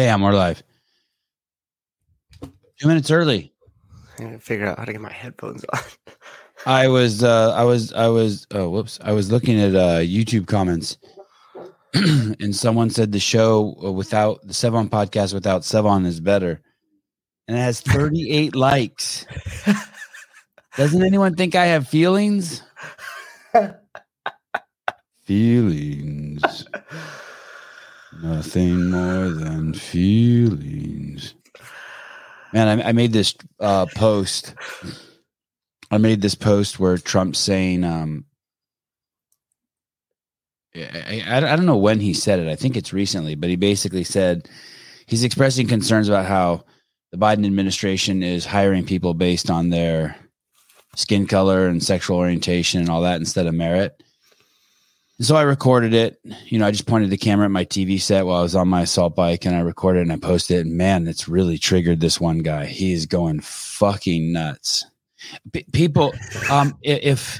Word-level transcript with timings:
Bam, 0.00 0.22
we're 0.22 0.32
live. 0.32 0.62
Two 2.40 2.88
minutes 2.88 3.10
early. 3.10 3.52
I 4.18 4.22
gotta 4.22 4.38
figure 4.38 4.66
out 4.66 4.78
how 4.78 4.86
to 4.86 4.92
get 4.92 5.00
my 5.02 5.12
headphones 5.12 5.62
on. 5.70 5.80
I 6.64 6.88
was 6.88 7.22
uh 7.22 7.52
I 7.52 7.64
was 7.64 7.92
I 7.92 8.06
was 8.08 8.46
oh 8.52 8.70
whoops. 8.70 8.98
I 9.02 9.12
was 9.12 9.30
looking 9.30 9.60
at 9.60 9.74
uh 9.74 9.98
YouTube 9.98 10.46
comments 10.46 10.96
and 11.92 12.56
someone 12.56 12.88
said 12.88 13.12
the 13.12 13.20
show 13.20 13.74
without 13.92 14.40
the 14.42 14.54
Sevan 14.54 14.88
podcast 14.88 15.34
without 15.34 15.64
Sevan 15.64 16.06
is 16.06 16.18
better. 16.18 16.62
And 17.46 17.58
it 17.58 17.60
has 17.60 17.80
38 17.82 18.56
likes. 18.56 19.26
Doesn't 20.78 21.02
anyone 21.02 21.34
think 21.34 21.54
I 21.54 21.66
have 21.66 21.86
feelings? 21.86 22.62
feelings. 25.24 26.64
Nothing 28.22 28.90
more 28.90 29.30
than 29.30 29.72
feelings. 29.72 31.34
Man, 32.52 32.80
I, 32.80 32.88
I 32.88 32.92
made 32.92 33.12
this 33.12 33.34
uh, 33.60 33.86
post. 33.94 34.54
I 35.90 35.98
made 35.98 36.20
this 36.20 36.34
post 36.34 36.78
where 36.78 36.98
Trump's 36.98 37.38
saying, 37.38 37.82
um, 37.82 38.26
I, 40.74 41.22
I, 41.26 41.36
I 41.36 41.56
don't 41.56 41.66
know 41.66 41.76
when 41.76 42.00
he 42.00 42.12
said 42.12 42.38
it. 42.38 42.48
I 42.48 42.56
think 42.56 42.76
it's 42.76 42.92
recently, 42.92 43.34
but 43.34 43.48
he 43.48 43.56
basically 43.56 44.04
said 44.04 44.48
he's 45.06 45.24
expressing 45.24 45.66
concerns 45.66 46.08
about 46.08 46.26
how 46.26 46.64
the 47.12 47.18
Biden 47.18 47.46
administration 47.46 48.22
is 48.22 48.44
hiring 48.44 48.84
people 48.84 49.14
based 49.14 49.50
on 49.50 49.70
their 49.70 50.16
skin 50.94 51.26
color 51.26 51.66
and 51.66 51.82
sexual 51.82 52.18
orientation 52.18 52.80
and 52.80 52.90
all 52.90 53.02
that 53.02 53.18
instead 53.18 53.46
of 53.46 53.54
merit. 53.54 54.02
So 55.20 55.36
I 55.36 55.42
recorded 55.42 55.92
it. 55.92 56.18
You 56.46 56.58
know, 56.58 56.66
I 56.66 56.70
just 56.70 56.86
pointed 56.86 57.10
the 57.10 57.18
camera 57.18 57.44
at 57.44 57.50
my 57.50 57.66
TV 57.66 58.00
set 58.00 58.24
while 58.24 58.38
I 58.38 58.42
was 58.42 58.56
on 58.56 58.68
my 58.68 58.82
assault 58.82 59.14
bike 59.14 59.44
and 59.44 59.54
I 59.54 59.60
recorded 59.60 60.02
and 60.02 60.12
I 60.12 60.16
posted 60.16 60.58
it. 60.58 60.66
And 60.66 60.76
man, 60.76 61.06
it's 61.06 61.28
really 61.28 61.58
triggered 61.58 62.00
this 62.00 62.18
one 62.18 62.38
guy. 62.38 62.64
He 62.64 62.92
is 62.94 63.04
going 63.04 63.40
fucking 63.40 64.32
nuts. 64.32 64.86
P- 65.52 65.66
people, 65.72 66.14
um, 66.50 66.74
if 66.82 67.38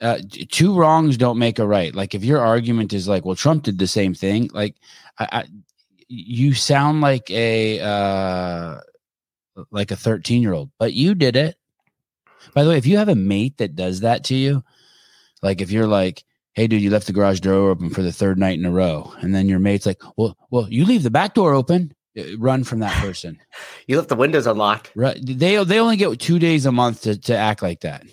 uh, 0.00 0.18
two 0.50 0.78
wrongs 0.78 1.16
don't 1.16 1.38
make 1.38 1.58
a 1.58 1.66
right. 1.66 1.92
Like 1.92 2.14
if 2.14 2.22
your 2.22 2.38
argument 2.38 2.92
is 2.92 3.08
like, 3.08 3.24
well, 3.24 3.34
Trump 3.34 3.64
did 3.64 3.78
the 3.78 3.88
same 3.88 4.14
thing. 4.14 4.48
Like, 4.52 4.76
I, 5.18 5.28
I 5.32 5.44
you 6.06 6.54
sound 6.54 7.00
like 7.00 7.30
a 7.30 7.80
uh, 7.80 8.80
like 9.70 9.90
a 9.90 9.96
thirteen 9.96 10.40
year 10.40 10.54
old, 10.54 10.70
but 10.78 10.94
you 10.94 11.14
did 11.14 11.36
it. 11.36 11.56
By 12.54 12.62
the 12.62 12.70
way, 12.70 12.78
if 12.78 12.86
you 12.86 12.96
have 12.96 13.08
a 13.08 13.14
mate 13.14 13.58
that 13.58 13.74
does 13.74 14.00
that 14.00 14.24
to 14.24 14.34
you, 14.34 14.62
like 15.42 15.60
if 15.60 15.70
you're 15.70 15.86
like, 15.86 16.24
hey 16.58 16.66
dude 16.66 16.82
you 16.82 16.90
left 16.90 17.06
the 17.06 17.12
garage 17.12 17.38
door 17.38 17.70
open 17.70 17.88
for 17.88 18.02
the 18.02 18.12
third 18.12 18.36
night 18.36 18.58
in 18.58 18.64
a 18.64 18.70
row. 18.70 19.12
And 19.20 19.32
then 19.32 19.48
your 19.48 19.60
mate's 19.60 19.86
like 19.86 20.02
well 20.16 20.36
well 20.50 20.66
you 20.68 20.84
leave 20.84 21.04
the 21.04 21.10
back 21.10 21.34
door 21.34 21.54
open. 21.54 21.94
Uh, 22.18 22.36
run 22.36 22.64
from 22.64 22.80
that 22.80 22.92
person. 23.00 23.38
You 23.86 23.96
left 23.96 24.10
the 24.10 24.16
windows 24.16 24.46
unlocked. 24.46 24.92
Right. 24.94 25.18
They 25.24 25.62
they 25.64 25.78
only 25.78 25.96
get 25.96 26.18
two 26.18 26.38
days 26.38 26.66
a 26.66 26.72
month 26.72 27.02
to, 27.02 27.16
to 27.16 27.36
act 27.36 27.62
like 27.62 27.80
that. 27.80 28.04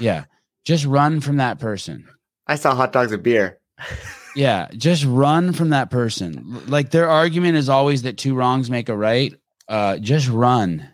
Yeah. 0.00 0.24
Just 0.64 0.86
run 0.86 1.20
from 1.20 1.36
that 1.36 1.60
person. 1.60 2.08
I 2.48 2.56
saw 2.56 2.74
hot 2.74 2.92
dogs 2.92 3.12
and 3.12 3.22
beer. 3.22 3.60
Yeah. 4.34 4.68
Just 4.72 5.04
run 5.04 5.52
from 5.52 5.70
that 5.70 5.90
person. 5.90 6.62
Like 6.66 6.90
their 6.90 7.08
argument 7.08 7.58
is 7.58 7.68
always 7.68 8.02
that 8.02 8.16
two 8.16 8.34
wrongs 8.34 8.70
make 8.70 8.88
a 8.88 8.96
right. 8.96 9.34
Uh 9.68 9.98
just 9.98 10.28
run. 10.28 10.88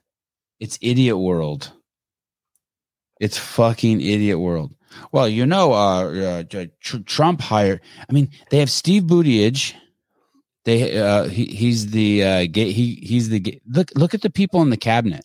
It's 0.59 0.79
idiot 0.83 1.19
world. 1.19 1.71
It's 3.21 3.39
fucking 3.39 4.01
idiot 4.01 4.39
world 4.39 4.76
well, 5.13 5.29
you 5.29 5.47
know, 5.47 5.73
uh, 5.73 6.43
uh, 6.53 6.65
tr- 6.81 6.99
Trump 7.07 7.41
hired. 7.41 7.81
I 8.09 8.13
mean, 8.13 8.31
they 8.51 8.59
have 8.59 8.71
Steve 8.71 9.05
Buttigieg. 9.05 9.75
They 10.65 10.99
uh, 10.99 11.25
he, 11.25 11.47
he's 11.47 11.91
the 11.91 12.25
uh, 12.25 12.47
gay, 12.51 12.73
he 12.73 12.97
he's 12.97 13.29
the 13.29 13.61
look 13.69 13.91
look 13.95 14.15
at 14.15 14.23
the 14.23 14.31
people 14.31 14.63
in 14.63 14.71
the 14.71 14.77
cabinet. 14.77 15.25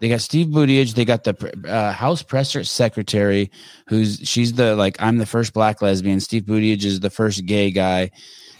They 0.00 0.08
got 0.08 0.20
Steve 0.20 0.48
Buttigieg. 0.48 0.94
They 0.94 1.04
got 1.04 1.24
the 1.24 1.54
uh, 1.68 1.92
House 1.92 2.22
press 2.22 2.56
secretary, 2.68 3.50
who's 3.88 4.20
she's 4.24 4.54
the 4.54 4.76
like 4.76 5.00
I'm 5.00 5.18
the 5.18 5.26
first 5.26 5.54
black 5.54 5.80
lesbian. 5.82 6.20
Steve 6.20 6.42
Buttigieg 6.42 6.84
is 6.84 7.00
the 7.00 7.10
first 7.10 7.46
gay 7.46 7.70
guy. 7.70 8.10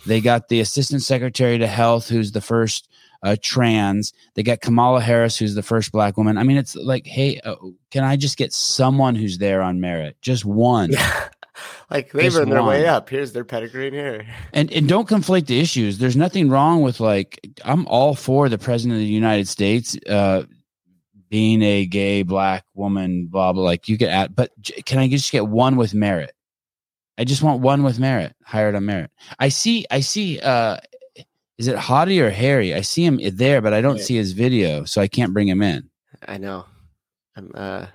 They 0.06 0.20
got 0.20 0.48
the 0.48 0.60
assistant 0.60 1.02
secretary 1.02 1.58
to 1.58 1.66
health, 1.66 2.08
who's 2.08 2.32
the 2.32 2.40
first 2.40 2.88
uh, 3.22 3.36
trans. 3.40 4.12
They 4.34 4.42
got 4.42 4.60
Kamala 4.60 5.00
Harris, 5.00 5.36
who's 5.36 5.54
the 5.54 5.62
first 5.62 5.92
black 5.92 6.16
woman. 6.16 6.38
I 6.38 6.42
mean, 6.42 6.56
it's 6.56 6.76
like, 6.76 7.06
hey, 7.06 7.40
uh, 7.44 7.56
can 7.90 8.04
I 8.04 8.16
just 8.16 8.36
get 8.36 8.52
someone 8.52 9.14
who's 9.14 9.38
there 9.38 9.62
on 9.62 9.80
merit? 9.80 10.16
Just 10.20 10.44
one. 10.44 10.92
like 11.90 12.12
they've 12.12 12.34
earned 12.34 12.52
their 12.52 12.62
way 12.62 12.86
up. 12.86 13.08
Here's 13.08 13.32
their 13.32 13.44
pedigree 13.44 13.90
here. 13.90 14.26
And 14.52 14.72
and 14.72 14.88
don't 14.88 15.08
conflate 15.08 15.46
the 15.46 15.60
issues. 15.60 15.98
There's 15.98 16.16
nothing 16.16 16.48
wrong 16.48 16.82
with 16.82 17.00
like 17.00 17.40
I'm 17.64 17.86
all 17.86 18.14
for 18.14 18.48
the 18.48 18.58
president 18.58 19.00
of 19.00 19.00
the 19.00 19.12
United 19.12 19.48
States 19.48 19.96
uh, 20.08 20.44
being 21.28 21.62
a 21.62 21.86
gay 21.86 22.22
black 22.22 22.64
woman. 22.74 23.26
Blah 23.26 23.52
blah. 23.52 23.62
Like 23.62 23.88
you 23.88 23.96
get 23.96 24.10
at, 24.10 24.34
but 24.34 24.50
can 24.84 24.98
I 24.98 25.08
just 25.08 25.32
get 25.32 25.46
one 25.46 25.76
with 25.76 25.94
merit? 25.94 26.32
I 27.18 27.24
just 27.24 27.42
want 27.42 27.62
one 27.62 27.82
with 27.82 27.98
merit, 27.98 28.34
hired 28.44 28.74
on 28.74 28.84
merit. 28.84 29.10
I 29.38 29.48
see. 29.48 29.86
I 29.90 30.00
see. 30.00 30.38
uh 30.40 30.78
is 31.58 31.68
it 31.68 31.76
Hottie 31.76 32.20
or 32.20 32.30
Harry? 32.30 32.74
I 32.74 32.82
see 32.82 33.04
him 33.04 33.20
there, 33.32 33.60
but 33.60 33.72
I 33.72 33.80
don't 33.80 33.96
yeah. 33.96 34.02
see 34.02 34.16
his 34.16 34.32
video, 34.32 34.84
so 34.84 35.00
I 35.00 35.08
can't 35.08 35.32
bring 35.32 35.48
him 35.48 35.62
in. 35.62 35.88
I 36.26 36.38
know. 36.38 36.66
I'm 37.36 37.50
uh 37.54 37.86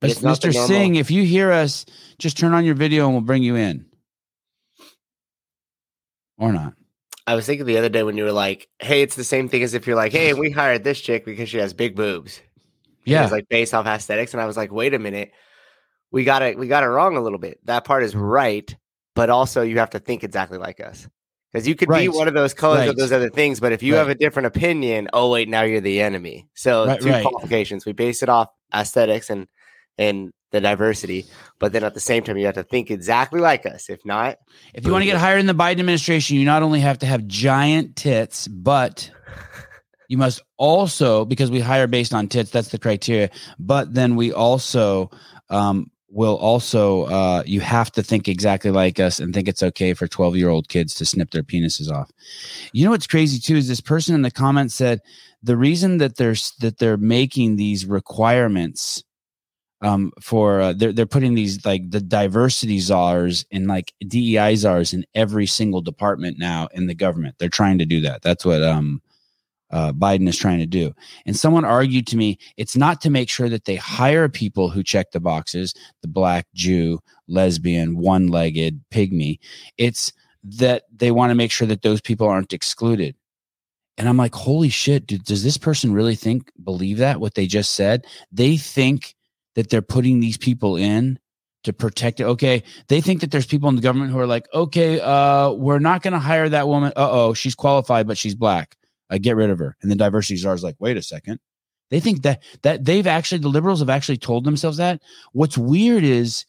but 0.00 0.10
Mr. 0.10 0.52
Singh, 0.66 0.96
if 0.96 1.10
you 1.10 1.24
hear 1.24 1.50
us, 1.50 1.86
just 2.18 2.36
turn 2.36 2.52
on 2.52 2.64
your 2.64 2.74
video 2.74 3.06
and 3.06 3.14
we'll 3.14 3.22
bring 3.22 3.42
you 3.42 3.56
in. 3.56 3.86
Or 6.36 6.52
not. 6.52 6.74
I 7.26 7.34
was 7.34 7.46
thinking 7.46 7.64
the 7.64 7.78
other 7.78 7.88
day 7.88 8.02
when 8.02 8.18
you 8.18 8.24
were 8.24 8.32
like, 8.32 8.68
"Hey, 8.80 9.00
it's 9.00 9.16
the 9.16 9.24
same 9.24 9.48
thing 9.48 9.62
as 9.62 9.72
if 9.72 9.86
you're 9.86 9.96
like, 9.96 10.12
hey, 10.12 10.34
we 10.34 10.50
hired 10.50 10.84
this 10.84 11.00
chick 11.00 11.24
because 11.24 11.48
she 11.48 11.56
has 11.56 11.72
big 11.72 11.96
boobs." 11.96 12.42
Yeah, 13.06 13.22
it's 13.22 13.32
like 13.32 13.48
based 13.48 13.72
off 13.72 13.86
aesthetics, 13.86 14.34
and 14.34 14.42
I 14.42 14.46
was 14.46 14.56
like, 14.56 14.72
"Wait 14.72 14.92
a 14.92 14.98
minute, 14.98 15.32
we 16.10 16.24
got 16.24 16.42
it, 16.42 16.58
we 16.58 16.68
got 16.68 16.82
it 16.82 16.88
wrong 16.88 17.16
a 17.16 17.20
little 17.20 17.38
bit. 17.38 17.60
That 17.64 17.84
part 17.84 18.02
is 18.02 18.14
right, 18.14 18.74
but 19.14 19.30
also 19.30 19.62
you 19.62 19.78
have 19.78 19.90
to 19.90 19.98
think 19.98 20.22
exactly 20.22 20.58
like 20.58 20.80
us." 20.80 21.08
Because 21.54 21.68
you 21.68 21.76
could 21.76 21.88
right. 21.88 22.00
be 22.00 22.08
one 22.08 22.26
of 22.26 22.34
those 22.34 22.52
colors 22.52 22.80
right. 22.80 22.88
of 22.88 22.96
those 22.96 23.12
other 23.12 23.30
things, 23.30 23.60
but 23.60 23.70
if 23.70 23.80
you 23.80 23.92
right. 23.92 24.00
have 24.00 24.08
a 24.08 24.16
different 24.16 24.46
opinion, 24.46 25.08
oh 25.12 25.30
wait, 25.30 25.48
now 25.48 25.62
you're 25.62 25.80
the 25.80 26.00
enemy. 26.00 26.48
So 26.54 26.96
two 26.96 27.12
qualifications. 27.22 27.86
We 27.86 27.92
base 27.92 28.24
it 28.24 28.28
off 28.28 28.48
aesthetics 28.74 29.30
and 29.30 29.46
and 29.96 30.32
the 30.50 30.60
diversity, 30.60 31.26
but 31.60 31.72
then 31.72 31.84
at 31.84 31.94
the 31.94 32.00
same 32.00 32.24
time, 32.24 32.38
you 32.38 32.46
have 32.46 32.56
to 32.56 32.64
think 32.64 32.90
exactly 32.90 33.40
like 33.40 33.66
us. 33.66 33.88
If 33.88 34.04
not, 34.04 34.38
if 34.74 34.84
you 34.84 34.90
want 34.90 35.02
to 35.02 35.06
get 35.06 35.16
hired 35.16 35.38
in 35.38 35.46
the 35.46 35.54
Biden 35.54 35.78
administration, 35.78 36.38
you 36.38 36.44
not 36.44 36.64
only 36.64 36.80
have 36.80 36.98
to 36.98 37.06
have 37.06 37.24
giant 37.28 37.94
tits, 37.94 38.48
but 38.48 39.08
you 40.08 40.18
must 40.18 40.42
also 40.56 41.24
because 41.24 41.52
we 41.52 41.60
hire 41.60 41.86
based 41.86 42.12
on 42.12 42.26
tits. 42.26 42.50
That's 42.50 42.70
the 42.70 42.80
criteria. 42.80 43.30
But 43.60 43.94
then 43.94 44.16
we 44.16 44.32
also 44.32 45.08
um, 45.50 45.88
will 46.14 46.36
also 46.36 47.04
uh, 47.06 47.42
you 47.44 47.60
have 47.60 47.90
to 47.90 48.02
think 48.02 48.28
exactly 48.28 48.70
like 48.70 49.00
us 49.00 49.18
and 49.18 49.34
think 49.34 49.48
it's 49.48 49.64
okay 49.64 49.92
for 49.94 50.06
12 50.06 50.36
year 50.36 50.48
old 50.48 50.68
kids 50.68 50.94
to 50.94 51.04
snip 51.04 51.32
their 51.32 51.42
penises 51.42 51.90
off. 51.90 52.10
You 52.72 52.84
know 52.84 52.92
what's 52.92 53.08
crazy 53.08 53.40
too 53.40 53.56
is 53.56 53.66
this 53.68 53.80
person 53.80 54.14
in 54.14 54.22
the 54.22 54.30
comments 54.30 54.74
said 54.74 55.00
the 55.42 55.56
reason 55.56 55.98
that 55.98 56.16
they're 56.16 56.36
that 56.60 56.78
they're 56.78 56.96
making 56.96 57.56
these 57.56 57.84
requirements 57.84 59.02
um, 59.82 60.12
for 60.20 60.60
uh, 60.60 60.72
they're, 60.72 60.92
they're 60.92 61.04
putting 61.04 61.34
these 61.34 61.66
like 61.66 61.90
the 61.90 62.00
diversity 62.00 62.78
czars 62.78 63.44
and 63.50 63.66
like 63.66 63.92
dei 64.06 64.54
czars 64.54 64.94
in 64.94 65.04
every 65.14 65.46
single 65.46 65.82
department 65.82 66.38
now 66.38 66.68
in 66.72 66.86
the 66.86 66.94
government. 66.94 67.34
They're 67.38 67.48
trying 67.48 67.78
to 67.78 67.86
do 67.86 68.00
that. 68.02 68.22
That's 68.22 68.44
what 68.44 68.62
um 68.62 69.02
uh, 69.74 69.92
Biden 69.92 70.28
is 70.28 70.38
trying 70.38 70.60
to 70.60 70.66
do. 70.66 70.94
And 71.26 71.36
someone 71.36 71.64
argued 71.64 72.06
to 72.06 72.16
me, 72.16 72.38
it's 72.56 72.76
not 72.76 73.00
to 73.00 73.10
make 73.10 73.28
sure 73.28 73.48
that 73.48 73.64
they 73.64 73.74
hire 73.74 74.28
people 74.28 74.70
who 74.70 74.84
check 74.84 75.10
the 75.10 75.18
boxes, 75.18 75.74
the 76.00 76.08
black, 76.08 76.46
Jew, 76.54 77.00
lesbian, 77.26 77.98
one 77.98 78.28
legged, 78.28 78.80
pygmy. 78.92 79.40
It's 79.76 80.12
that 80.44 80.84
they 80.94 81.10
want 81.10 81.30
to 81.30 81.34
make 81.34 81.50
sure 81.50 81.66
that 81.66 81.82
those 81.82 82.00
people 82.00 82.28
aren't 82.28 82.52
excluded. 82.52 83.16
And 83.98 84.08
I'm 84.08 84.16
like, 84.16 84.34
holy 84.34 84.68
shit, 84.68 85.08
dude, 85.08 85.24
does 85.24 85.42
this 85.42 85.58
person 85.58 85.92
really 85.92 86.14
think, 86.14 86.52
believe 86.62 86.98
that, 86.98 87.18
what 87.18 87.34
they 87.34 87.48
just 87.48 87.74
said? 87.74 88.06
They 88.30 88.56
think 88.56 89.16
that 89.56 89.70
they're 89.70 89.82
putting 89.82 90.20
these 90.20 90.36
people 90.36 90.76
in 90.76 91.18
to 91.64 91.72
protect 91.72 92.20
it. 92.20 92.24
Okay. 92.24 92.62
They 92.86 93.00
think 93.00 93.22
that 93.22 93.32
there's 93.32 93.46
people 93.46 93.68
in 93.70 93.74
the 93.74 93.82
government 93.82 94.12
who 94.12 94.20
are 94.20 94.26
like, 94.26 94.46
okay, 94.54 95.00
uh, 95.00 95.50
we're 95.50 95.80
not 95.80 96.02
going 96.02 96.12
to 96.12 96.20
hire 96.20 96.48
that 96.48 96.68
woman. 96.68 96.92
Uh 96.94 97.10
oh, 97.10 97.34
she's 97.34 97.56
qualified, 97.56 98.06
but 98.06 98.18
she's 98.18 98.36
black 98.36 98.76
uh, 99.10 99.18
get 99.20 99.36
rid 99.36 99.50
of 99.50 99.58
her. 99.58 99.76
And 99.82 99.90
the 99.90 99.96
diversity 99.96 100.36
czar 100.36 100.54
is 100.54 100.62
like, 100.62 100.76
wait 100.78 100.96
a 100.96 101.02
second. 101.02 101.40
They 101.90 102.00
think 102.00 102.22
that 102.22 102.42
that 102.62 102.84
they've 102.84 103.06
actually 103.06 103.38
the 103.38 103.48
liberals 103.48 103.80
have 103.80 103.90
actually 103.90 104.18
told 104.18 104.44
themselves 104.44 104.78
that. 104.78 105.02
What's 105.32 105.58
weird 105.58 106.02
is 106.02 106.44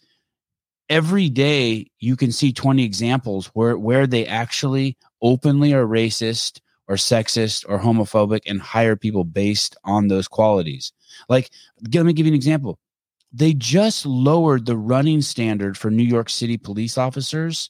every 0.89 1.29
day 1.29 1.87
you 1.99 2.15
can 2.15 2.31
see 2.31 2.53
20 2.53 2.83
examples 2.83 3.47
where 3.47 3.77
where 3.77 4.07
they 4.07 4.25
actually 4.25 4.97
openly 5.21 5.73
are 5.73 5.85
racist 5.85 6.61
or 6.87 6.95
sexist 6.95 7.65
or 7.67 7.79
homophobic 7.79 8.41
and 8.45 8.61
hire 8.61 8.95
people 8.95 9.23
based 9.23 9.75
on 9.83 10.07
those 10.07 10.27
qualities. 10.27 10.93
Like, 11.29 11.49
let 11.93 12.05
me 12.05 12.13
give 12.13 12.25
you 12.25 12.31
an 12.31 12.35
example. 12.35 12.79
They 13.33 13.53
just 13.53 14.05
lowered 14.05 14.65
the 14.65 14.77
running 14.77 15.21
standard 15.21 15.77
for 15.77 15.91
New 15.91 16.03
York 16.03 16.29
City 16.29 16.57
police 16.57 16.97
officers 16.97 17.69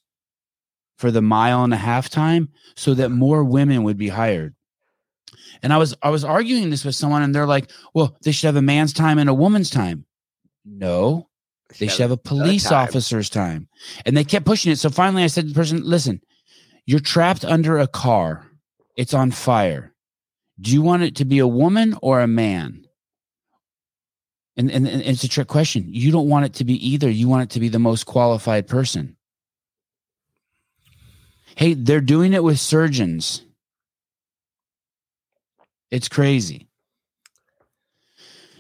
for 0.98 1.12
the 1.12 1.22
mile 1.22 1.64
and 1.64 1.74
a 1.74 1.78
half 1.78 2.10
time 2.10 2.50
so 2.76 2.94
that 2.94 3.10
more 3.10 3.44
women 3.44 3.84
would 3.84 3.98
be 3.98 4.10
hired. 4.10 4.55
And 5.64 5.74
I 5.74 5.78
was 5.78 5.96
I 6.02 6.10
was 6.10 6.24
arguing 6.24 6.70
this 6.70 6.86
with 6.86 6.96
someone 6.96 7.22
and 7.22 7.34
they're 7.34 7.46
like, 7.46 7.72
"Well, 7.94 8.18
they 8.24 8.32
should 8.32 8.48
have 8.48 8.56
a 8.56 8.62
man's 8.62 8.94
time 8.94 9.18
and 9.18 9.30
a 9.30 9.34
woman's 9.34 9.70
time." 9.70 10.06
No. 10.66 11.30
They 11.80 11.88
should 11.88 12.02
have 12.02 12.12
a 12.12 12.18
police 12.18 12.66
time. 12.66 12.88
officer's 12.88 13.30
time. 13.30 13.68
And 14.06 14.16
they 14.16 14.24
kept 14.24 14.46
pushing 14.46 14.72
it. 14.72 14.78
So 14.78 14.90
finally 14.90 15.24
I 15.24 15.28
said 15.28 15.44
to 15.46 15.50
the 15.50 15.56
person, 15.56 15.82
"Listen, 15.84 16.22
you're 16.86 17.00
trapped 17.00 17.44
under 17.44 17.78
a 17.78 17.88
car. 17.88 18.46
It's 18.96 19.14
on 19.14 19.32
fire. 19.32 19.94
Do 20.60 20.72
you 20.72 20.82
want 20.82 21.04
it 21.04 21.16
to 21.18 21.26
be 21.26 21.40
a 21.40 21.48
woman 21.48 21.98
or 22.02 22.22
a 22.22 22.28
man?" 22.28 22.86
And, 24.58 24.72
and, 24.72 24.88
and 24.88 25.02
it's 25.02 25.24
a 25.24 25.28
trick 25.28 25.48
question. 25.48 25.86
You 25.88 26.12
don't 26.12 26.30
want 26.30 26.46
it 26.46 26.54
to 26.56 26.66
be 26.66 26.76
either. 26.88 27.10
You 27.10 27.28
want 27.28 27.44
it 27.44 27.50
to 27.52 27.60
be 27.60 27.68
the 27.68 27.80
most 27.80 28.06
qualified 28.06 28.68
person. 28.68 29.18
Hey, 31.56 31.74
they're 31.74 32.02
doing 32.02 32.34
it 32.34 32.44
with 32.44 32.60
surgeons. 32.60 33.45
It's 35.92 36.10
crazy. 36.10 36.68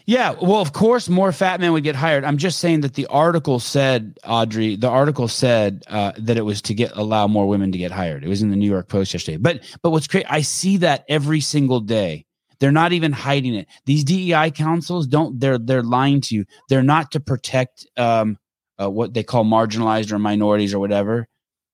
Yeah, 0.07 0.35
well, 0.39 0.61
of 0.61 0.71
course, 0.71 1.09
more 1.09 1.31
fat 1.31 1.59
men 1.59 1.73
would 1.73 1.83
get 1.83 1.95
hired. 1.95 2.23
I'm 2.23 2.37
just 2.37 2.59
saying 2.59 2.81
that 2.81 2.93
the 2.93 3.07
article 3.07 3.59
said, 3.59 4.19
Audrey, 4.23 4.75
the 4.75 4.87
article 4.89 5.27
said 5.27 5.83
uh, 5.87 6.11
that 6.19 6.37
it 6.37 6.43
was 6.43 6.61
to 6.63 6.75
get 6.75 6.91
allow 6.95 7.25
more 7.27 7.47
women 7.47 7.71
to 7.71 7.77
get 7.79 7.91
hired. 7.91 8.23
It 8.23 8.27
was 8.27 8.43
in 8.43 8.51
the 8.51 8.55
New 8.55 8.69
York 8.69 8.87
Post 8.87 9.13
yesterday. 9.13 9.37
But 9.37 9.63
but 9.81 9.89
what's 9.89 10.07
great, 10.07 10.27
I 10.29 10.41
see 10.41 10.77
that 10.77 11.05
every 11.09 11.41
single 11.41 11.79
day. 11.79 12.25
They're 12.59 12.71
not 12.71 12.93
even 12.93 13.11
hiding 13.11 13.53
it. 13.55 13.67
These 13.85 14.03
DEI 14.05 14.51
councils 14.51 15.07
don't. 15.07 15.39
They're 15.39 15.57
they're 15.57 15.83
lying 15.83 16.21
to 16.21 16.35
you. 16.35 16.45
They're 16.69 16.83
not 16.83 17.11
to 17.11 17.19
protect 17.19 17.85
um, 17.97 18.37
uh, 18.81 18.89
what 18.89 19.13
they 19.13 19.23
call 19.23 19.43
marginalized 19.43 20.11
or 20.11 20.19
minorities 20.19 20.73
or 20.73 20.79
whatever. 20.79 21.27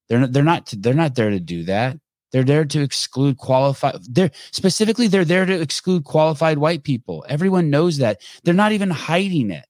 They're 0.08 0.20
not, 0.20 0.32
they're 0.34 0.44
not 0.44 0.74
they're 0.78 0.94
not 0.94 1.16
there 1.16 1.30
to 1.30 1.40
do 1.40 1.64
that. 1.66 1.98
They're 2.32 2.44
there 2.44 2.66
to 2.66 2.82
exclude 2.82 3.38
qualified. 3.38 3.98
They're 4.10 4.32
specifically 4.52 5.08
they're 5.08 5.26
there 5.26 5.46
to 5.46 5.62
exclude 5.62 6.06
qualified 6.06 6.58
white 6.58 6.84
people. 6.84 7.26
Everyone 7.28 7.70
knows 7.70 7.98
that. 7.98 8.22
They're 8.44 8.54
not 8.54 8.72
even 8.72 8.90
hiding 8.90 9.52
it. 9.52 9.66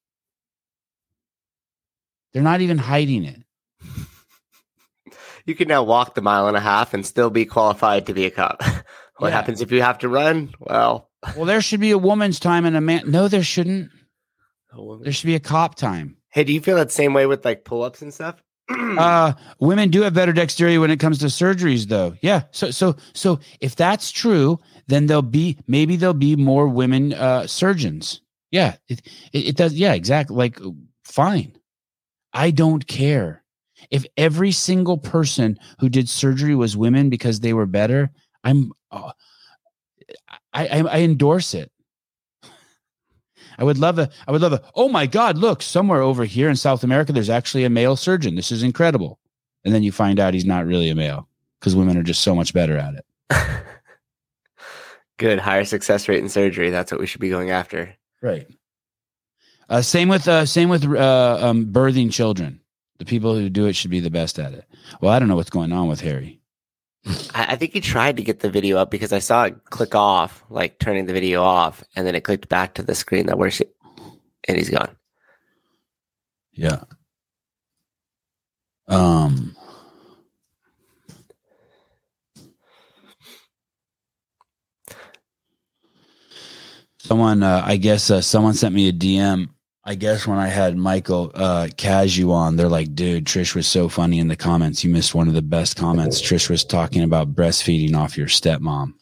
They're 2.34 2.44
not 2.44 2.62
even 2.62 2.78
hiding 2.78 3.26
it. 3.26 3.44
You 5.46 5.56
can 5.56 5.68
now 5.68 5.82
walk 5.82 6.14
the 6.14 6.22
mile 6.22 6.48
and 6.48 6.56
a 6.56 6.62
half 6.62 6.94
and 6.94 7.04
still 7.04 7.32
be 7.32 7.46
qualified 7.46 8.06
to 8.06 8.14
be 8.14 8.26
a 8.26 8.30
cop. 8.30 8.62
what 9.18 9.30
yeah. 9.30 9.36
happens 9.36 9.60
if 9.60 9.72
you 9.72 9.82
have 9.82 9.98
to 10.00 10.08
run? 10.08 10.54
Well, 10.60 11.10
well, 11.36 11.46
there 11.46 11.62
should 11.62 11.80
be 11.80 11.92
a 11.92 11.98
woman's 11.98 12.40
time 12.40 12.66
and 12.66 12.78
a 12.78 12.82
man. 12.82 13.10
No, 13.10 13.28
there 13.28 13.44
shouldn't. 13.44 13.90
There 15.02 15.12
should 15.12 15.26
be 15.26 15.36
a 15.36 15.40
cop 15.40 15.76
time. 15.76 16.18
Hey, 16.30 16.44
do 16.44 16.54
you 16.54 16.62
feel 16.62 16.78
that 16.78 16.92
same 16.92 17.14
way 17.14 17.26
with 17.26 17.44
like 17.44 17.66
pull 17.66 17.84
ups 17.84 18.02
and 18.02 18.14
stuff? 18.14 18.42
Uh, 19.00 19.34
women 19.60 19.90
do 19.90 20.02
have 20.02 20.14
better 20.14 20.34
dexterity 20.34 20.78
when 20.78 20.92
it 20.92 21.00
comes 21.00 21.20
to 21.20 21.26
surgeries, 21.28 21.88
though. 21.88 22.16
Yeah. 22.22 22.44
So, 22.52 22.72
so, 22.72 22.96
so 23.14 23.40
if 23.60 23.76
that's 23.76 24.12
true, 24.12 24.60
then 24.88 25.06
there'll 25.08 25.22
be 25.22 25.58
maybe 25.68 25.96
there'll 25.96 26.14
be 26.14 26.36
more 26.36 26.68
women 26.68 27.14
uh, 27.14 27.48
surgeons. 27.48 28.22
Yeah. 28.52 28.76
It, 28.88 29.02
it, 29.34 29.48
it 29.48 29.56
does. 29.58 29.74
Yeah. 29.74 29.94
Exactly. 29.94 30.36
Like, 30.36 30.60
fine. 31.06 31.56
I 32.34 32.52
don't 32.52 32.88
care 32.88 33.44
if 33.90 34.06
every 34.18 34.52
single 34.52 34.98
person 34.98 35.58
who 35.80 35.90
did 35.90 36.08
surgery 36.10 36.56
was 36.56 36.78
women 36.78 37.10
because 37.10 37.40
they 37.40 37.54
were 37.54 37.66
better. 37.66 38.12
I'm. 38.44 38.72
Uh, 38.92 39.12
I, 40.54 40.68
I, 40.68 40.80
I 40.82 41.00
endorse 41.00 41.54
it. 41.54 41.72
I 43.62 43.64
would 43.64 43.78
love 43.78 44.00
a, 44.00 44.10
I 44.28 44.32
would 44.32 44.42
love 44.42 44.54
a, 44.54 44.64
oh 44.74 44.90
my 44.90 45.06
God, 45.06 45.38
look, 45.38 45.62
somewhere 45.62 46.02
over 46.02 46.26
here 46.26 46.50
in 46.50 46.56
South 46.56 46.84
America, 46.84 47.14
there's 47.14 47.30
actually 47.30 47.64
a 47.64 47.70
male 47.70 47.96
surgeon. 47.96 48.34
This 48.34 48.52
is 48.52 48.64
incredible. 48.64 49.20
And 49.64 49.72
then 49.72 49.84
you 49.84 49.92
find 49.92 50.20
out 50.20 50.34
he's 50.34 50.46
not 50.46 50.66
really 50.66 50.90
a 50.90 50.96
male 50.96 51.30
because 51.60 51.76
women 51.76 51.96
are 51.96 52.02
just 52.02 52.22
so 52.22 52.34
much 52.34 52.56
better 52.56 52.76
at 52.76 52.96
it. 52.96 53.06
Good. 55.18 55.38
Higher 55.38 55.64
success 55.64 56.08
rate 56.08 56.24
in 56.24 56.28
surgery. 56.28 56.72
That's 56.72 56.92
what 56.92 57.00
we 57.00 57.06
should 57.06 57.22
be 57.22 57.30
going 57.30 57.52
after. 57.52 57.96
Right. 58.20 58.48
Uh, 59.70 59.84
same 59.84 60.10
with, 60.10 60.28
uh, 60.28 60.48
same 60.48 60.70
with, 60.70 60.84
uh, 60.84 61.38
um, 61.40 61.68
birthing 61.68 62.12
children. 62.12 62.62
The 62.98 63.06
people 63.06 63.36
who 63.36 63.48
do 63.48 63.68
it 63.68 63.76
should 63.76 63.92
be 63.92 64.00
the 64.00 64.10
best 64.10 64.40
at 64.40 64.54
it. 64.54 64.66
Well, 65.02 65.14
I 65.14 65.20
don't 65.20 65.28
know 65.28 65.36
what's 65.36 65.52
going 65.52 65.72
on 65.72 65.88
with 65.88 66.02
Harry. 66.02 66.41
I, 67.34 67.56
think 67.56 67.74
he 67.74 67.82
tried 67.82 68.18
to 68.18 68.24
get 68.24 68.42
the 68.42 68.50
video 68.50 68.78
up 68.78 68.92
because 68.92 69.12
I 69.12 69.20
saw 69.20 69.46
it 69.46 69.66
click 69.66 69.96
off, 69.96 70.44
like 70.50 70.78
turning 70.78 71.08
the 71.08 71.14
video 71.14 71.42
off, 71.42 71.84
and 71.96 72.06
then 72.06 72.14
it 72.14 72.24
clicked 72.24 72.48
back 72.48 72.76
to 72.76 72.84
the 72.84 72.94
screen 72.94 73.26
that 73.26 73.38
where 73.38 73.50
she, 73.50 73.66
and 74.48 74.58
he's 74.58 74.70
gone. 74.70 74.96
Yeah. 76.54 76.84
Um. 78.88 79.56
Someone, 87.00 87.42
uh, 87.42 87.64
I 87.66 87.78
guess, 87.78 88.12
uh, 88.12 88.22
someone 88.22 88.54
sent 88.54 88.76
me 88.76 88.88
a 88.88 88.94
DM 88.94 89.50
I 89.84 89.96
guess 89.96 90.28
when 90.28 90.38
I 90.38 90.48
had 90.48 90.78
Michael 90.78 91.32
uh 91.34 91.68
Casu 91.76 92.32
on, 92.32 92.56
they're 92.56 92.70
like, 92.70 92.94
dude, 92.94 93.26
Trish 93.26 93.56
was 93.56 93.68
so 93.68 93.90
funny 93.90 94.20
in 94.20 94.28
the 94.28 94.36
comments. 94.36 94.84
You 94.84 94.92
missed 94.92 95.16
one 95.16 95.28
of 95.28 95.34
the 95.34 95.42
best 95.42 95.76
comments. 95.76 96.22
Trish 96.22 96.50
was 96.50 96.64
talking 96.64 97.04
about 97.04 97.34
breastfeeding 97.34 97.96
off 97.96 98.18
your 98.18 98.28
stepmom. 98.28 98.94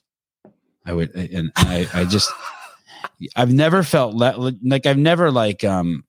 I 0.85 0.93
would 0.93 1.13
and 1.15 1.51
I 1.57 1.87
I 1.93 2.05
just 2.05 2.31
I've 3.35 3.53
never 3.53 3.83
felt 3.83 4.15
le- 4.15 4.53
like 4.63 4.85
I've 4.85 4.97
never 4.97 5.31
like 5.31 5.63
um 5.63 6.05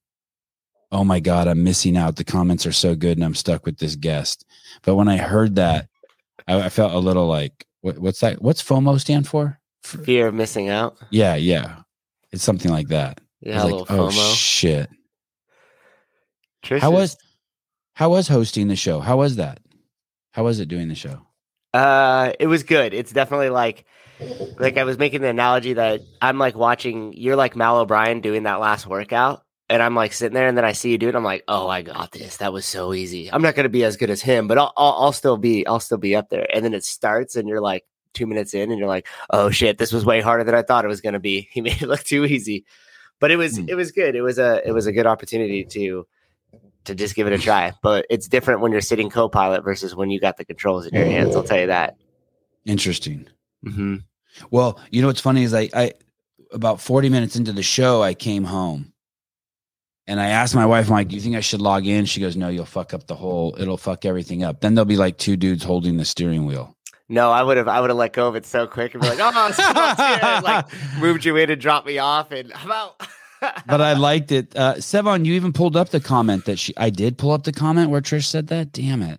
oh 0.92 1.04
my 1.04 1.20
god, 1.20 1.48
I'm 1.48 1.64
missing 1.64 1.96
out. 1.96 2.16
The 2.16 2.24
comments 2.24 2.66
are 2.66 2.72
so 2.72 2.94
good 2.94 3.16
and 3.18 3.24
I'm 3.24 3.34
stuck 3.34 3.66
with 3.66 3.78
this 3.78 3.96
guest. 3.96 4.44
But 4.82 4.94
when 4.94 5.08
I 5.08 5.16
heard 5.16 5.56
that, 5.56 5.88
I, 6.46 6.62
I 6.62 6.68
felt 6.68 6.92
a 6.92 6.98
little 6.98 7.26
like 7.26 7.66
what, 7.80 7.98
what's 7.98 8.20
that? 8.20 8.40
What's 8.40 8.62
FOMO 8.62 9.00
stand 9.00 9.26
for? 9.26 9.58
Fear 9.82 10.28
of 10.28 10.34
missing 10.34 10.68
out. 10.68 10.96
Yeah, 11.10 11.34
yeah. 11.34 11.76
It's 12.32 12.44
something 12.44 12.70
like 12.70 12.88
that. 12.88 13.20
Yeah, 13.40 13.62
like, 13.62 13.86
oh 13.88 14.10
shit. 14.10 14.88
Trish 16.62 16.80
how 16.80 16.90
was 16.90 17.16
how 17.94 18.10
was 18.10 18.28
hosting 18.28 18.68
the 18.68 18.76
show? 18.76 19.00
How 19.00 19.16
was 19.16 19.36
that? 19.36 19.60
How 20.32 20.44
was 20.44 20.60
it 20.60 20.68
doing 20.68 20.88
the 20.88 20.94
show? 20.94 21.26
Uh, 21.72 22.32
it 22.38 22.46
was 22.46 22.62
good. 22.62 22.92
It's 22.92 23.12
definitely 23.12 23.50
like 23.50 23.86
like 24.58 24.76
I 24.76 24.84
was 24.84 24.98
making 24.98 25.22
the 25.22 25.28
analogy 25.28 25.74
that 25.74 26.02
I'm 26.20 26.38
like 26.38 26.54
watching 26.54 27.14
you're 27.14 27.36
like 27.36 27.56
Mal 27.56 27.78
O'Brien 27.78 28.20
doing 28.20 28.42
that 28.42 28.60
last 28.60 28.86
workout 28.86 29.42
and 29.70 29.82
I'm 29.82 29.94
like 29.94 30.12
sitting 30.12 30.34
there 30.34 30.46
and 30.48 30.58
then 30.58 30.64
I 30.64 30.72
see 30.72 30.90
you 30.90 30.98
do 30.98 31.08
it 31.08 31.14
I'm 31.14 31.24
like, 31.24 31.44
"Oh, 31.48 31.68
I 31.68 31.80
got 31.80 32.10
this. 32.10 32.38
That 32.38 32.52
was 32.52 32.66
so 32.66 32.92
easy." 32.92 33.32
I'm 33.32 33.40
not 33.40 33.54
going 33.54 33.64
to 33.64 33.70
be 33.70 33.84
as 33.84 33.96
good 33.96 34.10
as 34.10 34.20
him, 34.20 34.48
but 34.48 34.58
I'll, 34.58 34.72
I'll 34.76 34.96
I'll 34.98 35.12
still 35.12 35.38
be 35.38 35.66
I'll 35.66 35.80
still 35.80 35.98
be 35.98 36.14
up 36.14 36.28
there. 36.28 36.46
And 36.52 36.62
then 36.64 36.74
it 36.74 36.84
starts 36.84 37.36
and 37.36 37.48
you're 37.48 37.60
like 37.60 37.84
2 38.14 38.26
minutes 38.26 38.52
in 38.52 38.70
and 38.70 38.78
you're 38.78 38.88
like, 38.88 39.06
"Oh 39.30 39.50
shit, 39.50 39.78
this 39.78 39.92
was 39.92 40.04
way 40.04 40.20
harder 40.20 40.44
than 40.44 40.54
I 40.54 40.62
thought 40.62 40.84
it 40.84 40.88
was 40.88 41.00
going 41.00 41.14
to 41.14 41.20
be." 41.20 41.48
He 41.52 41.62
made 41.62 41.80
it 41.80 41.88
look 41.88 42.04
too 42.04 42.26
easy 42.26 42.66
but 43.20 43.30
it 43.30 43.36
was 43.36 43.58
mm. 43.58 43.68
it 43.68 43.74
was 43.74 43.92
good. 43.92 44.16
It 44.16 44.22
was 44.22 44.38
a 44.38 44.66
it 44.66 44.72
was 44.72 44.86
a 44.86 44.92
good 44.92 45.06
opportunity 45.06 45.64
to 45.64 46.06
to 46.84 46.94
just 46.94 47.14
give 47.14 47.26
it 47.26 47.32
a 47.32 47.38
try. 47.38 47.72
But 47.82 48.06
it's 48.10 48.26
different 48.26 48.60
when 48.60 48.72
you're 48.72 48.80
sitting 48.80 49.10
co-pilot 49.10 49.62
versus 49.62 49.94
when 49.94 50.10
you 50.10 50.18
got 50.18 50.38
the 50.38 50.44
controls 50.44 50.86
in 50.86 50.94
your 50.94 51.04
hands. 51.04 51.36
I'll 51.36 51.44
tell 51.44 51.60
you 51.60 51.66
that. 51.68 51.96
Interesting. 52.64 53.28
Mm-hmm. 53.64 53.96
Well, 54.50 54.80
you 54.90 55.02
know 55.02 55.08
what's 55.08 55.20
funny 55.20 55.42
is 55.42 55.54
I, 55.54 55.68
I 55.74 55.92
about 56.52 56.80
40 56.80 57.08
minutes 57.08 57.36
into 57.36 57.52
the 57.52 57.62
show, 57.62 58.02
I 58.02 58.14
came 58.14 58.44
home 58.44 58.92
and 60.06 60.20
I 60.20 60.28
asked 60.28 60.54
my 60.54 60.66
wife, 60.66 60.86
I'm 60.86 60.92
like, 60.92 61.08
do 61.08 61.14
you 61.14 61.20
think 61.20 61.36
I 61.36 61.40
should 61.40 61.60
log 61.60 61.86
in? 61.86 62.04
She 62.04 62.20
goes, 62.20 62.36
no, 62.36 62.48
you'll 62.48 62.64
fuck 62.64 62.94
up 62.94 63.06
the 63.06 63.14
whole, 63.14 63.54
it'll 63.58 63.76
fuck 63.76 64.04
everything 64.04 64.42
up. 64.42 64.60
Then 64.60 64.74
there'll 64.74 64.86
be 64.86 64.96
like 64.96 65.18
two 65.18 65.36
dudes 65.36 65.62
holding 65.62 65.96
the 65.96 66.04
steering 66.04 66.46
wheel. 66.46 66.76
No, 67.10 67.32
I 67.32 67.42
would 67.42 67.56
have 67.56 67.66
I 67.66 67.80
would 67.80 67.90
have 67.90 67.96
let 67.96 68.12
go 68.12 68.28
of 68.28 68.36
it 68.36 68.46
so 68.46 68.68
quick 68.68 68.94
and 68.94 69.02
be 69.02 69.08
like, 69.08 69.18
oh, 69.20 69.32
here, 69.32 70.40
like 70.42 70.66
moved 71.00 71.24
you 71.24 71.36
in 71.36 71.50
and 71.50 71.60
dropped 71.60 71.86
me 71.86 71.98
off, 71.98 72.30
and 72.30 72.52
I'm 72.54 72.70
out. 72.70 73.02
but 73.66 73.80
I 73.80 73.94
liked 73.94 74.30
it. 74.30 74.54
Uh, 74.56 74.74
Sevan, 74.74 75.24
you 75.24 75.34
even 75.34 75.52
pulled 75.52 75.76
up 75.76 75.88
the 75.88 76.00
comment 76.00 76.44
that 76.44 76.58
she. 76.58 76.72
I 76.76 76.88
did 76.88 77.18
pull 77.18 77.32
up 77.32 77.42
the 77.42 77.52
comment 77.52 77.90
where 77.90 78.00
Trish 78.00 78.26
said 78.26 78.46
that. 78.48 78.70
Damn 78.70 79.02
it. 79.02 79.18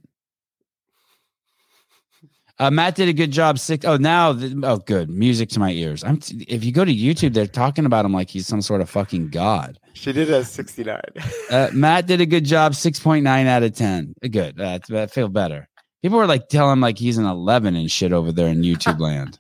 Uh, 2.60 2.70
Matt 2.70 2.96
did 2.96 3.10
a 3.10 3.14
good 3.14 3.32
job. 3.32 3.60
Six. 3.60 3.84
Oh, 3.84 3.98
now. 3.98 4.38
Oh, 4.64 4.78
good. 4.78 5.10
Music 5.10 5.50
to 5.50 5.60
my 5.60 5.72
ears. 5.72 6.04
I'm. 6.04 6.18
T- 6.18 6.46
if 6.48 6.64
you 6.64 6.72
go 6.72 6.86
to 6.86 6.94
YouTube, 6.94 7.34
they're 7.34 7.46
talking 7.48 7.86
about 7.86 8.06
him 8.06 8.14
like 8.14 8.30
he's 8.30 8.48
some 8.48 8.62
sort 8.62 8.80
of 8.80 8.90
fucking 8.90 9.30
god. 9.30 9.80
She 9.94 10.14
did 10.14 10.30
a 10.30 10.46
69. 10.46 11.02
uh, 11.50 11.70
Matt 11.74 12.08
did 12.08 12.22
a 12.22 12.26
good 12.26 12.46
job. 12.46 12.76
Six 12.76 13.00
point 13.00 13.24
nine 13.24 13.48
out 13.48 13.64
of 13.64 13.76
ten. 13.76 14.14
Good. 14.30 14.62
Uh, 14.62 14.80
I 14.94 15.08
feel 15.08 15.28
better. 15.28 15.68
People 16.02 16.18
were 16.18 16.28
like 16.28 16.50
telling 16.50 16.80
like 16.80 16.98
he's 16.98 17.18
an 17.18 17.26
11 17.26 17.76
and 17.76 17.92
shit 17.92 18.12
over 18.14 18.32
there 18.32 18.48
in 18.48 18.62
YouTube 18.62 19.00
land. 19.02 19.40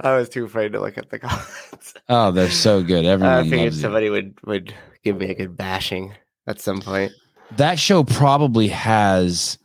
I 0.00 0.16
was 0.16 0.28
too 0.28 0.44
afraid 0.44 0.72
to 0.72 0.80
look 0.80 0.98
at 0.98 1.10
the 1.10 1.18
comments. 1.18 1.94
Oh, 2.08 2.32
they're 2.32 2.50
so 2.50 2.82
good. 2.82 3.04
Everyone 3.04 3.46
I 3.46 3.48
figured 3.48 3.74
somebody 3.74 4.10
would 4.10 4.34
would 4.44 4.74
give 5.04 5.18
me 5.18 5.30
a 5.30 5.34
good 5.34 5.56
bashing 5.56 6.12
at 6.46 6.60
some 6.60 6.80
point. 6.80 7.12
That 7.56 7.78
show 7.78 8.02
probably 8.02 8.68
has 8.68 9.58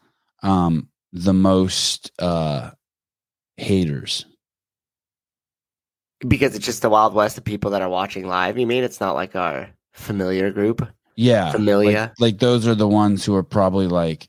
um 0.43 0.89
the 1.11 1.33
most 1.33 2.11
uh 2.19 2.71
haters 3.57 4.25
because 6.27 6.55
it's 6.55 6.65
just 6.65 6.81
the 6.81 6.89
wild 6.89 7.13
west 7.13 7.37
of 7.37 7.43
people 7.43 7.71
that 7.71 7.81
are 7.81 7.89
watching 7.89 8.27
live. 8.27 8.57
You 8.57 8.67
mean 8.67 8.83
it's 8.83 8.99
not 8.99 9.15
like 9.15 9.35
our 9.35 9.69
familiar 9.93 10.51
group? 10.51 10.87
Yeah, 11.15 11.51
familiar. 11.51 11.99
Like, 11.99 12.19
like 12.19 12.39
those 12.39 12.67
are 12.67 12.75
the 12.75 12.87
ones 12.87 13.25
who 13.25 13.35
are 13.35 13.43
probably 13.43 13.87
like 13.87 14.27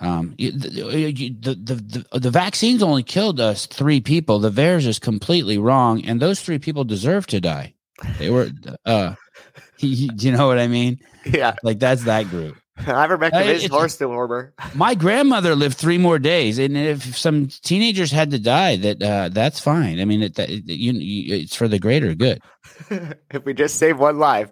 Um, 0.00 0.34
the, 0.38 0.50
the, 0.50 1.54
the, 1.54 2.04
the, 2.10 2.18
the 2.18 2.30
vaccines 2.30 2.82
only 2.82 3.02
killed 3.02 3.40
us 3.40 3.66
three 3.66 4.00
people. 4.00 4.38
The 4.38 4.50
VAERS 4.50 4.86
is 4.86 4.98
completely 4.98 5.58
wrong. 5.58 6.04
And 6.04 6.20
those 6.20 6.40
three 6.40 6.58
people 6.58 6.84
deserve 6.84 7.26
to 7.28 7.40
die. 7.40 7.74
They 8.18 8.30
were, 8.30 8.50
uh, 8.84 9.14
do 9.78 9.86
you 9.86 10.32
know 10.32 10.46
what 10.46 10.58
I 10.58 10.66
mean? 10.66 11.00
Yeah. 11.24 11.56
Like 11.62 11.78
that's 11.78 12.04
that 12.04 12.28
group. 12.28 12.56
Ivermectin 12.78 13.34
uh, 13.34 13.50
is 13.50 13.66
horse 13.66 14.00
warmer. 14.00 14.52
My 14.74 14.94
grandmother 14.94 15.54
lived 15.54 15.76
three 15.76 15.98
more 15.98 16.18
days, 16.18 16.58
and 16.58 16.76
if 16.76 17.16
some 17.16 17.46
teenagers 17.46 18.10
had 18.10 18.32
to 18.32 18.38
die, 18.38 18.76
that 18.76 19.02
uh, 19.02 19.28
that's 19.28 19.60
fine. 19.60 20.00
I 20.00 20.04
mean, 20.04 20.22
it, 20.22 20.34
that, 20.34 20.50
you, 20.50 20.92
you, 20.92 21.36
it's 21.36 21.54
for 21.54 21.68
the 21.68 21.78
greater 21.78 22.14
good. 22.14 22.42
if 22.90 23.44
we 23.44 23.54
just 23.54 23.76
save 23.76 23.98
one 23.98 24.18
life, 24.18 24.50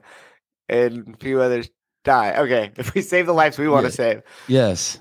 and 0.68 1.14
a 1.14 1.16
few 1.18 1.40
others 1.40 1.68
die, 2.04 2.36
okay. 2.38 2.70
If 2.76 2.94
we 2.94 3.02
save 3.02 3.26
the 3.26 3.32
lives 3.32 3.58
we 3.58 3.68
want 3.68 3.86
to 3.86 3.92
save, 3.92 4.22
yes. 4.46 5.00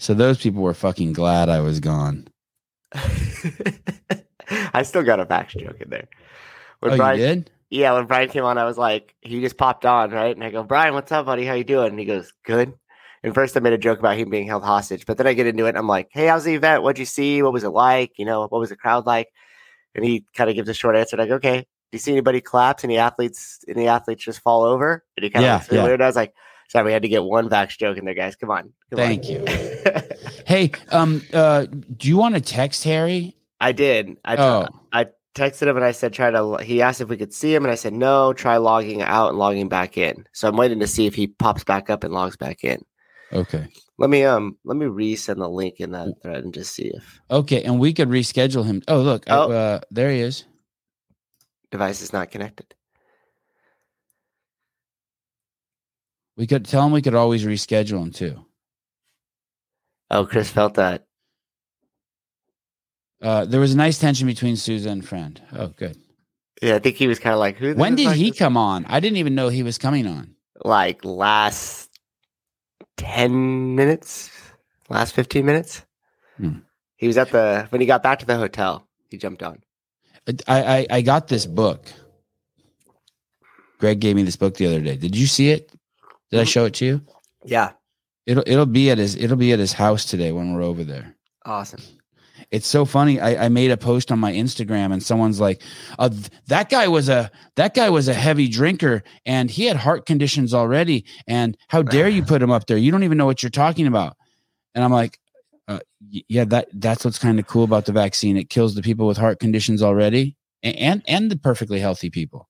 So 0.00 0.14
those 0.14 0.38
people 0.38 0.62
were 0.62 0.72
fucking 0.72 1.12
glad 1.12 1.50
I 1.50 1.60
was 1.60 1.78
gone. 1.78 2.26
I 4.72 4.82
still 4.82 5.02
got 5.02 5.20
a 5.20 5.26
back 5.26 5.50
joke 5.50 5.78
in 5.78 5.90
there. 5.90 6.08
When 6.80 6.92
oh, 6.92 6.96
Brian, 6.96 7.20
you 7.20 7.26
did? 7.26 7.50
yeah, 7.68 7.92
when 7.92 8.06
Brian 8.06 8.30
came 8.30 8.44
on, 8.44 8.56
I 8.56 8.64
was 8.64 8.78
like, 8.78 9.14
he 9.20 9.42
just 9.42 9.58
popped 9.58 9.84
on, 9.84 10.10
right? 10.10 10.34
And 10.34 10.42
I 10.42 10.50
go, 10.50 10.62
Brian, 10.62 10.94
what's 10.94 11.12
up, 11.12 11.26
buddy? 11.26 11.44
How 11.44 11.52
you 11.52 11.64
doing? 11.64 11.90
And 11.90 11.98
he 11.98 12.06
goes, 12.06 12.32
good. 12.46 12.72
And 13.22 13.34
first, 13.34 13.54
I 13.58 13.60
made 13.60 13.74
a 13.74 13.78
joke 13.78 13.98
about 13.98 14.16
him 14.16 14.30
being 14.30 14.46
held 14.46 14.64
hostage, 14.64 15.04
but 15.04 15.18
then 15.18 15.26
I 15.26 15.34
get 15.34 15.46
into 15.46 15.66
it. 15.66 15.76
I'm 15.76 15.86
like, 15.86 16.08
hey, 16.12 16.28
how's 16.28 16.44
the 16.44 16.54
event? 16.54 16.82
What'd 16.82 16.98
you 16.98 17.04
see? 17.04 17.42
What 17.42 17.52
was 17.52 17.64
it 17.64 17.68
like? 17.68 18.12
You 18.16 18.24
know, 18.24 18.40
what 18.40 18.58
was 18.58 18.70
the 18.70 18.76
crowd 18.76 19.04
like? 19.04 19.28
And 19.94 20.02
he 20.02 20.24
kind 20.34 20.48
of 20.48 20.56
gives 20.56 20.70
a 20.70 20.74
short 20.74 20.96
answer, 20.96 21.18
like, 21.18 21.28
okay, 21.28 21.58
do 21.58 21.66
you 21.92 21.98
see 21.98 22.12
anybody 22.12 22.40
collapse? 22.40 22.84
Any 22.84 22.96
athletes? 22.96 23.58
Any 23.68 23.86
athletes 23.86 24.24
just 24.24 24.40
fall 24.40 24.62
over? 24.62 25.04
And 25.18 25.24
he 25.24 25.28
kind 25.28 25.44
of 25.44 25.70
yeah, 25.70 25.88
yeah. 25.88 26.02
I 26.02 26.06
was 26.06 26.16
like, 26.16 26.32
sorry, 26.70 26.86
we 26.86 26.92
had 26.92 27.02
to 27.02 27.08
get 27.08 27.24
one 27.24 27.48
Vax 27.48 27.76
joke 27.76 27.98
in 27.98 28.04
there, 28.04 28.14
guys. 28.14 28.36
Come 28.36 28.50
on. 28.50 28.72
Come 28.90 28.96
Thank 28.96 29.24
on. 29.24 29.30
you. 29.30 29.44
hey, 30.46 30.70
um, 30.90 31.22
uh, 31.32 31.66
do 31.66 32.08
you 32.08 32.16
want 32.16 32.36
to 32.36 32.40
text 32.40 32.84
Harry? 32.84 33.36
I 33.60 33.72
did. 33.72 34.16
I, 34.24 34.36
oh. 34.36 34.68
I 34.92 35.06
texted 35.34 35.66
him 35.66 35.76
and 35.76 35.84
I 35.84 35.90
said, 35.90 36.12
try 36.12 36.30
to, 36.30 36.58
he 36.58 36.80
asked 36.80 37.00
if 37.00 37.08
we 37.08 37.16
could 37.16 37.34
see 37.34 37.52
him. 37.52 37.64
And 37.64 37.72
I 37.72 37.74
said, 37.74 37.92
no, 37.92 38.32
try 38.32 38.56
logging 38.56 39.02
out 39.02 39.30
and 39.30 39.38
logging 39.38 39.68
back 39.68 39.98
in. 39.98 40.24
So 40.32 40.48
I'm 40.48 40.56
waiting 40.56 40.78
to 40.80 40.86
see 40.86 41.06
if 41.06 41.14
he 41.14 41.26
pops 41.26 41.64
back 41.64 41.90
up 41.90 42.04
and 42.04 42.14
logs 42.14 42.36
back 42.36 42.62
in. 42.62 42.84
Okay. 43.32 43.66
Let 43.98 44.08
me, 44.08 44.24
um, 44.24 44.56
let 44.64 44.76
me 44.76 44.86
resend 44.86 45.38
the 45.38 45.48
link 45.48 45.80
in 45.80 45.90
that 45.90 46.22
thread 46.22 46.44
and 46.44 46.54
just 46.54 46.74
see 46.74 46.92
if. 46.94 47.20
Okay. 47.30 47.64
And 47.64 47.80
we 47.80 47.92
could 47.92 48.08
reschedule 48.08 48.64
him. 48.64 48.82
Oh, 48.86 49.00
look. 49.00 49.24
Oh. 49.26 49.50
Uh, 49.50 49.80
there 49.90 50.10
he 50.10 50.20
is. 50.20 50.44
Device 51.72 52.00
is 52.00 52.12
not 52.12 52.30
connected. 52.30 52.74
We 56.40 56.46
could 56.46 56.64
tell 56.64 56.86
him 56.86 56.92
we 56.92 57.02
could 57.02 57.14
always 57.14 57.44
reschedule 57.44 58.00
him 58.02 58.12
too. 58.12 58.46
Oh, 60.10 60.24
Chris 60.24 60.48
felt 60.48 60.72
that 60.74 61.04
uh, 63.20 63.44
there 63.44 63.60
was 63.60 63.74
a 63.74 63.76
nice 63.76 63.98
tension 63.98 64.26
between 64.26 64.56
Souza 64.56 64.88
and 64.88 65.06
Friend. 65.06 65.38
Oh, 65.52 65.66
good. 65.66 65.98
Yeah, 66.62 66.76
I 66.76 66.78
think 66.78 66.96
he 66.96 67.08
was 67.08 67.18
kind 67.18 67.34
of 67.34 67.40
like, 67.40 67.58
"Who?" 67.58 67.74
When 67.74 67.94
did 67.94 68.12
he 68.12 68.32
come 68.32 68.56
on? 68.56 68.86
I 68.86 69.00
didn't 69.00 69.18
even 69.18 69.34
know 69.34 69.50
he 69.50 69.62
was 69.62 69.76
coming 69.76 70.06
on. 70.06 70.34
Like 70.64 71.04
last 71.04 71.90
ten 72.96 73.74
minutes, 73.74 74.30
last 74.88 75.14
fifteen 75.14 75.44
minutes. 75.44 75.84
Hmm. 76.38 76.60
He 76.96 77.06
was 77.06 77.18
at 77.18 77.32
the 77.32 77.66
when 77.68 77.82
he 77.82 77.86
got 77.86 78.02
back 78.02 78.18
to 78.20 78.26
the 78.26 78.38
hotel. 78.38 78.88
He 79.10 79.18
jumped 79.18 79.42
on. 79.42 79.62
I, 80.48 80.62
I 80.62 80.86
I 80.88 81.02
got 81.02 81.28
this 81.28 81.44
book. 81.44 81.92
Greg 83.78 84.00
gave 84.00 84.16
me 84.16 84.22
this 84.22 84.36
book 84.36 84.54
the 84.54 84.68
other 84.68 84.80
day. 84.80 84.96
Did 84.96 85.14
you 85.14 85.26
see 85.26 85.50
it? 85.50 85.70
Did 86.30 86.40
I 86.40 86.42
mm-hmm. 86.42 86.48
show 86.48 86.64
it 86.66 86.74
to 86.74 86.84
you? 86.84 87.02
Yeah. 87.44 87.72
It'll 88.26 88.44
it'll 88.46 88.66
be 88.66 88.90
at 88.90 88.98
his 88.98 89.16
it'll 89.16 89.36
be 89.36 89.52
at 89.52 89.58
his 89.58 89.72
house 89.72 90.04
today 90.04 90.32
when 90.32 90.54
we're 90.54 90.62
over 90.62 90.84
there. 90.84 91.16
Awesome 91.44 91.80
it's 92.50 92.66
so 92.66 92.84
funny. 92.84 93.20
I, 93.20 93.46
I, 93.46 93.48
made 93.48 93.70
a 93.70 93.76
post 93.76 94.10
on 94.10 94.18
my 94.18 94.32
Instagram 94.32 94.92
and 94.92 95.02
someone's 95.02 95.40
like, 95.40 95.62
uh, 95.98 96.10
that 96.48 96.68
guy 96.68 96.88
was 96.88 97.08
a 97.08 97.30
that 97.56 97.74
guy 97.74 97.90
was 97.90 98.08
a 98.08 98.14
heavy 98.14 98.48
drinker 98.48 99.02
and 99.24 99.50
he 99.50 99.66
had 99.66 99.76
heart 99.76 100.06
conditions 100.06 100.52
already. 100.52 101.04
And 101.26 101.56
how 101.68 101.82
dare 101.82 102.08
you 102.08 102.24
put 102.24 102.42
him 102.42 102.50
up 102.50 102.66
there? 102.66 102.76
You 102.76 102.90
don't 102.90 103.04
even 103.04 103.18
know 103.18 103.26
what 103.26 103.42
you're 103.42 103.50
talking 103.50 103.86
about. 103.86 104.16
And 104.74 104.84
I'm 104.84 104.92
like, 104.92 105.18
uh, 105.68 105.80
yeah, 106.00 106.44
that 106.46 106.68
that's 106.74 107.04
what's 107.04 107.18
kind 107.18 107.38
of 107.38 107.46
cool 107.46 107.64
about 107.64 107.86
the 107.86 107.92
vaccine. 107.92 108.36
It 108.36 108.50
kills 108.50 108.74
the 108.74 108.82
people 108.82 109.06
with 109.06 109.16
heart 109.16 109.38
conditions 109.38 109.82
already 109.82 110.36
and 110.62 110.76
and, 110.76 111.02
and 111.06 111.30
the 111.30 111.36
perfectly 111.36 111.78
healthy 111.78 112.10
people. 112.10 112.48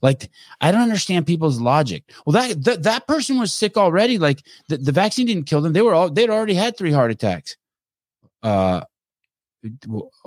Like 0.00 0.30
I 0.60 0.72
don't 0.72 0.82
understand 0.82 1.26
people's 1.26 1.60
logic. 1.60 2.04
Well, 2.24 2.32
that 2.32 2.64
that, 2.64 2.82
that 2.84 3.06
person 3.06 3.38
was 3.38 3.52
sick 3.52 3.76
already. 3.76 4.18
Like 4.18 4.42
the, 4.68 4.78
the 4.78 4.92
vaccine 4.92 5.26
didn't 5.26 5.44
kill 5.44 5.60
them. 5.60 5.72
They 5.72 5.82
were 5.82 5.94
all 5.94 6.10
they'd 6.10 6.30
already 6.30 6.54
had 6.54 6.76
three 6.76 6.92
heart 6.92 7.10
attacks. 7.10 7.56
Uh, 8.42 8.82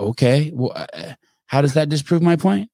okay 0.00 0.50
well 0.54 0.72
uh, 0.74 1.12
how 1.46 1.60
does 1.60 1.74
that 1.74 1.88
disprove 1.88 2.22
my 2.22 2.36
point 2.36 2.70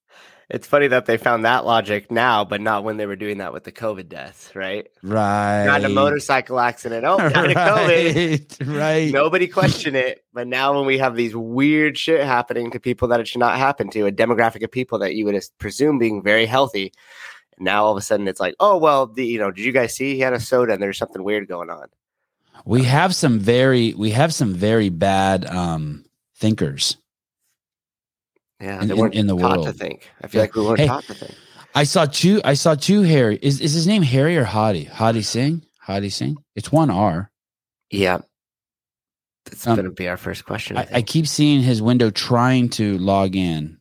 it's 0.52 0.66
funny 0.66 0.86
that 0.86 1.06
they 1.06 1.16
found 1.16 1.44
that 1.44 1.64
logic 1.64 2.10
now 2.10 2.44
but 2.44 2.60
not 2.60 2.84
when 2.84 2.96
they 2.96 3.06
were 3.06 3.16
doing 3.16 3.38
that 3.38 3.52
with 3.52 3.64
the 3.64 3.72
covid 3.72 4.08
deaths 4.08 4.54
right? 4.54 4.88
Right 5.02 5.66
got 5.66 5.84
a 5.84 5.88
motorcycle 5.88 6.60
accident. 6.60 7.04
Oh 7.04 7.16
got 7.16 7.34
right. 7.34 7.56
covid. 7.56 8.78
Right 8.78 9.12
nobody 9.12 9.48
questioned 9.48 9.96
it 9.96 10.24
but 10.32 10.46
now 10.46 10.74
when 10.76 10.86
we 10.86 10.98
have 10.98 11.16
these 11.16 11.34
weird 11.34 11.98
shit 11.98 12.24
happening 12.24 12.70
to 12.70 12.80
people 12.80 13.08
that 13.08 13.20
it 13.20 13.28
should 13.28 13.40
not 13.40 13.58
happen 13.58 13.90
to 13.90 14.06
a 14.06 14.12
demographic 14.12 14.62
of 14.62 14.70
people 14.70 14.98
that 15.00 15.14
you 15.14 15.24
would 15.24 15.42
presume 15.58 15.98
being 15.98 16.22
very 16.22 16.46
healthy 16.46 16.92
now 17.58 17.84
all 17.84 17.92
of 17.92 17.98
a 17.98 18.02
sudden 18.02 18.28
it's 18.28 18.40
like 18.40 18.54
oh 18.60 18.76
well 18.76 19.06
the, 19.06 19.24
you 19.24 19.38
know 19.38 19.50
did 19.50 19.64
you 19.64 19.72
guys 19.72 19.94
see 19.94 20.14
he 20.14 20.20
had 20.20 20.32
a 20.32 20.40
soda 20.40 20.72
and 20.72 20.82
there's 20.82 20.98
something 20.98 21.24
weird 21.24 21.48
going 21.48 21.70
on? 21.70 21.86
We 22.64 22.84
have 22.84 23.14
some 23.14 23.38
very 23.38 23.94
we 23.94 24.10
have 24.10 24.32
some 24.32 24.54
very 24.54 24.88
bad 24.88 25.46
um 25.46 26.04
thinkers. 26.36 26.96
Yeah, 28.62 28.80
in, 28.80 28.90
in, 28.92 29.12
in 29.12 29.26
the 29.26 29.34
world 29.34 29.66
to 29.66 29.72
think. 29.72 30.08
I 30.22 30.28
feel 30.28 30.38
yeah. 30.38 30.42
like 30.44 30.54
we 30.54 30.62
weren't 30.62 30.78
hey, 30.78 30.86
taught 30.86 31.02
to 31.04 31.14
think. 31.14 31.34
I 31.74 31.82
saw 31.82 32.06
two. 32.06 32.40
I 32.44 32.54
saw 32.54 32.76
two 32.76 33.02
Harry. 33.02 33.36
Is 33.42 33.60
is 33.60 33.72
his 33.72 33.88
name 33.88 34.02
Harry 34.02 34.36
or 34.36 34.44
Hadi? 34.44 34.84
Hadi 34.84 35.22
Singh. 35.22 35.62
Hadi 35.80 36.10
Singh. 36.10 36.36
It's 36.54 36.70
one 36.70 36.88
R. 36.88 37.32
Yeah. 37.90 38.20
That's 39.46 39.66
um, 39.66 39.74
going 39.74 39.86
to 39.86 39.90
be 39.90 40.08
our 40.08 40.16
first 40.16 40.44
question. 40.44 40.76
I, 40.76 40.82
I, 40.82 40.88
I, 40.94 41.02
keep 41.02 41.26
seeing 41.26 41.62
his 41.62 41.82
window 41.82 42.10
trying 42.10 42.68
to 42.70 42.96
log 42.98 43.34
in. 43.34 43.78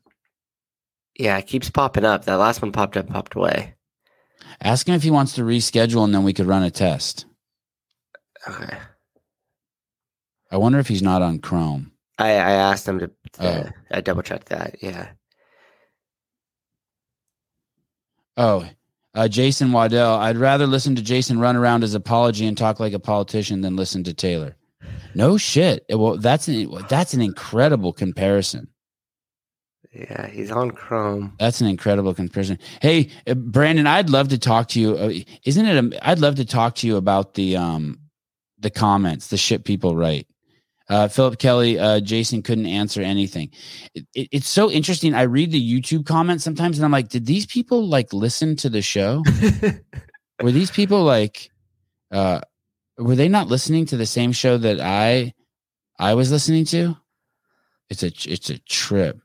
Yeah, 1.20 1.38
it 1.38 1.46
keeps 1.46 1.70
popping 1.70 2.04
up. 2.04 2.26
That 2.26 2.38
last 2.38 2.64
one 2.64 2.72
popped 2.72 2.98
up, 2.98 3.08
popped 3.08 3.36
away. 3.36 3.76
Ask 4.60 4.88
him 4.88 4.96
if 4.96 5.04
he 5.04 5.12
wants 5.12 5.34
to 5.34 5.44
reschedule, 5.44 6.04
and 6.04 6.16
then 6.16 6.24
we 6.24 6.34
could 6.34 6.48
run 6.48 6.64
a 6.64 6.72
test. 6.72 7.26
Okay. 8.48 8.76
I 10.50 10.58
wonder 10.58 10.80
if 10.80 10.88
he's 10.88 11.04
not 11.04 11.22
on 11.22 11.38
Chrome. 11.38 11.92
I, 12.18 12.32
I 12.32 12.52
asked 12.52 12.86
them 12.86 13.00
to, 13.00 13.08
to 13.34 13.68
oh. 13.68 13.70
I 13.92 14.02
double 14.02 14.22
checked 14.22 14.50
that. 14.50 14.82
Yeah. 14.82 15.10
Oh, 18.38 18.68
uh, 19.14 19.28
Jason 19.28 19.72
Waddell. 19.72 20.16
I'd 20.16 20.38
rather 20.38 20.68
listen 20.68 20.96
to 20.96 21.02
Jason 21.02 21.40
run 21.40 21.56
around 21.56 21.82
his 21.82 21.96
apology 21.96 22.46
and 22.46 22.58
talk 22.58 22.80
like 22.80 22.94
a 22.94 23.00
politician 23.00 23.62
than 23.62 23.76
listen 23.76 24.04
to 24.06 24.14
Taylor. 24.14 24.56
No 25.14 25.38
shit. 25.38 25.86
Well, 25.90 26.18
that's 26.18 26.48
an 26.48 26.70
that's 26.90 27.14
an 27.14 27.22
incredible 27.22 27.92
comparison. 27.92 28.70
Yeah, 29.94 30.28
he's 30.28 30.52
on 30.52 30.72
Chrome. 30.72 31.34
That's 31.38 31.60
an 31.60 31.68
incredible 31.68 32.14
comparison. 32.14 32.60
Hey, 32.82 33.10
uh, 33.28 33.34
Brandon, 33.34 33.88
I'd 33.88 34.10
love 34.10 34.30
to 34.30 34.38
talk 34.38 34.70
to 34.70 34.80
you. 34.80 34.98
Uh, 34.98 35.14
isn't 35.44 35.66
it? 35.66 35.94
A, 35.94 36.10
I'd 36.10 36.20
love 36.20 36.36
to 36.36 36.46
talk 36.46 36.76
to 36.76 36.88
you 36.88 36.96
about 36.96 37.34
the 37.34 37.58
um 37.58 38.00
the 38.60 38.70
comments, 38.70 39.28
the 39.28 39.38
shit 39.38 39.66
people 39.66 39.96
write. 39.96 40.28
Uh, 40.92 41.08
Philip 41.08 41.40
Kelly, 41.40 41.80
uh, 41.80 42.02
Jason 42.02 42.42
couldn't 42.42 42.66
answer 42.66 43.02
anything. 43.02 43.50
It, 43.96 44.06
it, 44.14 44.28
it's 44.34 44.50
so 44.50 44.70
interesting. 44.70 45.16
I 45.16 45.22
read 45.22 45.54
the 45.54 45.82
YouTube 45.82 46.06
comments 46.06 46.44
sometimes, 46.44 46.78
and 46.78 46.84
I'm 46.84 46.92
like, 46.92 47.08
did 47.08 47.26
these 47.26 47.46
people 47.46 47.88
like 47.88 48.12
listen 48.12 48.58
to 48.58 48.70
the 48.70 48.82
show? 48.82 49.24
were 50.42 50.52
these 50.52 50.70
people 50.70 51.04
like, 51.04 51.50
uh, 52.12 52.42
were 52.98 53.16
they 53.16 53.30
not 53.30 53.48
listening 53.48 53.86
to 53.86 53.96
the 53.96 54.06
same 54.06 54.34
show 54.34 54.58
that 54.58 54.82
I, 54.82 55.34
I 55.98 56.16
was 56.16 56.30
listening 56.30 56.66
to? 56.66 56.98
It's 57.90 58.04
a 58.04 58.12
it's 58.30 58.50
a 58.50 58.60
trip. 58.60 59.18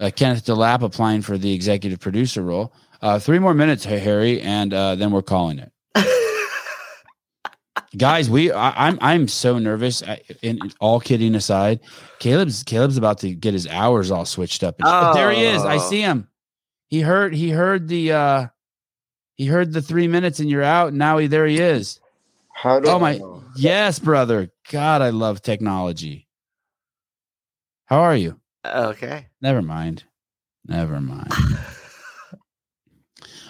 Uh, 0.00 0.10
Kenneth 0.14 0.44
Delap 0.44 0.82
applying 0.82 1.22
for 1.22 1.38
the 1.38 1.52
executive 1.52 2.00
producer 2.00 2.42
role. 2.42 2.74
Uh, 3.00 3.20
three 3.20 3.38
more 3.38 3.54
minutes, 3.54 3.84
Harry, 3.84 4.40
and 4.40 4.74
uh, 4.74 4.96
then 4.96 5.12
we're 5.12 5.22
calling 5.22 5.60
it 5.60 5.72
guys 7.96 8.30
we 8.30 8.50
I, 8.52 8.68
am 8.68 8.74
I'm, 8.76 8.98
I'm 9.00 9.28
so 9.28 9.58
nervous 9.58 10.02
and 10.42 10.74
all 10.80 11.00
kidding 11.00 11.34
aside. 11.34 11.80
Caleb's 12.18 12.62
caleb's 12.62 12.96
about 12.96 13.18
to 13.18 13.34
get 13.34 13.52
his 13.52 13.66
hours 13.66 14.10
all 14.10 14.24
switched 14.24 14.62
up. 14.62 14.76
Oh. 14.82 15.14
there 15.14 15.30
he 15.30 15.44
is. 15.44 15.62
I 15.62 15.78
see 15.78 16.00
him. 16.00 16.28
He 16.88 17.00
heard 17.00 17.34
he 17.34 17.50
heard 17.50 17.88
the 17.88 18.12
uh 18.12 18.46
he 19.34 19.46
heard 19.46 19.72
the 19.72 19.82
three 19.82 20.08
minutes 20.08 20.40
and 20.40 20.48
you're 20.50 20.62
out. 20.62 20.88
And 20.88 20.98
now 20.98 21.18
he 21.18 21.26
there 21.26 21.46
he 21.46 21.58
is. 21.58 22.00
How 22.54 22.80
do 22.80 22.88
oh 22.88 22.98
my 22.98 23.20
yes 23.56 23.98
brother. 23.98 24.50
God 24.70 25.02
i 25.02 25.10
love 25.10 25.42
technology. 25.42 26.28
How 27.86 28.00
are 28.00 28.16
you? 28.16 28.40
Okay. 28.64 29.26
Never 29.40 29.62
mind. 29.62 30.04
Never 30.66 31.00
mind 31.00 31.32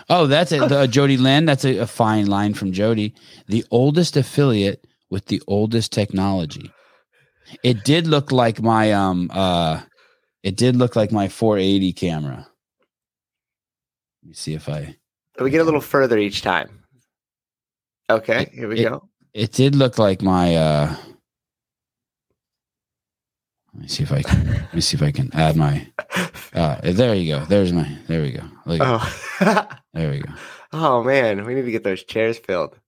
Oh, 0.09 0.27
that's 0.27 0.53
it. 0.53 0.69
The, 0.69 0.81
uh, 0.81 0.87
Jody 0.87 1.17
Lynn. 1.17 1.45
That's 1.45 1.65
a, 1.65 1.79
a 1.79 1.87
fine 1.87 2.27
line 2.27 2.55
from 2.55 2.73
Jody. 2.73 3.15
The 3.47 3.65
oldest 3.71 4.17
affiliate 4.17 4.87
with 5.11 5.27
the 5.27 5.43
oldest 5.47 5.93
technology. 5.93 6.71
It 7.63 7.85
did 7.85 8.07
look 8.07 8.33
like 8.33 8.63
my 8.63 8.93
um 8.93 9.31
uh 9.33 9.83
it 10.43 10.57
did 10.57 10.77
look 10.77 10.97
like 10.97 11.13
my 11.13 11.29
480 11.29 11.93
camera. 11.93 12.49
Let 14.23 14.29
me 14.29 14.35
see 14.35 14.55
if 14.55 14.69
I 14.69 14.97
we 15.41 15.51
get 15.51 15.61
a 15.61 15.65
little 15.65 15.81
further 15.81 16.19
each 16.19 16.43
time. 16.43 16.83
Okay, 18.09 18.51
here 18.53 18.69
we 18.69 18.81
it, 18.81 18.89
go. 18.89 19.09
It 19.35 19.53
did 19.53 19.75
look 19.75 19.99
like 19.99 20.23
my 20.23 20.57
uh 20.57 20.97
let 23.75 23.83
me 23.83 23.88
see 23.88 24.02
if 24.02 24.12
I 24.12 24.23
can 24.23 24.47
let 24.47 24.75
me 24.75 24.81
see 24.81 24.97
if 24.97 25.02
I 25.02 25.11
can 25.11 25.31
add 25.35 25.57
my 25.57 25.87
uh 26.55 26.76
there 26.83 27.14
you 27.14 27.35
go. 27.35 27.45
There's 27.47 27.73
my 27.73 27.88
there 28.07 28.23
we 28.23 28.33
go. 28.33 28.43
Look 28.67 28.81
oh. 28.83 29.23
there 29.95 30.11
we 30.11 30.19
go. 30.21 30.33
Oh 30.73 31.02
man, 31.02 31.45
we 31.45 31.55
need 31.55 31.64
to 31.64 31.71
get 31.71 31.85
those 31.85 32.05
chairs 32.05 32.38
filled. 32.38 32.79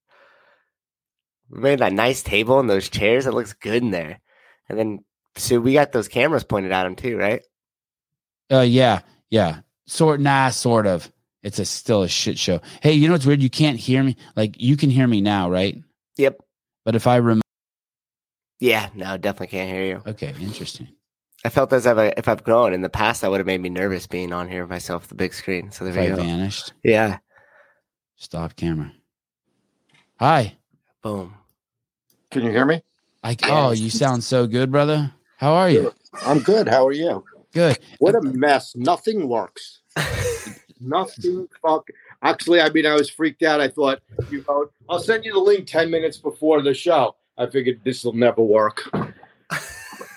We 1.51 1.61
made 1.61 1.79
that 1.79 1.93
nice 1.93 2.23
table 2.23 2.61
and 2.61 2.69
those 2.69 2.89
chairs. 2.89 3.27
It 3.27 3.35
looks 3.35 3.55
good 3.55 3.83
in 3.83 3.91
there. 3.91 4.21
And 4.69 4.79
then 4.79 5.05
so 5.37 5.59
we 5.59 5.73
got 5.73 5.93
those 5.93 6.09
cameras 6.09 6.45
pointed 6.45 6.73
at 6.73 6.85
them 6.85 6.97
too, 6.97 7.17
right? 7.17 7.43
Uh 8.53 8.61
yeah, 8.61 9.01
yeah. 9.31 9.61
Sort 9.87 10.21
nah, 10.21 10.51
sort 10.51 10.87
of. 10.87 11.11
It's 11.43 11.59
a 11.59 11.65
still 11.65 12.03
a 12.03 12.09
shit 12.09 12.39
show. 12.39 12.61
Hey, 12.83 12.93
you 12.93 13.07
know 13.07 13.15
what's 13.15 13.27
weird? 13.27 13.43
You 13.43 13.51
can't 13.51 13.79
hear 13.79 14.03
me. 14.03 14.17
Like 14.37 14.61
you 14.61 14.77
can 14.77 14.91
hear 14.91 15.07
me 15.07 15.21
now, 15.21 15.51
right? 15.51 15.77
Yep. 16.17 16.41
But 16.85 16.95
if 16.95 17.07
I 17.07 17.19
rem 17.19 17.41
Yeah, 18.65 18.89
no, 18.95 19.19
definitely 19.19 19.49
can't 19.49 19.71
hear 19.71 19.85
you. 19.85 20.03
Okay, 20.07 20.35
interesting. 20.41 20.89
I 21.45 21.51
felt 21.51 21.71
as 21.75 21.85
if, 21.85 21.99
I, 21.99 22.15
if 22.17 22.29
I've 22.29 22.43
grown 22.43 22.73
in 22.73 22.81
the 22.81 22.89
past, 22.89 23.21
that 23.21 23.31
would 23.31 23.37
have 23.37 23.47
made 23.47 23.61
me 23.61 23.69
nervous 23.69 24.07
being 24.07 24.33
on 24.33 24.49
here 24.49 24.67
myself, 24.67 25.07
the 25.07 25.15
big 25.15 25.35
screen. 25.35 25.71
So 25.71 25.85
there 25.85 25.93
if 26.03 26.15
I 26.15 26.17
vanished. 26.17 26.73
Yeah. 26.83 27.19
Stop 28.17 28.57
camera. 28.57 28.91
Hi. 30.19 30.57
Boom. 31.03 31.35
Can 32.31 32.45
you 32.45 32.53
hear 32.53 32.65
me? 32.65 32.83
I, 33.23 33.37
oh, 33.43 33.73
you 33.73 33.91
sound 33.91 34.25
so 34.25 34.47
good, 34.47 34.73
brother. 34.73 35.13
How 35.37 35.53
are 35.53 35.69
you? 35.69 35.93
I'm 36.25 36.39
good. 36.39 36.67
How 36.67 36.87
are 36.87 36.93
you? 36.93 37.23
Good. 37.53 37.79
What 37.99 38.15
a 38.15 38.23
mess. 38.23 38.75
Nothing 38.75 39.29
works. 39.29 39.83
Nothing. 40.81 41.49
Fuck. 41.61 41.89
Actually, 42.23 42.63
I 42.63 42.71
mean, 42.71 42.87
I 42.87 42.95
was 42.95 43.11
freaked 43.11 43.43
out. 43.43 43.61
I 43.61 43.69
thought, 43.69 44.01
you 44.31 44.43
know, 44.49 44.71
I'll 44.89 45.01
send 45.01 45.27
you 45.27 45.35
the 45.35 45.39
link 45.39 45.67
10 45.67 45.91
minutes 45.91 46.17
before 46.17 46.63
the 46.63 46.73
show. 46.73 47.15
I 47.37 47.47
figured 47.47 47.81
this 47.85 48.05
will 48.05 48.13
never 48.13 48.43
work. 48.43 48.91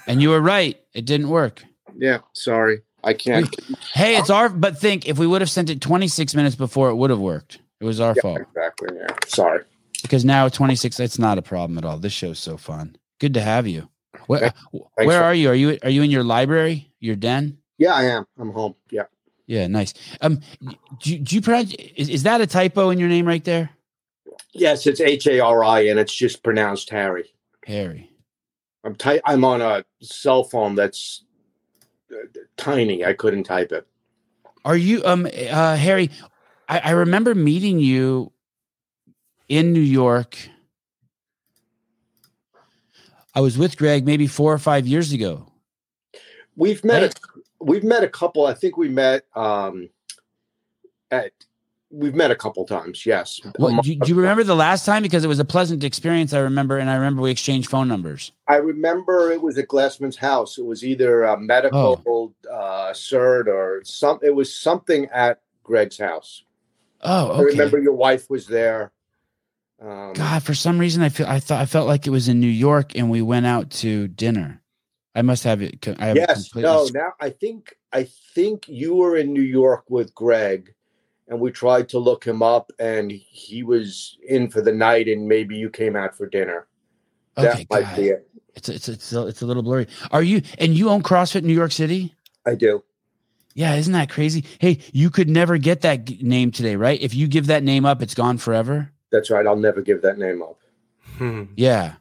And 0.07 0.21
you 0.21 0.29
were 0.29 0.41
right. 0.41 0.79
It 0.93 1.05
didn't 1.05 1.29
work. 1.29 1.63
Yeah. 1.97 2.19
Sorry. 2.33 2.81
I 3.03 3.13
can't. 3.13 3.53
Hey, 3.93 4.17
it's 4.17 4.29
our, 4.29 4.50
but 4.50 4.79
think 4.79 5.07
if 5.07 5.17
we 5.17 5.27
would 5.27 5.41
have 5.41 5.50
sent 5.50 5.69
it 5.69 5.81
26 5.81 6.33
minutes 6.36 6.55
before, 6.55 6.89
it 6.89 6.95
would 6.95 7.09
have 7.09 7.19
worked. 7.19 7.59
It 7.79 7.86
was 7.86 8.00
our 8.00 8.13
yeah, 8.15 8.21
fault. 8.21 8.41
Exactly. 8.41 8.97
Yeah. 8.97 9.15
Sorry 9.27 9.62
because 10.01 10.25
now 10.25 10.47
26 10.47 11.00
it's 11.00 11.19
not 11.19 11.38
a 11.38 11.41
problem 11.41 11.77
at 11.77 11.86
all 11.86 11.97
this 11.97 12.13
show's 12.13 12.39
so 12.39 12.57
fun 12.57 12.95
good 13.19 13.33
to 13.33 13.41
have 13.41 13.67
you 13.67 13.89
where, 14.27 14.53
where 14.95 15.24
are 15.24 15.33
you 15.33 15.50
are 15.50 15.55
you 15.55 15.77
are 15.83 15.89
you 15.89 16.01
in 16.01 16.12
your 16.12 16.24
library 16.24 16.91
your 17.00 17.15
den 17.15 17.57
yeah 17.77 17.93
i 17.93 18.03
am 18.03 18.25
i'm 18.39 18.51
home 18.51 18.75
yeah 18.89 19.03
yeah 19.45 19.67
nice 19.67 19.93
um 20.21 20.39
do, 21.00 21.17
do 21.17 21.36
you 21.36 21.41
pronounce 21.41 21.74
is, 21.95 22.09
is 22.09 22.24
that 22.24 22.41
a 22.41 22.47
typo 22.47 22.89
in 22.89 23.00
your 23.00 23.09
name 23.09 23.27
right 23.27 23.43
there 23.43 23.69
yes 24.53 24.88
it's 24.88 25.01
h-a-r-i 25.01 25.82
and 25.82 26.00
it's 26.00 26.13
just 26.13 26.44
pronounced 26.44 26.89
harry 26.89 27.34
harry 27.65 28.10
i'm 28.84 28.96
ty- 28.96 29.22
i'm 29.25 29.44
on 29.44 29.62
a 29.62 29.84
cell 30.01 30.44
phone 30.44 30.75
that's 30.75 31.24
uh, 32.12 32.27
tiny 32.56 33.06
i 33.06 33.13
couldn't 33.13 33.44
type 33.44 33.72
it 33.72 33.88
are 34.65 34.77
you 34.77 35.03
um 35.06 35.25
uh 35.25 35.75
harry 35.75 36.10
I, 36.67 36.79
I 36.79 36.91
remember 36.91 37.34
meeting 37.34 37.79
you 37.79 38.32
in 39.48 39.74
New 39.74 39.79
York. 39.79 40.38
I 43.34 43.41
was 43.41 43.58
with 43.58 43.77
Greg 43.77 44.06
maybe 44.06 44.27
four 44.27 44.51
or 44.51 44.58
five 44.58 44.88
years 44.88 45.13
ago. 45.13 45.51
We've 46.56 46.84
met. 46.84 47.01
Right? 47.01 47.20
A, 47.20 47.63
we've 47.63 47.84
met 47.84 48.03
a 48.03 48.10
couple. 48.10 48.46
I 48.46 48.53
think 48.53 48.77
we 48.77 48.90
met 48.90 49.25
um, 49.35 49.90
at. 51.11 51.31
We've 51.98 52.14
met 52.14 52.29
a 52.29 52.36
couple 52.36 52.66
times. 52.66 53.05
Yes. 53.05 53.42
What, 53.57 53.83
do, 53.83 53.96
do, 53.96 54.10
you 54.10 54.16
remember 54.22 54.44
the 54.44 54.55
last 54.55 54.86
time? 54.86 55.01
Because 55.01 55.24
it 55.24 55.27
was 55.27 55.40
a 55.40 55.46
pleasant 55.46 55.83
experience. 55.83 56.33
I 56.33 56.40
remember, 56.40 56.77
and 56.77 56.90
I 56.90 56.96
remember 56.96 57.22
we 57.24 57.31
exchanged 57.31 57.70
phone 57.70 57.88
numbers. 57.88 58.31
I 58.48 58.57
remember 58.57 59.31
it 59.31 59.42
was 59.42 59.57
at 59.57 59.68
Glassman's 59.68 60.18
house. 60.18 60.57
It 60.57 60.66
was 60.66 60.83
either 60.83 61.24
a 61.24 61.40
medical 61.40 62.03
oh. 62.05 62.33
uh, 62.51 62.94
cert 62.94 63.48
or 63.48 63.81
some. 63.83 64.20
It 64.22 64.36
was 64.36 64.53
something 64.53 65.07
at 65.07 65.42
Greg's 65.64 65.98
house. 65.98 66.44
Oh, 67.01 67.29
okay. 67.29 67.40
I 67.40 67.44
remember 67.44 67.79
your 67.79 67.94
wife 67.94 68.29
was 68.29 68.48
there. 68.48 68.92
Um, 69.81 70.14
God, 70.14 70.42
for 70.44 70.55
some 70.55 70.79
reason, 70.79 71.03
I 71.03 71.10
feel 71.10 71.27
I 71.27 71.40
thought 71.40 71.62
I 71.62 71.66
felt 71.66 71.88
like 71.88 72.07
it 72.07 72.10
was 72.10 72.27
in 72.27 72.40
New 72.40 72.48
York, 72.48 72.96
and 72.96 73.10
we 73.10 73.22
went 73.22 73.46
out 73.46 73.70
to 73.72 74.07
dinner. 74.07 74.62
I 75.14 75.22
must 75.22 75.44
have 75.44 75.62
it. 75.62 75.88
I 76.00 76.07
have 76.07 76.16
yes, 76.16 76.53
no. 76.55 76.88
Now 76.94 77.14
I 77.20 77.29
think 77.29 77.75
I 77.92 78.07
think 78.33 78.68
you 78.68 78.96
were 78.96 79.18
in 79.18 79.33
New 79.33 79.42
York 79.42 79.83
with 79.90 80.14
Greg, 80.14 80.74
and 81.27 81.40
we 81.40 81.51
tried 81.51 81.90
to 81.90 82.00
look 82.00 82.25
him 82.25 82.42
up, 82.42 82.72
and 82.79 83.11
he 83.11 83.63
was 83.63 84.18
in 84.27 84.50
for 84.50 84.61
the 84.61 84.72
night, 84.72 85.07
and 85.07 85.27
maybe 85.27 85.55
you 85.55 85.70
came 85.70 85.96
out 85.96 86.16
for 86.16 86.27
dinner. 86.27 86.68
Okay, 87.37 87.68
that 87.70 87.83
might 87.83 87.96
be 87.96 88.09
it. 88.09 88.29
It's 88.55 88.70
it's 88.70 88.90
it's 88.90 89.13
a, 89.13 89.27
it's 89.27 89.42
a 89.42 89.46
little 89.46 89.63
blurry. 89.63 89.87
Are 90.11 90.24
you 90.24 90.42
and 90.57 90.74
you 90.75 90.90
own 90.90 91.03
CrossFit 91.03 91.44
New 91.44 91.53
York 91.53 91.72
City? 91.72 92.16
I 92.46 92.55
do. 92.55 92.83
Yeah, 93.53 93.75
isn't 93.75 93.94
that 93.94 94.09
crazy? 94.09 94.46
Hey, 94.59 94.79
you 94.94 95.09
could 95.09 95.29
never 95.29 95.57
get 95.57 95.81
that 95.81 96.22
name 96.22 96.51
today, 96.51 96.75
right? 96.75 97.01
If 97.01 97.16
you 97.16 97.27
give 97.27 97.48
that 97.48 97.63
name 97.63 97.85
up, 97.85 98.01
it's 98.01 98.13
gone 98.13 98.37
forever. 98.37 98.92
That's 99.11 99.29
right. 99.29 99.46
I'll 99.46 99.55
never 99.55 99.81
give 99.81 100.01
that 100.03 100.18
name 100.18 100.44
up. 100.44 100.59
Hmm. 101.18 101.46
Yeah. 101.55 101.96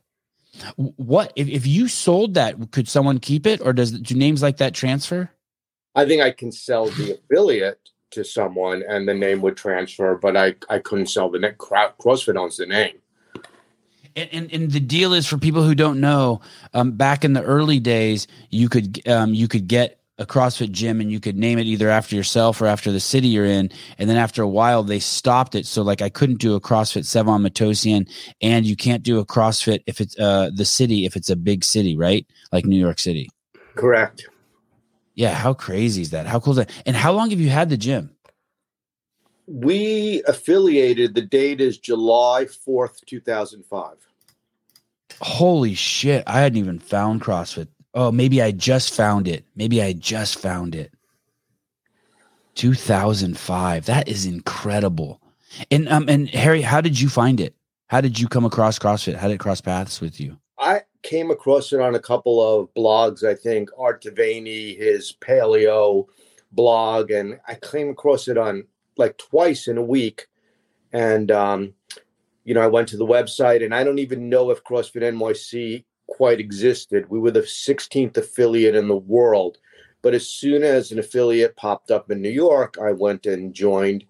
What 0.77 1.33
if, 1.37 1.49
if 1.49 1.67
you 1.67 1.89
sold 1.89 2.35
that? 2.35 2.73
Could 2.73 2.89
someone 2.89 3.19
keep 3.19 3.47
it, 3.47 3.61
or 3.61 3.73
does 3.73 3.93
do 3.93 4.15
names 4.15 4.43
like 4.43 4.59
that 4.59 4.75
transfer? 4.75 5.31
I 5.95 6.07
think 6.07 6.23
I 6.23 6.31
can 6.31 6.53
sell 6.53 6.87
the 6.87 7.15
affiliate 7.15 7.91
to 8.17 8.25
someone, 8.25 8.83
and 8.89 9.09
the 9.09 9.15
name 9.15 9.41
would 9.43 9.57
transfer. 9.57 10.17
But 10.17 10.37
I 10.37 10.55
I 10.69 10.79
couldn't 10.81 11.07
sell 11.07 11.31
the 11.31 11.39
name. 11.39 11.55
CrossFit 11.55 12.37
owns 12.37 12.57
the 12.57 12.67
name. 12.67 12.99
And, 14.17 14.31
and, 14.33 14.53
and, 14.53 14.71
the 14.71 14.81
deal 14.81 15.13
is 15.13 15.27
for 15.27 15.37
people 15.37 15.63
who 15.63 15.75
don't 15.75 16.01
know, 16.01 16.41
um, 16.73 16.93
back 16.93 17.23
in 17.23 17.35
the 17.35 17.43
early 17.43 17.79
days, 17.79 18.27
you 18.49 18.71
could 18.71 19.07
um, 19.07 19.35
you 19.35 19.47
could 19.47 19.69
get 19.69 20.01
a 20.19 20.25
CrossFit 20.25 20.71
gym 20.71 21.03
and 21.03 21.13
you 21.13 21.21
could 21.21 21.37
name 21.37 21.59
it 21.59 21.67
either 21.67 21.91
after 21.91 22.17
yourself 22.17 22.63
or 22.63 22.67
after 22.67 22.91
the 22.91 23.01
city 23.01 23.29
you're 23.29 23.45
in. 23.45 23.71
And 23.99 24.09
then 24.09 24.17
after 24.17 24.43
a 24.43 24.49
while, 24.49 24.83
they 24.83 24.99
stopped 24.99 25.55
it. 25.55 25.67
So 25.67 25.83
like 25.83 26.01
I 26.01 26.09
couldn't 26.09 26.39
do 26.39 26.55
a 26.55 26.61
CrossFit 26.61 27.03
Sevan 27.03 27.47
Matossian, 27.47 28.09
and 28.41 28.65
you 28.65 28.75
can't 28.75 29.03
do 29.03 29.19
a 29.19 29.27
CrossFit 29.27 29.83
if 29.87 30.01
it's 30.01 30.19
uh 30.19 30.51
the 30.55 30.65
city 30.65 31.05
if 31.05 31.17
it's 31.17 31.29
a 31.29 31.37
big 31.37 31.63
city, 31.63 31.97
right? 31.97 32.27
Like 32.53 32.65
New 32.65 32.81
York 32.81 32.99
City. 32.99 33.29
Correct. 33.75 34.27
Yeah, 35.17 35.35
how 35.35 35.55
crazy 35.55 36.03
is 36.03 36.11
that? 36.11 36.27
How 36.27 36.39
cool 36.39 36.53
is 36.53 36.59
that? 36.59 36.71
And 36.87 36.95
how 36.95 37.13
long 37.13 37.31
have 37.31 37.41
you 37.41 37.49
had 37.49 37.69
the 37.69 37.77
gym? 37.77 38.11
We 39.49 40.23
affiliated. 40.29 41.15
The 41.15 41.23
date 41.23 41.61
is 41.61 41.79
July 41.79 42.47
fourth, 42.47 43.05
two 43.07 43.21
thousand 43.21 43.65
five. 43.65 43.97
Holy 45.21 45.75
shit! 45.75 46.23
I 46.27 46.41
hadn't 46.41 46.59
even 46.59 46.79
found 46.79 47.23
CrossFit 47.23 47.69
Oh, 47.97 48.13
maybe 48.13 48.43
I 48.43 48.51
just 48.53 48.93
found 48.93 49.27
it. 49.27 49.47
Maybe 49.57 49.83
I 49.83 49.95
just 49.95 50.39
found 50.39 50.75
it. 50.75 50.93
2005. 52.55 53.87
That 53.87 54.07
is 54.07 54.27
incredible. 54.27 55.19
And 55.71 55.89
um 55.89 56.07
and 56.09 56.29
Harry, 56.29 56.61
how 56.61 56.83
did 56.83 57.01
you 57.01 57.09
find 57.09 57.41
it? 57.41 57.55
How 57.87 58.03
did 58.03 58.21
you 58.21 58.29
come 58.29 58.45
across 58.45 58.79
CrossFit? 58.79 59.17
How 59.17 59.29
did 59.29 59.35
it 59.35 59.41
cross 59.41 59.63
paths 59.63 60.03
with 60.03 60.21
you? 60.21 60.37
I 60.59 60.83
came 61.07 61.31
across 61.31 61.73
it 61.73 61.81
on 61.81 61.95
a 61.95 62.01
couple 62.01 62.42
of 62.42 62.75
blogs. 62.75 63.23
I 63.23 63.35
think 63.35 63.71
Art 63.79 64.03
De 64.03 64.11
Vany, 64.11 64.77
his 64.77 65.14
paleo 65.21 66.07
blog, 66.51 67.12
and 67.12 67.38
I 67.47 67.55
came 67.55 67.90
across 67.90 68.27
it 68.27 68.37
on 68.37 68.64
like 68.97 69.16
twice 69.16 69.69
in 69.69 69.79
a 69.79 69.83
week. 69.83 70.27
And 70.92 71.31
um, 71.31 71.75
you 72.45 72.55
know, 72.55 72.61
I 72.61 72.66
went 72.66 72.88
to 72.88 72.97
the 72.97 73.07
website, 73.07 73.64
and 73.64 73.73
I 73.73 73.85
don't 73.85 74.01
even 74.01 74.29
know 74.29 74.51
if 74.51 74.64
CrossFit 74.64 75.03
NYC 75.03 75.85
quite 76.09 76.40
existed. 76.40 77.09
We 77.09 77.21
were 77.21 77.31
the 77.31 77.40
16th 77.40 78.16
affiliate 78.16 78.75
in 78.75 78.88
the 78.88 78.97
world. 78.97 79.59
But 80.03 80.14
as 80.14 80.29
soon 80.29 80.62
as 80.62 80.90
an 80.90 80.99
affiliate 80.99 81.57
popped 81.57 81.90
up 81.90 82.11
in 82.11 82.21
New 82.21 82.31
York, 82.31 82.79
I 82.81 82.92
went 82.92 83.27
and 83.27 83.55
joined. 83.55 84.05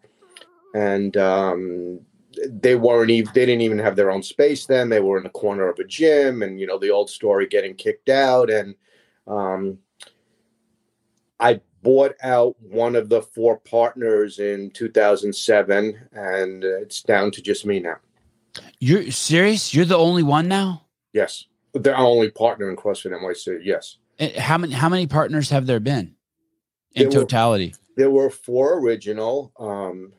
And 0.75 1.17
um, 1.17 2.01
they 2.49 2.77
weren't 2.77 3.11
even, 3.11 3.33
they 3.35 3.47
didn't 3.47 3.63
even 3.63 3.79
have 3.79 3.97
their 3.97 4.11
own 4.11 4.23
space 4.23 4.67
then. 4.67 4.89
They 4.89 5.01
were 5.01 5.19
in 5.19 5.25
the 5.25 5.31
corner 5.31 5.69
of 5.69 5.79
a 5.79 5.85
gym 5.85 6.43
and, 6.43 6.61
you 6.61 6.67
know, 6.67 6.79
the 6.79 6.91
old 6.91 7.11
story 7.11 7.47
getting 7.47 7.75
kicked 7.75 8.09
out. 8.09 8.51
And 8.51 8.75
um, 9.27 9.79
I 11.41 11.61
bought 11.83 12.15
out 12.23 12.57
one 12.61 12.97
of 12.97 13.09
the 13.09 13.23
four 13.23 13.59
partners 13.59 14.39
in 14.39 14.71
2007 14.71 16.09
and 16.13 16.65
it's 16.65 17.03
down 17.03 17.31
to 17.33 17.43
just 17.43 17.67
me 17.67 17.81
now. 17.81 17.97
You're 18.81 19.11
serious? 19.11 19.75
You're 19.75 19.85
the 19.85 19.99
only 19.99 20.23
one 20.23 20.49
now? 20.49 20.87
Yes 21.13 21.47
the 21.83 21.97
only 21.97 22.31
partner 22.31 22.71
in 22.71 22.77
CrossFit 22.77 23.13
NYC. 23.13 23.61
Yes. 23.63 23.99
And 24.19 24.33
how 24.33 24.59
many 24.59 24.73
how 24.73 24.89
many 24.89 25.07
partners 25.07 25.51
have 25.51 25.67
there 25.67 25.81
been 25.81 26.15
in 26.93 27.09
there 27.09 27.21
totality? 27.21 27.69
Were, 27.69 27.95
there 27.97 28.11
were 28.11 28.31
four 28.31 28.79
original. 28.79 29.53
Um, 29.59 30.13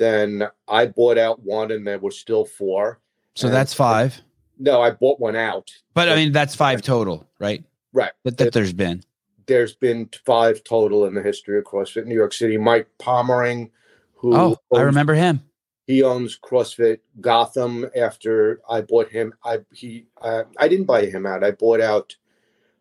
then 0.00 0.48
I 0.66 0.86
bought 0.86 1.18
out 1.18 1.42
one, 1.44 1.70
and 1.70 1.86
there 1.86 1.98
were 1.98 2.10
still 2.10 2.46
four. 2.46 3.00
So 3.36 3.46
and 3.46 3.54
that's 3.54 3.74
five. 3.74 4.20
No, 4.58 4.80
I 4.80 4.90
bought 4.90 5.20
one 5.20 5.36
out. 5.36 5.70
But 5.94 6.08
I 6.08 6.16
mean, 6.16 6.32
that's 6.32 6.56
five 6.56 6.82
total, 6.82 7.28
right? 7.38 7.62
Right. 7.92 8.12
That, 8.24 8.38
that 8.38 8.52
there's 8.52 8.72
been. 8.72 9.04
There's 9.46 9.74
been 9.74 10.08
five 10.24 10.64
total 10.64 11.04
in 11.04 11.14
the 11.14 11.22
history 11.22 11.58
of 11.58 11.64
CrossFit 11.64 12.06
New 12.06 12.14
York 12.14 12.32
City. 12.32 12.56
Mike 12.56 12.88
Pommering, 12.98 13.70
who 14.14 14.34
oh, 14.34 14.38
owns, 14.38 14.56
I 14.74 14.80
remember 14.80 15.14
him. 15.14 15.42
He 15.86 16.02
owns 16.02 16.38
CrossFit 16.38 17.00
Gotham. 17.20 17.86
After 17.94 18.62
I 18.68 18.80
bought 18.80 19.10
him, 19.10 19.34
I 19.44 19.58
he 19.72 20.06
uh, 20.22 20.44
I 20.58 20.66
didn't 20.68 20.86
buy 20.86 21.06
him 21.06 21.26
out. 21.26 21.44
I 21.44 21.50
bought 21.50 21.80
out 21.80 22.16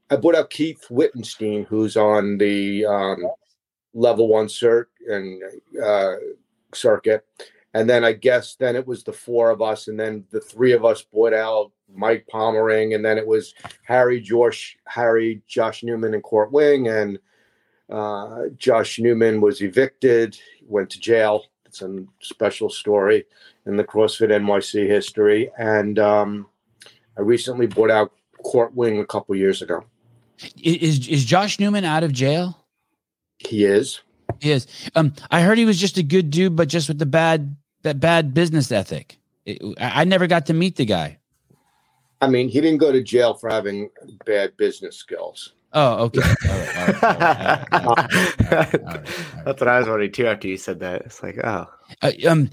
I 0.10 0.16
bought 0.16 0.36
out 0.36 0.50
Keith 0.50 0.86
Wittenstein, 0.90 1.66
who's 1.66 1.98
on 1.98 2.38
the 2.38 2.86
um, 2.86 3.28
level 3.94 4.30
one 4.30 4.48
cert 4.48 4.86
and 5.08 5.42
uh, 5.84 6.16
circuit. 6.74 7.26
And 7.74 7.90
then 7.90 8.04
I 8.04 8.14
guess 8.14 8.56
then 8.56 8.76
it 8.76 8.88
was 8.88 9.04
the 9.04 9.14
four 9.14 9.52
of 9.52 9.62
us, 9.62 9.88
and 9.88 10.00
then 10.00 10.26
the 10.32 10.42
three 10.42 10.72
of 10.72 10.84
us 10.84 11.04
bought 11.04 11.34
out 11.34 11.72
Mike 11.94 12.26
Pommering, 12.28 12.94
and 12.94 13.06
then 13.06 13.18
it 13.18 13.28
was 13.28 13.54
Harry, 13.84 14.20
Josh, 14.20 14.78
Harry, 14.86 15.42
Josh 15.48 15.84
Newman, 15.84 16.16
and 16.16 16.24
Court 16.24 16.52
Wing, 16.52 16.88
and 16.88 17.20
uh, 17.90 18.46
Josh 18.58 19.00
Newman 19.00 19.40
was 19.40 19.62
evicted, 19.62 20.38
went 20.68 20.90
to 20.92 21.00
jail. 21.00 21.46
It's 21.66 21.84
a 21.84 22.06
special 22.22 22.70
story 22.70 23.26
in 23.68 23.78
the 23.78 23.84
CrossFit 23.84 24.30
NYC 24.30 24.88
history, 24.88 25.52
and 25.60 26.00
um, 26.00 26.48
I 27.18 27.22
recently 27.22 27.68
bought 27.68 27.92
out 27.92 28.12
Court 28.44 28.74
Wing 28.74 29.00
a 29.00 29.06
couple 29.06 29.36
years 29.36 29.62
ago. 29.62 29.84
Is 30.64 31.08
is 31.08 31.26
Josh 31.26 31.60
Newman 31.60 31.86
out 31.86 32.04
of 32.04 32.14
jail? 32.14 32.66
He 33.38 33.66
is. 33.66 34.02
He 34.40 34.52
is. 34.52 34.68
Um, 34.96 35.14
I 35.32 35.42
heard 35.42 35.58
he 35.58 35.66
was 35.66 35.80
just 35.80 35.98
a 35.98 36.04
good 36.04 36.30
dude, 36.30 36.56
but 36.56 36.68
just 36.68 36.88
with 36.88 37.00
the 37.00 37.06
bad 37.06 37.56
that 37.84 38.00
bad 38.00 38.34
business 38.34 38.72
ethic. 38.72 39.18
It, 39.46 39.62
I 39.80 40.04
never 40.04 40.28
got 40.28 40.46
to 40.48 40.54
meet 40.54 40.76
the 40.76 40.86
guy. 40.86 41.18
I 42.22 42.28
mean, 42.28 42.50
he 42.50 42.60
didn't 42.60 42.80
go 42.80 42.92
to 42.92 43.02
jail 43.02 43.34
for 43.34 43.50
having 43.50 43.90
bad 44.26 44.58
business 44.58 44.98
skills. 44.98 45.54
Oh, 45.72 46.06
okay. 46.06 46.22
That's 46.42 47.64
what 49.46 49.68
I 49.68 49.80
was 49.80 49.88
wondering 49.88 50.12
too. 50.12 50.28
After 50.28 50.48
you 50.48 50.58
said 50.58 50.80
that, 50.80 51.04
it's 51.04 51.22
like, 51.24 51.38
oh, 51.44 51.68
uh, 52.02 52.12
um, 52.28 52.50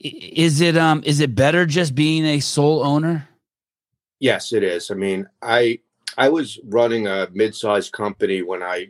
is 0.00 0.60
it 0.60 0.76
um, 0.76 1.02
is 1.04 1.20
it 1.20 1.34
better 1.34 1.64
just 1.64 1.94
being 1.94 2.24
a 2.24 2.40
sole 2.40 2.82
owner? 2.84 3.28
Yes, 4.18 4.52
it 4.52 4.62
is. 4.62 4.90
I 4.90 4.94
mean, 4.94 5.28
I 5.40 5.78
I 6.18 6.28
was 6.28 6.58
running 6.64 7.06
a 7.06 7.28
mid-sized 7.32 7.92
company 7.92 8.42
when 8.42 8.62
I 8.62 8.88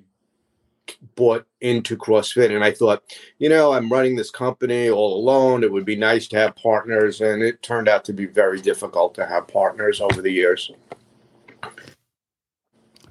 bought 1.15 1.47
into 1.61 1.97
CrossFit, 1.97 2.55
and 2.55 2.65
I 2.65 2.73
thought, 2.73 3.03
you 3.39 3.49
know, 3.49 3.73
I'm 3.73 3.91
running 3.91 4.17
this 4.17 4.31
company 4.31 4.91
all 4.91 5.17
alone. 5.17 5.63
It 5.65 5.73
would 5.73 5.85
be 5.85 5.97
nice 5.97 6.27
to 6.29 6.39
have 6.39 6.57
partners, 6.57 7.21
and 7.21 7.43
it 7.43 7.63
turned 7.63 7.89
out 7.89 8.05
to 8.07 8.13
be 8.13 8.27
very 8.27 8.61
difficult 8.61 9.15
to 9.15 9.27
have 9.27 9.49
partners 9.49 10.01
over 10.01 10.23
the 10.23 10.33
years. 10.33 10.71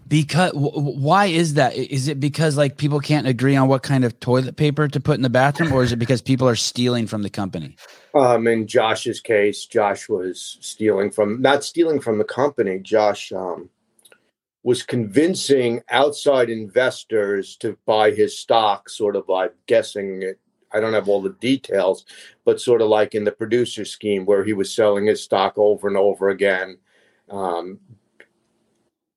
Because 0.08 0.52
why 0.54 1.28
is 1.28 1.54
that? 1.54 1.74
Is 1.74 2.10
it 2.10 2.20
because 2.20 2.58
like 2.58 2.76
people 2.76 3.00
can't 3.00 3.28
agree 3.28 3.56
on 3.56 3.70
what 3.70 3.82
kind 3.82 4.04
of 4.04 4.20
toilet 4.20 4.58
paper 4.58 4.90
to 4.90 5.00
put 5.00 5.16
in 5.16 5.22
the 5.22 5.30
bathroom, 5.30 5.72
or 5.72 5.84
is 5.84 5.94
it 5.94 5.98
because 5.98 6.22
people 6.22 6.50
are 6.50 6.56
stealing 6.56 7.08
from 7.08 7.22
the 7.24 7.30
company? 7.30 7.78
Um, 8.14 8.46
in 8.46 8.68
Josh's 8.68 9.22
case, 9.22 9.66
Josh 9.66 10.10
was 10.10 10.58
stealing 10.60 11.12
from 11.12 11.42
not 11.42 11.64
stealing 11.64 12.02
from 12.02 12.18
the 12.18 12.26
company. 12.26 12.80
Josh 12.80 13.32
um, 13.32 13.70
was 14.64 14.84
convincing 14.84 15.82
outside 15.90 16.50
investors 16.50 17.56
to 17.58 17.78
buy 17.86 18.12
his 18.12 18.38
stock, 18.38 18.90
sort 18.90 19.16
of 19.16 19.28
like 19.28 19.54
guessing 19.66 20.22
it. 20.22 20.40
I 20.74 20.80
don't 20.80 20.94
have 20.94 21.10
all 21.10 21.22
the 21.22 21.36
details, 21.42 22.06
but 22.46 22.62
sort 22.62 22.82
of 22.82 22.88
like 22.88 23.14
in 23.14 23.26
the 23.26 23.32
producer 23.32 23.84
scheme 23.84 24.26
where 24.26 24.44
he 24.44 24.54
was 24.54 24.74
selling 24.74 25.08
his 25.08 25.22
stock 25.22 25.54
over 25.58 25.88
and 25.88 25.98
over 25.98 26.30
again 26.30 26.78
um, 27.30 27.80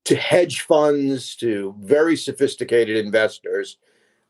to 0.04 0.16
hedge 0.16 0.62
funds, 0.62 1.36
to 1.36 1.74
very 1.78 2.16
sophisticated 2.16 2.96
investors 2.96 3.76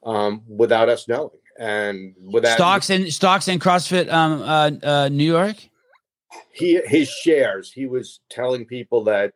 um, 0.04 0.42
without 0.48 0.88
us 0.88 1.08
knowing. 1.08 1.30
And 1.58 2.14
without 2.20 2.54
stocks 2.54 2.90
and 2.90 3.12
stocks 3.12 3.46
in 3.46 3.60
CrossFit 3.60 4.12
um, 4.12 4.42
uh, 4.42 4.70
uh, 4.82 5.08
New 5.08 5.24
York, 5.24 5.56
he 6.52 6.80
his 6.84 7.08
shares. 7.08 7.70
He 7.70 7.86
was 7.86 8.20
telling 8.28 8.64
people 8.64 9.04
that 9.04 9.34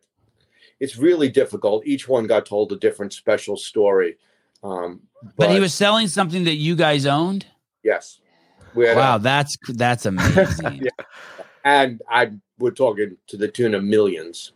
it's 0.81 0.97
really 0.97 1.29
difficult. 1.29 1.87
Each 1.87 2.09
one 2.09 2.27
got 2.27 2.47
told 2.47 2.73
a 2.73 2.77
different 2.77 3.13
special 3.13 3.57
story. 3.57 4.17
Um, 4.63 5.01
but, 5.23 5.37
but, 5.37 5.51
he 5.51 5.61
was 5.61 5.75
selling 5.75 6.09
something 6.09 6.45
that 6.45 6.57
you 6.57 6.77
guys 6.77 7.07
owned. 7.07 7.47
Yes. 7.83 8.21
wow, 8.75 9.17
a, 9.17 9.19
that's 9.19 9.57
that's 9.69 10.07
amazing. 10.07 10.83
yeah. 10.83 11.05
And 11.65 12.03
I 12.11 12.33
we're 12.59 12.71
talking 12.71 13.17
to 13.29 13.37
the 13.37 13.49
tune 13.49 13.75
of 13.75 13.85
millions. 13.85 14.53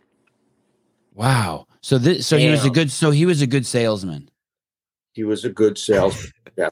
Wow. 1.13 1.67
So 1.81 1.97
this 1.97 2.27
so 2.27 2.37
Damn. 2.37 2.45
he 2.45 2.51
was 2.51 2.65
a 2.65 2.69
good 2.69 2.91
so 2.91 3.11
he 3.11 3.25
was 3.25 3.41
a 3.41 3.47
good 3.47 3.65
salesman. 3.65 4.29
He 5.13 5.23
was 5.23 5.45
a 5.45 5.49
good 5.49 5.77
salesman. 5.77 6.31
yeah. 6.57 6.69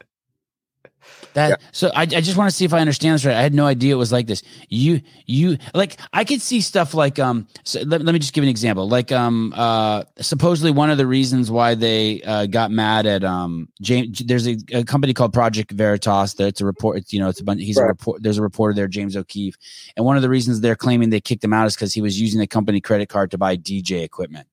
That 1.34 1.48
yeah. 1.50 1.56
so 1.72 1.90
I, 1.94 2.02
I 2.02 2.06
just 2.06 2.36
want 2.36 2.50
to 2.50 2.56
see 2.56 2.64
if 2.64 2.74
I 2.74 2.80
understand 2.80 3.14
this 3.14 3.24
right. 3.24 3.36
I 3.36 3.42
had 3.42 3.54
no 3.54 3.66
idea 3.66 3.94
it 3.94 3.98
was 3.98 4.12
like 4.12 4.26
this. 4.26 4.42
You 4.68 5.00
you 5.26 5.58
like 5.74 5.98
I 6.12 6.24
could 6.24 6.42
see 6.42 6.60
stuff 6.60 6.94
like 6.94 7.18
um 7.18 7.46
so 7.64 7.80
let, 7.82 8.02
let 8.02 8.12
me 8.12 8.18
just 8.18 8.32
give 8.34 8.42
an 8.42 8.50
example. 8.50 8.88
Like 8.88 9.12
um 9.12 9.52
uh 9.56 10.04
supposedly 10.20 10.70
one 10.70 10.90
of 10.90 10.98
the 10.98 11.06
reasons 11.06 11.50
why 11.50 11.74
they 11.74 12.22
uh, 12.22 12.46
got 12.46 12.70
mad 12.70 13.06
at 13.06 13.24
um 13.24 13.68
James 13.80 14.20
there's 14.26 14.46
a, 14.46 14.56
a 14.72 14.84
company 14.84 15.14
called 15.14 15.32
Project 15.32 15.70
Veritas 15.72 16.34
that's 16.34 16.60
a 16.60 16.66
report 16.66 16.98
it's, 16.98 17.12
you 17.12 17.20
know 17.20 17.28
it's 17.28 17.40
a 17.40 17.44
bunch 17.44 17.60
he's 17.60 17.76
right. 17.76 17.84
a 17.84 17.88
report 17.88 18.22
there's 18.22 18.38
a 18.38 18.42
reporter 18.42 18.74
there 18.74 18.88
James 18.88 19.16
O'Keefe 19.16 19.56
and 19.96 20.04
one 20.04 20.16
of 20.16 20.22
the 20.22 20.28
reasons 20.28 20.60
they're 20.60 20.76
claiming 20.76 21.10
they 21.10 21.20
kicked 21.20 21.44
him 21.44 21.52
out 21.52 21.66
is 21.66 21.74
because 21.74 21.94
he 21.94 22.02
was 22.02 22.20
using 22.20 22.40
the 22.40 22.46
company 22.46 22.80
credit 22.80 23.08
card 23.08 23.30
to 23.30 23.38
buy 23.38 23.56
DJ 23.56 24.02
equipment. 24.02 24.46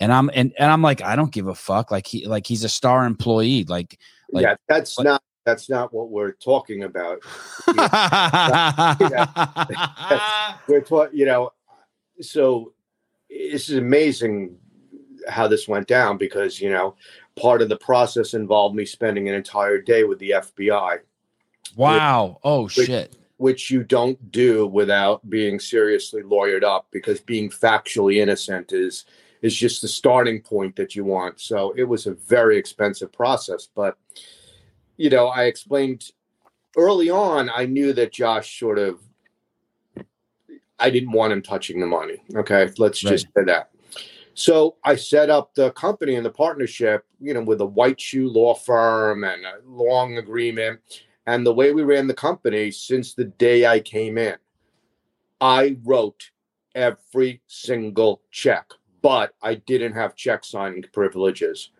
And 0.00 0.12
I'm 0.12 0.30
and, 0.34 0.52
and 0.58 0.70
I'm 0.70 0.82
like 0.82 1.02
I 1.02 1.16
don't 1.16 1.32
give 1.32 1.48
a 1.48 1.54
fuck 1.54 1.90
like 1.90 2.06
he 2.06 2.26
like 2.26 2.46
he's 2.46 2.62
a 2.62 2.68
star 2.68 3.06
employee 3.06 3.64
like 3.64 3.98
like, 4.30 4.42
yeah, 4.42 4.56
that's 4.68 4.98
not 5.00 5.22
that's 5.44 5.68
not 5.68 5.92
what 5.92 6.10
we're 6.10 6.32
talking 6.32 6.84
about. 6.84 7.18
we're 10.68 10.80
talking, 10.80 11.18
you 11.18 11.26
know, 11.26 11.52
so 12.20 12.72
this 13.28 13.68
is 13.68 13.78
amazing 13.78 14.56
how 15.28 15.48
this 15.48 15.68
went 15.68 15.86
down 15.86 16.18
because, 16.18 16.60
you 16.60 16.70
know, 16.70 16.96
part 17.36 17.62
of 17.62 17.68
the 17.68 17.76
process 17.76 18.34
involved 18.34 18.74
me 18.74 18.84
spending 18.84 19.28
an 19.28 19.34
entire 19.34 19.80
day 19.80 20.04
with 20.04 20.18
the 20.18 20.30
FBI. 20.30 20.98
Wow. 21.76 22.38
Oh, 22.44 22.64
which, 22.64 22.78
oh, 22.78 22.84
shit. 22.84 23.16
Which 23.36 23.70
you 23.70 23.82
don't 23.82 24.30
do 24.30 24.66
without 24.66 25.28
being 25.28 25.58
seriously 25.58 26.22
lawyered 26.22 26.62
up 26.62 26.86
because 26.90 27.20
being 27.20 27.50
factually 27.50 28.16
innocent 28.16 28.72
is 28.72 29.04
is 29.42 29.54
just 29.54 29.82
the 29.82 29.88
starting 29.88 30.40
point 30.40 30.74
that 30.74 30.96
you 30.96 31.04
want. 31.04 31.38
So 31.38 31.74
it 31.76 31.84
was 31.84 32.06
a 32.06 32.14
very 32.14 32.56
expensive 32.56 33.12
process, 33.12 33.68
but 33.74 33.98
you 34.96 35.10
know, 35.10 35.28
I 35.28 35.44
explained 35.44 36.10
early 36.76 37.10
on, 37.10 37.50
I 37.50 37.66
knew 37.66 37.92
that 37.92 38.12
Josh 38.12 38.58
sort 38.58 38.78
of, 38.78 39.00
I 40.78 40.90
didn't 40.90 41.12
want 41.12 41.32
him 41.32 41.42
touching 41.42 41.80
the 41.80 41.86
money. 41.86 42.22
Okay. 42.34 42.70
Let's 42.78 43.04
right. 43.04 43.12
just 43.12 43.26
say 43.36 43.44
that. 43.44 43.70
So 44.34 44.76
I 44.82 44.96
set 44.96 45.30
up 45.30 45.54
the 45.54 45.70
company 45.72 46.16
and 46.16 46.26
the 46.26 46.30
partnership, 46.30 47.04
you 47.20 47.34
know, 47.34 47.42
with 47.42 47.60
a 47.60 47.66
white 47.66 48.00
shoe 48.00 48.28
law 48.28 48.54
firm 48.54 49.22
and 49.22 49.44
a 49.44 49.58
long 49.64 50.18
agreement. 50.18 50.80
And 51.26 51.46
the 51.46 51.54
way 51.54 51.72
we 51.72 51.82
ran 51.82 52.08
the 52.08 52.14
company 52.14 52.70
since 52.70 53.14
the 53.14 53.24
day 53.24 53.66
I 53.66 53.80
came 53.80 54.18
in, 54.18 54.36
I 55.40 55.76
wrote 55.84 56.30
every 56.74 57.42
single 57.46 58.22
check, 58.32 58.70
but 59.02 59.34
I 59.40 59.54
didn't 59.54 59.92
have 59.92 60.16
check 60.16 60.44
signing 60.44 60.84
privileges 60.92 61.70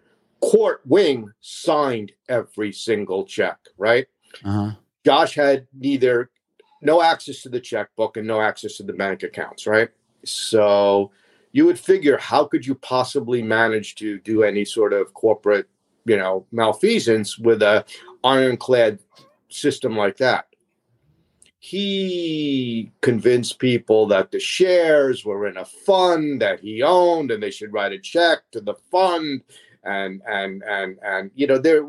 court 0.51 0.81
wing 0.85 1.31
signed 1.41 2.13
every 2.29 2.73
single 2.73 3.25
check, 3.25 3.59
right? 3.79 4.07
Uh-huh. 4.45 4.73
Josh 5.05 5.35
had 5.35 5.67
neither 5.79 6.31
no 6.83 7.03
access 7.03 7.43
to 7.43 7.49
the 7.49 7.61
checkbook 7.61 8.17
and 8.17 8.27
no 8.27 8.41
access 8.41 8.77
to 8.77 8.83
the 8.83 8.93
bank 8.93 9.23
accounts, 9.23 9.67
right? 9.67 9.89
So 10.25 11.11
you 11.53 11.67
would 11.67 11.79
figure 11.79 12.19
how 12.19 12.45
could 12.45 12.67
you 12.67 12.75
possibly 12.75 13.43
manage 13.43 13.95
to 13.97 14.19
do 14.21 14.43
any 14.43 14.65
sort 14.65 14.93
of 14.93 15.15
corporate, 15.15 15.69
you 16.05 16.17
know, 16.17 16.47
malfeasance 16.53 17.39
with 17.39 17.63
a 17.63 17.85
ironclad 18.23 18.99
system 19.49 19.97
like 19.97 20.19
that? 20.19 20.47
He 21.59 22.93
convinced 23.01 23.59
people 23.59 24.07
that 24.09 24.31
the 24.31 24.41
shares 24.41 25.25
were 25.25 25.47
in 25.47 25.57
a 25.57 25.65
fund 25.65 26.43
that 26.43 26.61
he 26.61 26.83
owned 26.83 27.31
and 27.31 27.43
they 27.43 27.51
should 27.51 27.73
write 27.73 27.93
a 27.93 27.99
check 27.99 28.41
to 28.53 28.61
the 28.61 28.75
fund 28.91 29.43
and 29.85 30.23
and 30.27 30.63
and 30.65 30.99
and 31.03 31.31
you 31.35 31.47
know 31.47 31.59
there 31.59 31.85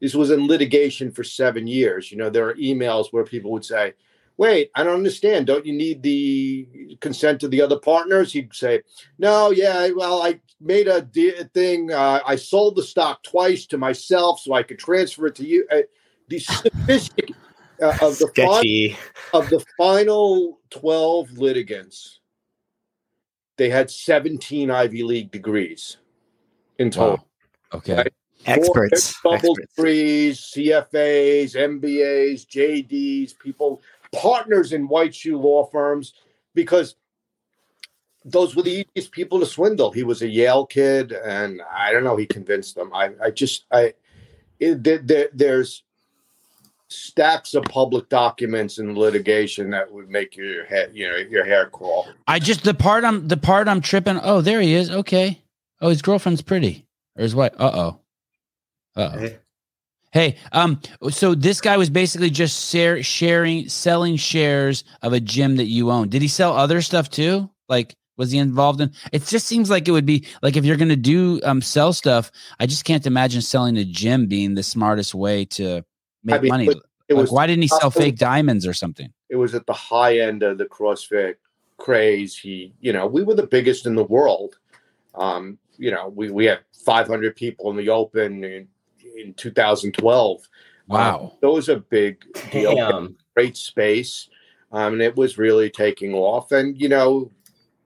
this 0.00 0.14
was 0.14 0.30
in 0.30 0.46
litigation 0.46 1.10
for 1.10 1.24
seven 1.24 1.66
years. 1.66 2.10
You 2.10 2.18
know 2.18 2.30
there 2.30 2.48
are 2.48 2.54
emails 2.54 3.12
where 3.12 3.24
people 3.24 3.50
would 3.52 3.64
say 3.64 3.94
wait 4.36 4.70
i 4.74 4.82
don't 4.82 4.94
understand. 4.94 5.46
Don't 5.46 5.66
you 5.66 5.72
need 5.72 6.02
the 6.02 6.96
consent 7.00 7.42
of 7.42 7.50
the 7.50 7.60
other 7.60 7.78
partners? 7.78 8.32
He'd 8.32 8.54
say 8.54 8.82
no 9.18 9.50
yeah 9.50 9.88
well 9.94 10.22
i 10.22 10.40
made 10.60 10.88
a 10.88 11.02
thing. 11.54 11.92
Uh, 11.92 12.20
i 12.26 12.36
sold 12.36 12.76
the 12.76 12.82
stock 12.82 13.22
twice 13.22 13.66
to 13.66 13.78
myself 13.78 14.40
so 14.40 14.52
i 14.54 14.62
could 14.62 14.78
transfer 14.78 15.26
it 15.26 15.34
to 15.36 15.46
you. 15.46 15.66
Uh, 15.70 15.82
the 16.28 16.38
statistic 16.38 17.30
uh, 17.82 17.96
of 18.00 18.18
the 18.18 18.96
of 19.32 19.50
the 19.50 19.64
final 19.76 20.58
twelve 20.70 21.30
litigants, 21.32 22.20
they 23.56 23.68
had 23.68 23.90
seventeen 23.90 24.70
Ivy 24.70 25.02
League 25.02 25.30
degrees 25.30 25.98
in 26.78 26.90
total. 26.90 27.16
Wow. 27.16 27.78
Okay. 27.78 27.96
Right? 27.96 28.12
Experts, 28.46 29.18
Bubble 29.22 29.54
degrees, 29.54 30.38
CFAs, 30.54 31.54
MBAs, 31.54 32.46
JDs, 32.46 33.38
people, 33.38 33.80
partners 34.12 34.72
in 34.72 34.86
white 34.86 35.14
shoe 35.14 35.38
law 35.38 35.64
firms, 35.64 36.12
because 36.54 36.96
those 38.24 38.54
were 38.54 38.62
the 38.62 38.84
easiest 38.86 39.12
people 39.12 39.40
to 39.40 39.46
swindle. 39.46 39.90
He 39.92 40.02
was 40.02 40.22
a 40.22 40.28
Yale 40.28 40.66
kid, 40.66 41.12
and 41.12 41.62
I 41.72 41.92
don't 41.92 42.04
know. 42.04 42.16
He 42.16 42.26
convinced 42.26 42.74
them. 42.74 42.92
I, 42.92 43.10
I 43.22 43.30
just, 43.30 43.64
I, 43.70 43.94
it, 44.60 44.82
there, 44.82 45.28
there's 45.32 45.82
stacks 46.88 47.54
of 47.54 47.64
public 47.64 48.08
documents 48.08 48.78
and 48.78 48.96
litigation 48.96 49.70
that 49.70 49.90
would 49.90 50.08
make 50.08 50.36
your 50.36 50.64
head, 50.64 50.90
you 50.94 51.08
know, 51.08 51.16
your 51.16 51.44
hair 51.44 51.66
crawl. 51.66 52.08
I 52.26 52.38
just 52.38 52.62
the 52.62 52.74
part 52.74 53.04
I'm 53.04 53.26
the 53.28 53.36
part 53.36 53.68
I'm 53.68 53.80
tripping. 53.80 54.18
Oh, 54.22 54.40
there 54.40 54.60
he 54.60 54.74
is. 54.74 54.90
Okay. 54.90 55.40
Oh, 55.84 55.90
his 55.90 56.00
girlfriend's 56.00 56.40
pretty. 56.40 56.86
Or 57.14 57.22
his 57.22 57.34
wife. 57.34 57.52
Uh 57.58 57.70
oh. 57.74 58.00
Uh 58.96 59.10
oh. 59.12 59.18
Hey. 59.18 59.38
hey, 60.12 60.36
um, 60.52 60.80
so 61.10 61.34
this 61.34 61.60
guy 61.60 61.76
was 61.76 61.90
basically 61.90 62.30
just 62.30 62.70
share, 62.70 63.02
sharing, 63.02 63.68
selling 63.68 64.16
shares 64.16 64.84
of 65.02 65.12
a 65.12 65.20
gym 65.20 65.56
that 65.56 65.66
you 65.66 65.90
own. 65.90 66.08
Did 66.08 66.22
he 66.22 66.28
sell 66.28 66.54
other 66.54 66.80
stuff 66.80 67.10
too? 67.10 67.50
Like, 67.68 67.94
was 68.16 68.30
he 68.30 68.38
involved 68.38 68.80
in? 68.80 68.92
It 69.12 69.26
just 69.26 69.46
seems 69.46 69.68
like 69.68 69.86
it 69.86 69.90
would 69.90 70.06
be 70.06 70.26
like 70.40 70.56
if 70.56 70.64
you're 70.64 70.78
going 70.78 70.88
to 70.88 70.96
do 70.96 71.38
um 71.44 71.60
sell 71.60 71.92
stuff, 71.92 72.30
I 72.58 72.64
just 72.64 72.86
can't 72.86 73.06
imagine 73.06 73.42
selling 73.42 73.76
a 73.76 73.84
gym 73.84 74.26
being 74.26 74.54
the 74.54 74.62
smartest 74.62 75.14
way 75.14 75.44
to 75.46 75.84
make 76.22 76.36
I 76.36 76.40
mean, 76.40 76.48
money. 76.48 76.68
It 76.68 77.14
like, 77.14 77.20
was 77.20 77.30
why 77.30 77.46
didn't 77.46 77.62
he 77.62 77.68
sell 77.68 77.90
fake 77.90 78.16
diamonds 78.16 78.66
or 78.66 78.72
something? 78.72 79.12
It 79.28 79.36
was 79.36 79.54
at 79.54 79.66
the 79.66 79.74
high 79.74 80.20
end 80.20 80.42
of 80.42 80.56
the 80.56 80.64
CrossFit 80.64 81.34
craze. 81.76 82.38
He, 82.38 82.72
you 82.80 82.94
know, 82.94 83.06
we 83.06 83.22
were 83.22 83.34
the 83.34 83.46
biggest 83.46 83.84
in 83.84 83.96
the 83.96 84.04
world. 84.04 84.56
Um, 85.14 85.58
you 85.78 85.90
know, 85.90 86.08
we 86.08 86.30
we 86.30 86.44
had 86.46 86.60
500 86.84 87.36
people 87.36 87.70
in 87.70 87.76
the 87.76 87.88
Open 87.88 88.44
in, 88.44 88.68
in 89.16 89.34
2012. 89.34 90.48
Wow, 90.86 91.20
um, 91.20 91.30
those 91.40 91.68
are 91.68 91.78
big 91.78 92.24
deal. 92.50 93.14
Great 93.34 93.56
space, 93.56 94.28
um, 94.72 94.94
and 94.94 95.02
it 95.02 95.16
was 95.16 95.38
really 95.38 95.70
taking 95.70 96.14
off. 96.14 96.52
And 96.52 96.80
you 96.80 96.88
know, 96.88 97.30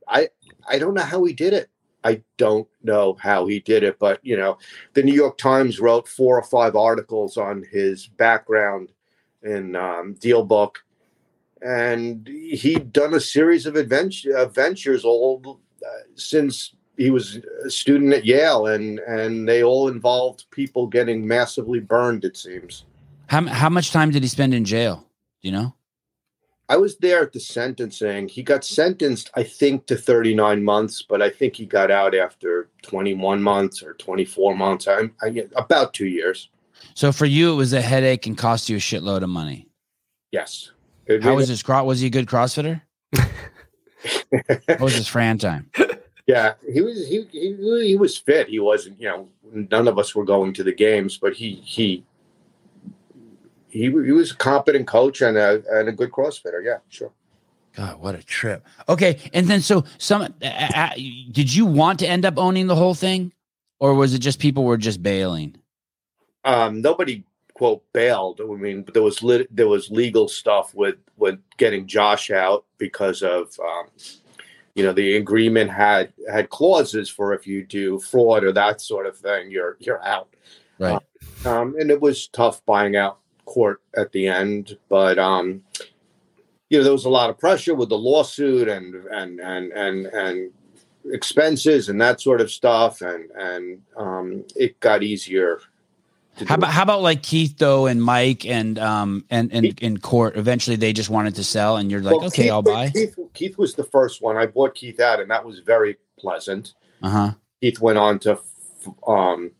I 0.07 0.29
I 0.68 0.79
don't 0.79 0.94
know 0.94 1.03
how 1.03 1.24
he 1.24 1.33
did 1.33 1.53
it. 1.53 1.70
I 2.05 2.22
don't 2.37 2.68
know 2.83 3.16
how 3.20 3.46
he 3.46 3.61
did 3.61 3.83
it, 3.83 3.98
but 3.98 4.20
you 4.24 4.37
know, 4.37 4.59
the 4.94 5.03
New 5.03 5.14
York 5.14 5.38
Times 5.38 5.81
wrote 5.81 6.09
four 6.09 6.38
or 6.38 6.42
five 6.42 6.77
articles 6.77 7.37
on 7.37 7.64
his 7.70 8.07
background 8.07 8.92
in 9.42 9.77
um, 9.77 10.14
DealBook, 10.14 10.77
and 11.62 12.27
he'd 12.27 12.92
done 12.92 13.14
a 13.14 13.20
series 13.20 13.66
of 13.66 13.77
adventure, 13.77 14.37
adventures 14.37 15.05
all 15.05 15.61
uh, 15.85 16.03
since 16.14 16.74
he 16.98 17.11
was 17.11 17.38
a 17.64 17.70
student 17.70 18.12
at 18.12 18.26
Yale, 18.26 18.66
and 18.66 18.98
and 19.00 19.48
they 19.48 19.62
all 19.62 19.88
involved 19.88 20.44
people 20.50 20.87
getting 20.87 21.26
massively 21.26 21.80
burned. 21.80 22.24
It 22.24 22.37
seems. 22.37 22.84
How 23.28 23.46
how 23.46 23.70
much 23.70 23.92
time 23.92 24.11
did 24.11 24.22
he 24.22 24.28
spend 24.28 24.52
in 24.52 24.64
jail? 24.64 25.06
Do 25.40 25.48
you 25.48 25.52
know? 25.52 25.74
I 26.68 26.76
was 26.76 26.98
there 26.98 27.22
at 27.22 27.32
the 27.32 27.40
sentencing. 27.40 28.28
He 28.28 28.42
got 28.42 28.62
sentenced, 28.62 29.30
I 29.34 29.42
think, 29.42 29.87
to 29.87 29.96
39 29.96 30.62
months, 30.62 31.00
but 31.00 31.22
I 31.22 31.30
think 31.30 31.56
he 31.56 31.64
got 31.64 31.90
out 31.90 32.14
after 32.14 32.68
21 32.82 33.42
months 33.42 33.82
or 33.82 33.94
24 33.94 34.54
months. 34.54 34.87
I, 34.87 35.08
I 35.22 35.44
about 35.56 35.94
two 35.94 36.08
years. 36.08 36.50
So 36.92 37.11
for 37.11 37.24
you, 37.24 37.52
it 37.52 37.56
was 37.56 37.72
a 37.72 37.80
headache 37.80 38.26
and 38.26 38.37
cost 38.37 38.68
you 38.68 38.76
a 38.76 38.80
shitload 38.80 39.22
of 39.22 39.30
money. 39.30 39.66
Yes. 40.30 40.72
It 41.06 41.22
How 41.22 41.37
was 41.37 41.48
his 41.48 41.62
cross? 41.62 41.87
Was 41.87 42.00
he 42.00 42.08
a 42.08 42.11
good 42.11 42.26
CrossFitter? 42.26 42.82
what 44.66 44.80
was 44.80 44.94
his 44.94 45.08
Fran 45.08 45.38
time? 45.38 45.70
Yeah, 46.28 46.54
he 46.70 46.82
was 46.82 47.08
he, 47.08 47.26
he 47.32 47.56
he 47.86 47.96
was 47.96 48.18
fit. 48.18 48.48
He 48.48 48.58
wasn't, 48.58 49.00
you 49.00 49.08
know, 49.08 49.28
none 49.50 49.88
of 49.88 49.98
us 49.98 50.14
were 50.14 50.26
going 50.26 50.52
to 50.52 50.62
the 50.62 50.74
games, 50.74 51.16
but 51.16 51.32
he 51.32 51.54
he 51.64 52.04
he 53.68 53.84
he 53.84 53.88
was 53.88 54.32
a 54.32 54.36
competent 54.36 54.86
coach 54.86 55.22
and 55.22 55.38
a 55.38 55.62
and 55.70 55.88
a 55.88 55.92
good 55.92 56.12
CrossFitter. 56.12 56.62
Yeah, 56.62 56.78
sure. 56.90 57.12
God, 57.74 57.98
what 57.98 58.14
a 58.14 58.22
trip. 58.22 58.66
Okay, 58.90 59.18
and 59.32 59.46
then 59.46 59.62
so 59.62 59.84
some 59.96 60.20
uh, 60.20 60.26
uh, 60.44 60.90
did 61.32 61.54
you 61.54 61.64
want 61.64 61.98
to 62.00 62.06
end 62.06 62.26
up 62.26 62.36
owning 62.36 62.66
the 62.66 62.76
whole 62.76 62.94
thing, 62.94 63.32
or 63.80 63.94
was 63.94 64.12
it 64.12 64.18
just 64.18 64.38
people 64.38 64.64
were 64.64 64.76
just 64.76 65.02
bailing? 65.02 65.56
Um, 66.44 66.82
nobody 66.82 67.24
quote 67.54 67.82
bailed. 67.94 68.42
I 68.42 68.54
mean, 68.54 68.84
there 68.92 69.02
was 69.02 69.22
lit, 69.22 69.48
there 69.54 69.68
was 69.68 69.90
legal 69.90 70.28
stuff 70.28 70.74
with 70.74 70.96
with 71.16 71.38
getting 71.56 71.86
Josh 71.86 72.30
out 72.30 72.66
because 72.76 73.22
of 73.22 73.58
um, 73.60 73.88
you 74.78 74.84
know 74.84 74.92
the 74.92 75.16
agreement 75.16 75.72
had 75.72 76.12
had 76.30 76.50
clauses 76.50 77.10
for 77.10 77.34
if 77.34 77.48
you 77.48 77.66
do 77.66 77.98
fraud 77.98 78.44
or 78.44 78.52
that 78.52 78.80
sort 78.80 79.06
of 79.06 79.16
thing, 79.16 79.50
you're 79.50 79.76
you're 79.80 80.02
out. 80.06 80.28
Right. 80.78 81.02
Um, 81.44 81.74
and 81.80 81.90
it 81.90 82.00
was 82.00 82.28
tough 82.28 82.64
buying 82.64 82.94
out 82.94 83.18
court 83.44 83.82
at 83.96 84.12
the 84.12 84.28
end, 84.28 84.78
but 84.88 85.18
um, 85.18 85.64
you 86.70 86.78
know 86.78 86.84
there 86.84 86.92
was 86.92 87.06
a 87.06 87.10
lot 87.10 87.28
of 87.28 87.38
pressure 87.38 87.74
with 87.74 87.88
the 87.88 87.98
lawsuit 87.98 88.68
and 88.68 88.94
and 89.06 89.40
and 89.40 89.72
and 89.72 90.06
and 90.06 90.52
expenses 91.12 91.88
and 91.88 92.00
that 92.00 92.20
sort 92.20 92.40
of 92.40 92.48
stuff, 92.48 93.00
and 93.00 93.32
and 93.32 93.82
um, 93.96 94.44
it 94.54 94.78
got 94.78 95.02
easier 95.02 95.60
how 96.46 96.55
about 96.55 96.70
how 96.70 96.83
about 96.83 97.03
like 97.03 97.22
Keith 97.22 97.59
though 97.59 97.87
and 97.87 98.03
Mike 98.03 98.46
and 98.46 98.79
um 98.79 99.24
and 99.31 99.53
and 99.53 99.79
in 99.81 99.98
court 99.98 100.37
eventually 100.37 100.77
they 100.77 100.92
just 100.92 101.11
wanted 101.11 101.35
to 101.37 101.44
sell 101.44 101.77
and 101.77 101.90
you're 101.90 102.01
like 102.01 102.16
well, 102.16 102.27
okay 102.27 102.44
Keith, 102.44 102.53
I'll 102.53 102.62
buy. 102.62 102.90
Keith, 102.90 103.18
Keith 103.35 103.59
was 103.59 103.74
the 103.74 103.85
first 103.85 104.22
one. 104.22 104.37
I 104.37 104.46
bought 104.46 104.74
Keith 104.74 105.01
out 105.01 105.20
and 105.20 105.31
that 105.31 105.44
was 105.44 105.61
very 105.61 105.96
pleasant. 106.18 106.74
Uh 107.03 107.11
huh. 107.11 107.33
Keith 107.61 107.81
went 107.81 107.98
on 107.98 108.18
to 108.20 108.38
um 109.07 109.53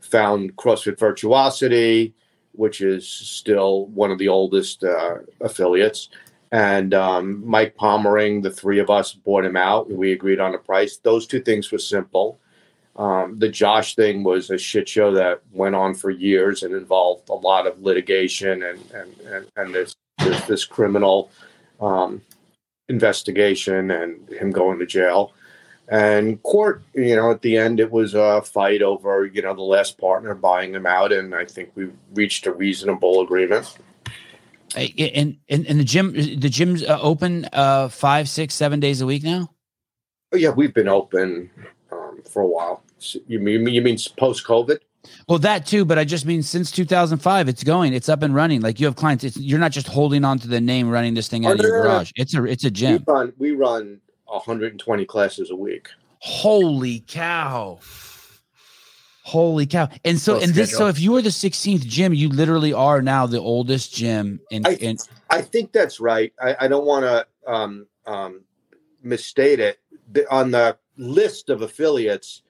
found 0.00 0.56
CrossFit 0.56 0.98
Virtuosity, 0.98 2.14
which 2.52 2.80
is 2.80 3.06
still 3.06 3.86
one 3.86 4.10
of 4.10 4.18
the 4.18 4.28
oldest 4.28 4.84
uh, 4.84 5.16
affiliates. 5.40 6.08
And 6.52 6.94
um, 6.94 7.46
Mike 7.46 7.74
Pommering, 7.74 8.40
the 8.40 8.50
three 8.50 8.78
of 8.78 8.88
us 8.88 9.12
bought 9.12 9.44
him 9.44 9.56
out. 9.56 9.90
We 9.90 10.12
agreed 10.12 10.40
on 10.40 10.54
a 10.54 10.58
price. 10.58 10.96
Those 10.96 11.26
two 11.26 11.40
things 11.40 11.70
were 11.70 11.78
simple. 11.78 12.38
Um, 12.96 13.38
the 13.38 13.48
Josh 13.48 13.94
thing 13.94 14.24
was 14.24 14.50
a 14.50 14.56
shit 14.56 14.88
show 14.88 15.12
that 15.12 15.42
went 15.52 15.74
on 15.74 15.94
for 15.94 16.10
years 16.10 16.62
and 16.62 16.74
involved 16.74 17.28
a 17.28 17.34
lot 17.34 17.66
of 17.66 17.82
litigation 17.82 18.62
and 18.62 18.80
and 18.92 19.20
and, 19.20 19.46
and 19.56 19.74
this, 19.74 19.94
this, 20.18 20.40
this 20.46 20.64
criminal 20.64 21.30
um, 21.80 22.22
investigation 22.88 23.90
and 23.90 24.28
him 24.30 24.50
going 24.50 24.78
to 24.78 24.86
jail. 24.86 25.32
And 25.88 26.42
court, 26.42 26.82
you 26.94 27.14
know, 27.14 27.30
at 27.30 27.42
the 27.42 27.56
end, 27.56 27.78
it 27.78 27.92
was 27.92 28.14
a 28.14 28.42
fight 28.42 28.82
over, 28.82 29.26
you 29.26 29.42
know, 29.42 29.54
the 29.54 29.62
last 29.62 29.98
partner 29.98 30.34
buying 30.34 30.74
him 30.74 30.84
out, 30.86 31.12
and 31.12 31.32
I 31.34 31.44
think 31.44 31.70
we 31.76 31.90
reached 32.12 32.46
a 32.46 32.52
reasonable 32.52 33.20
agreement. 33.20 33.76
And 34.74 35.36
and, 35.48 35.66
and 35.66 35.78
the 35.78 35.84
gym, 35.84 36.12
the 36.12 36.48
gym's 36.48 36.82
uh, 36.82 36.98
open 37.00 37.48
uh, 37.52 37.88
five, 37.88 38.28
six, 38.28 38.54
seven 38.54 38.80
days 38.80 39.00
a 39.00 39.06
week 39.06 39.22
now. 39.22 39.50
Oh, 40.32 40.36
yeah, 40.36 40.50
we've 40.50 40.74
been 40.74 40.88
open 40.88 41.50
um, 41.92 42.20
for 42.28 42.42
a 42.42 42.46
while. 42.46 42.82
You 43.26 43.38
mean 43.38 43.66
you 43.68 43.82
mean 43.82 43.98
post 44.16 44.46
COVID? 44.46 44.78
Well, 45.28 45.38
that 45.40 45.66
too, 45.66 45.84
but 45.84 45.98
I 45.98 46.04
just 46.04 46.26
mean 46.26 46.42
since 46.42 46.70
2005, 46.70 47.48
it's 47.48 47.64
going, 47.64 47.94
it's 47.94 48.08
up 48.08 48.22
and 48.22 48.34
running. 48.34 48.60
Like 48.60 48.80
you 48.80 48.86
have 48.86 48.96
clients, 48.96 49.24
it's, 49.24 49.36
you're 49.36 49.58
not 49.58 49.72
just 49.72 49.86
holding 49.86 50.24
on 50.24 50.38
to 50.40 50.48
the 50.48 50.60
name, 50.60 50.88
running 50.88 51.14
this 51.14 51.28
thing 51.28 51.46
out 51.46 51.54
of 51.54 51.60
your 51.60 51.82
garage. 51.82 52.10
It's 52.16 52.34
a, 52.34 52.44
it's 52.44 52.64
a 52.64 52.70
gym. 52.70 53.04
We 53.06 53.12
run, 53.12 53.32
we 53.38 53.50
run 53.52 54.00
120 54.24 55.04
classes 55.04 55.50
a 55.50 55.56
week. 55.56 55.88
Holy 56.18 57.00
cow! 57.06 57.78
Holy 59.22 59.66
cow! 59.66 59.88
And 60.04 60.18
so, 60.18 60.40
and 60.40 60.54
this, 60.54 60.70
so 60.70 60.86
if 60.86 61.00
you 61.00 61.16
are 61.16 61.22
the 61.22 61.30
16th 61.30 61.86
gym, 61.86 62.14
you 62.14 62.28
literally 62.28 62.72
are 62.72 63.02
now 63.02 63.26
the 63.26 63.40
oldest 63.40 63.94
gym. 63.94 64.40
In, 64.50 64.66
I, 64.66 64.74
in, 64.74 64.96
I 65.30 65.42
think 65.42 65.72
that's 65.72 66.00
right. 66.00 66.32
I, 66.40 66.56
I 66.60 66.68
don't 66.68 66.86
want 66.86 67.04
to 67.04 67.26
um, 67.52 67.86
um, 68.06 68.42
misstate 69.02 69.60
it. 69.60 69.78
The, 70.12 70.32
on 70.32 70.52
the 70.52 70.78
list 70.96 71.50
of 71.50 71.62
affiliates, 71.62 72.42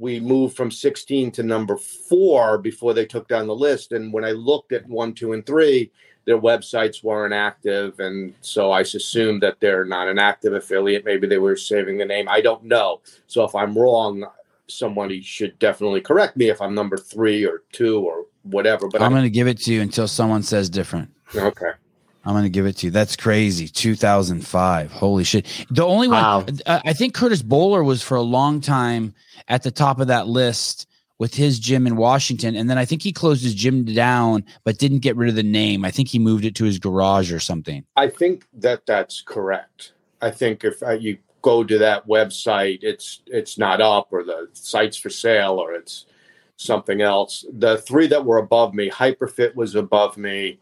we 0.00 0.18
moved 0.18 0.56
from 0.56 0.70
16 0.70 1.30
to 1.32 1.42
number 1.42 1.76
four 1.76 2.56
before 2.56 2.94
they 2.94 3.04
took 3.04 3.28
down 3.28 3.46
the 3.46 3.54
list. 3.54 3.92
And 3.92 4.12
when 4.12 4.24
I 4.24 4.30
looked 4.30 4.72
at 4.72 4.88
one, 4.88 5.12
two, 5.12 5.34
and 5.34 5.44
three, 5.44 5.92
their 6.24 6.38
websites 6.40 7.04
weren't 7.04 7.34
active. 7.34 8.00
And 8.00 8.34
so 8.40 8.70
I 8.70 8.80
assumed 8.80 9.42
that 9.42 9.60
they're 9.60 9.84
not 9.84 10.08
an 10.08 10.18
active 10.18 10.54
affiliate. 10.54 11.04
Maybe 11.04 11.26
they 11.26 11.38
were 11.38 11.54
saving 11.54 11.98
the 11.98 12.06
name. 12.06 12.28
I 12.28 12.40
don't 12.40 12.64
know. 12.64 13.02
So 13.26 13.44
if 13.44 13.54
I'm 13.54 13.76
wrong, 13.76 14.24
somebody 14.68 15.20
should 15.20 15.58
definitely 15.58 16.00
correct 16.00 16.36
me 16.36 16.48
if 16.48 16.62
I'm 16.62 16.74
number 16.74 16.96
three 16.96 17.44
or 17.44 17.62
two 17.72 18.00
or 18.00 18.24
whatever. 18.42 18.88
But 18.88 19.02
I'm 19.02 19.12
going 19.12 19.24
to 19.24 19.30
give 19.30 19.48
it 19.48 19.58
to 19.58 19.72
you 19.72 19.82
until 19.82 20.08
someone 20.08 20.42
says 20.42 20.70
different. 20.70 21.10
Okay. 21.34 21.72
I'm 22.24 22.34
going 22.34 22.44
to 22.44 22.50
give 22.50 22.66
it 22.66 22.76
to 22.78 22.86
you. 22.86 22.90
That's 22.90 23.16
crazy. 23.16 23.66
2005. 23.66 24.92
Holy 24.92 25.24
shit. 25.24 25.46
The 25.70 25.84
only 25.84 26.08
one, 26.08 26.22
wow. 26.22 26.46
uh, 26.66 26.80
I 26.84 26.92
think 26.92 27.14
Curtis 27.14 27.42
Bowler 27.42 27.82
was 27.82 28.02
for 28.02 28.16
a 28.16 28.22
long 28.22 28.60
time 28.60 29.14
at 29.48 29.62
the 29.62 29.70
top 29.70 30.00
of 30.00 30.08
that 30.08 30.26
list 30.26 30.86
with 31.18 31.34
his 31.34 31.58
gym 31.58 31.86
in 31.86 31.96
Washington, 31.96 32.56
and 32.56 32.70
then 32.70 32.78
I 32.78 32.86
think 32.86 33.02
he 33.02 33.12
closed 33.12 33.42
his 33.42 33.54
gym 33.54 33.84
down, 33.84 34.42
but 34.64 34.78
didn't 34.78 35.00
get 35.00 35.16
rid 35.16 35.28
of 35.28 35.34
the 35.34 35.42
name. 35.42 35.84
I 35.84 35.90
think 35.90 36.08
he 36.08 36.18
moved 36.18 36.46
it 36.46 36.54
to 36.56 36.64
his 36.64 36.78
garage 36.78 37.30
or 37.30 37.38
something. 37.38 37.84
I 37.94 38.08
think 38.08 38.46
that 38.54 38.86
that's 38.86 39.20
correct. 39.20 39.92
I 40.22 40.30
think 40.30 40.64
if 40.64 40.82
uh, 40.82 40.92
you 40.92 41.18
go 41.42 41.62
to 41.62 41.76
that 41.76 42.06
website, 42.08 42.78
it's 42.82 43.20
it's 43.26 43.58
not 43.58 43.82
up, 43.82 44.08
or 44.12 44.24
the 44.24 44.48
site's 44.54 44.96
for 44.96 45.10
sale, 45.10 45.58
or 45.58 45.74
it's 45.74 46.06
something 46.56 47.02
else. 47.02 47.44
The 47.52 47.76
three 47.76 48.06
that 48.06 48.24
were 48.24 48.38
above 48.38 48.72
me, 48.72 48.88
Hyperfit 48.88 49.54
was 49.54 49.74
above 49.74 50.16
me, 50.16 50.58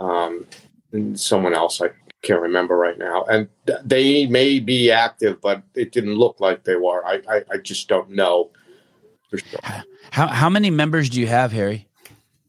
um, 0.00 0.44
and 0.92 1.18
someone 1.18 1.54
else 1.54 1.80
I 1.80 1.90
can't 2.22 2.40
remember 2.40 2.76
right 2.76 2.98
now. 2.98 3.24
And 3.24 3.48
they 3.84 4.26
may 4.26 4.60
be 4.60 4.90
active, 4.90 5.40
but 5.40 5.62
it 5.74 5.92
didn't 5.92 6.14
look 6.14 6.40
like 6.40 6.64
they 6.64 6.76
were. 6.76 7.04
I 7.06 7.22
I, 7.28 7.44
I 7.52 7.56
just 7.62 7.88
don't 7.88 8.10
know. 8.10 8.50
for 9.30 9.38
Sure. 9.38 9.60
How 10.10 10.26
how 10.26 10.50
many 10.50 10.70
members 10.70 11.08
do 11.08 11.20
you 11.20 11.26
have, 11.26 11.52
Hari? 11.52 11.86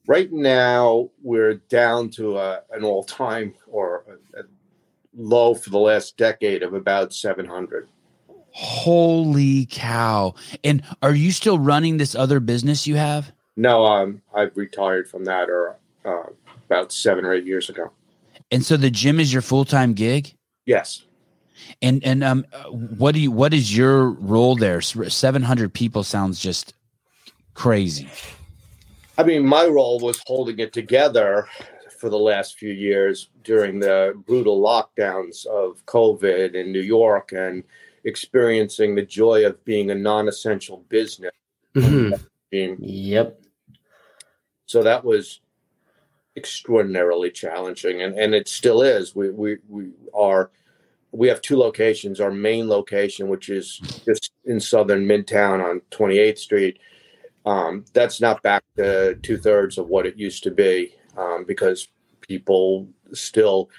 Right 0.08 0.32
now, 0.32 1.10
we're 1.22 1.56
down 1.70 2.10
to 2.12 2.38
a, 2.38 2.62
an 2.72 2.84
all 2.84 3.04
time 3.04 3.54
or 3.68 4.04
a, 4.36 4.42
a 4.42 4.44
low 5.16 5.54
for 5.54 5.70
the 5.70 5.80
last 5.80 6.18
decade 6.18 6.64
of 6.64 6.74
about 6.74 7.14
seven 7.14 7.46
hundred. 7.46 7.88
Holy 8.54 9.68
cow! 9.68 10.36
And 10.64 10.84
are 11.02 11.16
you 11.16 11.32
still 11.32 11.60
running 11.60 11.98
this 11.98 12.16
other 12.16 12.42
business 12.42 12.86
you 12.86 12.96
have? 12.96 13.32
No, 13.56 13.86
um, 13.86 14.22
I've 14.34 14.58
retired 14.58 15.08
from 15.08 15.24
that, 15.26 15.50
or 15.50 15.78
uh, 16.04 16.24
about 16.66 16.92
seven 16.92 17.24
or 17.24 17.34
eight 17.34 17.46
years 17.46 17.70
ago. 17.70 17.92
And 18.52 18.66
so 18.66 18.78
the 18.78 18.90
gym 18.90 19.20
is 19.20 19.32
your 19.32 19.42
full 19.42 19.66
time 19.66 19.94
gig. 19.94 20.36
Yes. 20.66 21.04
And 21.82 22.04
and 22.04 22.24
um, 22.24 22.46
what 22.72 23.14
do 23.14 23.20
you 23.20 23.32
what 23.32 23.54
is 23.54 23.76
your 23.76 24.10
role 24.10 24.56
there? 24.56 24.82
Seven 24.82 25.42
hundred 25.42 25.74
people 25.74 26.04
sounds 26.04 26.40
just 26.40 26.74
crazy. 27.54 28.10
I 29.18 29.24
mean, 29.24 29.46
my 29.46 29.66
role 29.66 30.00
was 30.00 30.22
holding 30.26 30.60
it 30.60 30.74
together 30.74 31.48
for 32.00 32.10
the 32.10 32.18
last 32.18 32.58
few 32.58 32.72
years 32.72 33.30
during 33.44 33.80
the 33.80 34.20
brutal 34.26 34.60
lockdowns 34.60 35.46
of 35.46 35.86
COVID 35.86 36.56
in 36.56 36.72
New 36.72 36.82
York 36.82 37.32
and 37.32 37.64
experiencing 38.04 38.96
the 38.96 39.06
joy 39.06 39.46
of 39.46 39.64
being 39.66 39.92
a 39.92 39.96
non-essential 39.96 40.84
business. 40.90 41.32
Mm-hmm. 41.76 42.16
Yep. 42.80 43.42
So 44.66 44.82
that 44.82 45.06
was 45.06 45.42
extraordinarily 46.36 47.32
challenging, 47.32 48.02
and 48.02 48.18
and 48.18 48.34
it 48.34 48.48
still 48.48 48.82
is. 48.82 49.16
We 49.16 49.30
we 49.30 49.58
we 49.68 49.92
are. 50.14 50.52
We 51.14 51.28
have 51.28 51.42
two 51.42 51.58
locations. 51.58 52.22
Our 52.22 52.32
main 52.32 52.70
location, 52.70 53.28
which 53.28 53.50
is 53.50 53.80
just 54.06 54.32
in 54.46 54.62
southern 54.62 55.06
Midtown 55.06 55.62
on 55.62 55.82
28th 55.92 56.38
Street, 56.38 56.80
um, 57.46 57.84
that's 57.92 58.22
not 58.22 58.42
back 58.44 58.64
to 58.78 59.16
two 59.16 59.38
thirds 59.38 59.78
of 59.78 59.88
what 59.88 60.06
it 60.06 60.16
used 60.16 60.44
to 60.44 60.52
be 60.52 60.96
um, 61.18 61.44
because 61.46 61.90
people 62.22 62.88
still 63.14 63.70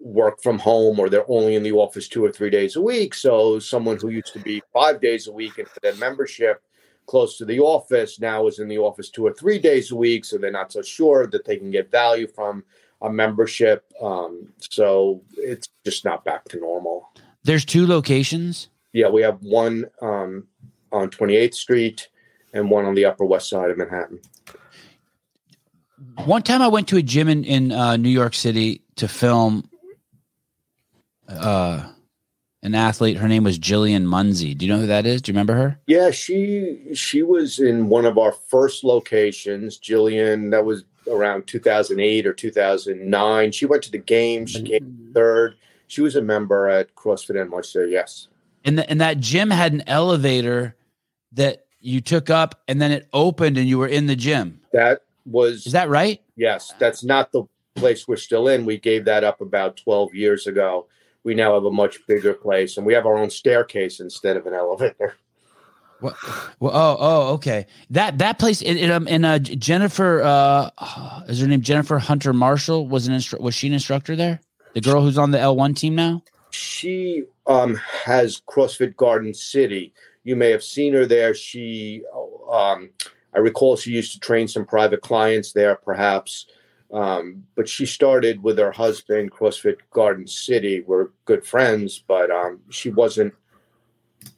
work 0.00 0.42
from 0.42 0.58
home 0.58 1.00
or 1.00 1.08
they're 1.08 1.30
only 1.30 1.54
in 1.54 1.62
the 1.62 1.72
office 1.72 2.08
two 2.08 2.24
or 2.24 2.30
three 2.30 2.50
days 2.50 2.76
a 2.76 2.80
week. 2.80 3.14
So 3.14 3.58
someone 3.58 3.96
who 3.96 4.10
used 4.10 4.32
to 4.32 4.40
be 4.40 4.62
five 4.72 5.00
days 5.00 5.26
a 5.28 5.32
week 5.32 5.58
and 5.58 5.68
for 5.68 5.80
their 5.80 5.96
membership 5.96 6.62
close 7.08 7.36
to 7.38 7.44
the 7.44 7.58
office 7.58 8.20
now 8.20 8.46
is 8.46 8.60
in 8.60 8.68
the 8.68 8.78
office 8.78 9.08
two 9.08 9.26
or 9.26 9.32
three 9.32 9.58
days 9.58 9.90
a 9.90 9.96
week. 9.96 10.24
So 10.24 10.38
they're 10.38 10.52
not 10.52 10.70
so 10.70 10.82
sure 10.82 11.26
that 11.26 11.44
they 11.44 11.56
can 11.56 11.70
get 11.70 11.90
value 11.90 12.28
from 12.28 12.62
a 13.02 13.10
membership. 13.10 13.84
Um, 14.00 14.52
so 14.58 15.22
it's 15.36 15.68
just 15.84 16.04
not 16.04 16.24
back 16.24 16.44
to 16.50 16.60
normal. 16.60 17.08
There's 17.42 17.64
two 17.64 17.86
locations. 17.86 18.68
Yeah, 18.92 19.08
we 19.08 19.22
have 19.22 19.42
one 19.42 19.86
um, 20.02 20.46
on 20.92 21.10
28th 21.10 21.54
Street 21.54 22.08
and 22.52 22.70
one 22.70 22.84
on 22.84 22.94
the 22.94 23.06
Upper 23.06 23.24
West 23.24 23.48
Side 23.48 23.70
of 23.70 23.78
Manhattan. 23.78 24.20
One 26.24 26.42
time 26.42 26.62
I 26.62 26.68
went 26.68 26.88
to 26.88 26.96
a 26.96 27.02
gym 27.02 27.28
in, 27.28 27.44
in 27.44 27.72
uh, 27.72 27.96
New 27.96 28.08
York 28.08 28.34
City 28.34 28.82
to 28.96 29.08
film 29.08 29.68
uh, 31.28 31.88
an 32.68 32.74
athlete. 32.74 33.16
Her 33.16 33.28
name 33.28 33.44
was 33.44 33.58
Jillian 33.58 34.04
Mounsey. 34.04 34.56
Do 34.56 34.64
you 34.66 34.72
know 34.72 34.80
who 34.80 34.86
that 34.86 35.06
is? 35.06 35.22
Do 35.22 35.30
you 35.30 35.34
remember 35.34 35.54
her? 35.54 35.80
Yeah, 35.86 36.10
she 36.10 36.78
she 36.94 37.22
was 37.22 37.58
in 37.58 37.88
one 37.88 38.04
of 38.04 38.18
our 38.18 38.32
first 38.32 38.84
locations. 38.84 39.78
Jillian, 39.78 40.50
that 40.50 40.64
was 40.64 40.84
around 41.10 41.46
2008 41.46 42.26
or 42.26 42.32
2009. 42.32 43.52
She 43.52 43.66
went 43.66 43.82
to 43.84 43.90
the 43.90 43.98
games. 43.98 44.50
She 44.50 44.62
came 44.62 44.82
mm-hmm. 44.82 45.12
third. 45.12 45.56
She 45.86 46.02
was 46.02 46.16
a 46.16 46.22
member 46.22 46.68
at 46.68 46.94
CrossFit 46.94 47.36
NYC. 47.36 47.90
Yes. 47.90 48.28
And 48.64 48.78
the, 48.78 48.90
and 48.90 49.00
that 49.00 49.18
gym 49.18 49.50
had 49.50 49.72
an 49.72 49.82
elevator 49.86 50.76
that 51.32 51.66
you 51.80 52.00
took 52.00 52.28
up 52.28 52.60
and 52.68 52.82
then 52.82 52.92
it 52.92 53.08
opened 53.12 53.56
and 53.56 53.66
you 53.66 53.78
were 53.78 53.86
in 53.86 54.06
the 54.06 54.16
gym. 54.16 54.60
That 54.72 55.02
was 55.24 55.66
Is 55.66 55.72
that 55.72 55.88
right? 55.88 56.20
Yes, 56.36 56.74
that's 56.78 57.02
not 57.02 57.32
the 57.32 57.44
place 57.76 58.06
we're 58.06 58.16
still 58.16 58.48
in. 58.48 58.66
We 58.66 58.78
gave 58.78 59.04
that 59.06 59.24
up 59.24 59.40
about 59.40 59.76
12 59.78 60.14
years 60.14 60.46
ago. 60.46 60.86
We 61.28 61.34
now 61.34 61.54
have 61.54 61.64
a 61.64 61.70
much 61.70 62.06
bigger 62.06 62.32
place 62.32 62.76
and 62.76 62.86
we 62.86 62.94
have 62.94 63.06
our 63.06 63.16
own 63.16 63.30
staircase 63.30 64.00
instead 64.00 64.36
of 64.36 64.46
an 64.46 64.54
elevator. 64.54 65.16
Well, 66.00 66.16
well 66.60 66.72
oh, 66.74 66.96
oh, 66.98 67.34
okay. 67.34 67.66
That 67.90 68.18
that 68.18 68.38
place 68.38 68.62
in, 68.62 68.76
in, 68.78 68.90
um, 68.90 69.08
in 69.08 69.24
uh, 69.24 69.38
Jennifer 69.38 70.22
uh, 70.22 70.70
is 71.28 71.40
her 71.40 71.46
name 71.46 71.60
Jennifer 71.60 71.98
Hunter 71.98 72.32
Marshall 72.32 72.86
was 72.86 73.08
an 73.08 73.14
instru- 73.14 73.40
was 73.40 73.54
she 73.54 73.66
an 73.66 73.72
instructor 73.72 74.16
there? 74.16 74.40
The 74.74 74.80
girl 74.80 75.02
who's 75.02 75.18
on 75.18 75.32
the 75.32 75.38
L1 75.38 75.76
team 75.76 75.94
now? 75.94 76.22
She 76.50 77.24
um 77.46 77.74
has 78.04 78.40
CrossFit 78.48 78.96
Garden 78.96 79.34
City 79.34 79.92
you 80.28 80.36
may 80.36 80.50
have 80.50 80.62
seen 80.62 80.92
her 80.92 81.06
there. 81.06 81.32
She, 81.32 82.02
um, 82.52 82.90
I 83.34 83.38
recall 83.38 83.76
she 83.76 83.92
used 83.92 84.12
to 84.12 84.20
train 84.20 84.46
some 84.46 84.66
private 84.66 85.00
clients 85.00 85.52
there, 85.52 85.74
perhaps. 85.74 86.46
Um, 86.92 87.44
but 87.54 87.68
she 87.68 87.84
started 87.84 88.42
with 88.42 88.58
her 88.58 88.72
husband, 88.72 89.32
CrossFit 89.32 89.76
Garden 89.90 90.26
City. 90.26 90.82
We're 90.86 91.08
good 91.26 91.44
friends, 91.44 92.02
but 92.06 92.30
um, 92.30 92.60
she 92.70 92.90
wasn't. 92.90 93.34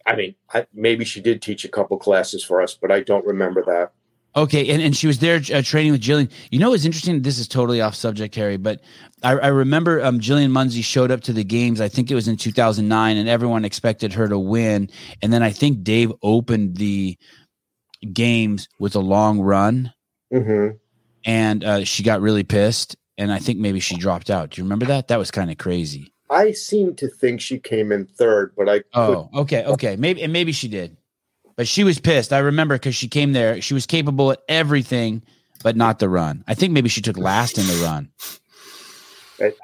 I 0.05 0.17
mean, 0.17 0.35
I, 0.53 0.67
maybe 0.75 1.05
she 1.05 1.21
did 1.21 1.41
teach 1.41 1.65
a 1.65 1.69
couple 1.69 1.97
classes 1.99 2.45
for 2.45 2.61
us, 2.61 2.75
but 2.75 2.91
I 2.91 3.01
don't 3.01 3.25
remember 3.25 3.63
that. 3.65 3.93
Okay, 4.37 4.69
and, 4.71 4.81
and 4.81 4.97
she 4.97 5.09
was 5.09 5.19
there 5.19 5.41
uh, 5.53 5.63
training 5.63 5.91
with 5.91 6.01
Jillian. 6.01 6.31
You 6.51 6.61
know, 6.61 6.73
it's 6.73 6.85
interesting. 6.85 7.23
This 7.23 7.39
is 7.39 7.49
totally 7.49 7.81
off 7.81 7.97
subject, 7.97 8.37
Hari, 8.37 8.59
but 8.59 8.81
I, 9.25 9.33
I 9.33 9.49
remember 9.49 10.03
um, 10.05 10.21
Jillian 10.21 10.51
Mounsey 10.51 10.85
showed 10.85 11.11
up 11.11 11.23
to 11.23 11.33
the 11.33 11.43
games. 11.43 11.81
I 11.81 11.89
think 11.89 12.11
it 12.11 12.15
was 12.15 12.29
in 12.29 12.37
2009, 12.37 13.17
and 13.17 13.29
everyone 13.29 13.65
expected 13.65 14.13
her 14.13 14.29
to 14.29 14.39
win. 14.39 14.89
And 15.21 15.33
then 15.33 15.43
I 15.43 15.51
think 15.51 15.83
Dave 15.83 16.13
opened 16.23 16.77
the 16.77 17.19
games 18.13 18.69
with 18.79 18.95
a 18.95 19.01
long 19.01 19.41
run, 19.41 19.93
mm-hmm. 20.33 20.77
And 21.25 21.65
uh, 21.65 21.85
she 21.85 22.03
got 22.03 22.21
really 22.21 22.45
pissed. 22.45 22.97
And 23.19 23.31
I 23.31 23.39
think 23.39 23.59
maybe 23.59 23.81
she 23.81 23.97
dropped 23.97 24.31
out. 24.31 24.51
Do 24.51 24.61
you 24.61 24.65
remember 24.65 24.87
that? 24.87 25.09
That 25.09 25.19
was 25.19 25.31
kind 25.31 25.51
of 25.51 25.59
crazy. 25.59 26.13
I 26.31 26.53
seem 26.53 26.95
to 26.97 27.09
think 27.09 27.41
she 27.41 27.59
came 27.59 27.93
in 27.93 28.07
third, 28.07 28.55
but 28.57 28.69
I. 28.69 28.83
Oh, 28.95 29.29
okay, 29.35 29.65
okay, 29.65 29.97
maybe 29.97 30.23
and 30.23 30.33
maybe 30.33 30.53
she 30.53 30.69
did. 30.69 30.97
But 31.57 31.69
she 31.69 31.85
was 31.85 31.99
pissed. 31.99 32.33
I 32.33 32.39
remember 32.39 32.77
because 32.77 32.95
she 32.95 33.09
came 33.09 33.33
there. 33.33 33.61
She 33.61 33.75
was 33.75 33.85
capable 33.85 34.33
at 34.33 34.39
everything, 34.49 35.23
but 35.63 35.77
not 35.77 35.99
the 35.99 36.09
run. 36.09 36.45
I 36.47 36.55
think 36.55 36.73
maybe 36.73 36.89
she 36.89 37.03
took 37.03 37.19
last 37.19 37.59
in 37.59 37.67
the 37.67 37.85
run. 37.85 38.11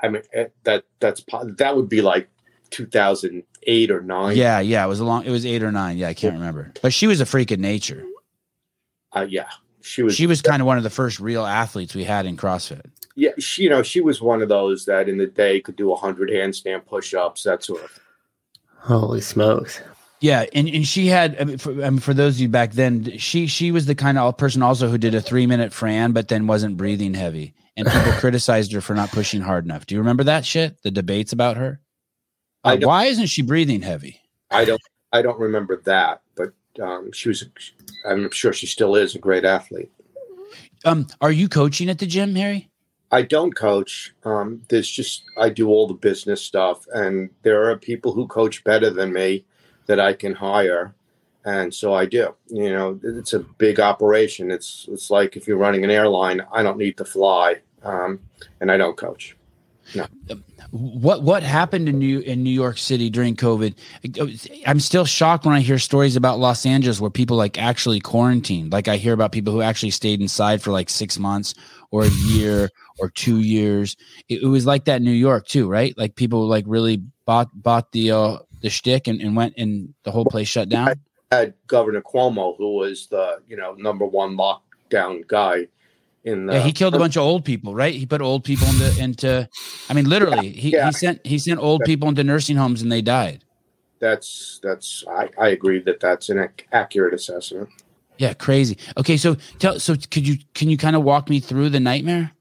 I 0.02 0.08
mean 0.08 0.22
that 0.64 0.84
that's 1.00 1.24
that 1.56 1.76
would 1.76 1.88
be 1.88 2.02
like 2.02 2.28
2008 2.70 3.90
or 3.90 4.00
nine. 4.02 4.36
Yeah, 4.36 4.60
yeah, 4.60 4.84
it 4.84 4.88
was 4.88 5.00
a 5.00 5.04
long. 5.04 5.24
It 5.24 5.30
was 5.30 5.46
eight 5.46 5.62
or 5.62 5.72
nine. 5.72 5.98
Yeah, 5.98 6.08
I 6.08 6.14
can't 6.14 6.34
remember. 6.34 6.72
But 6.82 6.92
she 6.92 7.06
was 7.06 7.20
a 7.20 7.26
freak 7.26 7.50
of 7.50 7.60
nature. 7.60 8.04
Uh, 9.12 9.26
yeah, 9.28 9.48
she 9.86 10.02
was. 10.02 10.16
She 10.16 10.26
was 10.26 10.42
kind 10.42 10.60
of 10.60 10.66
one 10.66 10.76
of 10.76 10.82
the 10.82 10.90
first 10.90 11.20
real 11.20 11.46
athletes 11.46 11.94
we 11.94 12.04
had 12.04 12.26
in 12.26 12.36
CrossFit. 12.36 12.82
Yeah, 13.14 13.30
she, 13.38 13.62
you 13.62 13.70
know, 13.70 13.82
she 13.82 14.00
was 14.00 14.20
one 14.20 14.42
of 14.42 14.48
those 14.48 14.84
that 14.86 15.08
in 15.08 15.16
the 15.16 15.26
day 15.26 15.60
could 15.60 15.76
do 15.76 15.94
hundred 15.94 16.28
handstand 16.28 16.84
push-ups, 16.86 17.44
that 17.44 17.62
sort 17.62 17.84
of. 17.84 18.00
Holy 18.78 19.20
smokes! 19.20 19.80
Yeah, 20.20 20.44
and, 20.52 20.68
and 20.68 20.86
she 20.86 21.06
had 21.06 21.40
I 21.40 21.44
mean, 21.44 21.58
for, 21.58 21.70
I 21.84 21.90
mean, 21.90 22.00
for 22.00 22.14
those 22.14 22.34
of 22.34 22.40
you 22.40 22.48
back 22.48 22.72
then, 22.72 23.16
she 23.18 23.46
she 23.46 23.70
was 23.70 23.86
the 23.86 23.94
kind 23.94 24.18
of 24.18 24.36
person 24.36 24.62
also 24.62 24.88
who 24.88 24.98
did 24.98 25.14
a 25.14 25.20
three 25.20 25.46
minute 25.46 25.72
Fran, 25.72 26.12
but 26.12 26.28
then 26.28 26.46
wasn't 26.46 26.76
breathing 26.76 27.14
heavy, 27.14 27.54
and 27.76 27.86
people 27.86 28.12
criticized 28.18 28.72
her 28.72 28.80
for 28.80 28.94
not 28.94 29.12
pushing 29.12 29.40
hard 29.40 29.64
enough. 29.64 29.86
Do 29.86 29.94
you 29.94 30.00
remember 30.00 30.24
that 30.24 30.44
shit? 30.44 30.82
The 30.82 30.90
debates 30.90 31.32
about 31.32 31.56
her. 31.56 31.80
Uh, 32.64 32.76
why 32.80 33.04
isn't 33.04 33.26
she 33.26 33.42
breathing 33.42 33.82
heavy? 33.82 34.20
I 34.50 34.64
don't. 34.64 34.82
I 35.12 35.22
don't 35.22 35.38
remember 35.38 35.80
that, 35.84 36.22
but 36.34 36.52
um, 36.80 37.12
she 37.12 37.28
was. 37.28 37.44
I'm 38.06 38.30
sure 38.30 38.52
she 38.52 38.66
still 38.66 38.94
is 38.94 39.14
a 39.14 39.18
great 39.18 39.44
athlete. 39.44 39.90
Um, 40.84 41.06
are 41.20 41.32
you 41.32 41.48
coaching 41.48 41.88
at 41.88 41.98
the 41.98 42.06
gym, 42.06 42.34
Hari? 42.34 42.68
I 43.10 43.22
don't 43.22 43.54
coach. 43.54 44.14
Um, 44.24 44.62
there's 44.68 44.90
just 44.90 45.22
I 45.38 45.48
do 45.48 45.68
all 45.68 45.86
the 45.86 45.94
business 45.94 46.42
stuff, 46.42 46.86
and 46.94 47.30
there 47.42 47.70
are 47.70 47.76
people 47.76 48.12
who 48.12 48.26
coach 48.26 48.64
better 48.64 48.90
than 48.90 49.12
me 49.12 49.44
that 49.86 50.00
I 50.00 50.12
can 50.12 50.34
hire. 50.34 50.94
And 51.44 51.72
so 51.72 51.94
I 51.94 52.06
do. 52.06 52.34
You 52.48 52.70
know, 52.70 53.00
it's 53.02 53.32
a 53.32 53.40
big 53.40 53.78
operation. 53.78 54.50
It's 54.50 54.86
it's 54.90 55.10
like 55.10 55.36
if 55.36 55.46
you're 55.46 55.56
running 55.56 55.84
an 55.84 55.90
airline, 55.90 56.42
I 56.52 56.62
don't 56.62 56.78
need 56.78 56.96
to 56.98 57.04
fly, 57.04 57.60
um, 57.84 58.20
and 58.60 58.70
I 58.70 58.76
don't 58.76 58.96
coach. 58.96 59.36
No. 59.94 60.06
What 60.70 61.22
what 61.22 61.42
happened 61.42 61.88
in 61.88 61.98
New 61.98 62.20
in 62.20 62.42
New 62.42 62.50
York 62.50 62.78
City 62.78 63.08
during 63.08 63.36
COVID? 63.36 63.74
I'm 64.66 64.80
still 64.80 65.04
shocked 65.04 65.44
when 65.44 65.54
I 65.54 65.60
hear 65.60 65.78
stories 65.78 66.16
about 66.16 66.38
Los 66.38 66.66
Angeles 66.66 67.00
where 67.00 67.10
people 67.10 67.36
like 67.36 67.58
actually 67.58 68.00
quarantined. 68.00 68.72
Like 68.72 68.88
I 68.88 68.96
hear 68.96 69.12
about 69.12 69.32
people 69.32 69.52
who 69.52 69.62
actually 69.62 69.90
stayed 69.90 70.20
inside 70.20 70.62
for 70.62 70.72
like 70.72 70.90
six 70.90 71.18
months 71.18 71.54
or 71.90 72.04
a 72.04 72.10
year 72.26 72.70
or 72.98 73.10
two 73.10 73.40
years. 73.40 73.96
It, 74.28 74.42
it 74.42 74.46
was 74.46 74.66
like 74.66 74.86
that 74.86 74.96
in 74.96 75.04
New 75.04 75.12
York 75.12 75.46
too, 75.46 75.68
right? 75.68 75.96
Like 75.96 76.16
people 76.16 76.46
like 76.46 76.64
really 76.66 77.02
bought 77.24 77.48
bought 77.54 77.92
the 77.92 78.10
uh, 78.10 78.38
the 78.62 78.70
shtick 78.70 79.06
and, 79.06 79.20
and 79.20 79.36
went 79.36 79.54
and 79.56 79.94
the 80.02 80.10
whole 80.10 80.24
place 80.24 80.48
shut 80.48 80.68
down. 80.68 80.88
I 81.30 81.36
had 81.36 81.54
Governor 81.66 82.02
Cuomo, 82.02 82.56
who 82.56 82.76
was 82.76 83.06
the 83.06 83.38
you 83.46 83.56
know 83.56 83.74
number 83.74 84.04
one 84.04 84.36
lockdown 84.36 85.26
guy 85.28 85.68
in 86.26 86.46
the, 86.46 86.54
yeah, 86.54 86.60
he 86.60 86.72
killed 86.72 86.94
a 86.94 86.98
bunch 86.98 87.16
of 87.16 87.22
old 87.22 87.44
people, 87.44 87.74
right? 87.74 87.94
He 87.94 88.04
put 88.04 88.20
old 88.20 88.42
people 88.42 88.66
into 88.66 89.02
into 89.02 89.48
I 89.88 89.94
mean 89.94 90.08
literally 90.08 90.48
yeah, 90.48 90.60
he, 90.60 90.72
yeah. 90.72 90.86
he 90.86 90.92
sent 90.92 91.24
he 91.24 91.38
sent 91.38 91.60
old 91.60 91.82
people 91.84 92.08
into 92.08 92.24
nursing 92.24 92.56
homes 92.56 92.82
and 92.82 92.90
they 92.90 93.00
died. 93.00 93.44
That's 94.00 94.60
that's 94.62 95.04
I, 95.08 95.30
I 95.40 95.48
agree 95.48 95.78
that 95.82 96.00
that's 96.00 96.28
an 96.28 96.40
ac- 96.40 96.66
accurate 96.72 97.14
assessment. 97.14 97.68
Yeah, 98.18 98.32
crazy. 98.32 98.76
Okay, 98.96 99.16
so 99.16 99.36
tell 99.60 99.78
so 99.78 99.94
could 100.10 100.26
you 100.26 100.38
can 100.52 100.68
you 100.68 100.76
kind 100.76 100.96
of 100.96 101.04
walk 101.04 101.30
me 101.30 101.38
through 101.38 101.70
the 101.70 101.80
nightmare? 101.80 102.32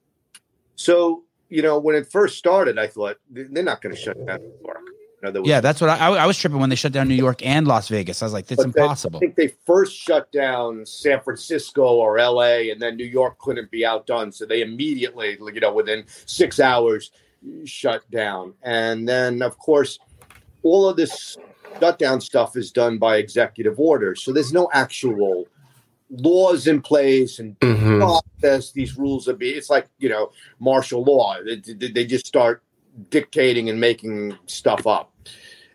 So, 0.76 1.24
you 1.50 1.62
know, 1.62 1.78
when 1.78 1.96
it 1.96 2.12
first 2.12 2.38
started, 2.38 2.80
I 2.80 2.88
thought 2.88 3.18
they're 3.30 3.64
not 3.64 3.82
going 3.82 3.96
to 3.96 4.02
shut 4.02 4.18
down 4.26 4.42
New 4.42 4.54
York. 4.64 4.80
You 5.24 5.32
know, 5.32 5.42
yeah, 5.46 5.62
that's 5.62 5.82
what 5.82 5.90
I, 5.90 6.10
I 6.10 6.26
was 6.26 6.38
tripping 6.38 6.60
when 6.60 6.70
they 6.70 6.76
shut 6.76 6.92
down 6.92 7.08
New 7.08 7.16
York 7.16 7.46
and 7.46 7.68
Las 7.68 7.88
Vegas. 7.88 8.22
I 8.22 8.26
was 8.26 8.34
like, 8.34 8.48
that's 8.48 8.64
impossible. 8.64 9.20
They, 9.20 9.28
I 9.28 9.30
think 9.30 9.36
they 9.36 9.56
first 9.66 9.96
shut 9.96 10.32
down 10.32 10.86
San 10.86 11.22
Francisco 11.22 11.84
or 11.84 12.20
LA, 12.20 12.72
and 12.72 12.82
then 12.82 12.96
New 12.96 13.06
York 13.06 13.40
couldn't 13.40 13.72
be 13.72 13.86
outdone. 13.86 14.32
So 14.32 14.46
they 14.46 14.62
immediately, 14.62 15.38
you 15.40 15.60
know, 15.60 15.74
within 15.74 16.06
six 16.26 16.60
hours, 16.60 17.12
shut 17.66 18.10
down. 18.12 18.54
And 18.64 19.08
then, 19.08 19.42
of 19.42 19.58
course, 19.58 20.00
all 20.64 20.90
of 20.90 20.98
this 20.98 21.38
shutdown 21.80 22.22
stuff 22.22 22.56
is 22.56 22.72
done 22.72 22.98
by 22.98 23.18
executive 23.18 23.80
order. 23.80 24.16
So 24.16 24.32
there's 24.32 24.54
no 24.54 24.70
actual 24.74 25.48
laws 26.10 26.68
in 26.68 26.82
place 26.82 27.40
and 27.40 27.60
mm-hmm. 27.60 28.00
process. 28.00 28.72
These 28.72 28.98
rules 28.98 29.28
are 29.28 29.34
be. 29.34 29.50
It's 29.50 29.70
like 29.70 29.88
you 29.98 30.10
know 30.10 30.32
martial 30.60 31.04
law. 31.04 31.38
They, 31.44 31.58
they 31.90 32.06
just 32.06 32.28
start 32.28 32.64
dictating 33.10 33.70
and 33.70 33.80
making 33.80 34.38
stuff 34.46 34.88
up. 34.88 35.14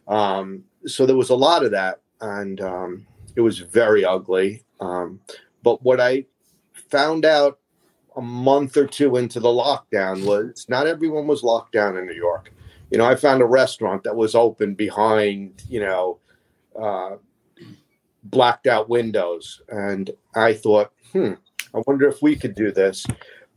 Um, 0.08 0.64
so 0.86 1.06
there 1.06 1.16
was 1.16 1.30
a 1.30 1.34
lot 1.34 1.64
of 1.64 1.70
that, 1.72 2.00
and 2.20 2.60
um, 2.60 3.06
it 3.36 3.40
was 3.40 3.58
very 3.58 4.04
ugly. 4.04 4.64
Um, 4.80 5.20
but 5.62 5.82
what 5.82 6.00
I 6.00 6.26
found 6.72 7.24
out 7.24 7.58
a 8.16 8.20
month 8.22 8.76
or 8.76 8.86
two 8.86 9.16
into 9.16 9.40
the 9.40 9.48
lockdown 9.48 10.24
was 10.24 10.66
not 10.68 10.86
everyone 10.86 11.26
was 11.26 11.42
locked 11.42 11.72
down 11.72 11.96
in 11.96 12.06
New 12.06 12.14
York. 12.14 12.52
You 12.90 12.98
know, 12.98 13.04
I 13.04 13.14
found 13.14 13.40
a 13.40 13.46
restaurant 13.46 14.02
that 14.02 14.16
was 14.16 14.34
open 14.34 14.74
behind, 14.74 15.62
you 15.68 15.80
know, 15.80 16.18
uh, 16.80 17.16
blacked 18.24 18.66
out 18.66 18.88
windows, 18.88 19.62
and 19.68 20.10
I 20.34 20.54
thought, 20.54 20.92
hmm, 21.12 21.34
I 21.74 21.82
wonder 21.86 22.08
if 22.08 22.20
we 22.20 22.34
could 22.34 22.54
do 22.54 22.72
this 22.72 23.06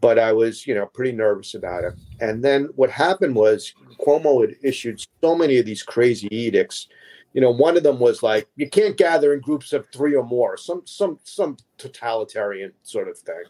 but 0.04 0.20
I 0.20 0.34
was, 0.34 0.68
you 0.68 0.76
know, 0.76 0.86
pretty 0.86 1.14
nervous 1.14 1.54
about 1.54 1.86
it. 1.86 1.94
And 2.20 2.44
then 2.44 2.66
what 2.76 2.90
happened 2.90 3.36
was 3.36 3.74
Cuomo 4.02 4.42
had 4.42 4.58
issued 4.62 5.02
so 5.22 5.34
many 5.34 5.58
of 5.60 5.66
these 5.66 5.82
crazy 5.82 6.28
edicts. 6.30 6.90
You 7.32 7.40
know, 7.40 7.52
one 7.52 7.78
of 7.78 7.84
them 7.84 8.02
was 8.02 8.22
like 8.22 8.50
you 8.58 8.70
can't 8.70 8.98
gather 8.98 9.34
in 9.34 9.40
groups 9.40 9.72
of 9.72 9.88
three 9.94 10.14
or 10.14 10.26
more, 10.26 10.58
some 10.58 10.82
some 10.84 11.20
some 11.24 11.56
totalitarian 11.78 12.74
sort 12.84 13.08
of 13.08 13.18
thing. 13.18 13.44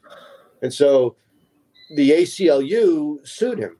And 0.61 0.71
so 0.71 1.15
the 1.95 2.11
ACLU 2.11 3.27
sued 3.27 3.57
him, 3.57 3.77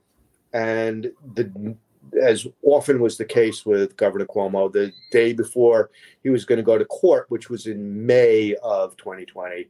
and 0.52 1.12
the 1.36 1.76
as 2.20 2.44
often 2.64 3.00
was 3.00 3.16
the 3.16 3.24
case 3.24 3.64
with 3.64 3.96
Governor 3.96 4.26
Cuomo, 4.26 4.70
the 4.70 4.92
day 5.12 5.32
before 5.32 5.90
he 6.24 6.30
was 6.30 6.44
going 6.44 6.58
to 6.58 6.64
go 6.64 6.76
to 6.76 6.84
court, 6.86 7.26
which 7.28 7.48
was 7.48 7.68
in 7.68 8.04
May 8.04 8.56
of 8.64 8.96
2020, 8.96 9.68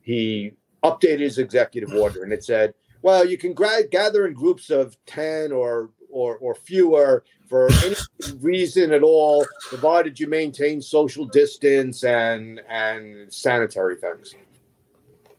he 0.00 0.52
updated 0.82 1.20
his 1.20 1.38
executive 1.38 1.92
order, 1.92 2.22
and 2.22 2.32
it 2.32 2.44
said, 2.44 2.74
"Well, 3.02 3.24
you 3.26 3.38
can 3.38 3.52
gra- 3.52 3.86
gather 3.90 4.26
in 4.26 4.34
groups 4.34 4.70
of 4.70 4.96
ten 5.06 5.52
or 5.52 5.90
or 6.10 6.36
or 6.38 6.54
fewer 6.54 7.24
for 7.48 7.68
any 7.84 7.96
reason 8.40 8.92
at 8.92 9.02
all, 9.02 9.46
provided 9.68 10.18
you 10.18 10.26
maintain 10.26 10.80
social 10.80 11.26
distance 11.26 12.04
and 12.04 12.60
and 12.68 13.32
sanitary 13.32 13.96
things." 13.96 14.34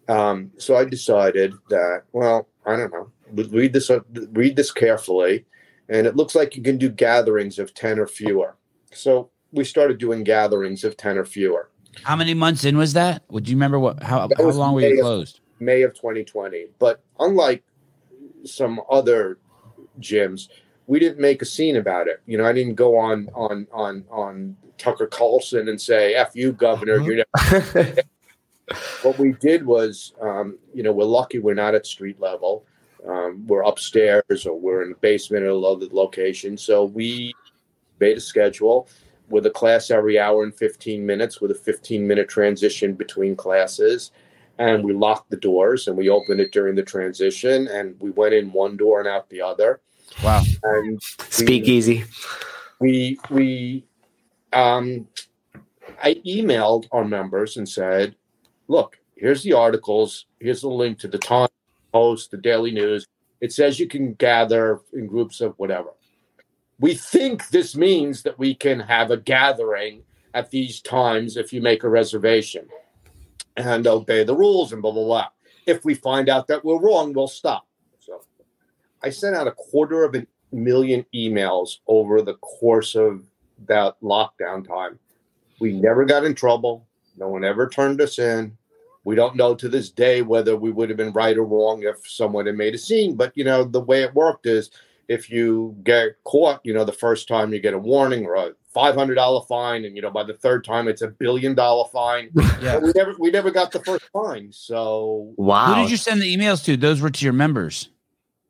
Um, 0.09 0.51
so 0.57 0.75
I 0.75 0.85
decided 0.85 1.53
that, 1.69 2.03
well, 2.13 2.47
I 2.65 2.77
don't 2.77 2.93
know, 2.93 3.11
read 3.33 3.73
this 3.73 3.91
read 4.31 4.55
this 4.55 4.71
carefully, 4.71 5.45
and 5.89 6.07
it 6.07 6.15
looks 6.15 6.35
like 6.35 6.55
you 6.55 6.63
can 6.63 6.77
do 6.77 6.89
gatherings 6.89 7.59
of 7.59 7.73
ten 7.73 7.99
or 7.99 8.07
fewer. 8.07 8.55
So 8.93 9.29
we 9.51 9.63
started 9.63 9.97
doing 9.97 10.23
gatherings 10.23 10.83
of 10.83 10.97
ten 10.97 11.17
or 11.17 11.25
fewer. 11.25 11.69
How 12.03 12.15
many 12.15 12.33
months 12.33 12.65
in 12.65 12.77
was 12.77 12.93
that? 12.93 13.23
Would 13.29 13.47
you 13.47 13.55
remember 13.55 13.79
what? 13.79 14.01
How, 14.01 14.29
how 14.37 14.43
long 14.49 14.73
were 14.73 14.81
you 14.81 15.01
closed? 15.01 15.37
Of, 15.37 15.61
May 15.61 15.81
of 15.83 15.93
2020. 15.93 16.67
But 16.79 17.01
unlike 17.19 17.63
some 18.43 18.81
other 18.89 19.37
gyms, 19.99 20.49
we 20.87 20.99
didn't 20.99 21.19
make 21.19 21.41
a 21.41 21.45
scene 21.45 21.75
about 21.75 22.07
it. 22.07 22.21
You 22.25 22.37
know, 22.37 22.45
I 22.45 22.53
didn't 22.53 22.75
go 22.75 22.97
on 22.97 23.29
on 23.33 23.67
on 23.71 24.05
on 24.09 24.55
Tucker 24.77 25.07
Carlson 25.07 25.67
and 25.69 25.79
say 25.79 26.15
"f 26.15 26.35
you, 26.35 26.51
governor." 26.53 27.01
Uh-huh. 27.01 27.63
You 27.73 28.03
what 29.01 29.17
we 29.17 29.33
did 29.33 29.65
was, 29.65 30.13
um, 30.21 30.57
you 30.73 30.83
know, 30.83 30.91
we're 30.91 31.05
lucky 31.05 31.39
we're 31.39 31.53
not 31.53 31.75
at 31.75 31.85
street 31.85 32.19
level. 32.19 32.65
Um, 33.07 33.45
we're 33.47 33.63
upstairs 33.63 34.45
or 34.45 34.59
we're 34.59 34.83
in 34.83 34.89
the 34.89 34.95
basement 34.95 35.43
at 35.43 35.49
a 35.49 35.55
loaded 35.55 35.93
location. 35.93 36.57
So 36.57 36.83
we 36.83 37.33
made 37.99 38.17
a 38.17 38.21
schedule 38.21 38.89
with 39.29 39.45
a 39.45 39.51
class 39.51 39.91
every 39.91 40.19
hour 40.19 40.43
and 40.43 40.55
15 40.55 41.05
minutes 41.05 41.41
with 41.41 41.51
a 41.51 41.55
15 41.55 42.07
minute 42.07 42.29
transition 42.29 42.93
between 42.93 43.35
classes. 43.35 44.11
And 44.59 44.83
we 44.83 44.93
locked 44.93 45.29
the 45.29 45.37
doors 45.37 45.87
and 45.87 45.95
we 45.95 46.09
opened 46.09 46.39
it 46.39 46.51
during 46.51 46.75
the 46.75 46.83
transition 46.83 47.67
and 47.67 47.95
we 47.99 48.11
went 48.11 48.33
in 48.33 48.51
one 48.51 48.77
door 48.77 48.99
and 48.99 49.07
out 49.07 49.29
the 49.29 49.41
other. 49.41 49.81
Wow. 50.23 50.43
And 50.63 51.01
speakeasy. 51.29 52.05
we 52.79 53.19
we 53.29 53.83
um 54.53 55.07
i 56.01 56.13
emailed 56.25 56.87
our 56.91 57.03
members 57.03 57.57
and 57.57 57.67
said 57.67 58.15
look 58.67 58.97
here's 59.15 59.43
the 59.43 59.53
articles. 59.53 60.25
Here's 60.39 60.61
the 60.61 60.69
link 60.69 60.99
to 60.99 61.07
the 61.07 61.17
time 61.17 61.49
post 61.91 62.31
the 62.31 62.37
daily 62.37 62.71
news. 62.71 63.07
It 63.41 63.51
says 63.51 63.79
you 63.79 63.87
can 63.87 64.13
gather 64.13 64.81
in 64.93 65.07
groups 65.07 65.41
of 65.41 65.53
whatever 65.57 65.89
we 66.79 66.93
think 66.93 67.49
this 67.49 67.75
means 67.75 68.23
that 68.23 68.37
we 68.37 68.53
can 68.53 68.79
have 68.79 69.11
a 69.11 69.17
gathering 69.17 70.03
at 70.33 70.51
these 70.51 70.81
times 70.81 71.37
if 71.37 71.51
you 71.51 71.61
make 71.61 71.83
a 71.83 71.89
reservation 71.89 72.67
and 73.55 73.87
obey 73.87 74.23
the 74.23 74.35
rules 74.35 74.71
and 74.73 74.81
blah 74.81 74.91
blah 74.91 75.03
blah. 75.03 75.27
If 75.65 75.83
we 75.83 75.95
find 75.95 76.29
out 76.29 76.47
that 76.47 76.63
we're 76.63 76.79
wrong, 76.79 77.13
we'll 77.13 77.27
stop. 77.27 77.67
So 77.99 78.21
I 79.03 79.09
sent 79.09 79.35
out 79.35 79.47
a 79.47 79.51
quarter 79.51 80.03
of 80.03 80.15
a 80.15 80.25
million 80.51 81.05
emails 81.13 81.79
over 81.87 82.21
the 82.21 82.35
course 82.35 82.95
of 82.95 83.23
that 83.65 83.99
lockdown 84.01 84.65
time. 84.67 84.99
We 85.59 85.73
never 85.73 86.05
got 86.05 86.23
in 86.23 86.35
trouble. 86.35 86.87
No 87.17 87.29
one 87.29 87.43
ever 87.43 87.67
turned 87.67 87.99
us 87.99 88.19
in. 88.19 88.55
We 89.03 89.15
don't 89.15 89.35
know 89.35 89.55
to 89.55 89.69
this 89.69 89.89
day 89.89 90.21
whether 90.21 90.55
we 90.55 90.71
would 90.71 90.89
have 90.89 90.97
been 90.97 91.13
right 91.13 91.37
or 91.37 91.45
wrong 91.45 91.83
if 91.83 92.07
someone 92.07 92.45
had 92.45 92.55
made 92.55 92.75
a 92.75 92.77
scene. 92.77 93.15
But 93.15 93.31
you 93.35 93.43
know, 93.43 93.63
the 93.63 93.81
way 93.81 94.03
it 94.03 94.13
worked 94.13 94.45
is 94.45 94.69
if 95.07 95.29
you 95.29 95.75
get 95.83 96.21
caught, 96.23 96.59
you 96.63 96.73
know, 96.73 96.83
the 96.83 96.91
first 96.91 97.27
time 97.27 97.53
you 97.53 97.59
get 97.59 97.73
a 97.73 97.77
warning 97.77 98.25
or 98.25 98.35
a 98.35 98.51
five 98.73 98.95
hundred 98.95 99.15
dollar 99.15 99.45
fine, 99.45 99.85
and 99.85 99.95
you 99.95 100.01
know, 100.01 100.11
by 100.11 100.23
the 100.23 100.33
third 100.33 100.63
time 100.63 100.87
it's 100.87 101.01
a 101.01 101.07
billion 101.07 101.55
dollar 101.55 101.87
fine. 101.91 102.29
Yeah. 102.61 102.79
we 102.79 102.91
never 102.95 103.13
we 103.19 103.29
never 103.29 103.51
got 103.51 103.71
the 103.71 103.79
first 103.79 104.05
fine. 104.11 104.51
So 104.51 105.33
wow. 105.37 105.75
Who 105.75 105.81
did 105.83 105.91
you 105.91 105.97
send 105.97 106.21
the 106.21 106.35
emails 106.35 106.63
to? 106.65 106.75
Those 106.75 107.01
were 107.01 107.11
to 107.11 107.23
your 107.23 107.33
members. 107.33 107.89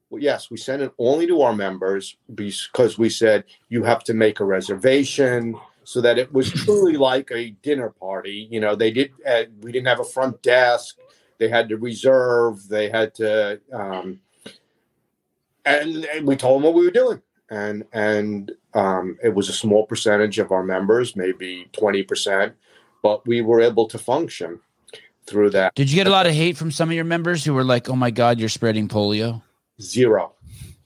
Well, 0.09 0.21
yes, 0.21 0.49
we 0.49 0.55
sent 0.57 0.81
it 0.81 0.93
only 0.97 1.27
to 1.27 1.41
our 1.41 1.53
members 1.53 2.15
because 2.33 2.97
we 2.97 3.09
said 3.09 3.43
you 3.67 3.83
have 3.83 4.03
to 4.05 4.13
make 4.13 4.39
a 4.39 4.45
reservation 4.45 5.59
so 5.83 5.99
that 6.01 6.17
it 6.17 6.31
was 6.33 6.51
truly 6.51 6.95
like 7.11 7.31
a 7.31 7.49
dinner 7.61 7.89
party. 7.89 8.47
You 8.49 8.61
know, 8.61 8.75
they 8.75 8.91
did. 8.91 9.11
Uh, 9.25 9.43
we 9.61 9.71
didn't 9.71 9.87
have 9.87 9.99
a 9.99 10.05
front 10.05 10.41
desk. 10.41 10.97
They 11.37 11.49
had 11.49 11.69
to 11.69 11.77
reserve. 11.77 12.67
They 12.69 12.89
had 12.89 13.13
to. 13.15 13.59
Um, 13.73 14.21
and, 15.67 16.05
and 16.05 16.27
we 16.27 16.35
told 16.35 16.57
them 16.57 16.63
what 16.63 16.73
we 16.73 16.85
were 16.85 16.91
doing 16.91 17.21
and 17.49 17.85
and 17.93 18.51
um, 18.73 19.17
it 19.23 19.33
was 19.33 19.49
a 19.49 19.53
small 19.53 19.85
percentage 19.85 20.39
of 20.39 20.51
our 20.51 20.63
members, 20.63 21.15
maybe 21.15 21.67
twenty 21.71 22.03
percent, 22.03 22.53
but 23.01 23.25
we 23.25 23.41
were 23.41 23.61
able 23.61 23.87
to 23.87 23.97
function 23.97 24.59
through 25.25 25.49
that. 25.51 25.73
Did 25.75 25.89
you 25.89 25.95
get 25.95 26.07
a 26.07 26.11
lot 26.11 26.27
of 26.27 26.33
hate 26.33 26.57
from 26.57 26.71
some 26.71 26.89
of 26.89 26.95
your 26.95 27.05
members 27.05 27.43
who 27.43 27.53
were 27.53 27.63
like, 27.63 27.89
"Oh 27.89 27.95
my 27.95 28.11
God, 28.11 28.39
you're 28.39 28.49
spreading 28.49 28.87
polio"? 28.87 29.41
Zero. 29.81 30.33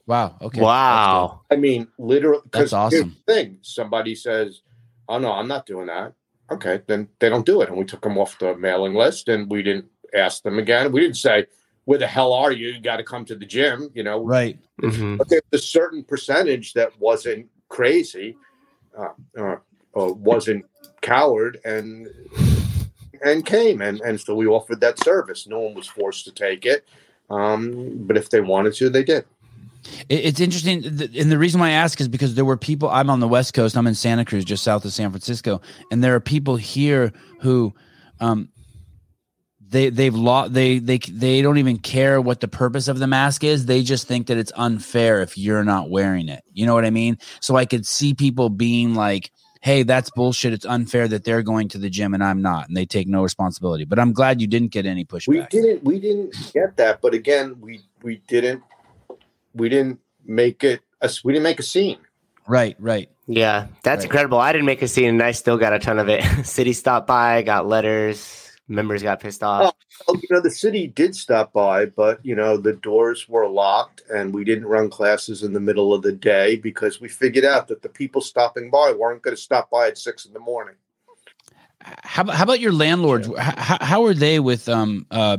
Wow. 0.05 0.35
Okay. 0.41 0.61
Wow. 0.61 1.41
I 1.49 1.55
mean, 1.55 1.87
literally. 1.97 2.41
That's 2.51 2.73
awesome. 2.73 3.17
thing. 3.25 3.59
Somebody 3.61 4.15
says, 4.15 4.61
"Oh 5.07 5.17
no, 5.17 5.31
I'm 5.31 5.47
not 5.47 5.65
doing 5.65 5.87
that." 5.87 6.13
Okay, 6.51 6.81
then 6.85 7.07
they 7.19 7.29
don't 7.29 7.45
do 7.45 7.61
it, 7.61 7.69
and 7.69 7.77
we 7.77 7.85
took 7.85 8.01
them 8.01 8.17
off 8.17 8.37
the 8.39 8.55
mailing 8.57 8.93
list, 8.93 9.29
and 9.29 9.49
we 9.49 9.63
didn't 9.63 9.85
ask 10.13 10.43
them 10.43 10.59
again. 10.59 10.91
We 10.91 10.99
didn't 10.99 11.15
say, 11.15 11.45
where 11.85 11.99
the 11.99 12.07
hell 12.07 12.33
are 12.33 12.51
you? 12.51 12.69
You 12.69 12.79
got 12.79 12.97
to 12.97 13.03
come 13.03 13.25
to 13.25 13.35
the 13.35 13.45
gym, 13.45 13.89
you 13.93 14.03
know. 14.03 14.23
Right. 14.23 14.59
Mm-hmm. 14.81 15.17
But 15.17 15.29
there's 15.29 15.41
a 15.51 15.57
certain 15.57 16.03
percentage 16.03 16.73
that 16.73 16.97
wasn't 16.99 17.47
crazy, 17.69 18.37
uh, 18.97 19.09
uh, 19.37 19.55
or 19.93 20.13
wasn't 20.13 20.65
coward, 21.01 21.59
and 21.65 22.07
and 23.23 23.45
came, 23.45 23.81
and 23.81 24.01
and 24.01 24.19
so 24.19 24.35
we 24.35 24.47
offered 24.47 24.81
that 24.81 25.03
service. 25.03 25.47
No 25.47 25.59
one 25.59 25.73
was 25.73 25.87
forced 25.87 26.25
to 26.25 26.31
take 26.31 26.65
it, 26.65 26.87
um, 27.29 28.05
but 28.05 28.17
if 28.17 28.29
they 28.29 28.41
wanted 28.41 28.73
to, 28.75 28.89
they 28.89 29.03
did. 29.03 29.25
It's 30.09 30.39
interesting, 30.39 30.85
and 30.85 31.31
the 31.31 31.39
reason 31.39 31.59
why 31.59 31.69
I 31.69 31.71
ask 31.71 31.99
is 31.99 32.07
because 32.07 32.35
there 32.35 32.45
were 32.45 32.57
people. 32.57 32.89
I'm 32.89 33.09
on 33.09 33.19
the 33.19 33.27
West 33.27 33.55
Coast. 33.55 33.75
I'm 33.75 33.87
in 33.87 33.95
Santa 33.95 34.23
Cruz, 34.23 34.45
just 34.45 34.63
south 34.63 34.85
of 34.85 34.93
San 34.93 35.09
Francisco, 35.09 35.61
and 35.91 36.03
there 36.03 36.13
are 36.13 36.19
people 36.19 36.55
here 36.55 37.11
who, 37.39 37.73
um, 38.19 38.49
they 39.71 39.89
they've 39.89 40.13
lost. 40.13 40.53
They 40.53 40.79
they 40.79 40.97
they 40.97 41.41
don't 41.41 41.57
even 41.57 41.77
care 41.77 42.21
what 42.21 42.41
the 42.41 42.47
purpose 42.47 42.87
of 42.87 42.99
the 42.99 43.07
mask 43.07 43.43
is. 43.43 43.65
They 43.65 43.83
just 43.83 44.07
think 44.07 44.27
that 44.27 44.37
it's 44.37 44.51
unfair 44.55 45.21
if 45.21 45.37
you're 45.37 45.63
not 45.63 45.89
wearing 45.89 46.27
it. 46.27 46.43
You 46.53 46.65
know 46.65 46.73
what 46.73 46.85
I 46.85 46.89
mean? 46.89 47.17
So 47.39 47.55
I 47.55 47.65
could 47.65 47.87
see 47.87 48.13
people 48.13 48.49
being 48.49 48.95
like, 48.95 49.31
"Hey, 49.61 49.83
that's 49.83 50.09
bullshit. 50.11 50.51
It's 50.51 50.65
unfair 50.65 51.07
that 51.07 51.23
they're 51.23 51.41
going 51.41 51.69
to 51.69 51.77
the 51.77 51.89
gym 51.89 52.13
and 52.13 52.23
I'm 52.23 52.41
not," 52.41 52.67
and 52.67 52.75
they 52.75 52.85
take 52.85 53.07
no 53.07 53.23
responsibility. 53.23 53.85
But 53.85 53.97
I'm 53.97 54.11
glad 54.11 54.41
you 54.41 54.47
didn't 54.47 54.71
get 54.71 54.85
any 54.85 55.05
pushback. 55.05 55.27
We 55.27 55.41
didn't. 55.49 55.83
We 55.83 55.99
didn't 55.99 56.35
get 56.53 56.75
that. 56.75 57.01
But 57.01 57.13
again, 57.13 57.55
we 57.61 57.81
we 58.03 58.21
didn't 58.27 58.61
we 59.53 59.69
didn't 59.69 59.99
make 60.25 60.63
it 60.65 60.81
a, 61.01 61.09
we 61.23 61.33
didn't 61.33 61.43
make 61.43 61.59
a 61.59 61.63
scene. 61.63 61.97
Right, 62.47 62.75
right. 62.79 63.09
Yeah, 63.27 63.67
that's 63.83 63.99
right. 63.99 64.05
incredible. 64.05 64.39
I 64.39 64.51
didn't 64.51 64.65
make 64.65 64.81
a 64.81 64.87
scene 64.87 65.09
and 65.09 65.23
I 65.23 65.31
still 65.31 65.57
got 65.57 65.71
a 65.71 65.79
ton 65.79 65.99
of 65.99 66.09
it. 66.09 66.23
city 66.45 66.73
stopped 66.73 67.07
by, 67.07 67.41
got 67.43 67.67
letters, 67.67 68.40
members 68.71 69.03
got 69.03 69.19
pissed 69.19 69.43
off. 69.43 69.75
Well, 70.07 70.17
you 70.17 70.27
know, 70.31 70.41
the 70.41 70.49
city 70.49 70.87
did 70.87 71.15
stop 71.15 71.53
by, 71.53 71.85
but 71.85 72.25
you 72.25 72.35
know, 72.35 72.57
the 72.57 72.73
doors 72.73 73.27
were 73.29 73.47
locked 73.47 74.01
and 74.13 74.33
we 74.33 74.43
didn't 74.43 74.65
run 74.65 74.89
classes 74.89 75.43
in 75.43 75.53
the 75.53 75.59
middle 75.59 75.93
of 75.93 76.01
the 76.01 76.11
day 76.11 76.55
because 76.55 76.99
we 76.99 77.07
figured 77.07 77.45
out 77.45 77.67
that 77.67 77.81
the 77.81 77.89
people 77.89 78.21
stopping 78.21 78.69
by 78.69 78.91
weren't 78.91 79.21
going 79.21 79.35
to 79.35 79.41
stop 79.41 79.69
by 79.69 79.87
at 79.87 79.97
six 79.97 80.25
in 80.25 80.33
the 80.33 80.39
morning. 80.39 80.75
How, 81.81 82.29
how 82.29 82.43
about 82.43 82.59
your 82.59 82.73
landlords? 82.73 83.27
Yeah. 83.27 83.41
How, 83.41 83.77
how 83.81 84.05
are 84.05 84.13
they 84.13 84.39
with 84.39 84.69
um 84.69 85.05
uh 85.11 85.37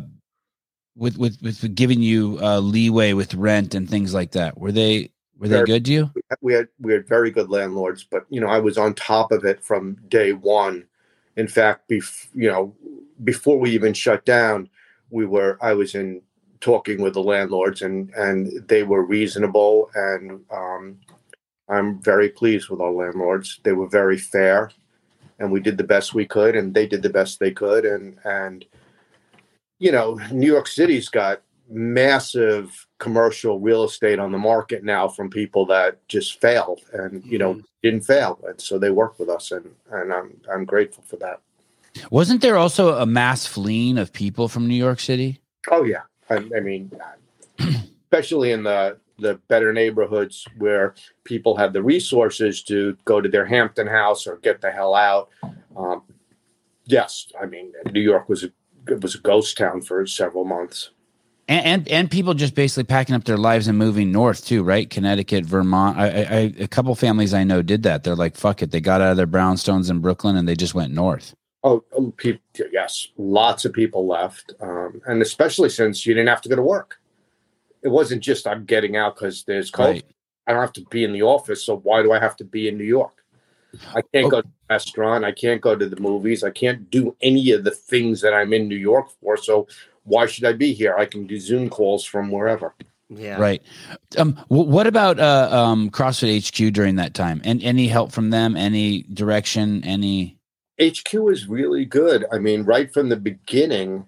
with 0.97 1.16
with 1.16 1.41
with 1.43 1.74
giving 1.74 2.03
you 2.03 2.39
uh, 2.43 2.59
leeway 2.59 3.12
with 3.12 3.35
rent 3.35 3.74
and 3.74 3.89
things 3.89 4.12
like 4.12 4.33
that? 4.33 4.59
Were 4.59 4.72
they 4.72 5.11
were 5.39 5.49
they 5.49 5.62
good 5.64 5.85
to 5.87 5.93
you? 5.93 6.11
We 6.41 6.53
had 6.53 6.68
we 6.80 6.93
had 6.93 7.09
very 7.09 7.30
good 7.30 7.49
landlords, 7.49 8.05
but 8.05 8.26
you 8.28 8.41
know 8.41 8.49
I 8.49 8.59
was 8.59 8.78
on 8.78 8.95
top 8.95 9.33
of 9.33 9.45
it 9.45 9.62
from 9.62 9.97
day 10.09 10.33
one. 10.33 10.85
In 11.37 11.49
fact, 11.49 11.89
bef- 11.89 12.28
you 12.35 12.49
know 12.49 12.74
before 13.24 13.59
we 13.59 13.70
even 13.70 13.95
shut 13.95 14.24
down, 14.24 14.68
we 15.11 15.26
were 15.26 15.59
I 15.61 15.72
was 15.74 15.95
in 15.95 16.22
talking 16.61 17.03
with 17.03 17.14
the 17.14 17.22
landlords 17.22 17.83
and 17.83 18.11
and 18.14 18.66
they 18.68 18.83
were 18.83 19.05
reasonable 19.05 19.91
and 19.95 20.45
um, 20.51 20.99
I'm 21.68 22.01
very 22.03 22.28
pleased 22.28 22.68
with 22.68 22.80
our 22.80 22.93
landlords. 22.93 23.61
They 23.62 23.72
were 23.72 23.89
very 23.89 24.18
fair, 24.18 24.70
and 25.39 25.51
we 25.51 25.61
did 25.61 25.78
the 25.78 25.85
best 25.85 26.14
we 26.14 26.26
could, 26.26 26.55
and 26.55 26.74
they 26.74 26.87
did 26.87 27.03
the 27.03 27.11
best 27.11 27.41
they 27.41 27.51
could, 27.51 27.85
and 27.85 28.18
and 28.24 28.64
you 29.78 29.91
know, 29.91 30.20
New 30.30 30.47
York 30.47 30.68
City's 30.68 31.09
got 31.09 31.43
massive 31.73 32.87
commercial 32.99 33.59
real 33.59 33.85
estate 33.85 34.18
on 34.18 34.33
the 34.33 34.39
market 34.39 34.85
now 34.85 35.09
from 35.09 35.31
people 35.31 35.66
that 35.66 36.07
just 36.09 36.41
failed 36.41 36.81
and 36.93 37.25
you 37.25 37.39
know 37.39 37.55
mm-hmm. 37.55 37.66
didn't 37.83 38.03
fail 38.03 38.39
and 38.47 38.61
so 38.61 38.79
they 38.79 38.91
work 38.91 39.18
with 39.18 39.29
us 39.29 39.51
and 39.51 39.68
and 39.91 40.12
I'm 40.12 40.41
I'm 40.53 40.64
grateful 40.64 41.03
for 41.07 41.16
that. 41.16 41.41
Wasn't 42.11 42.41
there 42.41 42.57
also 42.57 42.99
a 42.99 43.07
mass 43.07 43.47
fleeing 43.47 43.99
of 43.99 44.12
people 44.12 44.49
from 44.49 44.66
New 44.66 44.77
York 44.77 45.01
City? 45.01 45.41
Oh 45.70 45.85
yeah. 45.85 46.03
I, 46.31 46.37
I 46.57 46.61
mean 46.61 46.91
especially 48.05 48.53
in 48.53 48.62
the 48.62 48.99
the 49.18 49.35
better 49.49 49.73
neighborhoods 49.73 50.47
where 50.59 50.95
people 51.25 51.57
have 51.57 51.73
the 51.73 51.83
resources 51.83 52.62
to 52.64 52.97
go 53.05 53.20
to 53.20 53.29
their 53.29 53.47
Hampton 53.47 53.87
house 53.87 54.27
or 54.27 54.37
get 54.39 54.61
the 54.61 54.70
hell 54.70 54.95
out. 54.95 55.31
Um, 55.77 56.03
yes, 56.85 57.29
I 57.41 57.47
mean 57.47 57.73
New 57.93 58.01
York 58.01 58.29
was 58.29 58.45
a 58.45 58.53
it 58.89 59.01
was 59.01 59.14
a 59.14 59.18
ghost 59.18 59.57
town 59.57 59.81
for 59.81 60.07
several 60.07 60.45
months. 60.45 60.91
And, 61.53 61.66
and, 61.66 61.88
and 61.88 62.11
people 62.11 62.32
just 62.32 62.55
basically 62.55 62.84
packing 62.84 63.14
up 63.14 63.24
their 63.24 63.36
lives 63.36 63.68
and 63.68 63.76
moving 63.76 64.11
north 64.11 64.46
too, 64.46 64.62
right? 64.62 64.88
Connecticut, 64.88 65.44
Vermont. 65.44 65.98
I, 65.98 66.07
I, 66.07 66.55
a 66.59 66.66
couple 66.66 66.94
families 66.94 67.34
I 67.34 67.44
know 67.44 67.61
did 67.61 67.82
that. 67.82 68.05
They're 68.05 68.16
like, 68.16 68.36
"Fuck 68.36 68.62
it," 68.62 68.70
they 68.70 68.80
got 68.80 69.03
out 69.03 69.11
of 69.11 69.16
their 69.18 69.26
brownstones 69.26 69.90
in 69.90 69.98
Brooklyn 69.98 70.36
and 70.36 70.48
they 70.48 70.55
just 70.55 70.74
went 70.74 70.94
north. 70.94 71.34
Oh, 71.62 71.84
oh 71.92 72.11
people, 72.16 72.40
yes, 72.72 73.09
lots 73.18 73.66
of 73.66 73.74
people 73.74 74.07
left, 74.07 74.55
um, 74.61 75.03
and 75.07 75.20
especially 75.20 75.68
since 75.68 76.07
you 76.07 76.14
didn't 76.14 76.30
have 76.30 76.40
to 76.40 76.48
go 76.48 76.57
to 76.57 76.62
work. 76.62 76.98
It 77.82 77.88
wasn't 77.88 78.22
just 78.22 78.46
I'm 78.46 78.64
getting 78.64 78.96
out 78.96 79.16
because 79.16 79.44
there's 79.44 79.70
COVID. 79.70 79.86
Right. 79.86 80.05
I 80.46 80.53
don't 80.53 80.61
have 80.62 80.72
to 80.74 80.84
be 80.86 81.05
in 81.05 81.12
the 81.12 81.22
office, 81.22 81.66
so 81.66 81.76
why 81.76 82.03
do 82.03 82.12
I 82.12 82.18
have 82.18 82.36
to 82.36 82.44
be 82.44 82.66
in 82.66 82.78
New 82.78 82.84
York? 82.84 83.22
I 83.94 84.03
can't 84.12 84.26
oh. 84.26 84.30
go 84.30 84.40
to 84.40 84.48
a 84.48 84.72
restaurant. 84.74 85.24
I 85.24 85.32
can't 85.32 85.61
go 85.61 85.76
to 85.76 85.86
the 85.86 86.00
movies. 86.00 86.42
I 86.44 86.50
can't 86.50 86.90
do 86.90 87.14
any 87.20 87.50
of 87.53 87.64
the 87.64 87.70
things 87.70 88.22
that 88.22 88.32
I'm 88.32 88.53
in 88.55 88.68
New 88.68 88.76
York 88.76 89.11
for. 89.20 89.36
So 89.36 89.66
why 90.05 90.26
should 90.26 90.44
I 90.44 90.53
be 90.53 90.72
here? 90.72 90.96
I 90.96 91.07
can 91.07 91.26
do 91.26 91.38
Zoom 91.38 91.68
calls 91.68 92.05
from 92.05 92.30
wherever. 92.30 92.74
Yeah. 93.09 93.38
Right. 93.38 93.62
Um, 94.16 94.32
w- 94.48 94.68
what 94.68 94.86
about 94.86 95.20
uh, 95.20 95.48
um, 95.53 95.90
CrossFit 95.90 96.48
HQ 96.48 96.72
during 96.72 96.96
that 96.96 97.14
time? 97.14 97.40
And 97.44 97.62
any 97.62 97.86
help 97.86 98.12
from 98.12 98.30
them? 98.30 98.57
Any 98.57 99.03
direction? 99.03 99.84
Any? 99.84 100.38
HQ 100.80 101.14
is 101.30 101.46
really 101.46 101.84
good. 101.84 102.24
I 102.32 102.38
mean, 102.38 102.62
right 102.62 102.92
from 102.92 103.09
the 103.11 103.16
beginning, 103.16 104.07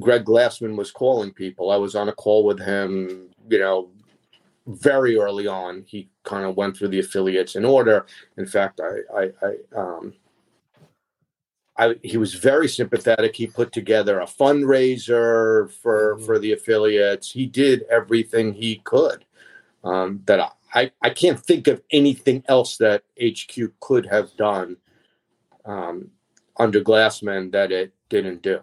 Greg 0.00 0.24
Glassman 0.24 0.76
was 0.76 0.90
calling 0.90 1.32
people. 1.32 1.70
I 1.70 1.76
was 1.76 1.94
on 1.94 2.08
a 2.08 2.12
call 2.12 2.44
with 2.44 2.60
him, 2.60 3.28
you 3.48 3.58
know, 3.58 3.88
very 4.66 5.16
early 5.16 5.46
on. 5.46 5.84
He 5.86 6.08
kind 6.24 6.44
of 6.44 6.56
went 6.56 6.76
through 6.76 6.88
the 6.88 7.00
affiliates 7.00 7.56
in 7.56 7.64
order. 7.64 8.06
In 8.36 8.46
fact, 8.46 8.80
I, 8.80 9.20
I, 9.20 9.30
I, 9.42 9.78
um, 9.78 10.14
I, 11.78 11.94
he 12.02 12.16
was 12.16 12.34
very 12.34 12.68
sympathetic. 12.68 13.36
He 13.36 13.46
put 13.46 13.72
together 13.72 14.20
a 14.20 14.26
fundraiser 14.26 15.70
for 15.70 16.16
mm-hmm. 16.16 16.24
for 16.24 16.38
the 16.38 16.52
affiliates. 16.52 17.30
He 17.30 17.46
did 17.46 17.84
everything 17.90 18.52
he 18.52 18.76
could. 18.84 19.24
Um, 19.84 20.22
that 20.26 20.52
I, 20.74 20.90
I 21.00 21.10
can't 21.10 21.40
think 21.40 21.68
of 21.68 21.80
anything 21.90 22.44
else 22.48 22.78
that 22.78 23.04
HQ 23.22 23.72
could 23.80 24.06
have 24.06 24.36
done 24.36 24.76
um, 25.64 26.10
under 26.56 26.80
Glassman 26.80 27.52
that 27.52 27.70
it 27.70 27.94
didn't 28.08 28.42
do 28.42 28.60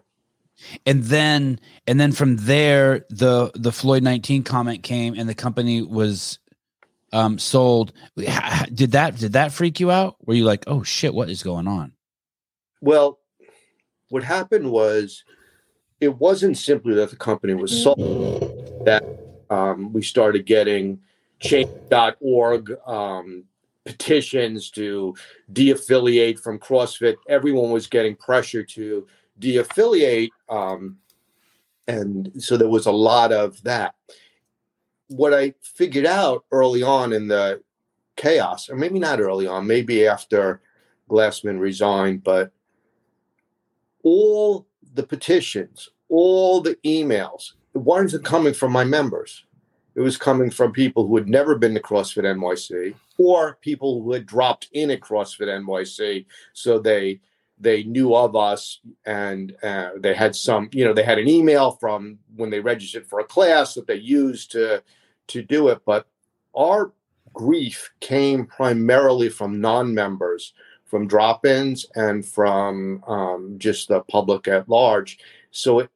and 0.85 1.03
then 1.03 1.59
and 1.87 1.99
then 1.99 2.11
from 2.11 2.37
there 2.37 3.05
the 3.09 3.51
the 3.55 3.71
floyd 3.71 4.03
19 4.03 4.43
comment 4.43 4.83
came 4.83 5.13
and 5.17 5.27
the 5.27 5.35
company 5.35 5.81
was 5.81 6.39
um 7.13 7.37
sold 7.37 7.91
did 8.15 8.91
that 8.91 9.17
did 9.17 9.33
that 9.33 9.51
freak 9.51 9.79
you 9.79 9.91
out 9.91 10.15
were 10.25 10.33
you 10.33 10.45
like 10.45 10.63
oh 10.67 10.83
shit 10.83 11.13
what 11.13 11.29
is 11.29 11.43
going 11.43 11.67
on 11.67 11.91
well 12.81 13.19
what 14.09 14.23
happened 14.23 14.69
was 14.69 15.23
it 15.99 16.15
wasn't 16.17 16.57
simply 16.57 16.93
that 16.93 17.09
the 17.09 17.15
company 17.15 17.53
was 17.53 17.83
sold 17.83 18.85
that 18.85 19.03
um, 19.49 19.93
we 19.93 20.01
started 20.01 20.45
getting 20.45 20.99
change.org 21.39 22.71
um, 22.87 23.43
petitions 23.85 24.69
to 24.71 25.15
de-affiliate 25.53 26.39
from 26.39 26.59
crossfit. 26.59 27.15
Everyone 27.29 27.71
was 27.71 27.87
getting 27.87 28.15
pressure 28.15 28.63
to 28.63 29.07
de-affiliate 29.39 30.31
um, 30.49 30.97
and 31.87 32.31
so 32.39 32.57
there 32.57 32.69
was 32.69 32.87
a 32.87 32.91
lot 32.91 33.31
of 33.31 33.61
that. 33.63 33.95
What 35.07 35.33
i 35.35 35.53
figured 35.61 36.07
out 36.07 36.45
early 36.51 36.81
on 36.81 37.13
in 37.13 37.27
the 37.27 37.61
chaos 38.15 38.69
or 38.69 38.75
maybe 38.75 38.97
not 38.97 39.19
early 39.19 39.45
on 39.45 39.67
maybe 39.67 40.07
after 40.07 40.61
glassman 41.09 41.59
resigned 41.59 42.23
but 42.23 42.51
all 44.05 44.65
the 44.93 45.03
petitions 45.03 45.89
all 46.07 46.61
the 46.61 46.75
emails 46.85 47.51
it 47.73 47.79
wasn't 47.79 48.23
coming 48.23 48.53
from 48.53 48.71
my 48.71 48.85
members 48.85 49.43
it 49.95 50.01
was 50.01 50.17
coming 50.17 50.51
from 50.51 50.73
people 50.73 51.07
who 51.07 51.15
had 51.15 51.27
never 51.27 51.57
been 51.57 51.73
to 51.73 51.79
CrossFit 51.79 52.23
NYC 52.23 52.93
or 53.17 53.57
people 53.61 54.01
who 54.03 54.11
had 54.11 54.25
dropped 54.25 54.67
in 54.73 54.91
at 54.91 54.99
CrossFit 54.99 55.47
NYC. 55.47 56.25
So 56.53 56.79
they 56.79 57.21
they 57.57 57.83
knew 57.83 58.13
of 58.13 58.35
us 58.35 58.81
and 59.05 59.55
uh, 59.63 59.91
they 59.97 60.13
had 60.13 60.35
some 60.35 60.69
you 60.73 60.83
know 60.83 60.93
they 60.93 61.03
had 61.03 61.17
an 61.17 61.29
email 61.29 61.71
from 61.71 62.19
when 62.35 62.49
they 62.49 62.59
registered 62.59 63.07
for 63.07 63.21
a 63.21 63.25
class 63.25 63.73
that 63.73 63.87
they 63.87 63.95
used 63.95 64.51
to 64.51 64.83
to 65.27 65.41
do 65.41 65.69
it 65.69 65.79
but 65.85 66.05
our 66.53 66.91
grief 67.33 67.91
came 68.01 68.45
primarily 68.45 69.29
from 69.29 69.61
non-members 69.61 70.53
from 70.95 71.07
drop-ins 71.07 71.85
and 71.95 72.25
from 72.25 73.03
um, 73.05 73.55
just 73.57 73.89
the 73.89 73.99
public 74.01 74.47
at 74.47 74.69
large. 74.69 75.19
So 75.51 75.79
it, 75.79 75.89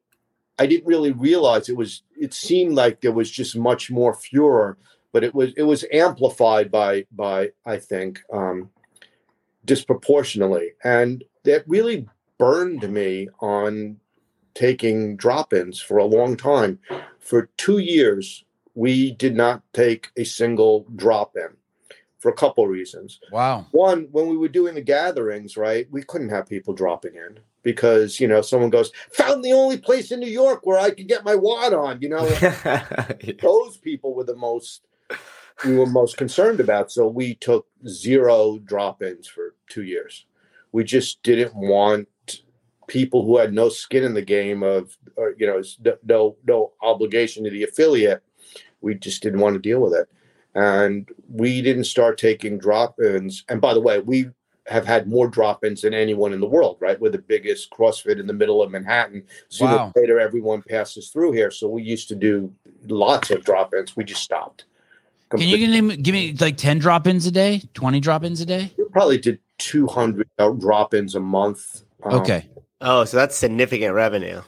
i 0.58 0.66
didn't 0.66 0.86
really 0.86 1.12
realize 1.12 1.70
it 1.70 1.76
was 1.76 2.02
it 2.20 2.34
seemed 2.34 2.74
like 2.74 3.00
there 3.00 3.12
was 3.12 3.30
just 3.30 3.56
much 3.56 3.90
more 3.90 4.12
furor 4.12 4.76
but 5.10 5.24
it 5.24 5.34
was 5.34 5.54
it 5.56 5.62
was 5.62 5.86
amplified 5.90 6.70
by 6.70 7.06
by 7.12 7.48
i 7.64 7.78
think 7.78 8.20
um, 8.30 8.68
disproportionately. 9.64 10.72
And 10.84 11.24
that 11.44 11.64
really 11.66 12.06
burned 12.38 12.88
me 12.92 13.28
on 13.40 13.98
taking 14.54 15.16
drop-ins 15.16 15.80
for 15.80 15.98
a 15.98 16.04
long 16.04 16.36
time. 16.36 16.78
For 17.18 17.50
two 17.56 17.78
years, 17.78 18.44
we 18.74 19.12
did 19.12 19.36
not 19.36 19.62
take 19.72 20.10
a 20.16 20.24
single 20.24 20.86
drop-in 20.96 21.56
for 22.20 22.30
a 22.30 22.34
couple 22.34 22.62
of 22.62 22.70
reasons. 22.70 23.18
Wow. 23.32 23.66
One, 23.72 24.06
when 24.12 24.28
we 24.28 24.36
were 24.36 24.48
doing 24.48 24.74
the 24.74 24.80
gatherings, 24.82 25.56
right, 25.56 25.88
we 25.90 26.02
couldn't 26.02 26.28
have 26.28 26.46
people 26.46 26.74
dropping 26.74 27.16
in 27.16 27.40
because, 27.62 28.20
you 28.20 28.28
know, 28.28 28.42
someone 28.42 28.70
goes, 28.70 28.92
found 29.12 29.42
the 29.42 29.52
only 29.52 29.78
place 29.78 30.12
in 30.12 30.20
New 30.20 30.30
York 30.30 30.60
where 30.64 30.78
I 30.78 30.90
could 30.90 31.08
get 31.08 31.24
my 31.24 31.34
WOD 31.34 31.74
on, 31.74 32.02
you 32.02 32.10
know. 32.10 32.26
those 33.42 33.78
people 33.78 34.14
were 34.14 34.24
the 34.24 34.36
most 34.36 34.82
we 35.64 35.76
were 35.76 35.86
most 35.86 36.16
concerned 36.16 36.60
about. 36.60 36.90
So 36.90 37.06
we 37.08 37.34
took 37.34 37.66
zero 37.86 38.58
drop-ins 38.58 39.26
for 39.26 39.54
two 39.68 39.82
years. 39.82 40.26
We 40.72 40.84
just 40.84 41.22
didn't 41.22 41.54
want 41.54 42.08
people 42.86 43.24
who 43.24 43.38
had 43.38 43.52
no 43.52 43.68
skin 43.68 44.04
in 44.04 44.14
the 44.14 44.22
game 44.22 44.62
of, 44.62 44.96
or, 45.16 45.34
you 45.38 45.46
know, 45.46 45.62
no 46.04 46.36
no 46.46 46.72
obligation 46.82 47.44
to 47.44 47.50
the 47.50 47.64
affiliate. 47.64 48.22
We 48.80 48.94
just 48.94 49.22
didn't 49.22 49.40
want 49.40 49.54
to 49.54 49.60
deal 49.60 49.80
with 49.80 49.92
it, 49.92 50.08
and 50.54 51.08
we 51.28 51.62
didn't 51.62 51.84
start 51.84 52.18
taking 52.18 52.58
drop-ins. 52.58 53.44
And 53.48 53.60
by 53.60 53.74
the 53.74 53.80
way, 53.80 54.00
we 54.00 54.30
have 54.66 54.86
had 54.86 55.08
more 55.08 55.28
drop-ins 55.28 55.82
than 55.82 55.94
anyone 55.94 56.32
in 56.32 56.40
the 56.40 56.46
world. 56.46 56.76
Right, 56.80 57.00
we're 57.00 57.10
the 57.10 57.18
biggest 57.18 57.70
CrossFit 57.70 58.20
in 58.20 58.26
the 58.26 58.32
middle 58.32 58.62
of 58.62 58.70
Manhattan. 58.70 59.24
Sooner 59.48 59.76
wow. 59.76 59.92
or 59.94 60.00
later, 60.00 60.20
everyone 60.20 60.62
passes 60.62 61.10
through 61.10 61.32
here. 61.32 61.50
So 61.50 61.68
we 61.68 61.82
used 61.82 62.08
to 62.08 62.14
do 62.14 62.52
lots 62.86 63.30
of 63.30 63.44
drop-ins. 63.44 63.96
We 63.96 64.04
just 64.04 64.22
stopped. 64.22 64.64
Can 65.30 65.40
you 65.40 65.58
give 65.58 65.84
me, 65.84 65.96
give 65.96 66.12
me 66.12 66.34
like 66.40 66.56
10 66.56 66.80
drop 66.80 67.06
ins 67.06 67.24
a 67.26 67.30
day, 67.30 67.62
20 67.74 68.00
drop 68.00 68.24
ins 68.24 68.40
a 68.40 68.46
day? 68.46 68.72
We 68.76 68.84
probably 68.86 69.18
did 69.18 69.38
200 69.58 70.28
drop 70.58 70.92
ins 70.92 71.14
a 71.14 71.20
month. 71.20 71.82
Um, 72.02 72.14
okay. 72.14 72.48
Oh, 72.80 73.04
so 73.04 73.16
that's 73.16 73.36
significant 73.36 73.94
revenue. 73.94 74.42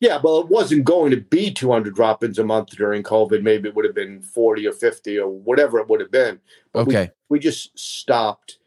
Yeah, 0.00 0.20
well, 0.22 0.40
it 0.40 0.48
wasn't 0.48 0.84
going 0.84 1.10
to 1.10 1.16
be 1.16 1.52
200 1.52 1.94
drop 1.94 2.22
ins 2.24 2.38
a 2.38 2.44
month 2.44 2.70
during 2.70 3.02
COVID. 3.02 3.42
Maybe 3.42 3.68
it 3.68 3.74
would 3.74 3.84
have 3.84 3.94
been 3.94 4.22
40 4.22 4.66
or 4.66 4.72
50 4.72 5.18
or 5.18 5.28
whatever 5.28 5.78
it 5.78 5.88
would 5.88 6.00
have 6.00 6.10
been. 6.10 6.40
But 6.72 6.88
okay. 6.88 7.10
We, 7.28 7.36
we 7.36 7.40
just 7.40 7.78
stopped 7.78 8.58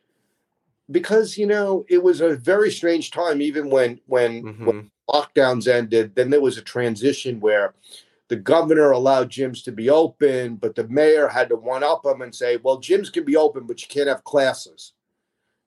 because, 0.90 1.38
you 1.38 1.48
know, 1.48 1.86
it 1.90 2.02
was 2.02 2.22
a 2.22 2.36
very 2.36 2.72
strange 2.72 3.12
time, 3.12 3.42
even 3.42 3.70
when, 3.70 4.00
when, 4.06 4.44
mm-hmm. 4.44 4.66
when 4.66 4.92
lockdowns 5.10 5.68
ended. 5.68 6.16
Then 6.16 6.30
there 6.30 6.42
was 6.42 6.58
a 6.58 6.62
transition 6.64 7.40
where, 7.40 7.74
the 8.30 8.36
governor 8.36 8.92
allowed 8.92 9.30
gyms 9.30 9.64
to 9.64 9.72
be 9.72 9.90
open, 9.90 10.56
but 10.56 10.76
the 10.76 10.88
mayor 10.88 11.28
had 11.28 11.50
to 11.50 11.56
one 11.56 11.84
up 11.84 12.04
them 12.04 12.22
and 12.22 12.36
say, 12.36 12.58
well, 12.58 12.78
gyms 12.80 13.12
can 13.12 13.24
be 13.24 13.38
open, 13.38 13.66
but 13.66 13.82
you 13.82 13.88
can't 13.88 14.10
have 14.10 14.24
classes. 14.24 14.94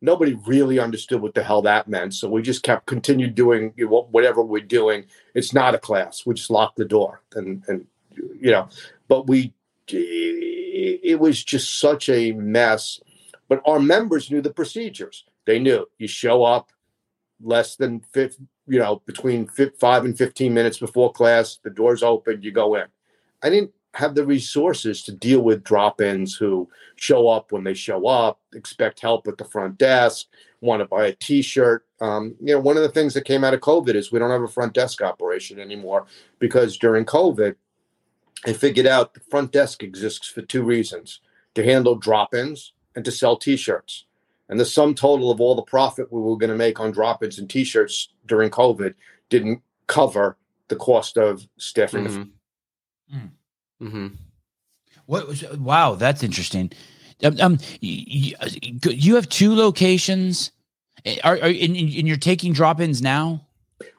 Nobody 0.02 0.34
really 0.46 0.78
understood 0.78 1.20
what 1.20 1.34
the 1.34 1.42
hell 1.42 1.62
that 1.62 1.88
meant. 1.88 2.14
So 2.14 2.28
we 2.28 2.42
just 2.42 2.62
kept 2.62 2.86
continued 2.86 3.34
doing 3.34 3.74
whatever 3.78 4.42
we're 4.42 4.62
doing. 4.62 5.04
It's 5.34 5.52
not 5.52 5.74
a 5.74 5.78
class. 5.78 6.24
We 6.24 6.34
just 6.34 6.50
locked 6.50 6.76
the 6.76 6.84
door 6.84 7.22
and, 7.34 7.62
and 7.68 7.86
you 8.16 8.50
know, 8.50 8.68
but 9.08 9.26
we, 9.26 9.52
it 9.88 11.20
was 11.20 11.42
just 11.44 11.78
such 11.78 12.08
a 12.08 12.32
mess. 12.32 13.00
But 13.48 13.60
our 13.66 13.80
members 13.80 14.30
knew 14.30 14.40
the 14.40 14.52
procedures. 14.52 15.24
They 15.44 15.58
knew 15.58 15.86
you 15.98 16.08
show 16.08 16.44
up 16.44 16.70
less 17.42 17.76
than 17.76 18.00
50, 18.12 18.46
you 18.68 18.78
know, 18.78 19.02
between 19.06 19.48
five 19.78 20.04
and 20.04 20.16
15 20.16 20.54
minutes 20.54 20.78
before 20.78 21.12
class, 21.12 21.58
the 21.62 21.70
doors 21.70 22.02
open, 22.02 22.42
you 22.42 22.52
go 22.52 22.74
in. 22.74 22.84
I 23.42 23.50
didn't 23.50 23.72
have 23.94 24.14
the 24.14 24.24
resources 24.24 25.02
to 25.02 25.12
deal 25.12 25.40
with 25.40 25.64
drop 25.64 26.00
ins 26.00 26.36
who 26.36 26.68
show 26.96 27.28
up 27.28 27.52
when 27.52 27.64
they 27.64 27.74
show 27.74 28.06
up, 28.06 28.40
expect 28.54 29.00
help 29.00 29.26
at 29.26 29.36
the 29.36 29.44
front 29.44 29.78
desk, 29.78 30.26
want 30.60 30.80
to 30.80 30.86
buy 30.86 31.06
a 31.06 31.12
t 31.14 31.42
shirt. 31.42 31.84
Um, 32.00 32.36
you 32.40 32.54
know, 32.54 32.60
one 32.60 32.76
of 32.76 32.82
the 32.82 32.88
things 32.88 33.14
that 33.14 33.24
came 33.24 33.44
out 33.44 33.54
of 33.54 33.60
COVID 33.60 33.94
is 33.94 34.12
we 34.12 34.18
don't 34.18 34.30
have 34.30 34.42
a 34.42 34.48
front 34.48 34.74
desk 34.74 35.02
operation 35.02 35.58
anymore 35.58 36.06
because 36.38 36.78
during 36.78 37.04
COVID, 37.04 37.56
I 38.46 38.52
figured 38.52 38.86
out 38.86 39.14
the 39.14 39.20
front 39.20 39.52
desk 39.52 39.82
exists 39.82 40.28
for 40.28 40.42
two 40.42 40.62
reasons 40.62 41.20
to 41.54 41.64
handle 41.64 41.94
drop 41.94 42.34
ins 42.34 42.72
and 42.94 43.04
to 43.04 43.10
sell 43.10 43.36
t 43.36 43.56
shirts. 43.56 44.06
And 44.50 44.58
the 44.58 44.66
sum 44.66 44.96
total 44.96 45.30
of 45.30 45.40
all 45.40 45.54
the 45.54 45.62
profit 45.62 46.12
we 46.12 46.20
were 46.20 46.36
going 46.36 46.50
to 46.50 46.56
make 46.56 46.80
on 46.80 46.90
drop-ins 46.90 47.38
and 47.38 47.48
t-shirts 47.48 48.08
during 48.26 48.50
COVID 48.50 48.94
didn't 49.28 49.62
cover 49.86 50.36
the 50.66 50.74
cost 50.74 51.16
of 51.16 51.46
staffing. 51.56 52.06
Mm-hmm. 52.06 53.26
Mm. 53.80 53.90
hmm 53.90 54.06
What 55.06 55.26
was, 55.26 55.48
wow, 55.52 55.94
that's 55.94 56.22
interesting. 56.22 56.70
Um, 57.22 57.36
um 57.40 57.58
you, 57.80 58.34
you, 58.84 59.14
have 59.14 59.28
two 59.28 59.54
locations. 59.54 60.52
Eh, 61.04 61.18
are, 61.24 61.36
are 61.36 61.48
and, 61.48 61.76
and 61.76 62.08
you're 62.08 62.16
taking 62.16 62.52
drop-ins 62.52 63.02
now? 63.02 63.46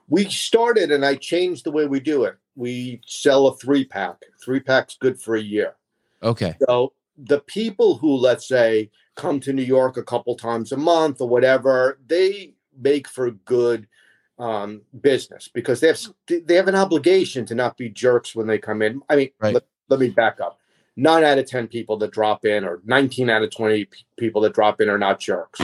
We 0.09 0.25
started, 0.25 0.91
and 0.91 1.05
I 1.05 1.15
changed 1.15 1.63
the 1.63 1.71
way 1.71 1.85
we 1.85 1.99
do 1.99 2.25
it. 2.25 2.35
We 2.55 3.01
sell 3.05 3.47
a 3.47 3.55
three 3.55 3.85
pack. 3.85 4.17
Three 4.43 4.59
pack's 4.59 4.97
good 4.99 5.19
for 5.21 5.35
a 5.35 5.41
year. 5.41 5.75
Okay. 6.21 6.55
So 6.67 6.93
the 7.17 7.39
people 7.39 7.97
who, 7.97 8.15
let's 8.15 8.47
say, 8.47 8.89
come 9.15 9.39
to 9.41 9.53
New 9.53 9.63
York 9.63 9.97
a 9.97 10.03
couple 10.03 10.35
times 10.35 10.71
a 10.71 10.77
month 10.77 11.21
or 11.21 11.29
whatever, 11.29 11.99
they 12.07 12.53
make 12.77 13.07
for 13.07 13.31
good 13.31 13.87
um, 14.39 14.81
business 15.01 15.47
because 15.47 15.79
they 15.79 15.87
have 15.87 15.99
they 16.27 16.55
have 16.55 16.67
an 16.67 16.75
obligation 16.75 17.45
to 17.45 17.55
not 17.55 17.77
be 17.77 17.89
jerks 17.89 18.35
when 18.35 18.47
they 18.47 18.57
come 18.57 18.81
in. 18.81 19.01
I 19.09 19.15
mean, 19.15 19.29
right. 19.39 19.53
let, 19.53 19.63
let, 19.91 19.99
me 19.99 20.09
back 20.09 20.39
up. 20.39 20.59
Nine 20.95 21.23
out 21.23 21.37
of 21.37 21.45
ten 21.45 21.67
people 21.67 21.97
that 21.97 22.11
drop 22.11 22.45
in, 22.45 22.65
or 22.65 22.81
nineteen 22.85 23.29
out 23.29 23.43
of 23.43 23.51
twenty 23.51 23.85
p- 23.85 24.05
people 24.17 24.41
that 24.41 24.53
drop 24.53 24.81
in, 24.81 24.89
are 24.89 24.97
not 24.97 25.19
jerks. 25.19 25.61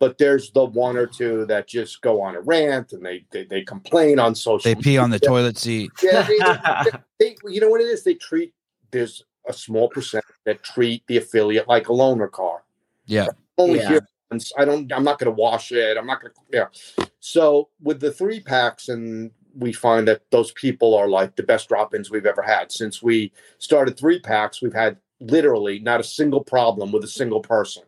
But 0.00 0.18
there's 0.18 0.50
the 0.50 0.64
one 0.64 0.96
or 0.96 1.06
two 1.06 1.46
that 1.46 1.68
just 1.68 2.00
go 2.00 2.20
on 2.20 2.34
a 2.34 2.40
rant 2.40 2.92
and 2.92 3.04
they 3.04 3.24
they, 3.30 3.44
they 3.44 3.62
complain 3.62 4.18
on 4.18 4.34
social. 4.34 4.74
They 4.74 4.80
pee 4.80 4.98
on 4.98 5.10
the 5.10 5.20
toilet 5.20 5.58
seat. 5.58 5.90
Yeah, 6.02 6.22
they, 6.22 6.38
they, 6.84 6.98
they, 7.20 7.36
you 7.52 7.60
know 7.60 7.68
what 7.68 7.80
it 7.80 7.84
is? 7.84 8.02
They 8.02 8.14
treat 8.14 8.52
there's 8.90 9.24
a 9.46 9.52
small 9.52 9.88
percent 9.88 10.24
that 10.44 10.62
treat 10.62 11.06
the 11.06 11.18
affiliate 11.18 11.68
like 11.68 11.88
a 11.88 11.92
loaner 11.92 12.30
car. 12.30 12.62
Yeah. 13.06 13.28
Only 13.58 13.80
yeah. 13.80 13.88
here 13.88 14.08
once. 14.30 14.52
I 14.56 14.64
don't. 14.64 14.90
I'm 14.92 15.04
not 15.04 15.18
going 15.18 15.34
to 15.34 15.40
wash 15.40 15.72
it. 15.72 15.98
I'm 15.98 16.06
not 16.06 16.22
going 16.22 16.32
to. 16.32 16.40
Yeah. 16.52 17.06
So 17.20 17.68
with 17.82 18.00
the 18.00 18.12
three 18.12 18.40
packs, 18.40 18.88
and 18.88 19.30
we 19.56 19.72
find 19.72 20.08
that 20.08 20.22
those 20.30 20.52
people 20.52 20.94
are 20.94 21.08
like 21.08 21.36
the 21.36 21.42
best 21.42 21.68
drop-ins 21.68 22.10
we've 22.10 22.26
ever 22.26 22.42
had 22.42 22.72
since 22.72 23.02
we 23.02 23.32
started 23.58 23.96
three 23.98 24.18
packs. 24.18 24.60
We've 24.60 24.74
had 24.74 24.96
literally 25.20 25.78
not 25.78 26.00
a 26.00 26.04
single 26.04 26.42
problem 26.42 26.92
with 26.92 27.04
a 27.04 27.08
single 27.08 27.40
person. 27.40 27.84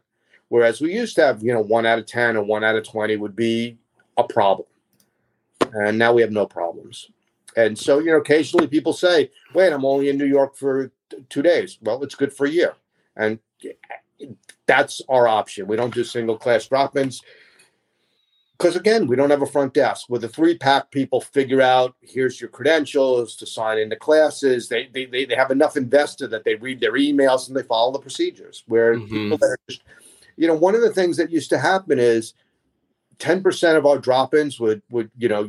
Whereas 0.48 0.80
we 0.80 0.94
used 0.94 1.16
to 1.16 1.26
have, 1.26 1.42
you 1.42 1.52
know, 1.52 1.60
one 1.60 1.86
out 1.86 1.98
of 1.98 2.06
10 2.06 2.36
or 2.36 2.44
one 2.44 2.62
out 2.62 2.76
of 2.76 2.84
20 2.84 3.16
would 3.16 3.34
be 3.34 3.78
a 4.16 4.24
problem. 4.24 4.68
And 5.72 5.98
now 5.98 6.12
we 6.12 6.22
have 6.22 6.30
no 6.30 6.46
problems. 6.46 7.10
And 7.56 7.76
so, 7.76 7.98
you 7.98 8.12
know, 8.12 8.18
occasionally 8.18 8.68
people 8.68 8.92
say, 8.92 9.30
wait, 9.54 9.72
I'm 9.72 9.84
only 9.84 10.08
in 10.08 10.18
New 10.18 10.26
York 10.26 10.56
for 10.56 10.92
two 11.28 11.42
days. 11.42 11.78
Well, 11.82 12.02
it's 12.04 12.14
good 12.14 12.32
for 12.32 12.46
a 12.46 12.50
year. 12.50 12.74
And 13.16 13.38
eh, 13.64 14.26
that's 14.66 15.00
our 15.08 15.26
option. 15.26 15.66
We 15.66 15.76
don't 15.76 15.94
do 15.94 16.04
single 16.04 16.36
class 16.36 16.68
drop 16.68 16.96
ins 16.96 17.22
because 18.58 18.76
again, 18.76 19.06
we 19.06 19.16
don't 19.16 19.30
have 19.30 19.42
a 19.42 19.46
front 19.46 19.74
desk. 19.74 20.06
With 20.08 20.24
a 20.24 20.28
three 20.28 20.56
pack, 20.56 20.90
people 20.90 21.20
figure 21.20 21.60
out 21.60 21.94
here's 22.00 22.40
your 22.40 22.48
credentials 22.48 23.36
to 23.36 23.46
sign 23.46 23.78
into 23.78 23.96
classes. 23.96 24.68
They, 24.68 24.88
they 24.92 25.24
they 25.24 25.34
have 25.34 25.50
enough 25.50 25.76
invested 25.76 26.28
that 26.28 26.44
they 26.44 26.54
read 26.54 26.80
their 26.80 26.92
emails 26.92 27.48
and 27.48 27.56
they 27.56 27.62
follow 27.62 27.92
the 27.92 27.98
procedures. 27.98 28.64
Where 28.66 28.94
mm-hmm. 28.94 29.08
people 29.08 29.38
that 29.38 29.46
are 29.46 29.58
just, 29.68 29.82
you 30.36 30.46
know, 30.46 30.54
one 30.54 30.74
of 30.74 30.80
the 30.80 30.92
things 30.92 31.16
that 31.18 31.30
used 31.30 31.50
to 31.50 31.58
happen 31.58 31.98
is 31.98 32.34
ten 33.18 33.42
percent 33.42 33.76
of 33.76 33.84
our 33.84 33.98
drop 33.98 34.34
ins 34.34 34.58
would 34.58 34.82
would 34.90 35.10
you 35.18 35.28
know 35.28 35.48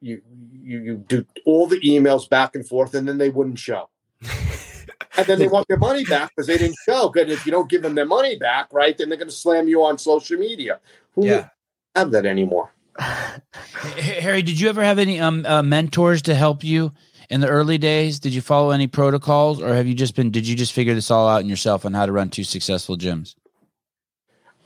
you 0.00 0.20
you 0.52 0.80
you 0.80 0.96
do 1.08 1.24
all 1.46 1.66
the 1.66 1.80
emails 1.80 2.28
back 2.28 2.54
and 2.54 2.68
forth 2.68 2.94
and 2.94 3.08
then 3.08 3.18
they 3.18 3.30
wouldn't 3.30 3.58
show. 3.58 3.88
and 5.16 5.26
then 5.26 5.38
they 5.38 5.48
want 5.48 5.66
their 5.68 5.78
money 5.78 6.04
back 6.04 6.30
because 6.34 6.46
they 6.46 6.58
didn't 6.58 6.76
show. 6.84 7.08
Because 7.08 7.32
if 7.32 7.46
you 7.46 7.52
don't 7.52 7.70
give 7.70 7.82
them 7.82 7.94
their 7.94 8.06
money 8.06 8.36
back, 8.36 8.72
right, 8.72 8.96
then 8.96 9.08
they're 9.08 9.18
going 9.18 9.28
to 9.28 9.34
slam 9.34 9.68
you 9.68 9.82
on 9.84 9.96
social 9.96 10.38
media. 10.38 10.80
Who 11.14 11.26
yeah. 11.26 11.48
Have 11.94 12.10
that 12.12 12.26
anymore? 12.26 12.72
Hari, 12.98 14.42
did 14.42 14.58
you 14.58 14.68
ever 14.68 14.82
have 14.82 14.98
any 14.98 15.20
um, 15.20 15.44
uh, 15.46 15.62
mentors 15.62 16.22
to 16.22 16.34
help 16.34 16.64
you 16.64 16.92
in 17.30 17.40
the 17.40 17.48
early 17.48 17.78
days? 17.78 18.18
Did 18.18 18.34
you 18.34 18.40
follow 18.40 18.70
any 18.70 18.86
protocols, 18.86 19.60
or 19.60 19.74
have 19.74 19.86
you 19.86 19.94
just 19.94 20.14
been? 20.14 20.30
Did 20.30 20.46
you 20.46 20.56
just 20.56 20.72
figure 20.72 20.94
this 20.94 21.10
all 21.10 21.28
out 21.28 21.40
in 21.40 21.48
yourself 21.48 21.84
on 21.84 21.94
how 21.94 22.06
to 22.06 22.12
run 22.12 22.30
two 22.30 22.44
successful 22.44 22.96
gyms? 22.96 23.34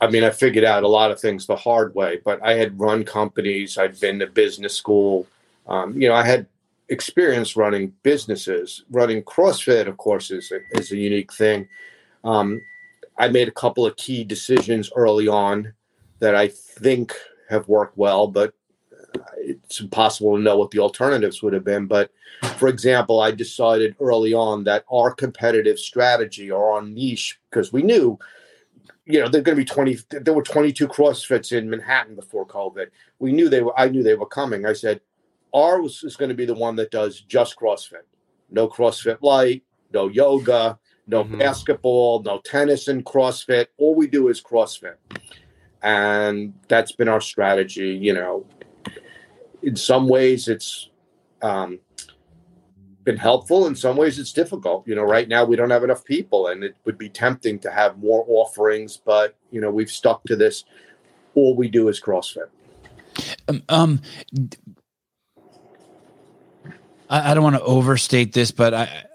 I 0.01 0.07
mean, 0.07 0.23
I 0.23 0.29
figured 0.29 0.63
out 0.63 0.83
a 0.83 0.87
lot 0.87 1.11
of 1.11 1.19
things 1.19 1.45
the 1.45 1.55
hard 1.55 1.93
way, 1.93 2.21
but 2.23 2.39
I 2.41 2.53
had 2.53 2.79
run 2.79 3.03
companies. 3.03 3.77
I'd 3.77 3.99
been 3.99 4.19
to 4.19 4.27
business 4.27 4.75
school. 4.75 5.27
Um, 5.67 5.99
you 6.01 6.07
know, 6.07 6.15
I 6.15 6.23
had 6.23 6.47
experience 6.87 7.57
running 7.57 7.93
businesses. 8.03 8.85
Running 8.89 9.23
CrossFit, 9.23 9.87
of 9.87 9.97
course, 9.97 10.31
is 10.31 10.51
a, 10.51 10.59
is 10.79 10.91
a 10.91 10.97
unique 10.97 11.33
thing. 11.33 11.67
Um, 12.23 12.61
I 13.17 13.27
made 13.27 13.49
a 13.49 13.51
couple 13.51 13.85
of 13.85 13.97
key 13.97 14.23
decisions 14.23 14.89
early 14.95 15.27
on 15.27 15.73
that 16.19 16.35
I 16.35 16.47
think 16.47 17.13
have 17.49 17.67
worked 17.67 17.97
well, 17.97 18.27
but 18.27 18.53
it's 19.37 19.79
impossible 19.79 20.35
to 20.35 20.41
know 20.41 20.57
what 20.57 20.71
the 20.71 20.79
alternatives 20.79 21.41
would 21.41 21.53
have 21.53 21.63
been. 21.63 21.87
But 21.87 22.11
for 22.57 22.67
example, 22.67 23.19
I 23.19 23.31
decided 23.31 23.95
early 23.99 24.33
on 24.33 24.63
that 24.65 24.85
our 24.91 25.11
competitive 25.11 25.79
strategy 25.79 26.51
or 26.51 26.73
our 26.73 26.81
niche, 26.81 27.39
because 27.49 27.73
we 27.73 27.81
knew, 27.81 28.19
you 29.05 29.19
know, 29.19 29.27
there're 29.27 29.41
going 29.41 29.57
to 29.57 29.61
be 29.61 29.65
20, 29.65 29.97
there 30.21 30.33
were 30.33 30.43
22 30.43 30.87
CrossFits 30.87 31.51
in 31.51 31.69
Manhattan 31.69 32.15
before 32.15 32.45
COVID. 32.45 32.87
We 33.17 33.31
knew 33.31 33.49
they 33.49 33.61
were, 33.61 33.77
I 33.77 33.89
knew 33.89 34.03
they 34.03 34.15
were 34.15 34.27
coming. 34.27 34.65
I 34.65 34.73
said, 34.73 35.01
ours 35.53 36.03
is 36.03 36.15
going 36.15 36.29
to 36.29 36.35
be 36.35 36.45
the 36.45 36.53
one 36.53 36.75
that 36.75 36.91
does 36.91 37.21
just 37.21 37.57
CrossFit. 37.57 38.05
No 38.51 38.67
CrossFit 38.67 39.17
light, 39.21 39.63
no 39.93 40.07
yoga, 40.07 40.77
no 41.07 41.23
mm-hmm. 41.23 41.39
basketball, 41.39 42.21
no 42.21 42.39
tennis 42.39 42.87
and 42.87 43.03
CrossFit. 43.03 43.67
All 43.77 43.95
we 43.95 44.07
do 44.07 44.27
is 44.27 44.41
CrossFit. 44.41 44.95
And 45.81 46.53
that's 46.67 46.91
been 46.91 47.07
our 47.07 47.21
strategy. 47.21 47.89
You 47.89 48.13
know, 48.13 48.45
in 49.61 49.75
some 49.75 50.07
ways 50.07 50.47
it's 50.47 50.89
um, 51.41 51.79
been 53.03 53.17
helpful. 53.17 53.67
In 53.67 53.75
some 53.75 53.97
ways 53.97 54.19
it's 54.19 54.33
difficult. 54.33 54.87
You 54.87 54.95
know, 54.95 55.03
right 55.03 55.27
now 55.27 55.45
we 55.45 55.55
don't 55.55 55.69
have 55.69 55.83
enough 55.83 56.03
people 56.03 56.47
and 56.47 56.63
it 56.63 56.75
would 56.85 56.97
be 56.97 57.09
tempting 57.09 57.59
to 57.59 57.71
have 57.71 57.97
more 57.97 58.25
offerings, 58.27 58.97
but, 58.97 59.35
you 59.51 59.61
know, 59.61 59.71
we've 59.71 59.91
stuck 59.91 60.23
to 60.25 60.35
this. 60.35 60.65
All 61.35 61.55
we 61.55 61.67
do 61.69 61.87
is 61.87 62.01
CrossFit. 62.01 62.49
Um, 63.47 63.63
um 63.69 64.01
I, 67.09 67.31
I 67.31 67.33
don't 67.33 67.43
want 67.43 67.55
to 67.55 67.63
overstate 67.63 68.33
this, 68.33 68.51
but 68.51 68.73
I, 68.73 69.05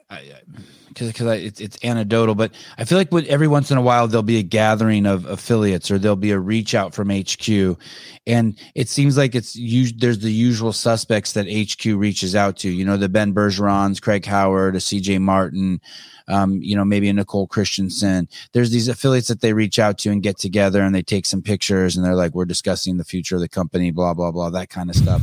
because 0.94 1.08
because 1.08 1.42
it's 1.42 1.60
it's 1.60 1.78
anecdotal, 1.84 2.34
but 2.34 2.52
I 2.78 2.84
feel 2.84 2.96
like 2.96 3.12
with, 3.12 3.26
every 3.26 3.48
once 3.48 3.70
in 3.70 3.76
a 3.76 3.82
while 3.82 4.06
there'll 4.06 4.22
be 4.22 4.38
a 4.38 4.42
gathering 4.42 5.06
of 5.06 5.26
affiliates 5.26 5.90
or 5.90 5.98
there'll 5.98 6.16
be 6.16 6.30
a 6.30 6.38
reach 6.38 6.74
out 6.74 6.94
from 6.94 7.10
HQ, 7.10 7.78
and 8.26 8.56
it 8.74 8.88
seems 8.88 9.16
like 9.16 9.34
it's 9.34 9.54
there's 9.98 10.20
the 10.20 10.32
usual 10.32 10.72
suspects 10.72 11.32
that 11.32 11.46
HQ 11.46 11.84
reaches 11.84 12.34
out 12.34 12.56
to. 12.58 12.70
You 12.70 12.84
know, 12.84 12.96
the 12.96 13.08
Ben 13.08 13.34
Bergerons, 13.34 14.00
Craig 14.00 14.24
Howard, 14.24 14.76
a 14.76 14.78
CJ 14.78 15.20
Martin, 15.20 15.80
um, 16.28 16.62
you 16.62 16.76
know, 16.76 16.84
maybe 16.84 17.08
a 17.08 17.12
Nicole 17.12 17.46
Christensen. 17.46 18.28
There's 18.52 18.70
these 18.70 18.88
affiliates 18.88 19.28
that 19.28 19.40
they 19.40 19.52
reach 19.52 19.78
out 19.78 19.98
to 19.98 20.10
and 20.10 20.22
get 20.22 20.38
together 20.38 20.82
and 20.82 20.94
they 20.94 21.02
take 21.02 21.26
some 21.26 21.42
pictures 21.42 21.96
and 21.96 22.04
they're 22.04 22.14
like, 22.14 22.34
we're 22.34 22.44
discussing 22.44 22.96
the 22.96 23.04
future 23.04 23.34
of 23.34 23.40
the 23.42 23.48
company, 23.48 23.90
blah 23.90 24.14
blah 24.14 24.30
blah, 24.30 24.50
that 24.50 24.70
kind 24.70 24.88
of 24.88 24.96
stuff 24.96 25.22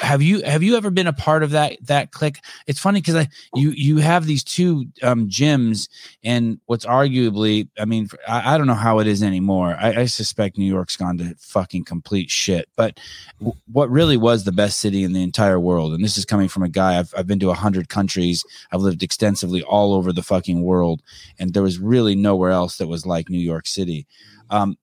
have 0.00 0.22
you 0.22 0.42
have 0.42 0.62
you 0.62 0.76
ever 0.76 0.90
been 0.90 1.06
a 1.06 1.12
part 1.12 1.42
of 1.42 1.50
that 1.50 1.76
that 1.82 2.10
click 2.10 2.40
it's 2.66 2.80
funny 2.80 3.00
because 3.00 3.14
i 3.14 3.28
you 3.54 3.70
you 3.70 3.98
have 3.98 4.26
these 4.26 4.42
two 4.42 4.86
um 5.02 5.28
gyms 5.28 5.88
and 6.22 6.58
what's 6.66 6.84
arguably 6.84 7.68
i 7.78 7.84
mean 7.84 8.08
i, 8.26 8.54
I 8.54 8.58
don't 8.58 8.66
know 8.66 8.74
how 8.74 8.98
it 8.98 9.06
is 9.06 9.22
anymore. 9.22 9.76
I, 9.78 10.02
I, 10.02 10.04
suspect 10.06 10.58
new 10.58 10.64
york's 10.64 10.96
gone 10.96 11.18
to 11.18 11.34
fucking 11.38 11.84
complete 11.84 12.30
shit. 12.30 12.68
But 12.76 12.98
w- 13.38 13.58
what 13.72 13.90
really 13.90 14.16
was 14.16 14.44
the 14.44 14.52
best 14.52 14.80
city 14.80 15.04
in 15.04 15.12
the 15.12 15.22
entire 15.22 15.60
world 15.60 15.92
and 15.92 16.04
this 16.04 16.16
is 16.16 16.24
coming 16.24 16.48
from 16.48 16.62
a 16.62 16.68
guy 16.68 16.98
i've, 16.98 17.12
I've 17.16 17.26
been 17.26 17.40
to 17.40 17.46
100 17.48 17.88
countries. 17.88 18.44
I've 18.72 18.80
lived 18.80 19.02
extensively 19.02 19.62
all 19.62 19.94
over 19.94 20.12
the 20.12 20.22
fucking 20.22 20.62
world 20.62 21.02
and 21.38 21.52
there 21.52 21.62
was 21.62 21.78
really 21.78 22.14
nowhere 22.14 22.50
else 22.50 22.78
that 22.78 22.88
was 22.88 23.06
like 23.06 23.28
new 23.28 23.38
york 23.38 23.66
city. 23.66 24.06
Um, 24.50 24.76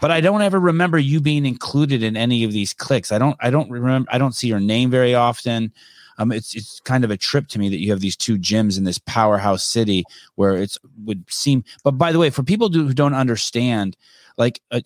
but 0.00 0.10
I 0.10 0.20
don't 0.20 0.42
ever 0.42 0.58
remember 0.58 0.98
you 0.98 1.20
being 1.20 1.46
included 1.46 2.02
in 2.02 2.16
any 2.16 2.44
of 2.44 2.52
these 2.52 2.72
clicks. 2.72 3.12
I 3.12 3.18
don't 3.18 3.36
I 3.40 3.50
don't 3.50 3.70
remember 3.70 4.08
I 4.12 4.18
don't 4.18 4.34
see 4.34 4.48
your 4.48 4.60
name 4.60 4.90
very 4.90 5.14
often. 5.14 5.72
Um, 6.18 6.30
it's 6.30 6.54
it's 6.54 6.80
kind 6.80 7.04
of 7.04 7.10
a 7.10 7.16
trip 7.16 7.48
to 7.48 7.58
me 7.58 7.68
that 7.68 7.80
you 7.80 7.90
have 7.90 8.00
these 8.00 8.16
two 8.16 8.38
gyms 8.38 8.76
in 8.78 8.84
this 8.84 8.98
powerhouse 8.98 9.64
city 9.64 10.04
where 10.34 10.56
it's 10.56 10.78
would 11.04 11.24
seem. 11.30 11.64
But 11.84 11.92
by 11.92 12.12
the 12.12 12.18
way, 12.18 12.30
for 12.30 12.42
people 12.42 12.68
who 12.68 12.92
don't 12.92 13.14
understand, 13.14 13.96
like 14.36 14.60
uh, 14.70 14.80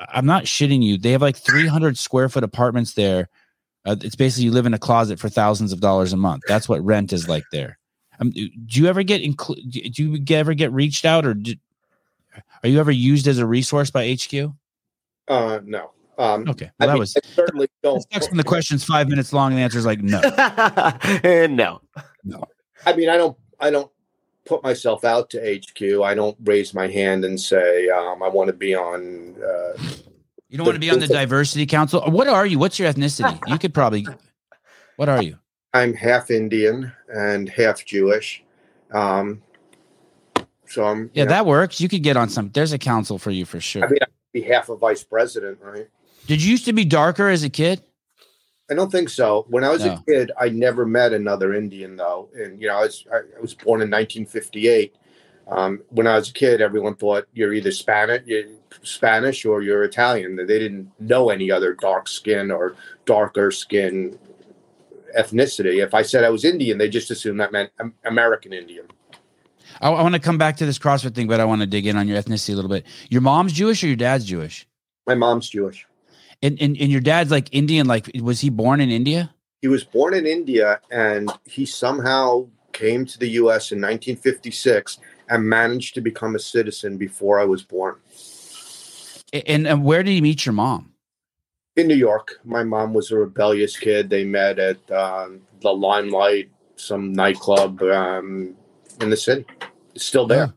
I'm 0.00 0.26
not 0.26 0.44
shitting 0.44 0.82
you. 0.82 0.98
They 0.98 1.12
have 1.12 1.22
like 1.22 1.36
300 1.36 1.96
square 1.96 2.28
foot 2.28 2.44
apartments 2.44 2.94
there. 2.94 3.28
Uh, 3.84 3.96
it's 4.00 4.16
basically 4.16 4.44
you 4.44 4.50
live 4.50 4.66
in 4.66 4.74
a 4.74 4.78
closet 4.78 5.18
for 5.18 5.28
thousands 5.28 5.72
of 5.72 5.80
dollars 5.80 6.12
a 6.12 6.16
month. 6.16 6.42
That's 6.48 6.68
what 6.68 6.84
rent 6.84 7.12
is 7.12 7.28
like 7.28 7.44
there. 7.52 7.78
Um, 8.20 8.30
do 8.30 8.50
you 8.68 8.86
ever 8.86 9.02
get 9.02 9.20
include? 9.20 9.58
Do 9.70 9.80
you 9.80 10.24
ever 10.30 10.54
get 10.54 10.72
reached 10.72 11.04
out, 11.04 11.26
or 11.26 11.34
do, 11.34 11.54
are 12.62 12.68
you 12.68 12.80
ever 12.80 12.90
used 12.90 13.26
as 13.28 13.38
a 13.38 13.46
resource 13.46 13.90
by 13.90 14.12
HQ? 14.12 14.52
Uh, 15.28 15.60
no. 15.64 15.90
Um, 16.18 16.48
okay. 16.48 16.70
Well, 16.78 16.80
I 16.80 16.86
that 16.86 16.92
mean, 16.92 17.00
was 17.00 17.16
certainly 17.34 17.68
don't. 17.82 18.04
When 18.28 18.36
the 18.36 18.44
question's 18.44 18.84
five 18.84 19.08
minutes 19.08 19.32
long, 19.32 19.52
and 19.52 19.58
the 19.58 19.62
answer 19.62 19.78
is 19.78 19.86
like 19.86 20.00
no. 20.00 20.20
and 21.24 21.56
no. 21.56 21.80
No. 22.24 22.44
I 22.86 22.94
mean, 22.94 23.08
I 23.08 23.16
don't. 23.16 23.36
I 23.60 23.70
don't 23.70 23.90
put 24.44 24.62
myself 24.62 25.04
out 25.04 25.30
to 25.30 25.38
HQ. 25.38 26.02
I 26.02 26.14
don't 26.14 26.36
raise 26.44 26.74
my 26.74 26.86
hand 26.86 27.24
and 27.24 27.40
say 27.40 27.88
um, 27.88 28.22
I 28.22 28.28
want 28.28 28.48
to 28.48 28.52
be 28.52 28.74
on. 28.74 29.34
Uh, 29.42 29.82
you 30.48 30.58
don't 30.58 30.66
want 30.66 30.76
to 30.76 30.80
be 30.80 30.90
on 30.90 31.00
the 31.00 31.08
diversity 31.08 31.66
council. 31.66 32.00
What 32.10 32.28
are 32.28 32.46
you? 32.46 32.58
What's 32.58 32.78
your 32.78 32.92
ethnicity? 32.92 33.38
You 33.48 33.58
could 33.58 33.74
probably. 33.74 34.06
What 34.96 35.08
are 35.08 35.22
you? 35.22 35.38
I'm 35.72 35.92
half 35.92 36.30
Indian 36.30 36.92
and 37.08 37.48
half 37.48 37.84
Jewish. 37.84 38.44
Um, 38.92 39.42
so 40.74 40.84
I'm 40.84 41.10
yeah, 41.14 41.24
know, 41.24 41.30
that 41.30 41.46
works. 41.46 41.80
You 41.80 41.88
could 41.88 42.02
get 42.02 42.16
on 42.16 42.28
some. 42.28 42.50
There's 42.50 42.72
a 42.72 42.78
council 42.78 43.18
for 43.18 43.30
you 43.30 43.44
for 43.44 43.60
sure. 43.60 43.84
I 43.84 43.88
mean, 43.88 43.98
I'd 44.02 44.08
be 44.32 44.42
half 44.42 44.68
a 44.68 44.76
vice 44.76 45.04
president, 45.04 45.58
right? 45.62 45.86
Did 46.26 46.42
you 46.42 46.50
used 46.50 46.64
to 46.64 46.72
be 46.72 46.84
darker 46.84 47.28
as 47.28 47.44
a 47.44 47.50
kid? 47.50 47.82
I 48.70 48.74
don't 48.74 48.90
think 48.90 49.08
so. 49.08 49.46
When 49.48 49.62
I 49.62 49.68
was 49.68 49.84
no. 49.84 49.92
a 49.92 50.04
kid, 50.04 50.32
I 50.40 50.48
never 50.48 50.84
met 50.84 51.12
another 51.12 51.54
Indian 51.54 51.96
though, 51.96 52.28
and 52.34 52.60
you 52.60 52.68
know, 52.68 52.76
I 52.76 52.80
was 52.80 53.06
I, 53.12 53.40
was 53.40 53.54
born 53.54 53.82
in 53.82 53.90
1958. 53.90 54.96
Um, 55.46 55.82
when 55.90 56.06
I 56.06 56.16
was 56.16 56.30
a 56.30 56.32
kid, 56.32 56.60
everyone 56.60 56.96
thought 56.96 57.26
you're 57.34 57.52
either 57.52 57.70
Spanish, 57.70 58.22
you're 58.26 58.44
Spanish 58.82 59.44
or 59.44 59.62
you're 59.62 59.84
Italian. 59.84 60.36
They 60.36 60.58
didn't 60.58 60.90
know 60.98 61.30
any 61.30 61.50
other 61.50 61.74
dark 61.74 62.08
skin 62.08 62.50
or 62.50 62.74
darker 63.04 63.50
skin 63.50 64.18
ethnicity. 65.16 65.84
If 65.84 65.94
I 65.94 66.02
said 66.02 66.24
I 66.24 66.30
was 66.30 66.44
Indian, 66.44 66.78
they 66.78 66.88
just 66.88 67.10
assumed 67.10 67.38
that 67.40 67.52
meant 67.52 67.70
American 68.04 68.52
Indian. 68.52 68.86
I, 69.84 69.90
I 69.90 70.02
want 70.02 70.14
to 70.14 70.20
come 70.20 70.38
back 70.38 70.56
to 70.56 70.66
this 70.66 70.78
CrossFit 70.78 71.14
thing, 71.14 71.28
but 71.28 71.38
I 71.38 71.44
want 71.44 71.60
to 71.60 71.66
dig 71.66 71.86
in 71.86 71.96
on 71.96 72.08
your 72.08 72.20
ethnicity 72.20 72.54
a 72.54 72.56
little 72.56 72.70
bit. 72.70 72.86
Your 73.10 73.20
mom's 73.20 73.52
Jewish 73.52 73.84
or 73.84 73.86
your 73.86 73.96
dad's 73.96 74.24
Jewish? 74.24 74.66
My 75.06 75.14
mom's 75.14 75.48
Jewish. 75.48 75.86
And, 76.42 76.60
and 76.60 76.76
and 76.78 76.90
your 76.90 77.00
dad's 77.00 77.30
like 77.30 77.48
Indian. 77.52 77.86
Like, 77.86 78.10
was 78.20 78.40
he 78.40 78.50
born 78.50 78.80
in 78.80 78.90
India? 78.90 79.32
He 79.62 79.68
was 79.68 79.84
born 79.84 80.14
in 80.14 80.26
India, 80.26 80.80
and 80.90 81.30
he 81.44 81.64
somehow 81.64 82.48
came 82.72 83.06
to 83.06 83.18
the 83.18 83.28
U.S. 83.28 83.72
in 83.72 83.78
1956 83.78 84.98
and 85.28 85.48
managed 85.48 85.94
to 85.94 86.00
become 86.00 86.34
a 86.34 86.38
citizen 86.38 86.98
before 86.98 87.38
I 87.38 87.44
was 87.44 87.62
born. 87.62 87.96
And, 89.32 89.66
and 89.66 89.84
where 89.84 90.02
did 90.02 90.10
he 90.10 90.20
meet 90.20 90.44
your 90.44 90.52
mom? 90.52 90.92
In 91.76 91.88
New 91.88 91.94
York. 91.94 92.40
My 92.44 92.62
mom 92.62 92.92
was 92.94 93.10
a 93.10 93.16
rebellious 93.16 93.76
kid. 93.76 94.10
They 94.10 94.24
met 94.24 94.58
at 94.58 94.90
um, 94.90 95.40
the 95.60 95.70
Limelight, 95.70 96.50
some 96.76 97.12
nightclub 97.12 97.80
um, 97.82 98.54
in 99.00 99.10
the 99.10 99.16
city. 99.16 99.46
It's 99.94 100.04
still 100.04 100.26
there. 100.26 100.54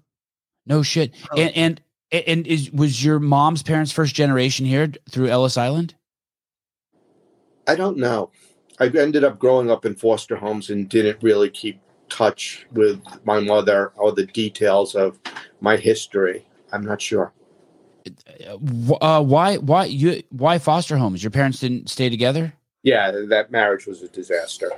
No 0.65 0.83
shit. 0.83 1.13
Oh. 1.31 1.37
And 1.37 1.55
and 1.55 1.81
and 2.27 2.47
is 2.47 2.71
was 2.71 3.03
your 3.03 3.19
mom's 3.19 3.63
parents 3.63 3.91
first 3.91 4.15
generation 4.15 4.65
here 4.65 4.91
through 5.09 5.27
Ellis 5.27 5.57
Island? 5.57 5.95
I 7.67 7.75
don't 7.75 7.97
know. 7.97 8.31
I 8.79 8.85
ended 8.87 9.23
up 9.23 9.39
growing 9.39 9.71
up 9.71 9.85
in 9.85 9.95
foster 9.95 10.35
homes 10.35 10.69
and 10.69 10.87
didn't 10.87 11.21
really 11.23 11.49
keep 11.49 11.81
touch 12.09 12.65
with 12.71 13.01
my 13.25 13.39
mother 13.39 13.91
or 13.95 14.11
the 14.11 14.25
details 14.25 14.95
of 14.95 15.19
my 15.59 15.75
history. 15.77 16.45
I'm 16.71 16.85
not 16.85 17.01
sure. 17.01 17.33
Uh, 19.01 19.21
why? 19.21 19.57
Why 19.57 19.85
you? 19.85 20.23
Why 20.29 20.59
foster 20.59 20.97
homes? 20.97 21.23
Your 21.23 21.31
parents 21.31 21.59
didn't 21.59 21.89
stay 21.89 22.09
together? 22.09 22.53
Yeah, 22.83 23.11
that 23.29 23.51
marriage 23.51 23.85
was 23.85 24.01
a 24.01 24.07
disaster. 24.07 24.71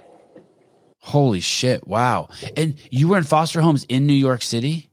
Holy 0.99 1.39
shit. 1.39 1.87
Wow. 1.87 2.29
And 2.55 2.75
you 2.91 3.07
were 3.07 3.17
in 3.17 3.23
foster 3.23 3.61
homes 3.61 3.85
in 3.89 4.05
New 4.05 4.13
York 4.13 4.41
City? 4.41 4.89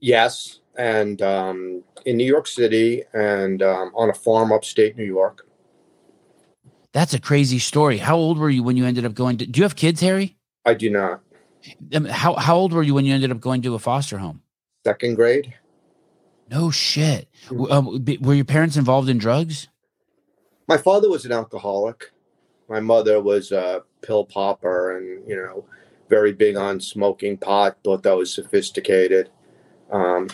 Yes. 0.00 0.60
And 0.76 1.22
um, 1.22 1.82
in 2.04 2.16
New 2.16 2.24
York 2.26 2.46
City 2.46 3.02
and 3.12 3.62
um, 3.62 3.92
on 3.94 4.10
a 4.10 4.14
farm 4.14 4.52
upstate 4.52 4.96
New 4.96 5.04
York. 5.04 5.46
That's 6.92 7.14
a 7.14 7.20
crazy 7.20 7.58
story. 7.58 7.98
How 7.98 8.16
old 8.16 8.38
were 8.38 8.48
you 8.48 8.62
when 8.62 8.76
you 8.76 8.86
ended 8.86 9.04
up 9.04 9.14
going 9.14 9.38
to? 9.38 9.46
Do 9.46 9.58
you 9.58 9.64
have 9.64 9.76
kids, 9.76 10.00
Hari? 10.00 10.36
I 10.64 10.74
do 10.74 10.90
not. 10.90 11.20
Um, 11.92 12.04
how 12.06 12.34
how 12.34 12.56
old 12.56 12.72
were 12.72 12.82
you 12.82 12.94
when 12.94 13.04
you 13.04 13.12
ended 13.12 13.30
up 13.30 13.40
going 13.40 13.60
to 13.62 13.74
a 13.74 13.78
foster 13.78 14.18
home? 14.18 14.40
Second 14.84 15.14
grade. 15.16 15.52
No 16.50 16.70
shit. 16.70 17.28
Mm-hmm. 17.48 17.72
Um, 17.72 18.04
were 18.20 18.34
your 18.34 18.44
parents 18.44 18.76
involved 18.76 19.08
in 19.08 19.18
drugs? 19.18 19.68
My 20.68 20.76
father 20.76 21.10
was 21.10 21.24
an 21.24 21.32
alcoholic. 21.32 22.12
My 22.68 22.80
mother 22.80 23.20
was 23.20 23.52
a 23.52 23.82
pill 24.06 24.24
popper 24.24 24.96
and, 24.96 25.28
you 25.28 25.36
know, 25.36 25.64
very 26.08 26.32
big 26.32 26.56
on 26.56 26.80
smoking 26.80 27.36
pot, 27.36 27.76
thought 27.82 28.02
that 28.04 28.16
was 28.16 28.32
sophisticated. 28.32 29.30
Um, 29.90 30.28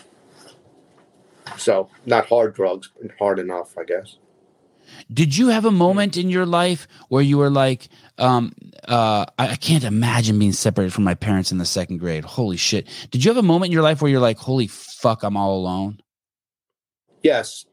so 1.56 1.88
not 2.06 2.26
hard 2.26 2.54
drugs, 2.54 2.90
but 3.00 3.10
hard 3.18 3.38
enough, 3.38 3.76
I 3.78 3.84
guess. 3.84 4.18
Did 5.12 5.36
you 5.36 5.48
have 5.48 5.64
a 5.64 5.70
moment 5.70 6.16
in 6.16 6.28
your 6.28 6.44
life 6.44 6.86
where 7.08 7.22
you 7.22 7.38
were 7.38 7.50
like, 7.50 7.88
um, 8.18 8.52
uh, 8.86 9.24
I 9.38 9.56
can't 9.56 9.84
imagine 9.84 10.38
being 10.38 10.52
separated 10.52 10.92
from 10.92 11.04
my 11.04 11.14
parents 11.14 11.50
in 11.50 11.58
the 11.58 11.64
second 11.64 11.98
grade. 11.98 12.24
Holy 12.24 12.56
shit. 12.56 12.86
Did 13.10 13.24
you 13.24 13.30
have 13.30 13.38
a 13.38 13.42
moment 13.42 13.68
in 13.68 13.72
your 13.72 13.82
life 13.82 14.02
where 14.02 14.10
you're 14.10 14.20
like, 14.20 14.38
holy 14.38 14.66
fuck, 14.66 15.22
I'm 15.22 15.36
all 15.36 15.56
alone? 15.56 16.00
Yes. 17.22 17.64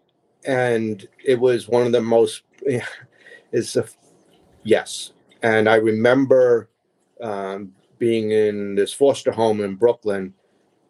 And 0.46 1.06
it 1.26 1.40
was 1.40 1.68
one 1.68 1.86
of 1.86 1.92
the 1.92 2.02
most, 2.02 2.44
it's 3.52 3.76
a 3.76 3.86
Yes. 4.64 5.12
And 5.42 5.70
I 5.70 5.76
remember 5.76 6.70
um, 7.22 7.74
being 7.98 8.32
in 8.32 8.76
this 8.76 8.94
foster 8.94 9.32
home 9.32 9.62
in 9.62 9.76
Brooklyn, 9.76 10.34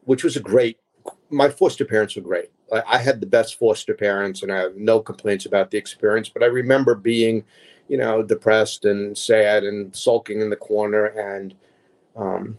which 0.06 0.24
was 0.24 0.36
a 0.36 0.42
great, 0.42 0.80
my 1.30 1.50
foster 1.50 1.86
parents 1.86 2.16
were 2.16 2.22
great. 2.22 2.52
I, 2.72 2.82
I 2.88 2.98
had 2.98 3.22
the 3.22 3.28
best 3.28 3.58
foster 3.60 3.94
parents 3.94 4.44
and 4.44 4.52
I 4.52 4.60
have 4.60 4.76
no 4.76 5.00
complaints 5.00 5.46
about 5.46 5.72
the 5.72 5.78
experience, 5.78 6.30
but 6.30 6.44
I 6.44 6.48
remember 6.48 6.96
being 6.96 7.44
you 7.90 7.98
know, 7.98 8.22
depressed 8.24 8.86
and 8.86 9.18
sad 9.18 9.64
and 9.64 9.94
sulking 9.94 10.40
in 10.40 10.50
the 10.50 10.56
corner. 10.56 11.06
And 11.06 11.56
um, 12.16 12.58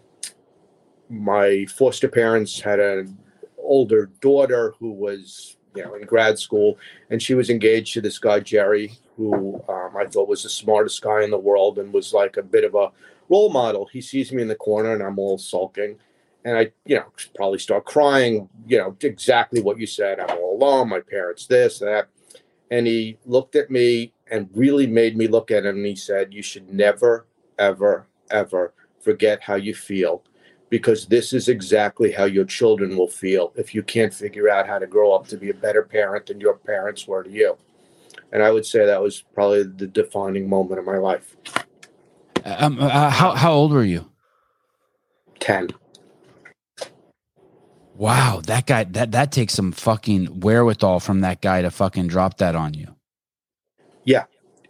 my 1.09 1.64
foster 1.66 2.09
parents 2.09 2.61
had 2.61 2.80
an 2.80 3.16
older 3.57 4.11
daughter 4.20 4.74
who 4.78 4.91
was, 4.91 5.57
you 5.74 5.84
know, 5.84 5.95
in 5.95 6.03
grad 6.03 6.38
school, 6.38 6.78
and 7.09 7.22
she 7.22 7.34
was 7.34 7.49
engaged 7.49 7.95
to 7.95 8.01
this 8.01 8.18
guy 8.18 8.41
Jerry, 8.41 8.93
who 9.20 9.62
um, 9.68 9.94
I 9.96 10.06
thought 10.06 10.28
was 10.28 10.44
the 10.44 10.48
smartest 10.48 11.02
guy 11.02 11.22
in 11.22 11.30
the 11.30 11.38
world 11.38 11.78
and 11.78 11.92
was 11.92 12.14
like 12.14 12.38
a 12.38 12.42
bit 12.42 12.64
of 12.64 12.74
a 12.74 12.90
role 13.28 13.52
model. 13.52 13.86
He 13.92 14.00
sees 14.00 14.32
me 14.32 14.40
in 14.40 14.48
the 14.48 14.54
corner, 14.54 14.94
and 14.94 15.02
I'm 15.02 15.18
all 15.18 15.36
sulking. 15.36 15.98
And 16.46 16.56
I, 16.56 16.72
you 16.86 16.96
know, 16.96 17.04
probably 17.34 17.58
start 17.58 17.84
crying, 17.84 18.48
you 18.66 18.78
know, 18.78 18.96
exactly 19.02 19.60
what 19.60 19.78
you 19.78 19.86
said. 19.86 20.20
I'm 20.20 20.38
all 20.38 20.56
alone. 20.56 20.88
My 20.88 21.00
parents, 21.00 21.46
this, 21.46 21.80
that. 21.80 22.08
And 22.70 22.86
he 22.86 23.18
looked 23.26 23.56
at 23.56 23.70
me 23.70 24.14
and 24.30 24.48
really 24.54 24.86
made 24.86 25.18
me 25.18 25.28
look 25.28 25.50
at 25.50 25.66
him 25.66 25.76
and 25.76 25.86
he 25.86 25.96
said, 25.96 26.32
You 26.32 26.42
should 26.42 26.72
never, 26.72 27.26
ever, 27.58 28.06
ever 28.30 28.72
forget 29.00 29.42
how 29.42 29.56
you 29.56 29.74
feel 29.74 30.22
because 30.70 31.06
this 31.06 31.34
is 31.34 31.48
exactly 31.48 32.10
how 32.10 32.24
your 32.24 32.44
children 32.46 32.96
will 32.96 33.08
feel 33.08 33.52
if 33.56 33.74
you 33.74 33.82
can't 33.82 34.14
figure 34.14 34.48
out 34.48 34.66
how 34.66 34.78
to 34.78 34.86
grow 34.86 35.12
up 35.12 35.26
to 35.26 35.36
be 35.36 35.50
a 35.50 35.54
better 35.54 35.82
parent 35.82 36.26
than 36.26 36.40
your 36.40 36.54
parents 36.54 37.06
were 37.06 37.24
to 37.24 37.30
you. 37.30 37.58
And 38.32 38.42
I 38.42 38.50
would 38.50 38.66
say 38.66 38.86
that 38.86 39.02
was 39.02 39.22
probably 39.34 39.64
the 39.64 39.86
defining 39.86 40.48
moment 40.48 40.78
of 40.78 40.84
my 40.84 40.98
life. 40.98 41.36
Um, 42.44 42.78
uh, 42.80 43.10
how, 43.10 43.32
how 43.32 43.52
old 43.52 43.72
were 43.72 43.84
you? 43.84 44.10
10. 45.40 45.70
Wow, 48.00 48.40
that 48.46 48.66
guy 48.66 48.84
that 48.84 49.12
that 49.12 49.30
takes 49.30 49.52
some 49.52 49.72
fucking 49.72 50.40
wherewithal 50.40 51.00
from 51.00 51.20
that 51.20 51.42
guy 51.42 51.60
to 51.60 51.70
fucking 51.70 52.06
drop 52.06 52.38
that 52.38 52.56
on 52.56 52.72
you. 52.72 52.94
Yeah. 54.04 54.24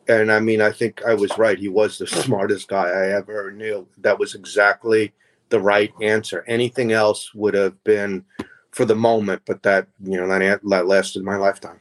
And 0.08 0.32
I 0.32 0.40
mean, 0.40 0.60
I 0.60 0.72
think 0.72 1.04
I 1.04 1.14
was 1.14 1.38
right. 1.38 1.56
He 1.56 1.68
was 1.68 1.98
the 1.98 2.08
smartest 2.08 2.66
guy 2.66 2.88
I 2.88 3.12
ever 3.12 3.52
knew. 3.52 3.86
That 3.98 4.18
was 4.18 4.34
exactly 4.34 5.12
the 5.48 5.60
right 5.60 5.92
answer. 6.02 6.44
Anything 6.48 6.90
else 6.90 7.32
would 7.32 7.54
have 7.54 7.82
been 7.84 8.24
for 8.72 8.84
the 8.84 8.96
moment, 8.96 9.42
but 9.46 9.62
that, 9.62 9.86
you 10.02 10.16
know, 10.16 10.26
that, 10.26 10.60
that 10.64 10.86
lasted 10.88 11.22
my 11.22 11.36
lifetime. 11.36 11.78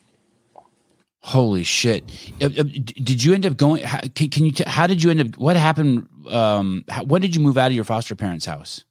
Holy 1.21 1.63
shit! 1.63 2.03
Uh, 2.41 2.45
uh, 2.45 2.63
did 2.63 3.23
you 3.23 3.33
end 3.33 3.45
up 3.45 3.57
going? 3.57 3.83
Can, 4.15 4.29
can 4.29 4.45
you? 4.45 4.53
How 4.65 4.87
did 4.87 5.03
you 5.03 5.11
end 5.11 5.21
up? 5.21 5.37
What 5.37 5.57
happened? 5.57 6.07
Um, 6.29 6.85
how, 6.87 7.03
when 7.03 7.21
did 7.21 7.35
you 7.35 7.41
move 7.41 7.57
out 7.57 7.67
of 7.67 7.73
your 7.73 7.83
foster 7.83 8.15
parents' 8.15 8.45
house? 8.45 8.85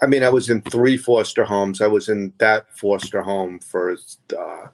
I 0.00 0.06
mean, 0.06 0.22
I 0.22 0.28
was 0.28 0.48
in 0.48 0.62
three 0.62 0.96
foster 0.96 1.44
homes. 1.44 1.80
I 1.80 1.88
was 1.88 2.08
in 2.08 2.32
that 2.38 2.66
foster 2.78 3.22
home 3.22 3.58
for 3.58 3.96
uh, 4.38 4.66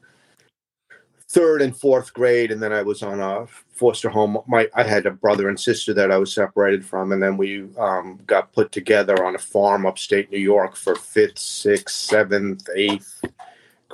third 1.30 1.62
and 1.62 1.74
fourth 1.74 2.12
grade, 2.12 2.53
and 2.53 2.62
then 2.62 2.72
I 2.72 2.82
was 2.82 3.03
on 3.03 3.18
a 3.18 3.47
foster 3.72 4.11
home. 4.11 4.39
My 4.47 4.68
I 4.74 4.82
had 4.82 5.07
a 5.07 5.11
brother 5.11 5.49
and 5.49 5.59
sister 5.59 5.95
that 5.95 6.11
I 6.11 6.18
was 6.18 6.35
separated 6.35 6.85
from, 6.85 7.12
and 7.12 7.22
then 7.22 7.39
we 7.39 7.66
um, 7.78 8.20
got 8.26 8.53
put 8.53 8.72
together 8.72 9.24
on 9.24 9.35
a 9.35 9.39
farm 9.39 9.87
upstate 9.87 10.30
New 10.30 10.39
York 10.39 10.76
for 10.76 10.95
fifth, 10.97 11.39
sixth, 11.39 11.95
seventh, 11.95 12.68
eighth 12.76 13.22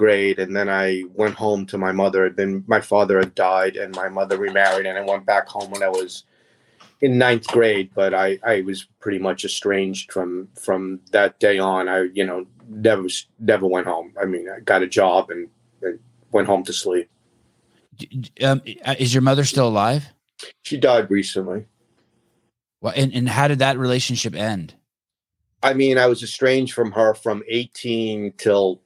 grade, 0.01 0.39
and 0.39 0.57
then 0.57 0.69
I 0.71 1.05
went 1.13 1.35
home 1.35 1.67
to 1.67 1.79
my 1.79 1.93
mother. 1.93 2.25
Had 2.25 2.37
been 2.37 2.65
my 2.67 2.81
father 2.81 3.19
had 3.19 3.35
died, 3.35 3.77
and 3.77 3.95
my 3.95 4.09
mother 4.09 4.39
remarried, 4.39 4.87
and 4.87 4.97
I 4.97 5.03
went 5.03 5.27
back 5.27 5.47
home 5.47 5.71
when 5.71 5.83
I 5.83 5.91
was 5.91 6.25
in 7.03 7.19
ninth 7.19 7.47
grade, 7.47 7.91
but 7.95 8.15
I, 8.15 8.39
I 8.43 8.63
was 8.63 8.87
pretty 8.99 9.19
much 9.19 9.45
estranged 9.45 10.11
from 10.11 10.49
from 10.59 11.01
that 11.13 11.39
day 11.39 11.59
on. 11.59 11.89
I 11.89 12.09
you 12.15 12.25
know 12.25 12.47
never 12.67 13.09
never 13.39 13.67
went 13.67 13.87
home. 13.87 14.15
I 14.21 14.25
mean, 14.25 14.49
I 14.49 14.61
got 14.61 14.83
a 14.83 14.89
job 14.89 15.31
and, 15.31 15.49
and 15.83 15.99
went 16.33 16.49
home 16.49 16.65
to 16.65 16.73
sleep. 16.73 17.11
Um, 18.43 18.63
uh, 18.85 18.95
is 18.99 19.13
your 19.13 19.23
mother 19.23 19.45
still 19.45 19.69
alive? 19.69 20.07
She 20.63 20.79
died 20.79 21.11
recently. 21.11 21.67
Well, 22.81 22.95
and, 22.97 23.13
and 23.13 23.29
how 23.29 23.49
did 23.49 23.59
that 23.59 23.77
relationship 23.77 24.35
end? 24.35 24.75
I 25.63 25.75
mean, 25.75 25.99
I 25.99 26.07
was 26.07 26.23
estranged 26.23 26.73
from 26.73 26.93
her 26.93 27.13
from 27.13 27.43
18 27.47 28.33
till, 28.39 28.81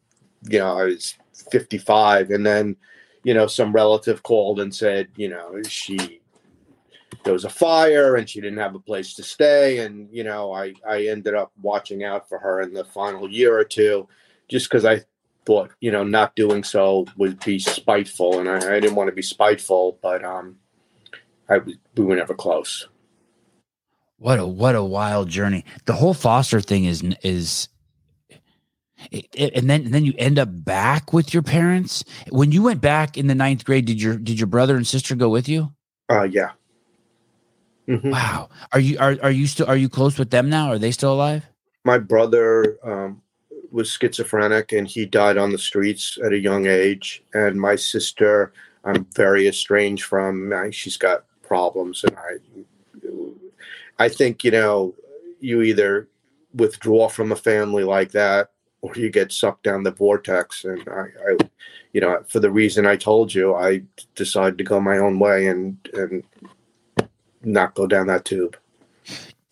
you 0.48 0.58
know, 0.58 0.78
I 0.78 0.84
was 0.84 1.14
55. 1.50 2.30
And 2.30 2.44
then, 2.44 2.76
you 3.22 3.34
know, 3.34 3.46
some 3.46 3.72
relative 3.72 4.22
called 4.22 4.60
and 4.60 4.74
said, 4.74 5.08
you 5.16 5.28
know, 5.28 5.62
she 5.68 6.20
there 7.24 7.32
was 7.32 7.44
a 7.44 7.50
fire 7.50 8.16
and 8.16 8.28
she 8.28 8.40
didn't 8.40 8.58
have 8.58 8.74
a 8.74 8.80
place 8.80 9.14
to 9.14 9.22
stay. 9.22 9.78
And 9.78 10.08
you 10.12 10.24
know 10.24 10.52
i 10.52 10.74
i 10.86 11.06
ended 11.06 11.34
up 11.34 11.52
watching 11.62 12.04
out 12.04 12.28
for 12.28 12.38
her 12.38 12.60
in 12.60 12.72
the 12.72 12.84
final 12.84 13.30
year 13.30 13.58
or 13.58 13.64
two 13.64 14.08
just 14.48 14.68
because 14.68 14.84
i 14.84 15.00
thought 15.46 15.70
you 15.80 15.90
know 15.90 16.04
not 16.04 16.34
doing 16.36 16.64
so 16.64 17.06
would 17.16 17.38
be 17.44 17.58
spiteful. 17.58 18.40
And 18.40 18.48
i, 18.48 18.76
I 18.76 18.80
didn't 18.80 18.96
want 18.96 19.08
to 19.08 19.14
be 19.14 19.22
spiteful 19.22 19.98
but 20.02 20.24
um 20.24 20.56
i 21.48 21.58
we 21.58 22.04
were 22.04 22.16
never 22.16 22.34
close. 22.34 22.88
What 24.18 24.38
a 24.38 24.46
what 24.46 24.74
a 24.74 24.84
wild 24.84 25.28
journey. 25.28 25.64
The 25.86 25.94
whole 25.94 26.14
foster 26.14 26.60
thing 26.60 26.84
is 26.84 27.02
is 27.22 27.68
it, 29.10 29.26
it, 29.32 29.54
and 29.54 29.68
then 29.68 29.84
and 29.84 29.94
then 29.94 30.04
you 30.04 30.14
end 30.18 30.38
up 30.38 30.48
back 30.50 31.12
with 31.12 31.32
your 31.32 31.42
parents 31.42 32.04
when 32.30 32.52
you 32.52 32.62
went 32.62 32.80
back 32.80 33.16
in 33.16 33.26
the 33.26 33.34
ninth 33.34 33.64
grade 33.64 33.84
did 33.84 34.00
your 34.00 34.16
did 34.16 34.38
your 34.38 34.46
brother 34.46 34.76
and 34.76 34.86
sister 34.86 35.14
go 35.14 35.28
with 35.28 35.48
you 35.48 35.72
uh 36.10 36.22
yeah 36.22 36.50
Mm-hmm. 37.88 38.10
Wow. 38.10 38.48
Are 38.72 38.80
you 38.80 38.98
are 38.98 39.16
are 39.22 39.30
you 39.30 39.46
still 39.46 39.66
are 39.66 39.76
you 39.76 39.88
close 39.88 40.18
with 40.18 40.30
them 40.30 40.48
now? 40.48 40.68
Are 40.68 40.78
they 40.78 40.90
still 40.90 41.12
alive? 41.12 41.44
My 41.84 41.98
brother 41.98 42.78
um, 42.82 43.20
was 43.70 43.90
schizophrenic 43.90 44.72
and 44.72 44.88
he 44.88 45.04
died 45.04 45.36
on 45.36 45.52
the 45.52 45.58
streets 45.58 46.18
at 46.24 46.32
a 46.32 46.38
young 46.38 46.66
age. 46.66 47.22
And 47.34 47.60
my 47.60 47.76
sister, 47.76 48.52
I'm 48.84 49.04
very 49.14 49.46
estranged 49.48 50.04
from. 50.04 50.52
She's 50.70 50.96
got 50.96 51.24
problems, 51.42 52.04
and 52.04 52.16
I, 52.16 54.04
I 54.04 54.08
think 54.08 54.44
you 54.44 54.50
know, 54.50 54.94
you 55.40 55.60
either 55.60 56.08
withdraw 56.54 57.08
from 57.08 57.32
a 57.32 57.36
family 57.36 57.84
like 57.84 58.12
that 58.12 58.52
or 58.84 58.94
you 58.96 59.08
get 59.08 59.32
sucked 59.32 59.62
down 59.62 59.82
the 59.82 59.90
vortex. 59.90 60.62
And 60.62 60.86
I, 60.88 61.06
I, 61.26 61.36
you 61.94 62.02
know, 62.02 62.22
for 62.28 62.38
the 62.38 62.50
reason 62.50 62.86
I 62.86 62.96
told 62.96 63.32
you, 63.32 63.54
I 63.54 63.82
decided 64.14 64.58
to 64.58 64.64
go 64.64 64.78
my 64.78 64.98
own 64.98 65.18
way 65.18 65.46
and 65.46 65.78
and 65.94 66.22
not 67.42 67.74
go 67.74 67.86
down 67.86 68.08
that 68.08 68.26
tube. 68.26 68.58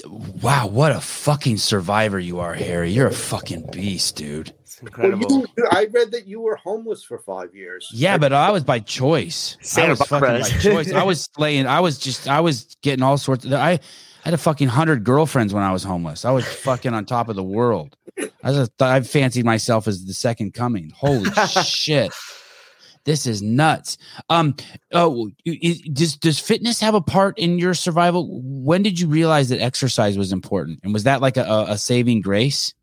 Wow, 0.05 0.66
what 0.66 0.93
a 0.93 1.01
fucking 1.01 1.57
survivor 1.57 2.18
you 2.18 2.41
are, 2.41 2.55
Hari. 2.55 2.91
You're 2.91 3.07
a 3.07 3.12
fucking 3.12 3.68
beast, 3.72 4.16
dude. 4.16 4.53
It's 4.61 4.78
incredible. 4.80 5.26
Well, 5.28 5.47
you, 5.57 5.66
I 5.70 5.87
read 5.93 6.11
that 6.11 6.26
you 6.26 6.41
were 6.41 6.57
homeless 6.57 7.03
for 7.03 7.18
five 7.18 7.55
years. 7.55 7.89
Yeah, 7.95 8.18
but 8.18 8.35
I 8.35 8.51
was 8.51 8.64
by 8.64 8.80
choice. 8.80 9.57
Santa 9.62 9.87
I 9.87 9.91
was 9.91 10.03
fucking 10.03 10.41
by 10.41 10.49
choice. 10.59 10.93
I 10.93 11.05
was 11.05 11.22
slaying. 11.35 11.66
I 11.66 11.80
was 11.80 11.99
just. 11.99 12.28
I 12.28 12.41
was 12.41 12.76
getting 12.83 13.03
all 13.03 13.16
sorts. 13.16 13.47
Of, 13.47 13.55
I 13.55 13.80
had 14.24 14.35
a 14.35 14.39
fucking 14.39 14.68
hundred 14.68 15.05
girlfriends 15.05 15.55
when 15.55 15.62
I 15.62 15.72
was 15.72 15.85
homeless. 15.85 16.26
I 16.26 16.33
was 16.33 16.45
fucking 16.45 16.93
on 16.93 17.07
top 17.07 17.30
of 17.30 17.37
the 17.37 17.43
world. 17.43 17.97
I 18.18 18.52
just 18.52 18.80
I 18.80 19.00
fancied 19.00 19.44
myself 19.44 19.88
as 19.88 20.04
the 20.04 20.14
second 20.14 20.54
coming. 20.54 20.90
Holy 20.94 21.30
shit 21.64 22.12
this 23.04 23.26
is 23.26 23.42
nuts. 23.42 23.98
Um, 24.28 24.54
oh, 24.92 25.30
does 25.92 26.16
does 26.16 26.38
fitness 26.38 26.80
have 26.80 26.94
a 26.94 27.00
part 27.00 27.38
in 27.38 27.58
your 27.58 27.74
survival? 27.74 28.40
When 28.42 28.82
did 28.82 29.00
you 29.00 29.08
realize 29.08 29.48
that 29.48 29.60
exercise 29.60 30.16
was 30.16 30.32
important, 30.32 30.80
and 30.82 30.92
was 30.92 31.04
that 31.04 31.20
like 31.20 31.36
a, 31.36 31.66
a 31.68 31.78
saving 31.78 32.20
grace? 32.20 32.74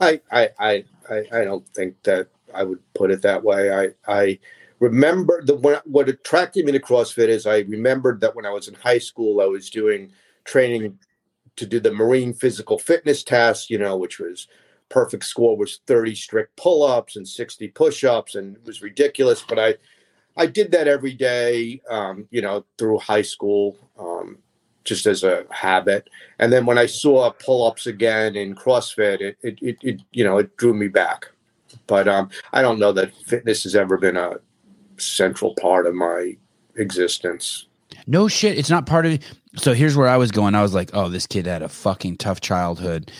I, 0.00 0.20
I 0.30 0.50
I 0.60 0.84
I 1.08 1.44
don't 1.44 1.66
think 1.68 2.02
that 2.02 2.28
I 2.54 2.64
would 2.64 2.80
put 2.94 3.10
it 3.10 3.22
that 3.22 3.42
way. 3.42 3.72
I 3.72 4.12
I 4.12 4.38
remember 4.78 5.42
the 5.42 5.54
when, 5.54 5.80
what 5.84 6.08
attracted 6.08 6.66
me 6.66 6.72
to 6.72 6.80
CrossFit 6.80 7.28
is 7.28 7.46
I 7.46 7.60
remembered 7.60 8.20
that 8.20 8.34
when 8.34 8.46
I 8.46 8.50
was 8.50 8.68
in 8.68 8.74
high 8.74 8.98
school, 8.98 9.40
I 9.40 9.46
was 9.46 9.70
doing 9.70 10.12
training 10.44 10.98
to 11.56 11.66
do 11.66 11.80
the 11.80 11.92
marine 11.92 12.32
physical 12.32 12.78
fitness 12.78 13.22
test, 13.22 13.70
you 13.70 13.78
know, 13.78 13.96
which 13.96 14.18
was 14.18 14.46
perfect 14.88 15.24
score 15.24 15.56
was 15.56 15.80
30 15.86 16.14
strict 16.14 16.56
pull-ups 16.56 17.16
and 17.16 17.26
60 17.26 17.68
push-ups 17.68 18.36
and 18.36 18.56
it 18.56 18.64
was 18.64 18.82
ridiculous 18.82 19.42
but 19.48 19.58
i 19.58 19.74
i 20.36 20.46
did 20.46 20.70
that 20.70 20.86
every 20.86 21.12
day 21.12 21.80
um, 21.90 22.26
you 22.30 22.40
know 22.40 22.64
through 22.78 22.98
high 22.98 23.22
school 23.22 23.76
um, 23.98 24.38
just 24.86 25.06
as 25.06 25.24
a 25.24 25.44
habit. 25.50 26.08
And 26.38 26.52
then 26.52 26.64
when 26.64 26.78
i 26.78 26.86
saw 26.86 27.30
pull-ups 27.30 27.86
again 27.86 28.36
in 28.36 28.54
crossfit 28.54 29.20
it 29.20 29.36
it, 29.42 29.58
it, 29.60 29.76
it 29.82 30.00
you 30.12 30.24
know 30.24 30.38
it 30.38 30.56
drew 30.56 30.72
me 30.72 30.88
back. 30.88 31.26
But 31.86 32.08
um, 32.08 32.30
i 32.52 32.62
don't 32.62 32.78
know 32.78 32.92
that 32.92 33.14
fitness 33.26 33.64
has 33.64 33.76
ever 33.76 33.98
been 33.98 34.16
a 34.16 34.34
central 34.96 35.54
part 35.56 35.86
of 35.86 35.94
my 35.94 36.36
existence. 36.76 37.66
No 38.06 38.28
shit 38.28 38.58
it's 38.58 38.70
not 38.70 38.86
part 38.86 39.06
of 39.06 39.20
so 39.56 39.72
here's 39.72 39.96
where 39.96 40.08
i 40.08 40.16
was 40.16 40.30
going 40.30 40.54
i 40.54 40.62
was 40.62 40.74
like 40.74 40.90
oh 40.92 41.08
this 41.08 41.26
kid 41.26 41.46
had 41.46 41.62
a 41.62 41.68
fucking 41.68 42.16
tough 42.16 42.40
childhood 42.40 43.10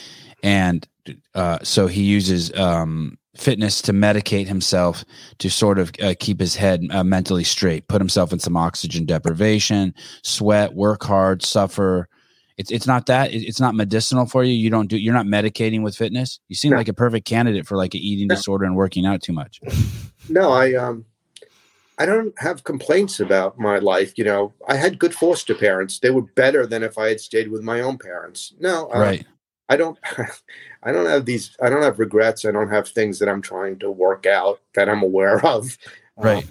and 0.42 0.86
uh, 1.34 1.58
so 1.62 1.86
he 1.86 2.02
uses 2.02 2.52
um, 2.58 3.18
fitness 3.36 3.82
to 3.82 3.92
medicate 3.92 4.46
himself 4.46 5.04
to 5.38 5.50
sort 5.50 5.78
of 5.78 5.90
uh, 6.02 6.14
keep 6.18 6.40
his 6.40 6.56
head 6.56 6.82
uh, 6.90 7.04
mentally 7.04 7.44
straight, 7.44 7.88
put 7.88 8.00
himself 8.00 8.32
in 8.32 8.38
some 8.38 8.56
oxygen 8.56 9.04
deprivation, 9.04 9.94
sweat, 10.22 10.74
work 10.74 11.04
hard, 11.04 11.44
suffer. 11.44 12.08
It's 12.56 12.70
it's 12.70 12.86
not 12.86 13.06
that 13.06 13.34
it's 13.34 13.60
not 13.60 13.74
medicinal 13.74 14.24
for 14.26 14.42
you. 14.42 14.52
You 14.52 14.70
don't 14.70 14.86
do 14.88 14.96
you're 14.96 15.14
not 15.14 15.26
medicating 15.26 15.82
with 15.82 15.94
fitness. 15.94 16.40
You 16.48 16.56
seem 16.56 16.70
no. 16.70 16.78
like 16.78 16.88
a 16.88 16.94
perfect 16.94 17.26
candidate 17.26 17.66
for 17.66 17.76
like 17.76 17.94
an 17.94 18.00
eating 18.00 18.28
no. 18.28 18.34
disorder 18.34 18.64
and 18.64 18.74
working 18.74 19.04
out 19.04 19.22
too 19.22 19.32
much. 19.32 19.60
No, 20.28 20.50
I 20.50 20.74
um 20.74 21.04
I 21.98 22.06
don't 22.06 22.34
have 22.38 22.64
complaints 22.64 23.20
about 23.20 23.58
my 23.58 23.78
life. 23.78 24.12
You 24.16 24.24
know, 24.24 24.52
I 24.68 24.76
had 24.76 24.98
good 24.98 25.14
foster 25.14 25.54
parents. 25.54 25.98
They 25.98 26.10
were 26.10 26.22
better 26.22 26.66
than 26.66 26.82
if 26.82 26.98
I 26.98 27.08
had 27.08 27.20
stayed 27.20 27.50
with 27.50 27.62
my 27.62 27.80
own 27.80 27.96
parents. 27.96 28.52
No, 28.60 28.88
right. 28.90 29.26
I 29.68 29.76
don't. 29.76 29.98
I 30.82 30.92
don't 30.92 31.06
have 31.06 31.24
these. 31.24 31.56
I 31.62 31.68
don't 31.70 31.82
have 31.82 31.98
regrets. 31.98 32.44
I 32.44 32.52
don't 32.52 32.70
have 32.70 32.88
things 32.88 33.18
that 33.18 33.28
I'm 33.28 33.42
trying 33.42 33.78
to 33.80 33.90
work 33.90 34.26
out 34.26 34.60
that 34.74 34.88
I'm 34.88 35.02
aware 35.02 35.44
of. 35.44 35.76
Right. 36.16 36.44
Um, 36.44 36.50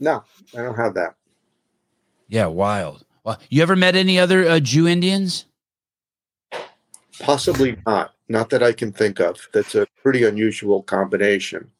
no, 0.00 0.24
I 0.54 0.62
don't 0.62 0.76
have 0.76 0.94
that. 0.94 1.14
Yeah, 2.28 2.46
wild. 2.46 3.04
Well, 3.24 3.38
you 3.48 3.62
ever 3.62 3.76
met 3.76 3.96
any 3.96 4.18
other 4.18 4.48
uh, 4.48 4.60
Jew 4.60 4.86
Indians? 4.86 5.46
Possibly 7.18 7.76
not. 7.86 8.14
Not 8.28 8.50
that 8.50 8.62
I 8.62 8.72
can 8.72 8.92
think 8.92 9.20
of. 9.20 9.48
That's 9.52 9.74
a 9.74 9.86
pretty 10.02 10.24
unusual 10.24 10.82
combination. 10.82 11.70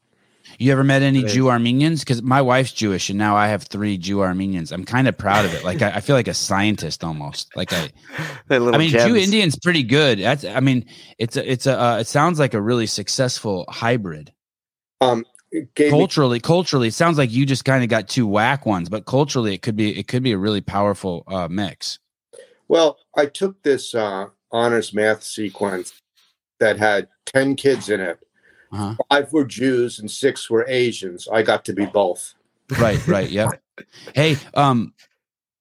You 0.57 0.71
ever 0.71 0.83
met 0.83 1.01
any 1.01 1.23
Jew 1.23 1.49
Armenians? 1.49 2.01
Because 2.01 2.21
my 2.21 2.41
wife's 2.41 2.71
Jewish, 2.71 3.09
and 3.09 3.17
now 3.17 3.35
I 3.35 3.47
have 3.47 3.63
three 3.63 3.97
Jew 3.97 4.21
Armenians. 4.21 4.71
I'm 4.71 4.85
kind 4.85 5.07
of 5.07 5.17
proud 5.17 5.45
of 5.45 5.53
it. 5.53 5.63
Like 5.63 5.81
I, 5.81 5.91
I, 5.95 6.01
feel 6.01 6.15
like 6.15 6.27
a 6.27 6.33
scientist 6.33 7.03
almost. 7.03 7.55
Like 7.55 7.71
I, 7.73 7.89
I 8.49 8.59
mean, 8.59 8.89
gems. 8.89 9.05
Jew 9.05 9.15
Indian's 9.15 9.57
pretty 9.57 9.83
good. 9.83 10.19
That's. 10.19 10.43
I 10.45 10.59
mean, 10.59 10.85
it's 11.19 11.37
a, 11.37 11.51
it's 11.51 11.67
a. 11.67 11.79
Uh, 11.79 11.97
it 11.99 12.07
sounds 12.07 12.39
like 12.39 12.53
a 12.53 12.61
really 12.61 12.87
successful 12.87 13.65
hybrid. 13.69 14.33
Um, 14.99 15.25
culturally, 15.75 16.37
me- 16.37 16.41
culturally, 16.41 16.87
it 16.87 16.93
sounds 16.93 17.17
like 17.17 17.31
you 17.31 17.45
just 17.45 17.65
kind 17.65 17.83
of 17.83 17.89
got 17.89 18.07
two 18.07 18.25
whack 18.25 18.65
ones, 18.65 18.89
but 18.89 19.05
culturally, 19.05 19.53
it 19.53 19.61
could 19.61 19.75
be 19.75 19.97
it 19.97 20.07
could 20.07 20.23
be 20.23 20.31
a 20.31 20.37
really 20.37 20.61
powerful 20.61 21.23
uh, 21.27 21.47
mix. 21.47 21.99
Well, 22.67 22.97
I 23.15 23.27
took 23.27 23.61
this 23.63 23.93
uh, 23.93 24.27
honors 24.51 24.93
math 24.93 25.23
sequence 25.23 26.01
that 26.59 26.77
had 26.77 27.09
ten 27.25 27.55
kids 27.55 27.89
in 27.89 27.99
it 27.99 28.19
uh-huh. 28.71 28.95
Five 29.09 29.33
were 29.33 29.45
Jews 29.45 29.99
and 29.99 30.09
six 30.09 30.49
were 30.49 30.65
Asians. 30.67 31.27
I 31.27 31.41
got 31.41 31.65
to 31.65 31.73
be 31.73 31.85
both. 31.85 32.33
Right, 32.79 33.05
right, 33.07 33.29
yeah. 33.29 33.49
hey, 34.13 34.35
um, 34.53 34.93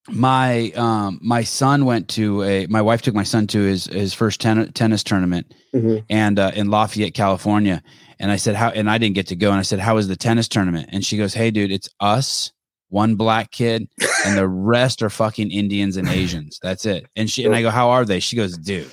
my 0.08 0.70
um 0.76 1.18
my 1.22 1.42
son 1.42 1.84
went 1.84 2.08
to 2.08 2.42
a 2.42 2.66
my 2.66 2.80
wife 2.82 3.02
took 3.02 3.14
my 3.14 3.24
son 3.24 3.46
to 3.48 3.60
his 3.60 3.86
his 3.86 4.14
first 4.14 4.40
ten, 4.40 4.72
tennis 4.72 5.02
tournament 5.02 5.52
mm-hmm. 5.74 5.98
and 6.08 6.38
uh, 6.38 6.52
in 6.54 6.70
Lafayette, 6.70 7.14
California. 7.14 7.82
And 8.18 8.30
I 8.30 8.36
said 8.36 8.54
how 8.54 8.70
and 8.70 8.88
I 8.88 8.98
didn't 8.98 9.14
get 9.14 9.26
to 9.28 9.36
go. 9.36 9.50
And 9.50 9.58
I 9.58 9.62
said, 9.62 9.78
How 9.78 9.96
was 9.96 10.08
the 10.08 10.16
tennis 10.16 10.48
tournament? 10.48 10.90
And 10.92 11.04
she 11.04 11.16
goes, 11.16 11.34
Hey 11.34 11.50
dude, 11.50 11.72
it's 11.72 11.88
us, 12.00 12.52
one 12.88 13.16
black 13.16 13.50
kid, 13.50 13.88
and 14.24 14.38
the 14.38 14.48
rest 14.48 15.02
are 15.02 15.10
fucking 15.10 15.50
Indians 15.50 15.96
and 15.96 16.08
Asians. 16.08 16.58
That's 16.62 16.86
it. 16.86 17.06
And 17.16 17.28
she 17.28 17.44
and 17.44 17.54
I 17.54 17.62
go, 17.62 17.70
How 17.70 17.90
are 17.90 18.04
they? 18.04 18.20
She 18.20 18.36
goes, 18.36 18.56
Dude, 18.56 18.90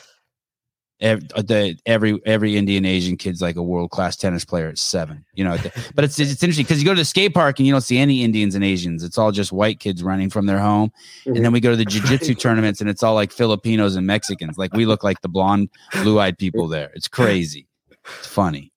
every, 1.04 1.28
uh, 1.36 1.41
the, 1.41 1.78
every 1.86 2.20
every 2.26 2.56
Indian 2.56 2.86
Asian 2.86 3.18
kid's 3.18 3.41
like 3.41 3.56
a 3.56 3.62
world 3.62 3.91
class 3.91 4.16
tennis 4.16 4.43
player 4.45 4.70
at 4.70 4.80
seven. 4.80 5.24
You 5.36 5.43
know, 5.43 5.58
but 5.93 6.06
it's 6.06 6.18
it's 6.20 6.41
interesting 6.41 6.64
because 6.64 6.82
you 6.82 6.86
go 6.86 6.95
to 6.95 7.01
the 7.01 7.06
skate 7.06 7.34
park 7.34 7.60
and 7.60 7.68
you 7.68 7.74
don't 7.74 7.82
see 7.82 7.99
any 7.99 8.24
Indians 8.24 8.56
and 8.56 8.64
Asians. 8.64 9.04
It's 9.04 9.18
all 9.18 9.32
just 9.32 9.51
white 9.51 9.80
kids 9.80 10.01
running 10.01 10.30
from 10.30 10.47
their 10.47 10.60
home, 10.60 10.91
mm-hmm. 11.22 11.36
and 11.36 11.45
then 11.45 11.51
we 11.51 11.60
go 11.60 11.70
to 11.70 11.78
the 11.78 11.86
jiu-jitsu 11.93 12.36
tournaments 12.36 12.82
and 12.82 12.89
it's 12.89 13.04
all 13.04 13.14
like 13.14 13.32
Filipinos 13.32 13.95
and 13.95 14.08
Mexicans. 14.08 14.58
Like 14.58 14.74
we 14.74 14.86
look 14.86 15.04
like 15.04 15.22
the 15.22 15.30
blonde, 15.30 15.70
blue 16.01 16.20
eyed 16.20 16.38
people 16.38 16.68
there. 16.68 16.91
It's 16.95 17.08
crazy. 17.08 17.68
It's 17.91 18.28
funny. 18.28 18.72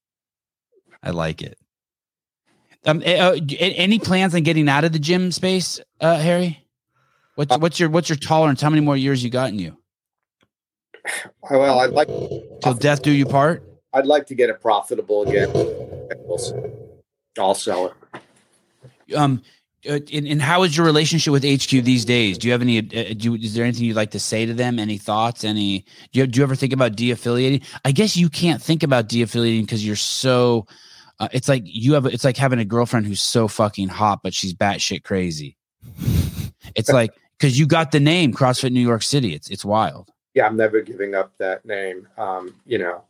I 1.03 1.11
like 1.11 1.41
it. 1.41 1.57
Um, 2.85 3.03
uh, 3.05 3.37
any 3.59 3.99
plans 3.99 4.35
on 4.35 4.43
getting 4.43 4.68
out 4.68 4.85
of 4.85 4.93
the 4.93 4.99
gym 4.99 5.33
space, 5.33 5.81
uh, 6.01 6.20
Hari? 6.20 6.64
What's 7.35 7.53
uh, 7.53 7.59
what's 7.59 7.81
your 7.81 7.91
what's 7.91 8.09
your 8.09 8.16
tolerance? 8.16 8.61
How 8.61 8.70
many 8.70 8.83
more 8.83 8.97
years 8.97 9.24
you 9.24 9.31
got 9.31 9.51
in 9.51 9.59
you? 9.59 9.77
Well, 11.51 11.79
I'd 11.79 11.91
like 11.91 12.09
till 12.63 12.75
death 12.75 13.03
do 13.03 13.13
you 13.13 13.25
part. 13.25 13.63
I'd 13.93 14.07
like 14.07 14.27
to 14.27 14.35
get 14.35 14.51
it 14.51 14.61
profitable 14.61 15.23
again. 15.23 15.49
I'll 17.39 17.55
sell 17.55 17.87
it. 17.87 19.15
Um, 19.15 19.43
uh, 19.89 20.01
and, 20.13 20.27
and, 20.27 20.43
how 20.43 20.65
is 20.65 20.77
your 20.77 20.85
relationship 20.85 21.33
with 21.33 21.45
HQ 21.45 21.71
these 21.85 22.05
days? 22.05 22.39
Do 22.39 22.49
you 22.49 22.53
have 22.53 22.63
any? 22.63 22.79
Uh, 22.79 23.15
do, 23.17 23.35
is 23.37 23.55
there 23.55 23.65
anything 23.65 23.85
you'd 23.85 23.97
like 23.97 24.11
to 24.11 24.19
say 24.19 24.45
to 24.45 24.53
them? 24.53 24.79
Any 24.79 24.99
thoughts? 24.99 25.45
Any? 25.45 25.85
Do 26.13 26.21
you, 26.21 26.27
do 26.27 26.39
you 26.39 26.43
ever 26.43 26.57
think 26.57 26.73
about 26.73 26.97
de-affiliating? 26.97 27.63
I 27.85 27.93
guess 27.93 28.17
you 28.17 28.29
can't 28.29 28.61
think 28.61 28.83
about 28.83 29.09
de-affiliating 29.09 29.65
because 29.65 29.87
you're 29.87 29.95
so. 29.95 30.67
Uh, 31.21 31.29
it's 31.33 31.49
like 31.49 31.63
you 31.65 31.95
have. 31.95 32.07
It's 32.07 32.25
like 32.25 32.37
having 32.37 32.59
a 32.59 32.65
girlfriend 32.65 33.07
who's 33.07 33.23
so 33.23 33.47
fucking 33.47 33.89
hot, 33.89 34.21
but 34.25 34.35
she's 34.35 34.53
batshit 34.53 35.05
crazy. 35.05 35.57
It's 36.75 36.91
like 36.91 37.13
because 37.39 37.59
you 37.59 37.67
got 37.67 37.93
the 37.93 38.01
name 38.01 38.33
CrossFit 38.33 38.73
New 38.73 38.81
York 38.81 39.03
City. 39.03 39.35
It's 39.35 39.49
it's 39.49 39.65
wild 39.65 40.11
yeah, 40.37 40.47
I'm 40.47 40.57
never 40.57 40.82
giving 40.82 41.14
up 41.14 41.32
that 41.39 41.64
name. 41.64 42.07
Um, 42.18 42.55
you 42.66 42.76
know, 42.76 43.05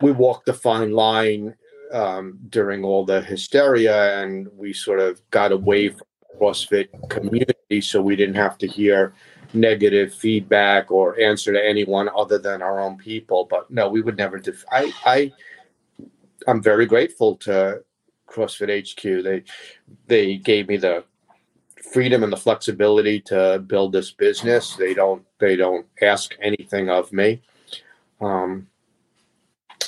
we 0.00 0.12
walked 0.12 0.46
the 0.46 0.54
fine 0.54 0.92
line 0.92 1.54
um, 1.92 2.38
during 2.48 2.84
all 2.84 3.04
the 3.04 3.20
hysteria, 3.20 4.22
and 4.22 4.48
we 4.56 4.72
sort 4.72 4.98
of 4.98 5.20
got 5.30 5.52
away 5.52 5.90
from 5.90 6.06
the 6.22 6.38
CrossFit 6.38 6.88
community, 7.10 7.82
so 7.82 8.00
we 8.00 8.16
didn't 8.16 8.36
have 8.36 8.56
to 8.58 8.66
hear 8.66 9.12
negative 9.52 10.14
feedback 10.14 10.90
or 10.90 11.20
answer 11.20 11.52
to 11.52 11.62
anyone 11.62 12.08
other 12.16 12.38
than 12.38 12.62
our 12.62 12.80
own 12.80 12.96
people. 12.96 13.46
But 13.50 13.70
no, 13.70 13.90
we 13.90 14.00
would 14.00 14.16
never. 14.16 14.38
Def- 14.38 14.64
I, 14.72 14.90
I, 15.04 15.32
I'm 16.48 16.62
very 16.62 16.86
grateful 16.86 17.36
to 17.36 17.84
CrossFit 18.26 18.90
HQ. 18.90 19.22
They, 19.22 19.42
they 20.06 20.38
gave 20.38 20.68
me 20.68 20.78
the 20.78 21.04
freedom 21.82 22.22
and 22.22 22.32
the 22.32 22.36
flexibility 22.36 23.20
to 23.20 23.62
build 23.66 23.92
this 23.92 24.10
business. 24.10 24.76
They 24.76 24.94
don't 24.94 25.24
they 25.38 25.56
don't 25.56 25.86
ask 26.00 26.34
anything 26.40 26.88
of 26.88 27.12
me. 27.12 27.42
Um, 28.20 28.68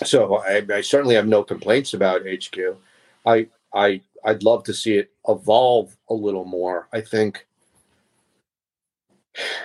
so 0.03 0.39
I, 0.39 0.65
I 0.73 0.81
certainly 0.81 1.15
have 1.15 1.27
no 1.27 1.45
complaints 1.45 1.95
about 1.95 2.23
HQ. 2.23 2.77
I 3.25 3.49
I 3.73 4.01
I'd 4.25 4.43
love 4.43 4.65
to 4.65 4.75
see 4.75 4.97
it 4.97 5.13
evolve 5.29 5.97
a 6.09 6.15
little 6.15 6.45
more. 6.45 6.89
I 6.93 7.01
think 7.01 7.47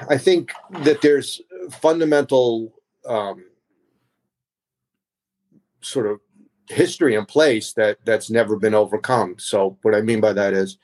I 0.09 0.17
think 0.17 0.51
that 0.81 1.01
there's 1.01 1.41
fundamental 1.71 2.73
um, 3.05 3.45
sort 5.81 6.07
of 6.07 6.19
history 6.69 7.15
in 7.15 7.25
place 7.25 7.73
that 7.73 7.97
that's 8.05 8.29
never 8.29 8.55
been 8.55 8.75
overcome. 8.75 9.35
So 9.39 9.77
what 9.81 9.95
I 9.95 10.01
mean 10.01 10.21
by 10.21 10.33
that 10.33 10.53
is 10.53 10.77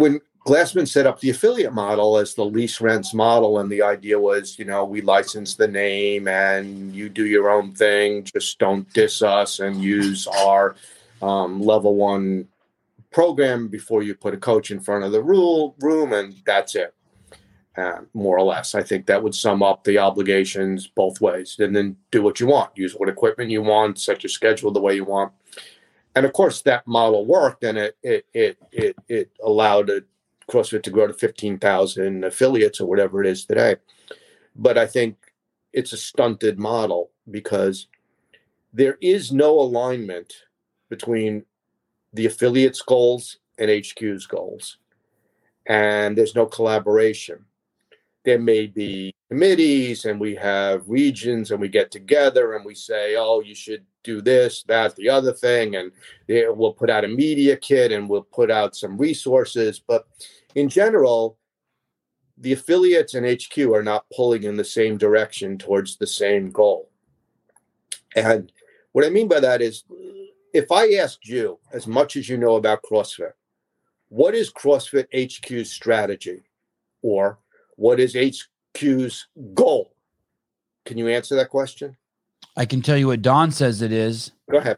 when 0.00 0.20
Glassman 0.46 0.88
set 0.88 1.06
up 1.06 1.20
the 1.20 1.30
affiliate 1.30 1.72
model 1.72 2.16
as 2.16 2.34
the 2.34 2.44
lease 2.44 2.80
rents 2.80 3.12
model, 3.12 3.58
and 3.58 3.70
the 3.70 3.82
idea 3.82 4.18
was, 4.18 4.58
you 4.58 4.64
know, 4.64 4.84
we 4.84 5.02
license 5.02 5.54
the 5.54 5.68
name 5.68 6.28
and 6.28 6.94
you 6.94 7.08
do 7.08 7.26
your 7.26 7.50
own 7.50 7.72
thing, 7.74 8.24
just 8.24 8.58
don't 8.58 8.90
diss 8.94 9.22
us 9.22 9.60
and 9.60 9.82
use 9.82 10.26
our 10.26 10.76
um, 11.20 11.60
level 11.60 11.94
one 11.94 12.48
program 13.12 13.68
before 13.68 14.02
you 14.02 14.14
put 14.14 14.34
a 14.34 14.38
coach 14.38 14.70
in 14.70 14.80
front 14.80 15.04
of 15.04 15.12
the 15.12 15.22
rule 15.22 15.74
room, 15.80 16.12
and 16.14 16.34
that's 16.46 16.74
it. 16.74 16.94
Uh, 17.76 18.00
more 18.14 18.38
or 18.38 18.44
less, 18.44 18.74
I 18.74 18.82
think 18.82 19.06
that 19.06 19.22
would 19.22 19.34
sum 19.34 19.62
up 19.62 19.84
the 19.84 19.98
obligations 19.98 20.86
both 20.88 21.20
ways. 21.20 21.56
And 21.58 21.74
then 21.74 21.96
do 22.10 22.22
what 22.22 22.40
you 22.40 22.46
want, 22.46 22.76
use 22.76 22.94
what 22.94 23.08
equipment 23.08 23.50
you 23.50 23.62
want, 23.62 23.98
set 23.98 24.22
your 24.22 24.30
schedule 24.30 24.70
the 24.70 24.80
way 24.80 24.94
you 24.94 25.04
want 25.04 25.32
and 26.14 26.26
of 26.26 26.32
course 26.32 26.62
that 26.62 26.86
model 26.86 27.26
worked 27.26 27.64
and 27.64 27.78
it 27.78 27.96
it 28.02 28.26
it 28.32 28.58
it, 28.72 28.96
it 29.08 29.30
allowed 29.42 29.90
CrossFit 30.50 30.82
to 30.82 30.90
grow 30.90 31.06
to 31.06 31.14
15,000 31.14 32.24
affiliates 32.24 32.80
or 32.80 32.86
whatever 32.86 33.22
it 33.22 33.28
is 33.28 33.44
today. 33.44 33.76
But 34.56 34.76
I 34.76 34.86
think 34.86 35.16
it's 35.72 35.92
a 35.92 35.96
stunted 35.96 36.58
model 36.58 37.10
because 37.30 37.86
there 38.72 38.98
is 39.00 39.32
no 39.32 39.58
alignment 39.58 40.34
between 40.88 41.44
the 42.12 42.26
affiliates' 42.26 42.82
goals 42.82 43.38
and 43.58 43.70
HQ's 43.70 44.26
goals. 44.26 44.78
And 45.66 46.18
there's 46.18 46.34
no 46.34 46.46
collaboration. 46.46 47.44
There 48.24 48.38
may 48.38 48.66
be 48.66 49.14
committees 49.30 50.04
and 50.04 50.20
we 50.20 50.34
have 50.34 50.88
regions 50.88 51.50
and 51.50 51.60
we 51.60 51.68
get 51.68 51.90
together 51.90 52.54
and 52.54 52.64
we 52.64 52.74
say, 52.74 53.16
oh, 53.16 53.40
you 53.40 53.54
should 53.54 53.84
do 54.02 54.20
this, 54.20 54.62
that, 54.64 54.96
the 54.96 55.08
other 55.08 55.32
thing, 55.32 55.76
and 55.76 55.92
we'll 56.28 56.72
put 56.72 56.90
out 56.90 57.04
a 57.04 57.08
media 57.08 57.56
kit 57.56 57.92
and 57.92 58.08
we'll 58.08 58.22
put 58.22 58.50
out 58.50 58.76
some 58.76 58.98
resources. 58.98 59.80
But 59.80 60.06
in 60.54 60.68
general, 60.68 61.38
the 62.38 62.52
affiliates 62.52 63.14
and 63.14 63.26
HQ 63.26 63.58
are 63.58 63.82
not 63.82 64.06
pulling 64.14 64.44
in 64.44 64.56
the 64.56 64.64
same 64.64 64.96
direction 64.96 65.58
towards 65.58 65.96
the 65.96 66.06
same 66.06 66.50
goal. 66.50 66.90
And 68.16 68.50
what 68.92 69.04
I 69.04 69.10
mean 69.10 69.28
by 69.28 69.40
that 69.40 69.62
is 69.62 69.84
if 70.52 70.72
I 70.72 70.94
asked 70.94 71.28
you, 71.28 71.58
as 71.72 71.86
much 71.86 72.16
as 72.16 72.28
you 72.28 72.36
know 72.36 72.56
about 72.56 72.82
CrossFit, 72.82 73.32
what 74.08 74.34
is 74.34 74.52
CrossFit 74.52 75.06
HQ's 75.14 75.70
strategy? 75.70 76.42
Or 77.02 77.38
what 77.80 77.98
is 77.98 78.14
HQ's 78.14 79.26
goal? 79.54 79.94
Can 80.84 80.98
you 80.98 81.08
answer 81.08 81.34
that 81.36 81.48
question? 81.48 81.96
I 82.56 82.66
can 82.66 82.82
tell 82.82 82.96
you 82.96 83.06
what 83.06 83.22
Don 83.22 83.52
says 83.52 83.80
it 83.80 83.90
is. 83.90 84.32
Go 84.50 84.58
ahead. 84.58 84.76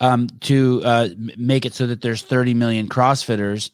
Um, 0.00 0.28
to 0.40 0.82
uh, 0.84 1.08
make 1.36 1.64
it 1.64 1.74
so 1.74 1.86
that 1.86 2.00
there's 2.00 2.22
30 2.22 2.54
million 2.54 2.88
CrossFitters, 2.88 3.70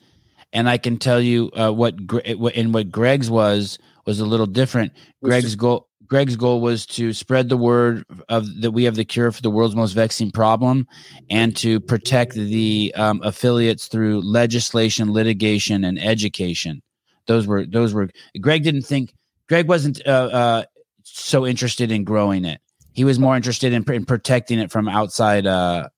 and 0.52 0.68
I 0.68 0.76
can 0.76 0.98
tell 0.98 1.20
you 1.20 1.50
uh, 1.56 1.70
what 1.70 1.94
and 2.36 2.74
what 2.74 2.90
Greg's 2.90 3.30
was 3.30 3.78
was 4.04 4.20
a 4.20 4.26
little 4.26 4.46
different. 4.46 4.92
Greg's 5.22 5.54
goal 5.54 5.88
Greg's 6.06 6.36
goal 6.36 6.60
was 6.60 6.84
to 6.86 7.14
spread 7.14 7.48
the 7.48 7.56
word 7.56 8.04
of 8.28 8.60
that 8.60 8.72
we 8.72 8.84
have 8.84 8.96
the 8.96 9.04
cure 9.04 9.32
for 9.32 9.40
the 9.40 9.50
world's 9.50 9.76
most 9.76 9.92
vexing 9.92 10.32
problem, 10.32 10.86
and 11.30 11.56
to 11.56 11.80
protect 11.80 12.34
the 12.34 12.92
um, 12.96 13.22
affiliates 13.22 13.86
through 13.86 14.20
legislation, 14.20 15.12
litigation, 15.12 15.84
and 15.84 15.98
education. 15.98 16.82
Those 17.26 17.46
were 17.46 17.66
those 17.66 17.94
were. 17.94 18.08
Greg 18.40 18.64
didn't 18.64 18.82
think. 18.82 19.14
Greg 19.48 19.68
wasn't 19.68 20.04
uh, 20.06 20.10
uh, 20.10 20.64
so 21.02 21.46
interested 21.46 21.90
in 21.90 22.04
growing 22.04 22.44
it. 22.44 22.60
He 22.92 23.04
was 23.04 23.18
more 23.18 23.36
interested 23.36 23.72
in, 23.72 23.90
in 23.92 24.04
protecting 24.04 24.58
it 24.58 24.70
from 24.70 24.88
outside 24.88 25.46
uh, 25.46 25.88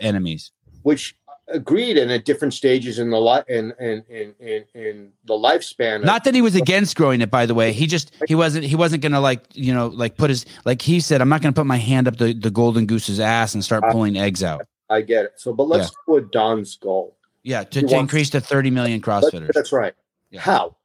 enemies. 0.00 0.50
Which 0.82 1.16
agreed 1.48 1.96
and 1.96 2.10
at 2.10 2.24
different 2.24 2.52
stages 2.52 2.98
in 2.98 3.10
the 3.10 3.18
life 3.18 3.44
in, 3.48 3.72
in 3.78 4.02
in 4.08 4.34
in 4.40 4.64
in 4.74 5.12
the 5.26 5.34
lifespan 5.34 6.02
not 6.02 6.24
that 6.24 6.34
he 6.34 6.42
was 6.42 6.56
against 6.56 6.96
growing 6.96 7.20
it 7.20 7.30
by 7.30 7.46
the 7.46 7.54
way 7.54 7.72
he 7.72 7.86
just 7.86 8.10
he 8.26 8.34
wasn't 8.34 8.64
he 8.64 8.74
wasn't 8.74 9.00
gonna 9.00 9.20
like 9.20 9.44
you 9.52 9.72
know 9.72 9.86
like 9.88 10.16
put 10.16 10.28
his 10.28 10.44
like 10.64 10.82
he 10.82 10.98
said 10.98 11.20
i'm 11.20 11.28
not 11.28 11.42
gonna 11.42 11.52
put 11.52 11.66
my 11.66 11.76
hand 11.76 12.08
up 12.08 12.16
the, 12.16 12.32
the 12.32 12.50
golden 12.50 12.84
goose's 12.84 13.20
ass 13.20 13.54
and 13.54 13.64
start 13.64 13.84
pulling 13.92 14.16
eggs 14.16 14.42
out 14.42 14.66
i 14.90 15.00
get 15.00 15.24
it 15.24 15.32
so 15.36 15.52
but 15.52 15.68
let's 15.68 15.86
yeah. 15.86 16.02
go 16.06 16.14
with 16.14 16.30
don's 16.32 16.76
goal 16.76 17.16
yeah 17.44 17.62
to, 17.62 17.80
to 17.80 17.96
increase 17.96 18.28
to 18.28 18.40
30 18.40 18.70
million 18.70 19.00
crossfitters 19.00 19.52
that's 19.52 19.72
right 19.72 19.94
yeah. 20.30 20.40
how 20.40 20.76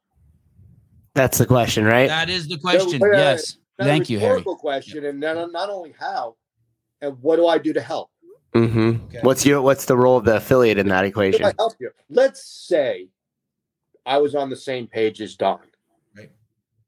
that's 1.14 1.38
the 1.38 1.46
question 1.46 1.84
right 1.84 2.08
that 2.08 2.30
is 2.30 2.48
the 2.48 2.58
question 2.58 3.00
yes 3.12 3.58
thank 3.78 4.08
you 4.08 4.20
Hari 4.20 4.42
question 4.42 5.04
and 5.04 5.22
then 5.22 5.50
not 5.52 5.70
only 5.70 5.94
how 5.98 6.36
and 7.00 7.16
what 7.20 7.36
do 7.36 7.46
i 7.46 7.58
do 7.58 7.72
to 7.72 7.80
help 7.80 8.12
Mm-hmm. 8.54 9.06
Okay. 9.06 9.18
What's 9.22 9.46
your 9.46 9.62
what's 9.62 9.86
the 9.86 9.96
role 9.96 10.18
of 10.18 10.24
the 10.24 10.36
affiliate 10.36 10.78
in 10.78 10.88
that 10.88 11.04
equation? 11.04 11.44
I 11.44 11.54
help 11.58 11.74
you? 11.80 11.90
Let's 12.10 12.44
say 12.44 13.08
I 14.04 14.18
was 14.18 14.34
on 14.34 14.50
the 14.50 14.56
same 14.56 14.86
page 14.86 15.22
as 15.22 15.36
Don. 15.36 15.60
Right. 16.16 16.30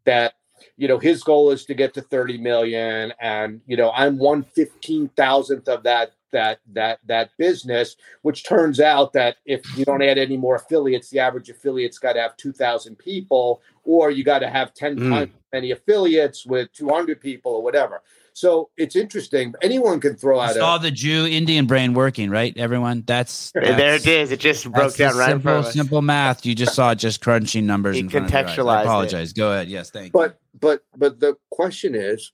That 0.05 0.35
you 0.77 0.89
know 0.89 0.99
his 0.99 1.23
goal 1.23 1.51
is 1.53 1.65
to 1.67 1.75
get 1.75 1.95
to 1.95 2.03
30 2.03 2.39
million 2.39 3.15
and 3.19 3.63
you 3.67 3.77
know 3.77 3.91
I'm 3.93 4.19
one 4.19 4.43
fifteen 4.43 5.09
thousandth 5.17 5.69
of 5.69 5.85
that 5.85 6.13
that 6.35 6.61
that 6.73 6.99
that 7.07 7.31
business, 7.39 7.97
which 8.21 8.45
turns 8.45 8.79
out 8.79 9.15
that 9.15 9.37
if 9.47 9.63
you 9.79 9.87
don't 9.87 10.03
add 10.03 10.19
any 10.19 10.37
more 10.37 10.57
affiliates, 10.57 11.09
the 11.09 11.21
average 11.21 11.49
affiliate's 11.49 11.99
got 11.99 12.13
to 12.13 12.21
have 12.21 12.37
2,000 12.37 12.97
people, 12.97 13.63
or 13.85 14.11
you 14.11 14.23
got 14.23 14.41
to 14.41 14.51
have 14.51 14.75
10 14.75 14.97
mm. 14.99 15.11
times 15.11 15.33
many 15.53 15.71
affiliates 15.71 16.45
with 16.45 16.73
200 16.73 17.21
people 17.21 17.53
or 17.53 17.63
whatever. 17.63 18.03
So 18.35 18.71
it's 18.77 18.97
interesting. 18.97 19.55
Anyone 19.63 20.01
can 20.01 20.17
throw 20.17 20.41
out. 20.41 20.55
Saw 20.55 20.79
the 20.79 20.91
Jew 20.91 21.25
Indian 21.25 21.67
brain 21.67 21.95
working, 21.95 22.31
right? 22.31 22.53
Everyone, 22.57 23.05
that's, 23.07 23.53
that's 23.53 23.69
there. 23.69 23.95
It 23.95 24.07
is. 24.09 24.33
It 24.33 24.41
just 24.41 24.71
broke 24.71 24.97
down 24.97 25.17
right. 25.17 25.31
Simple, 25.31 25.63
simple 25.63 26.03
math. 26.03 26.45
You 26.45 26.57
just 26.57 26.75
saw 26.75 26.97
just 26.97 27.21
crunching 27.21 27.65
numbers. 27.65 27.95
He 27.95 28.03
contextualized. 28.03 28.79
I 28.79 28.83
apologize. 28.83 29.31
It. 29.31 29.37
Go 29.37 29.53
ahead. 29.53 29.69
Yes, 29.69 29.91
thank 29.91 30.13
but, 30.13 30.33
you. 30.33 30.37
But 30.61 30.83
but 30.95 30.99
but 30.99 31.21
the 31.21 31.37
question 31.51 31.95
is, 31.95 32.33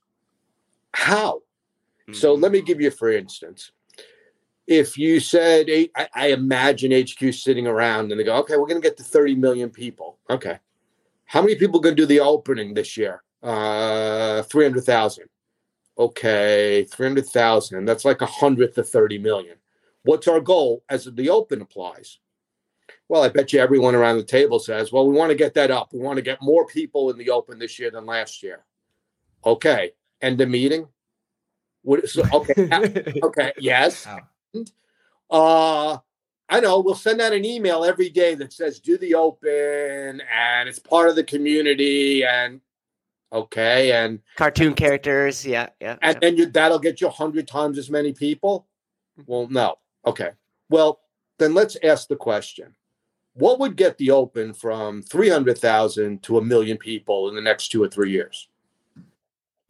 how? 0.93 1.43
Mm-hmm. 2.07 2.13
So 2.13 2.33
let 2.33 2.51
me 2.51 2.61
give 2.61 2.81
you, 2.81 2.89
for 2.89 3.11
instance, 3.11 3.71
if 4.67 4.97
you 4.97 5.19
said, 5.19 5.67
I, 5.69 6.07
I 6.13 6.27
imagine 6.27 6.91
HQ 6.91 7.33
sitting 7.33 7.67
around 7.67 8.11
and 8.11 8.19
they 8.19 8.23
go, 8.23 8.37
okay, 8.37 8.57
we're 8.57 8.67
going 8.67 8.81
to 8.81 8.87
get 8.87 8.97
to 8.97 9.03
30 9.03 9.35
million 9.35 9.69
people. 9.69 10.17
Okay. 10.29 10.59
How 11.25 11.41
many 11.41 11.55
people 11.55 11.79
are 11.79 11.83
going 11.83 11.95
to 11.95 12.01
do 12.01 12.05
the 12.05 12.19
opening 12.19 12.73
this 12.73 12.97
year? 12.97 13.23
Uh, 13.41 14.43
300,000 14.43 15.25
okay, 15.97 16.85
300,000, 16.89 17.85
that's 17.85 18.05
like 18.05 18.21
a 18.21 18.25
hundredth 18.25 18.77
of 18.77 18.89
30 18.89 19.19
million. 19.19 19.55
What's 20.03 20.27
our 20.27 20.39
goal 20.39 20.83
as 20.89 21.05
the 21.05 21.29
open 21.29 21.61
applies? 21.61 22.17
Well, 23.07 23.23
I 23.23 23.29
bet 23.29 23.53
you 23.53 23.59
everyone 23.59 23.93
around 23.93 24.17
the 24.17 24.23
table 24.23 24.57
says, 24.57 24.91
well, 24.91 25.07
we 25.07 25.15
want 25.15 25.29
to 25.29 25.35
get 25.35 25.53
that 25.55 25.69
up. 25.69 25.93
We 25.93 25.99
want 25.99 26.17
to 26.17 26.23
get 26.23 26.41
more 26.41 26.65
people 26.65 27.11
in 27.11 27.17
the 27.17 27.29
open 27.29 27.59
this 27.59 27.77
year 27.77 27.91
than 27.91 28.05
last 28.05 28.41
year. 28.41 28.63
Okay. 29.45 29.91
End 30.21 30.37
the 30.37 30.45
meeting. 30.45 30.87
What, 31.83 32.07
so, 32.09 32.23
okay. 32.33 33.13
okay. 33.23 33.53
Yes. 33.59 34.07
Uh, 35.29 35.97
I 36.49 36.59
know 36.59 36.81
we'll 36.81 36.95
send 36.95 37.21
out 37.21 37.33
an 37.33 37.45
email 37.45 37.85
every 37.85 38.09
day 38.09 38.35
that 38.35 38.51
says 38.51 38.79
do 38.79 38.97
the 38.97 39.15
open 39.15 40.21
and 40.21 40.67
it's 40.67 40.79
part 40.79 41.09
of 41.09 41.15
the 41.15 41.23
community 41.23 42.25
and 42.25 42.59
Okay, 43.33 43.93
and 43.93 44.19
cartoon 44.35 44.73
characters, 44.73 45.45
yeah, 45.45 45.69
yeah. 45.79 45.95
And 46.01 46.15
yeah. 46.15 46.19
then 46.19 46.37
you, 46.37 46.45
that'll 46.47 46.79
get 46.79 46.99
you 46.99 47.07
a 47.07 47.11
hundred 47.11 47.47
times 47.47 47.77
as 47.77 47.89
many 47.89 48.11
people. 48.11 48.67
Mm-hmm. 49.17 49.31
Well, 49.31 49.47
no. 49.49 49.75
Okay. 50.05 50.31
Well, 50.69 50.99
then 51.39 51.53
let's 51.53 51.77
ask 51.81 52.09
the 52.09 52.17
question: 52.17 52.75
What 53.33 53.59
would 53.59 53.77
get 53.77 53.97
the 53.97 54.11
Open 54.11 54.53
from 54.53 55.01
three 55.01 55.29
hundred 55.29 55.57
thousand 55.57 56.23
to 56.23 56.39
a 56.39 56.43
million 56.43 56.77
people 56.77 57.29
in 57.29 57.35
the 57.35 57.41
next 57.41 57.69
two 57.69 57.81
or 57.81 57.87
three 57.87 58.11
years? 58.11 58.49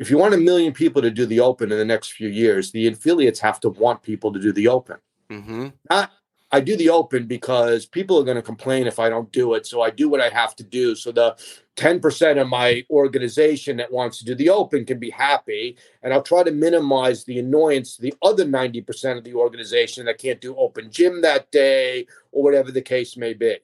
If 0.02 0.10
you 0.10 0.18
want 0.18 0.34
a 0.34 0.38
million 0.38 0.74
people 0.74 1.02
to 1.04 1.12
do 1.12 1.26
the 1.26 1.40
Open 1.40 1.72
in 1.72 1.78
the 1.78 1.86
next 1.86 2.14
few 2.14 2.28
years, 2.28 2.72
the 2.72 2.88
affiliates 2.88 3.40
have 3.40 3.60
to 3.62 3.70
want 3.70 4.02
people 4.02 4.34
to 4.34 4.40
do 4.40 4.52
the 4.52 4.68
Open. 4.68 4.98
Mm-hmm. 5.30 5.68
Not 5.90 6.12
I 6.54 6.60
do 6.60 6.76
the 6.76 6.90
open 6.90 7.28
because 7.28 7.86
people 7.86 8.20
are 8.20 8.26
going 8.26 8.36
to 8.36 8.42
complain 8.42 8.86
if 8.86 9.00
I 9.00 9.08
don't 9.08 9.32
do 9.32 9.54
it. 9.54 9.66
So 9.66 9.82
I 9.82 9.90
do 9.90 10.10
what 10.10 10.20
I 10.20 10.28
have 10.30 10.56
to 10.58 10.64
do. 10.64 10.96
So 10.96 11.12
the 11.12 11.38
10% 11.78 12.42
of 12.42 12.50
my 12.50 12.84
organization 12.90 13.78
that 13.78 13.92
wants 13.92 14.18
to 14.18 14.26
do 14.26 14.36
the 14.36 14.50
open 14.50 14.86
can 14.86 15.00
be 15.00 15.10
happy. 15.10 15.78
And 16.04 16.14
I'll 16.14 16.22
try 16.22 16.44
to 16.44 16.52
minimize 16.52 17.24
the 17.24 17.40
annoyance 17.40 17.96
to 17.96 18.02
the 18.02 18.14
other 18.22 18.46
90% 18.46 19.18
of 19.18 19.24
the 19.24 19.34
organization 19.34 20.06
that 20.06 20.18
can't 20.18 20.42
do 20.42 20.56
open 20.58 20.92
gym 20.92 21.22
that 21.22 21.52
day 21.52 22.06
or 22.34 22.44
whatever 22.44 22.72
the 22.72 22.82
case 22.82 23.16
may 23.16 23.34
be. 23.34 23.58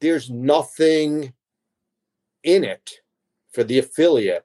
There's 0.00 0.28
nothing 0.28 1.32
in 2.42 2.64
it 2.64 3.00
for 3.52 3.62
the 3.62 3.78
affiliate 3.78 4.44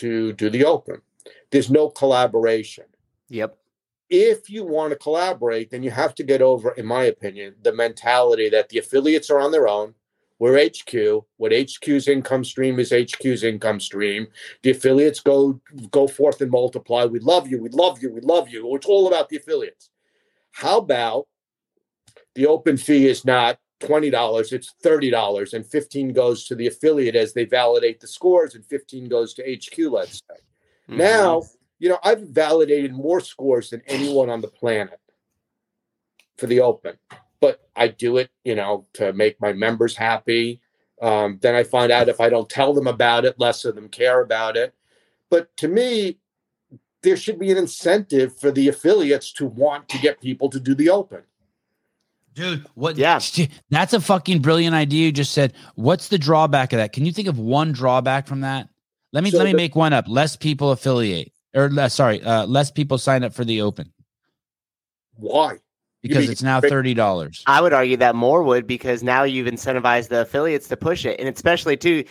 to 0.00 0.32
do 0.34 0.50
the 0.50 0.64
open. 0.64 1.00
There's 1.50 1.70
no 1.70 1.88
collaboration. 1.88 2.84
Yep 3.28 3.56
if 4.08 4.48
you 4.48 4.64
want 4.64 4.92
to 4.92 4.96
collaborate, 4.96 5.70
then 5.70 5.82
you 5.82 5.90
have 5.90 6.14
to 6.14 6.22
get 6.22 6.42
over, 6.42 6.70
in 6.72 6.86
my 6.86 7.04
opinion, 7.04 7.54
the 7.62 7.72
mentality 7.72 8.48
that 8.50 8.68
the 8.68 8.78
affiliates 8.78 9.30
are 9.30 9.40
on 9.40 9.50
their 9.50 9.68
own. 9.68 9.94
We're 10.38 10.62
HQ. 10.62 11.24
What 11.38 11.52
HQ's 11.52 12.08
income 12.08 12.44
stream 12.44 12.78
is 12.78 12.92
HQ's 12.92 13.42
income 13.42 13.80
stream. 13.80 14.28
The 14.62 14.70
affiliates 14.70 15.20
go 15.20 15.60
go 15.90 16.06
forth 16.06 16.42
and 16.42 16.50
multiply. 16.50 17.06
We 17.06 17.20
love 17.20 17.48
you. 17.48 17.60
We 17.60 17.70
love 17.70 18.02
you. 18.02 18.12
We 18.12 18.20
love 18.20 18.50
you. 18.50 18.74
It's 18.76 18.86
all 18.86 19.08
about 19.08 19.30
the 19.30 19.38
affiliates. 19.38 19.88
How 20.52 20.78
about 20.78 21.26
the 22.34 22.46
open 22.46 22.76
fee 22.76 23.06
is 23.06 23.24
not 23.24 23.58
twenty 23.80 24.10
dollars; 24.10 24.52
it's 24.52 24.74
thirty 24.82 25.10
dollars, 25.10 25.54
and 25.54 25.66
fifteen 25.66 26.12
goes 26.12 26.46
to 26.46 26.54
the 26.54 26.66
affiliate 26.66 27.16
as 27.16 27.32
they 27.32 27.44
validate 27.44 28.00
the 28.00 28.06
scores, 28.06 28.54
and 28.54 28.64
fifteen 28.64 29.08
goes 29.08 29.34
to 29.34 29.42
HQ. 29.42 29.78
Let's 29.90 30.18
say. 30.18 30.40
Mm-hmm. 30.88 30.98
Now 30.98 31.42
you 31.78 31.88
know, 31.88 31.98
I've 32.02 32.20
validated 32.20 32.92
more 32.92 33.20
scores 33.20 33.70
than 33.70 33.82
anyone 33.86 34.30
on 34.30 34.40
the 34.40 34.48
planet 34.48 35.00
for 36.36 36.46
the 36.46 36.60
Open, 36.60 36.96
but 37.40 37.68
I 37.74 37.88
do 37.88 38.16
it, 38.16 38.30
you 38.44 38.54
know, 38.54 38.86
to 38.94 39.12
make 39.12 39.40
my 39.40 39.52
members 39.52 39.96
happy. 39.96 40.60
Um, 41.02 41.38
then 41.42 41.54
I 41.54 41.64
find 41.64 41.92
out 41.92 42.08
if 42.08 42.20
I 42.20 42.30
don't 42.30 42.48
tell 42.48 42.72
them 42.72 42.86
about 42.86 43.24
it, 43.24 43.38
less 43.38 43.64
of 43.64 43.74
them 43.74 43.88
care 43.88 44.22
about 44.22 44.56
it. 44.56 44.74
But 45.30 45.54
to 45.58 45.68
me, 45.68 46.18
there 47.02 47.16
should 47.16 47.38
be 47.38 47.50
an 47.50 47.58
incentive 47.58 48.38
for 48.38 48.50
the 48.50 48.68
affiliates 48.68 49.32
to 49.34 49.46
want 49.46 49.88
to 49.90 49.98
get 49.98 50.20
people 50.20 50.48
to 50.50 50.60
do 50.60 50.74
the 50.74 50.88
Open. 50.88 51.22
Dude, 52.36 52.66
what? 52.74 52.96
Yeah, 52.96 53.18
that's 53.70 53.94
a 53.94 54.00
fucking 54.00 54.42
brilliant 54.42 54.74
idea. 54.74 55.06
You 55.06 55.12
just 55.12 55.32
said. 55.32 55.54
What's 55.74 56.08
the 56.08 56.18
drawback 56.18 56.72
of 56.74 56.76
that? 56.76 56.92
Can 56.92 57.06
you 57.06 57.12
think 57.12 57.28
of 57.28 57.38
one 57.38 57.72
drawback 57.72 58.26
from 58.26 58.42
that? 58.42 58.68
Let 59.12 59.24
me 59.24 59.30
so 59.30 59.38
let 59.38 59.44
me 59.44 59.52
the, 59.52 59.56
make 59.56 59.74
one 59.74 59.94
up. 59.94 60.04
Less 60.06 60.36
people 60.36 60.70
affiliate 60.70 61.32
or 61.54 61.70
less, 61.70 61.94
sorry, 61.94 62.22
uh, 62.22 62.46
less 62.46 62.70
people 62.70 62.98
sign 62.98 63.24
up 63.24 63.32
for 63.32 63.44
the 63.44 63.62
open. 63.62 63.90
Why? 65.14 65.56
Because 66.02 66.28
it's 66.28 66.42
now 66.42 66.60
thirty 66.60 66.92
dollars. 66.92 67.42
I 67.46 67.62
would 67.62 67.72
argue 67.72 67.96
that 67.96 68.14
more 68.14 68.42
would 68.42 68.66
because 68.66 69.02
now 69.02 69.24
you've 69.24 69.48
incentivized 69.48 70.08
the 70.08 70.20
affiliates 70.20 70.68
to 70.68 70.76
push 70.76 71.06
it, 71.06 71.18
and 71.18 71.34
especially 71.34 71.76
too. 71.76 72.04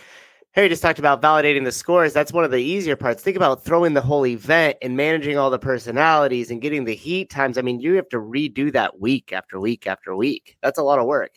Hari 0.56 0.70
just 0.70 0.82
talked 0.82 1.00
about 1.00 1.22
validating 1.22 1.66
the 1.66 1.72
scores. 1.72 2.14
That's 2.14 2.32
one 2.32 2.46
of 2.46 2.52
the 2.52 2.62
easier 2.62 2.96
parts. 2.96 3.22
Think 3.22 3.36
about 3.36 3.66
throwing 3.66 3.94
the 3.94 4.02
whole 4.02 4.26
event 4.26 4.78
and 4.82 4.96
managing 4.96 5.38
all 5.38 5.50
the 5.50 5.60
personalities 5.60 6.50
and 6.50 6.62
getting 6.62 6.86
the 6.86 6.96
heat 6.96 7.30
times. 7.30 7.58
I 7.58 7.62
mean, 7.62 7.82
you 7.82 7.96
have 7.96 8.08
to 8.10 8.18
redo 8.18 8.72
that 8.72 9.02
week 9.02 9.34
after 9.34 9.60
week 9.60 9.86
after 9.86 10.16
week. 10.16 10.56
That's 10.64 10.80
a 10.80 10.84
lot 10.84 10.98
of 10.98 11.08
work. 11.08 11.32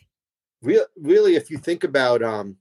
Really, 0.61 0.85
really, 0.95 1.35
if 1.35 1.51
you 1.51 1.57
think 1.57 1.83
about 1.83 2.23
um, 2.23 2.55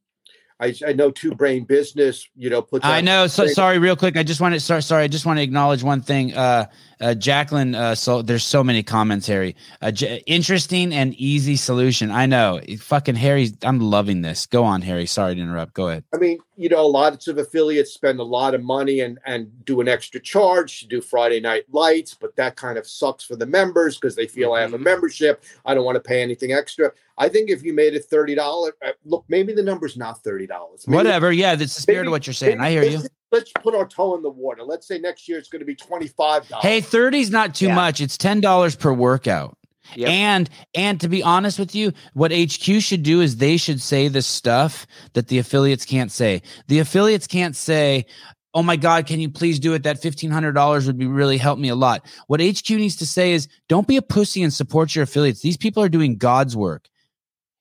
I, 0.61 0.75
I 0.87 0.93
know 0.93 1.13
Two-Brain 1.13 1.65
Business, 1.65 2.29
you 2.35 2.51
know, 2.51 2.63
puts. 2.63 2.85
I 2.85 3.01
know. 3.01 3.29
So 3.29 3.47
sorry, 3.47 3.79
real 3.79 3.97
quick. 3.97 4.17
I 4.17 4.25
just 4.25 4.41
want 4.41 4.55
to 4.55 4.61
start. 4.61 4.83
sorry. 4.83 5.05
I 5.05 5.09
just 5.09 5.27
want 5.27 5.39
to 5.39 5.43
acknowledge 5.43 5.85
one 5.85 6.01
thing. 6.01 6.35
Uh, 6.35 6.67
uh, 7.01 7.15
Jacqueline. 7.15 7.75
Uh, 7.75 7.95
so 7.95 8.23
there's 8.23 8.45
so 8.45 8.63
many 8.65 8.83
commentary. 8.83 9.57
Uh, 9.81 9.91
j- 9.91 10.23
interesting 10.27 10.93
and 10.93 11.15
easy 11.15 11.57
solution. 11.57 12.11
I 12.11 12.27
know. 12.27 12.61
Fucking 12.79 13.17
Hari. 13.17 13.53
I'm 13.63 13.81
loving 13.81 14.23
this. 14.23 14.47
Go 14.47 14.65
on, 14.65 14.83
Hari. 14.83 15.07
Sorry 15.07 15.35
to 15.35 15.41
interrupt. 15.41 15.75
Go 15.75 15.89
ahead. 15.89 16.05
I 16.13 16.19
mean, 16.19 16.39
you 16.57 16.69
know, 16.69 16.87
lots 16.87 17.29
of 17.29 17.39
affiliates 17.39 17.93
spend 17.93 18.21
a 18.21 18.25
lot 18.25 18.55
of 18.55 18.63
money 18.63 19.01
and 19.01 19.19
and 19.25 19.65
do 19.65 19.81
an 19.81 19.89
extra 19.89 20.21
charge 20.21 20.81
to 20.81 20.87
do 20.87 21.01
Friday 21.01 21.41
night 21.41 21.65
lights, 21.71 22.15
but 22.15 22.35
that 22.37 22.57
kind 22.57 22.79
of 22.79 22.87
sucks 22.87 23.25
for 23.25 23.37
the 23.37 23.47
members 23.47 23.97
because 23.99 24.17
they 24.17 24.27
feel 24.27 24.51
mm-hmm. 24.51 24.57
I 24.57 24.61
have 24.63 24.73
a 24.73 24.77
mm-hmm. 24.77 24.85
membership. 24.85 25.45
I 25.65 25.75
don't 25.75 25.85
want 25.85 25.97
to 25.97 26.01
pay 26.01 26.23
anything 26.23 26.53
extra. 26.53 26.93
I 27.17 27.29
think 27.29 27.51
if 27.51 27.63
you 27.63 27.73
made 27.73 27.95
it 27.95 28.05
thirty 28.05 28.35
dollars, 28.35 28.73
uh, 28.85 28.91
look, 29.05 29.25
maybe 29.29 29.53
the 29.53 29.63
number's 29.63 29.97
not 29.97 30.23
thirty 30.23 30.47
dollars. 30.47 30.85
Whatever. 30.87 31.33
Yeah, 31.33 31.55
that's 31.55 31.75
the 31.75 31.83
spirit 31.83 32.01
maybe, 32.01 32.09
of 32.09 32.13
what 32.13 32.27
you're 32.27 32.35
saying. 32.35 32.61
I 32.61 32.71
hear 32.71 32.85
you. 32.85 33.03
Let's 33.33 33.53
put 33.53 33.75
our 33.75 33.87
toe 33.87 34.17
in 34.17 34.23
the 34.23 34.31
water. 34.31 34.63
Let's 34.63 34.87
say 34.87 34.99
next 34.99 35.29
year 35.29 35.39
it's 35.39 35.49
going 35.49 35.61
to 35.61 35.67
be 35.67 35.75
twenty 35.75 36.09
five 36.09 36.49
dollars. 36.49 36.65
Hey, 36.65 36.81
thirty 36.81 37.21
is 37.21 37.31
not 37.31 37.55
too 37.55 37.67
yeah. 37.67 37.75
much. 37.75 38.01
It's 38.01 38.17
ten 38.17 38.41
dollars 38.41 38.77
per 38.77 38.93
workout. 38.93 39.57
Yep. 39.95 40.09
And 40.09 40.51
and 40.75 41.01
to 41.01 41.09
be 41.09 41.23
honest 41.23 41.59
with 41.59 41.75
you, 41.75 41.93
what 42.15 42.33
HQ 42.33 42.81
should 42.81 43.03
do 43.03 43.21
is 43.21 43.37
they 43.37 43.57
should 43.57 43.81
say 43.81 44.09
the 44.09 44.23
stuff 44.23 44.87
that 45.15 45.29
the 45.29 45.39
affiliates 45.39 45.85
can't 45.85 46.13
say. 46.13 46.43
The 46.67 46.79
affiliates 46.81 47.27
can't 47.27 47.57
say, 47.57 48.07
"Oh 48.53 48.63
my 48.63 48.77
god, 48.77 49.07
can 49.07 49.21
you 49.21 49.31
please 49.31 49.59
do 49.59 49.73
it? 49.75 49.83
That 49.85 50.03
$1500 50.03 50.87
would 50.87 50.99
be 50.99 51.07
really 51.07 51.39
help 51.39 51.59
me 51.59 51.69
a 51.69 51.75
lot." 51.75 52.05
What 52.27 52.41
HQ 52.41 52.69
needs 52.71 52.97
to 52.97 53.07
say 53.07 53.33
is, 53.33 53.49
"Don't 53.69 53.89
be 53.89 53.97
a 53.97 54.03
pussy 54.03 54.43
and 54.43 54.53
support 54.53 54.95
your 54.95 55.05
affiliates. 55.05 55.41
These 55.41 55.57
people 55.57 55.83
are 55.83 55.89
doing 55.89 56.17
God's 56.17 56.57
work." 56.57 56.89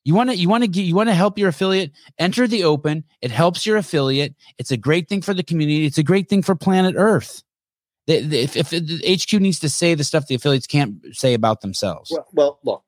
You 0.08 0.14
want 0.14 0.30
to 0.30 0.38
you 0.38 0.48
want 0.48 0.64
to 0.64 0.70
get 0.70 0.84
you 0.84 0.96
want 0.96 1.10
to 1.10 1.14
help 1.14 1.38
your 1.38 1.50
affiliate 1.50 1.92
enter 2.18 2.48
the 2.48 2.64
open. 2.64 3.04
It 3.22 3.30
helps 3.30 3.66
your 3.66 3.76
affiliate. 3.76 4.36
It's 4.58 4.72
a 4.72 4.78
great 4.78 5.10
thing 5.10 5.22
for 5.22 5.34
the 5.34 5.44
community. 5.44 5.86
It's 5.86 5.98
a 5.98 6.04
great 6.04 6.30
thing 6.30 6.42
for 6.42 6.56
planet 6.56 6.96
Earth. 6.98 7.44
If, 8.08 8.56
if, 8.56 8.72
if 8.72 9.24
HQ 9.24 9.34
needs 9.34 9.60
to 9.60 9.68
say 9.68 9.96
the 9.96 10.06
stuff 10.06 10.28
the 10.28 10.36
affiliates 10.36 10.66
can't 10.66 10.96
say 11.12 11.34
about 11.34 11.60
themselves. 11.60 12.10
Well, 12.10 12.26
well 12.32 12.60
look, 12.64 12.84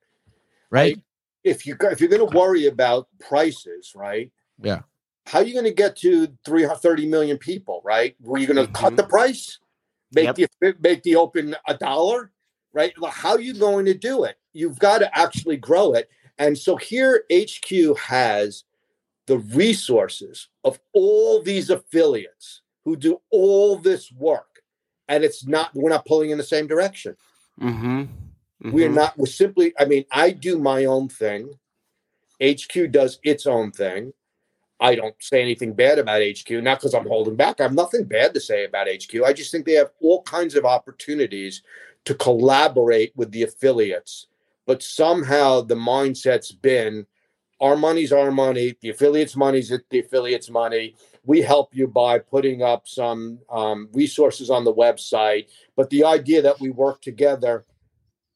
right? 0.69 0.97
If 1.43 1.65
you 1.65 1.75
if 1.81 1.99
you're 1.99 2.09
going 2.09 2.25
to 2.25 2.37
worry 2.37 2.67
about 2.67 3.09
prices, 3.19 3.91
right? 3.93 4.31
Yeah. 4.61 4.83
How 5.25 5.39
are 5.39 5.43
you 5.43 5.51
going 5.51 5.65
to 5.65 5.73
get 5.73 5.97
to 5.97 6.29
330 6.45 7.05
million 7.07 7.37
people, 7.37 7.81
right? 7.83 8.15
Were 8.21 8.37
you 8.37 8.47
going 8.47 8.55
to 8.55 8.63
mm-hmm. 8.63 8.71
cut 8.71 8.95
the 8.95 9.03
price? 9.03 9.59
Make 10.13 10.37
yep. 10.37 10.49
the 10.61 10.75
make 10.79 11.03
the 11.03 11.17
open 11.17 11.57
a 11.67 11.73
dollar, 11.73 12.31
right? 12.71 12.93
How 13.09 13.31
are 13.31 13.41
you 13.41 13.55
going 13.55 13.87
to 13.87 13.93
do 13.93 14.23
it? 14.23 14.37
You've 14.53 14.79
got 14.79 14.99
to 14.99 15.19
actually 15.19 15.57
grow 15.57 15.91
it. 15.91 16.09
And 16.39 16.57
so 16.57 16.77
here 16.77 17.25
HQ 17.31 17.97
has 17.99 18.63
the 19.27 19.37
resources 19.39 20.47
of 20.63 20.79
all 20.93 21.43
these 21.43 21.69
affiliates 21.69 22.61
who 22.85 22.95
do 22.95 23.21
all 23.29 23.75
this 23.75 24.11
work. 24.11 24.63
And 25.07 25.23
it's 25.23 25.45
not, 25.45 25.71
we're 25.75 25.89
not 25.89 26.05
pulling 26.05 26.31
in 26.31 26.37
the 26.37 26.43
same 26.43 26.65
direction. 26.65 27.15
Mm-hmm. 27.61 28.01
Mm-hmm. 28.01 28.71
We're 28.71 28.89
not, 28.89 29.17
we're 29.17 29.27
simply, 29.27 29.73
I 29.77 29.85
mean, 29.85 30.05
I 30.11 30.31
do 30.31 30.57
my 30.57 30.85
own 30.85 31.09
thing. 31.09 31.53
HQ 32.41 32.91
does 32.91 33.19
its 33.23 33.45
own 33.45 33.71
thing. 33.71 34.13
I 34.79 34.95
don't 34.95 35.15
say 35.19 35.41
anything 35.41 35.73
bad 35.73 35.99
about 35.99 36.21
HQ, 36.21 36.49
not 36.63 36.79
because 36.79 36.93
I'm 36.93 37.07
holding 37.07 37.35
back. 37.35 37.59
I 37.59 37.63
have 37.63 37.73
nothing 37.73 38.05
bad 38.05 38.33
to 38.33 38.39
say 38.39 38.63
about 38.63 38.87
HQ. 38.87 39.23
I 39.25 39.33
just 39.33 39.51
think 39.51 39.65
they 39.65 39.73
have 39.73 39.91
all 40.01 40.23
kinds 40.23 40.55
of 40.55 40.63
opportunities 40.63 41.63
to 42.05 42.15
collaborate 42.15 43.11
with 43.15 43.29
the 43.31 43.43
affiliates 43.43 44.27
but 44.69 44.83
somehow 44.83 45.61
the 45.61 45.73
mindset's 45.73 46.51
been 46.51 47.07
our 47.59 47.75
money's 47.75 48.13
our 48.13 48.29
money, 48.29 48.75
the 48.83 48.89
affiliates' 48.89 49.35
money's 49.35 49.73
the 49.89 49.99
affiliates' 49.99 50.51
money. 50.51 50.95
We 51.25 51.41
help 51.41 51.75
you 51.75 51.87
by 51.87 52.19
putting 52.19 52.61
up 52.61 52.87
some 52.87 53.39
um, 53.49 53.89
resources 53.93 54.51
on 54.51 54.65
the 54.65 54.73
website, 54.73 55.47
but 55.75 55.89
the 55.89 56.03
idea 56.03 56.43
that 56.43 56.59
we 56.59 56.69
work 56.69 57.01
together 57.01 57.65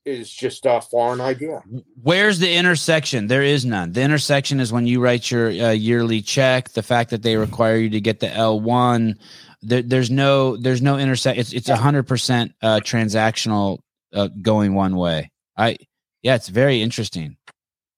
is 0.05 0.27
just 0.31 0.65
a 0.65 0.81
foreign 0.81 1.21
idea. 1.21 1.61
Where's 2.01 2.39
the 2.39 2.51
intersection? 2.51 3.27
There 3.27 3.43
is 3.43 3.63
none. 3.63 3.91
The 3.91 4.01
intersection 4.01 4.59
is 4.59 4.73
when 4.73 4.87
you 4.87 5.01
write 5.01 5.29
your 5.29 5.49
uh, 5.49 5.69
yearly 5.69 6.23
check. 6.23 6.69
The 6.69 6.81
fact 6.81 7.11
that 7.11 7.21
they 7.21 7.37
require 7.37 7.77
you 7.77 7.91
to 7.91 8.01
get 8.01 8.21
the 8.21 8.33
L 8.33 8.59
one. 8.59 9.19
There, 9.61 9.83
there's 9.83 10.09
no 10.09 10.57
there's 10.57 10.81
no 10.81 10.97
intersection. 10.97 11.39
It's 11.39 11.53
it's 11.53 11.69
hundred 11.69 12.07
percent 12.07 12.53
uh, 12.59 12.79
transactional 12.79 13.81
uh, 14.11 14.29
going 14.41 14.73
one 14.73 14.95
way. 14.95 15.29
I 15.55 15.77
yeah, 16.23 16.35
it's 16.35 16.47
very 16.47 16.81
interesting. 16.81 17.37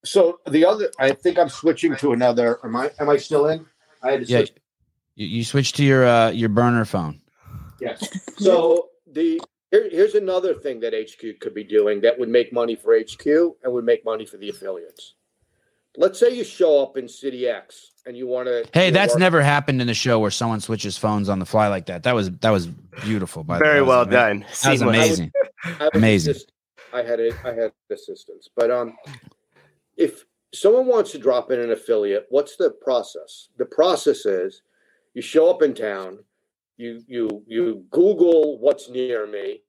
So 0.04 0.40
the 0.48 0.66
other, 0.66 0.92
I 1.00 1.12
think 1.12 1.40
I'm 1.40 1.50
switching 1.50 1.96
to 1.98 2.12
another. 2.12 2.60
Am 2.64 2.76
I? 2.76 2.92
Am 3.00 3.10
I 3.10 3.18
still 3.18 3.48
in? 3.48 3.66
I 4.04 4.12
had 4.12 4.26
to 4.26 4.32
yeah, 4.32 4.40
switch. 4.40 4.54
You, 5.16 5.28
you 5.28 5.44
switched 5.44 5.76
to 5.78 5.84
your 5.84 6.06
uh, 6.06 6.30
your 6.30 6.50
burner 6.50 6.86
phone. 6.86 7.22
Yes. 7.80 8.08
So 8.38 8.90
the 9.12 9.42
here, 9.72 9.90
here's 9.90 10.16
another 10.16 10.54
thing 10.54 10.80
that 10.82 10.94
HQ 10.94 11.40
could 11.40 11.54
be 11.54 11.64
doing 11.64 12.02
that 12.02 12.18
would 12.20 12.30
make 12.30 12.54
money 12.54 12.76
for 12.76 12.98
HQ 12.98 13.26
and 13.26 13.74
would 13.74 13.86
make 13.86 14.06
money 14.06 14.26
for 14.26 14.38
the 14.38 14.50
affiliates. 14.50 15.14
Let's 15.98 16.20
say 16.20 16.36
you 16.36 16.44
show 16.44 16.84
up 16.84 16.98
in 16.98 17.08
City 17.08 17.48
X 17.48 17.92
and 18.06 18.18
you 18.18 18.28
want 18.28 18.48
to. 18.48 18.68
Hey, 18.74 18.90
that's 18.90 19.14
work. 19.14 19.20
never 19.20 19.42
happened 19.42 19.82
in 19.82 19.88
the 19.88 19.94
show 19.94 20.20
where 20.20 20.32
someone 20.32 20.60
switches 20.60 20.98
phones 20.98 21.30
on 21.30 21.40
the 21.40 21.46
fly 21.46 21.68
like 21.68 21.86
that. 21.86 22.04
That 22.04 22.14
was 22.14 22.32
that 22.32 22.50
was 22.50 22.68
beautiful. 22.68 23.44
By 23.44 23.60
very 23.60 23.80
that 23.80 23.86
well 23.86 24.06
done. 24.06 24.46
That 24.64 24.72
was 24.72 24.82
amazing. 24.82 25.32
I 25.64 25.68
was, 25.70 25.78
I 25.80 25.84
was 25.86 25.92
amazing. 25.94 26.34
Just, 26.34 26.52
I 26.94 27.02
had 27.02 27.20
a, 27.20 27.32
I 27.44 27.54
had 27.54 27.72
assistance. 27.92 28.50
But 28.56 28.72
um, 28.72 28.96
if 29.98 30.26
someone 30.54 30.88
wants 30.88 31.12
to 31.12 31.18
drop 31.18 31.52
in 31.52 31.60
an 31.60 31.72
affiliate, 31.72 32.26
what's 32.30 32.56
the 32.56 32.72
process? 32.82 33.50
The 33.58 33.66
process 33.66 34.26
is 34.26 34.62
you 35.14 35.22
show 35.22 35.50
up 35.50 35.62
in 35.62 35.74
town, 35.74 36.20
you 36.78 37.04
you 37.08 37.44
you 37.48 37.86
Google 37.92 38.60
what's 38.60 38.90
near 38.90 39.28
me. 39.28 39.62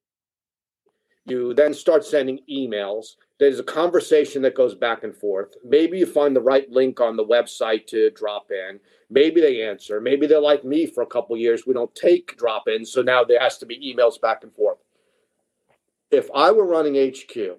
You 1.25 1.55
then 1.55 1.75
start 1.75 2.05
sending 2.05 2.39
emails. 2.51 3.17
There's 3.39 3.59
a 3.59 3.65
conversation 3.65 4.43
that 4.43 4.55
goes 4.55 4.75
back 4.75 5.03
and 5.03 5.15
forth. 5.15 5.55
Maybe 5.65 5.99
you 5.99 6.07
find 6.07 6.35
the 6.35 6.41
right 6.41 6.71
link 6.71 7.01
on 7.01 7.17
the 7.17 7.25
website 7.25 7.87
to 7.89 8.11
drop 8.11 8.51
in. 8.51 8.79
Maybe 9.11 9.41
they 9.41 9.63
answer. 9.63 10.01
Maybe 10.01 10.27
they're 10.27 10.41
like 10.41 10.65
me 10.65 10.87
for 10.87 11.03
a 11.03 11.07
couple 11.07 11.37
years. 11.37 11.67
We 11.67 11.75
don't 11.75 11.95
take 11.95 12.37
drop 12.39 12.69
ins, 12.69 12.93
so 12.93 13.03
now 13.03 13.25
there 13.25 13.41
has 13.41 13.59
to 13.59 13.67
be 13.67 13.95
emails 13.95 14.21
back 14.21 14.43
and 14.43 14.55
forth 14.55 14.79
if 16.11 16.29
I 16.35 16.51
were 16.51 16.67
running 16.67 16.95
HQ, 16.95 17.59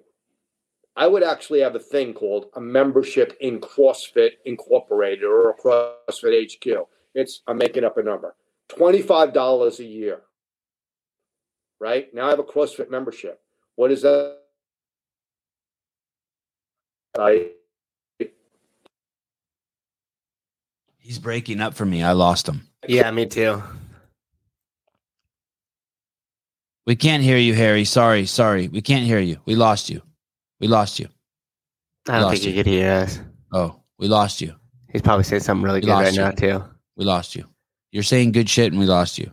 I 0.96 1.06
would 1.06 1.22
actually 1.22 1.60
have 1.60 1.74
a 1.74 1.80
thing 1.80 2.12
called 2.12 2.46
a 2.54 2.60
membership 2.60 3.36
in 3.40 3.60
CrossFit 3.60 4.32
Incorporated 4.44 5.24
or 5.24 5.50
a 5.50 5.54
CrossFit 5.54 6.52
HQ. 6.52 6.88
It's 7.14 7.42
I'm 7.46 7.58
making 7.58 7.84
up 7.84 7.96
a 7.98 8.02
number, 8.02 8.34
twenty 8.68 9.02
five 9.02 9.32
dollars 9.32 9.80
a 9.80 9.84
year. 9.84 10.22
Right 11.80 12.12
now, 12.12 12.26
I 12.26 12.30
have 12.30 12.40
a 12.40 12.44
CrossFit 12.44 12.90
membership. 12.90 13.40
What 13.76 13.92
is 13.92 14.02
that? 14.02 14.38
I. 17.16 17.50
He's 20.98 21.18
breaking 21.18 21.60
up 21.60 21.74
for 21.74 21.86
me. 21.86 22.02
I 22.02 22.12
lost 22.12 22.48
him. 22.48 22.68
Yeah, 22.86 23.10
me 23.10 23.24
too. 23.24 23.62
We 26.88 26.96
can't 26.96 27.22
hear 27.22 27.36
you, 27.36 27.54
Hari. 27.54 27.84
Sorry, 27.84 28.24
sorry. 28.24 28.68
We 28.68 28.80
can't 28.80 29.04
hear 29.04 29.18
you. 29.18 29.36
We 29.44 29.56
lost 29.56 29.90
you. 29.90 30.00
We 30.58 30.68
lost 30.68 30.98
you. 30.98 31.06
We 32.06 32.14
I 32.14 32.20
don't 32.20 32.30
think 32.30 32.44
you. 32.44 32.54
could 32.54 32.66
hear 32.66 32.90
us. 32.90 33.20
Oh, 33.52 33.78
we 33.98 34.08
lost 34.08 34.40
you. 34.40 34.54
He's 34.90 35.02
probably 35.02 35.24
saying 35.24 35.42
something 35.42 35.62
really 35.62 35.80
we 35.80 35.86
good 35.86 35.92
right 35.92 36.14
you. 36.14 36.18
now 36.18 36.30
too. 36.30 36.64
We 36.96 37.04
lost 37.04 37.36
you. 37.36 37.44
You're 37.92 38.04
saying 38.04 38.32
good 38.32 38.48
shit 38.48 38.72
and 38.72 38.80
we 38.80 38.86
lost 38.86 39.18
you. 39.18 39.30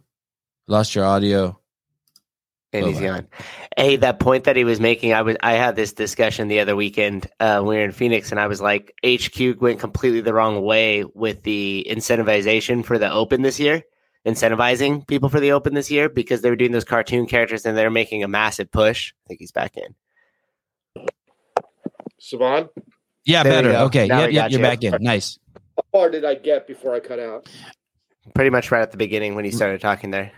We 0.68 0.74
lost 0.74 0.96
your 0.96 1.06
audio. 1.06 1.58
And 2.74 2.88
he's 2.88 3.00
gone. 3.00 3.26
Hey, 3.78 3.96
that 3.96 4.20
point 4.20 4.44
that 4.44 4.58
he 4.58 4.66
was 4.66 4.82
making, 4.82 5.14
I 5.14 5.22
was 5.22 5.38
I 5.42 5.54
had 5.54 5.78
this 5.78 5.94
discussion 5.94 6.50
the 6.50 6.60
other 6.60 6.76
weekend 6.76 7.28
uh, 7.40 7.62
we 7.66 7.78
were 7.78 7.86
in 7.86 7.94
Phoenix, 7.94 8.32
and 8.32 8.40
I 8.40 8.48
was 8.48 8.60
like, 8.60 8.94
HQ 9.02 9.62
went 9.62 9.80
completely 9.80 10.20
the 10.20 10.34
wrong 10.34 10.62
way 10.62 11.06
with 11.06 11.44
the 11.44 11.88
incentivization 11.90 12.84
for 12.84 12.98
the 12.98 13.10
Open 13.10 13.44
this 13.44 13.62
year 13.62 13.86
incentivizing 14.26 15.08
people 15.08 15.30
for 15.30 15.40
the 15.40 15.52
Open 15.52 15.74
this 15.74 15.92
year 15.92 16.10
because 16.10 16.42
they 16.42 16.50
were 16.50 16.56
doing 16.56 16.72
those 16.72 16.84
cartoon 16.84 17.26
characters 17.26 17.66
and 17.66 17.78
they're 17.78 17.92
making 17.92 18.24
a 18.24 18.28
massive 18.28 18.72
push. 18.72 19.14
I 19.26 19.28
think 19.28 19.40
he's 19.40 19.52
back 19.52 19.78
in. 19.78 21.06
Sevan? 22.20 22.70
Yeah, 23.26 23.44
there 23.44 23.62
better. 23.62 23.76
Okay. 23.86 24.08
Now 24.08 24.22
yep, 24.22 24.32
yep, 24.32 24.52
you're 24.52 24.60
you. 24.60 24.66
back 24.66 24.84
in. 24.84 24.96
Nice. 25.02 25.40
How 25.78 25.84
far 25.92 26.10
did 26.10 26.26
I 26.26 26.36
get 26.36 26.68
before 26.68 26.96
I 26.96 27.00
cut 27.00 27.20
out? 27.20 27.48
Pretty 28.34 28.50
much 28.50 28.72
right 28.72 28.82
at 28.82 28.92
the 28.92 28.98
beginning 28.98 29.36
when 29.36 29.46
you 29.46 29.52
mm-hmm. 29.52 29.58
started 29.58 29.82
talking 29.82 30.12
there. 30.12 30.32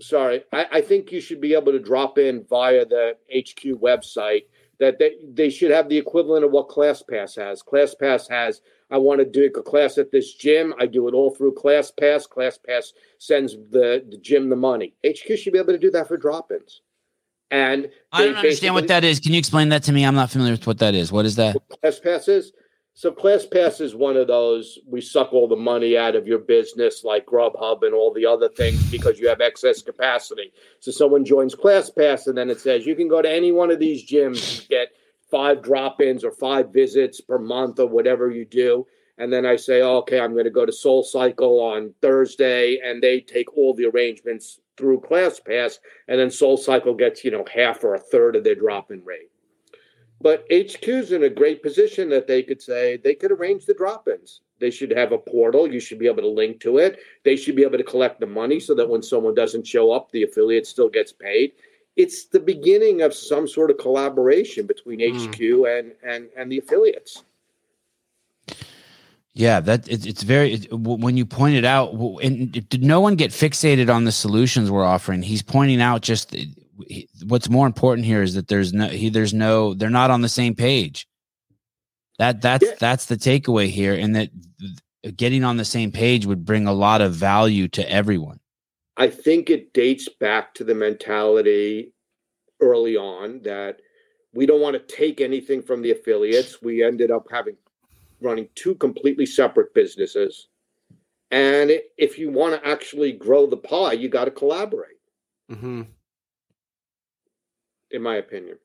Sorry. 0.00 0.42
I, 0.52 0.66
I 0.72 0.80
think 0.80 1.12
you 1.12 1.20
should 1.20 1.40
be 1.40 1.54
able 1.54 1.72
to 1.72 1.78
drop 1.78 2.18
in 2.18 2.44
via 2.48 2.86
the 2.86 3.16
HQ 3.32 3.80
website 3.80 4.44
that 4.78 4.98
they, 4.98 5.16
they 5.32 5.50
should 5.50 5.70
have 5.70 5.88
the 5.88 5.98
equivalent 5.98 6.44
of 6.44 6.50
what 6.50 6.68
ClassPass 6.68 7.36
has. 7.36 7.62
ClassPass 7.62 8.30
has 8.30 8.62
I 8.90 8.98
want 8.98 9.20
to 9.20 9.24
do 9.24 9.46
a 9.46 9.62
class 9.62 9.98
at 9.98 10.10
this 10.10 10.34
gym. 10.34 10.74
I 10.78 10.86
do 10.86 11.08
it 11.08 11.14
all 11.14 11.34
through 11.34 11.54
ClassPass. 11.54 12.28
ClassPass 12.28 12.92
sends 13.18 13.56
the, 13.70 14.04
the 14.08 14.18
gym 14.18 14.48
the 14.48 14.56
money. 14.56 14.94
HQ 15.06 15.38
should 15.38 15.52
be 15.52 15.58
able 15.58 15.72
to 15.72 15.78
do 15.78 15.90
that 15.92 16.08
for 16.08 16.16
drop-ins. 16.16 16.82
And 17.50 17.90
I 18.12 18.26
don't 18.26 18.36
understand 18.36 18.74
what 18.74 18.88
that 18.88 19.02
is. 19.02 19.18
Can 19.18 19.32
you 19.32 19.38
explain 19.38 19.70
that 19.70 19.82
to 19.84 19.92
me? 19.92 20.04
I'm 20.04 20.14
not 20.14 20.30
familiar 20.30 20.52
with 20.52 20.66
what 20.66 20.78
that 20.78 20.94
is. 20.94 21.10
What 21.10 21.26
is 21.26 21.36
that? 21.36 21.56
ClassPass 21.82 22.28
is 22.28 22.52
so 22.94 23.10
ClassPass 23.10 23.80
is 23.80 23.94
one 23.94 24.16
of 24.16 24.26
those 24.26 24.78
we 24.86 25.00
suck 25.00 25.32
all 25.32 25.48
the 25.48 25.56
money 25.56 25.96
out 25.96 26.16
of 26.16 26.26
your 26.26 26.38
business 26.38 27.02
like 27.02 27.26
Grubhub 27.26 27.82
and 27.82 27.94
all 27.94 28.12
the 28.12 28.26
other 28.26 28.48
things 28.48 28.90
because 28.90 29.18
you 29.18 29.28
have 29.28 29.40
excess 29.40 29.80
capacity. 29.80 30.52
So 30.80 30.90
someone 30.90 31.24
joins 31.24 31.54
ClassPass 31.54 32.26
and 32.26 32.36
then 32.36 32.50
it 32.50 32.60
says 32.60 32.86
you 32.86 32.94
can 32.94 33.08
go 33.08 33.22
to 33.22 33.30
any 33.30 33.52
one 33.52 33.70
of 33.70 33.78
these 33.78 34.06
gyms 34.06 34.60
and 34.60 34.68
get 34.68 34.88
five 35.30 35.62
drop 35.62 36.00
ins 36.00 36.24
or 36.24 36.32
five 36.32 36.72
visits 36.72 37.20
per 37.20 37.38
month 37.38 37.78
or 37.78 37.86
whatever 37.86 38.30
you 38.30 38.44
do. 38.44 38.86
And 39.18 39.32
then 39.32 39.44
I 39.44 39.56
say, 39.56 39.82
oh, 39.82 39.98
okay, 39.98 40.18
I'm 40.18 40.32
going 40.32 40.44
to 40.44 40.50
go 40.50 40.64
to 40.64 40.72
Soul 40.72 41.02
Cycle 41.02 41.60
on 41.60 41.92
Thursday, 42.00 42.80
and 42.82 43.02
they 43.02 43.20
take 43.20 43.54
all 43.54 43.74
the 43.74 43.84
arrangements 43.84 44.60
through 44.78 45.00
ClassPass, 45.02 45.78
and 46.08 46.18
then 46.18 46.30
Soul 46.30 46.56
Cycle 46.56 46.94
gets, 46.94 47.22
you 47.22 47.30
know, 47.30 47.44
half 47.54 47.84
or 47.84 47.94
a 47.94 48.00
third 48.00 48.34
of 48.34 48.44
their 48.44 48.54
drop 48.54 48.90
in 48.90 49.04
rate. 49.04 49.30
But 50.22 50.46
HQ's 50.50 51.12
in 51.12 51.24
a 51.24 51.30
great 51.30 51.62
position 51.62 52.08
that 52.10 52.26
they 52.26 52.42
could 52.42 52.60
say 52.60 52.96
they 52.96 53.14
could 53.14 53.32
arrange 53.32 53.66
the 53.66 53.74
drop-ins. 53.74 54.40
They 54.58 54.70
should 54.70 54.90
have 54.90 55.12
a 55.12 55.18
portal. 55.18 55.70
You 55.70 55.80
should 55.80 55.98
be 55.98 56.06
able 56.06 56.22
to 56.22 56.28
link 56.28 56.60
to 56.60 56.78
it. 56.78 56.98
They 57.24 57.36
should 57.36 57.56
be 57.56 57.62
able 57.62 57.78
to 57.78 57.84
collect 57.84 58.20
the 58.20 58.26
money 58.26 58.60
so 58.60 58.74
that 58.74 58.88
when 58.88 59.02
someone 59.02 59.34
doesn't 59.34 59.66
show 59.66 59.92
up, 59.92 60.10
the 60.10 60.22
affiliate 60.22 60.66
still 60.66 60.90
gets 60.90 61.12
paid. 61.12 61.52
It's 61.96 62.26
the 62.26 62.40
beginning 62.40 63.02
of 63.02 63.14
some 63.14 63.46
sort 63.46 63.70
of 63.70 63.78
collaboration 63.78 64.66
between 64.66 65.00
mm. 65.00 65.34
HQ 65.34 65.40
and 65.68 65.92
and 66.02 66.28
and 66.36 66.50
the 66.50 66.58
affiliates. 66.58 67.22
Yeah, 69.32 69.60
that 69.60 69.88
it, 69.88 70.06
it's 70.06 70.22
very 70.22 70.54
it, 70.54 70.72
when 70.72 71.16
you 71.16 71.24
point 71.24 71.54
it 71.56 71.64
out. 71.64 71.92
And 72.22 72.52
did 72.68 72.82
no 72.82 73.00
one 73.00 73.16
get 73.16 73.30
fixated 73.30 73.92
on 73.92 74.04
the 74.04 74.12
solutions 74.12 74.70
we're 74.70 74.84
offering? 74.84 75.22
He's 75.22 75.42
pointing 75.42 75.80
out 75.80 76.02
just 76.02 76.34
what's 77.26 77.48
more 77.48 77.66
important 77.66 78.06
here 78.06 78.22
is 78.22 78.34
that 78.34 78.48
there's 78.48 78.72
no 78.72 78.88
he, 78.88 79.08
there's 79.08 79.34
no 79.34 79.74
they're 79.74 79.90
not 79.90 80.10
on 80.10 80.22
the 80.22 80.28
same 80.28 80.54
page. 80.54 81.06
That 82.18 82.42
that's 82.42 82.64
yeah. 82.64 82.74
that's 82.78 83.06
the 83.06 83.16
takeaway 83.16 83.68
here, 83.68 83.94
and 83.94 84.14
that 84.16 84.30
getting 85.16 85.44
on 85.44 85.56
the 85.56 85.64
same 85.64 85.92
page 85.92 86.26
would 86.26 86.44
bring 86.44 86.66
a 86.66 86.72
lot 86.72 87.00
of 87.00 87.12
value 87.12 87.68
to 87.68 87.90
everyone. 87.90 88.39
I 89.00 89.08
think 89.08 89.48
it 89.48 89.72
dates 89.72 90.10
back 90.10 90.52
to 90.54 90.62
the 90.62 90.74
mentality 90.74 91.94
early 92.60 92.98
on 92.98 93.40
that 93.44 93.80
we 94.34 94.44
don't 94.44 94.60
want 94.60 94.74
to 94.74 94.94
take 94.94 95.22
anything 95.22 95.62
from 95.62 95.80
the 95.80 95.90
affiliates. 95.90 96.60
We 96.60 96.84
ended 96.84 97.10
up 97.10 97.26
having 97.30 97.56
running 98.20 98.50
two 98.54 98.74
completely 98.74 99.24
separate 99.24 99.72
businesses. 99.72 100.48
And 101.30 101.72
if 101.96 102.18
you 102.18 102.30
want 102.30 102.62
to 102.62 102.68
actually 102.68 103.12
grow 103.12 103.46
the 103.46 103.56
pie, 103.56 103.94
you 103.94 104.10
got 104.10 104.26
to 104.26 104.30
collaborate. 104.30 105.00
Mm-hmm. 105.50 105.82
In 107.92 108.02
my 108.02 108.16
opinion. 108.16 108.58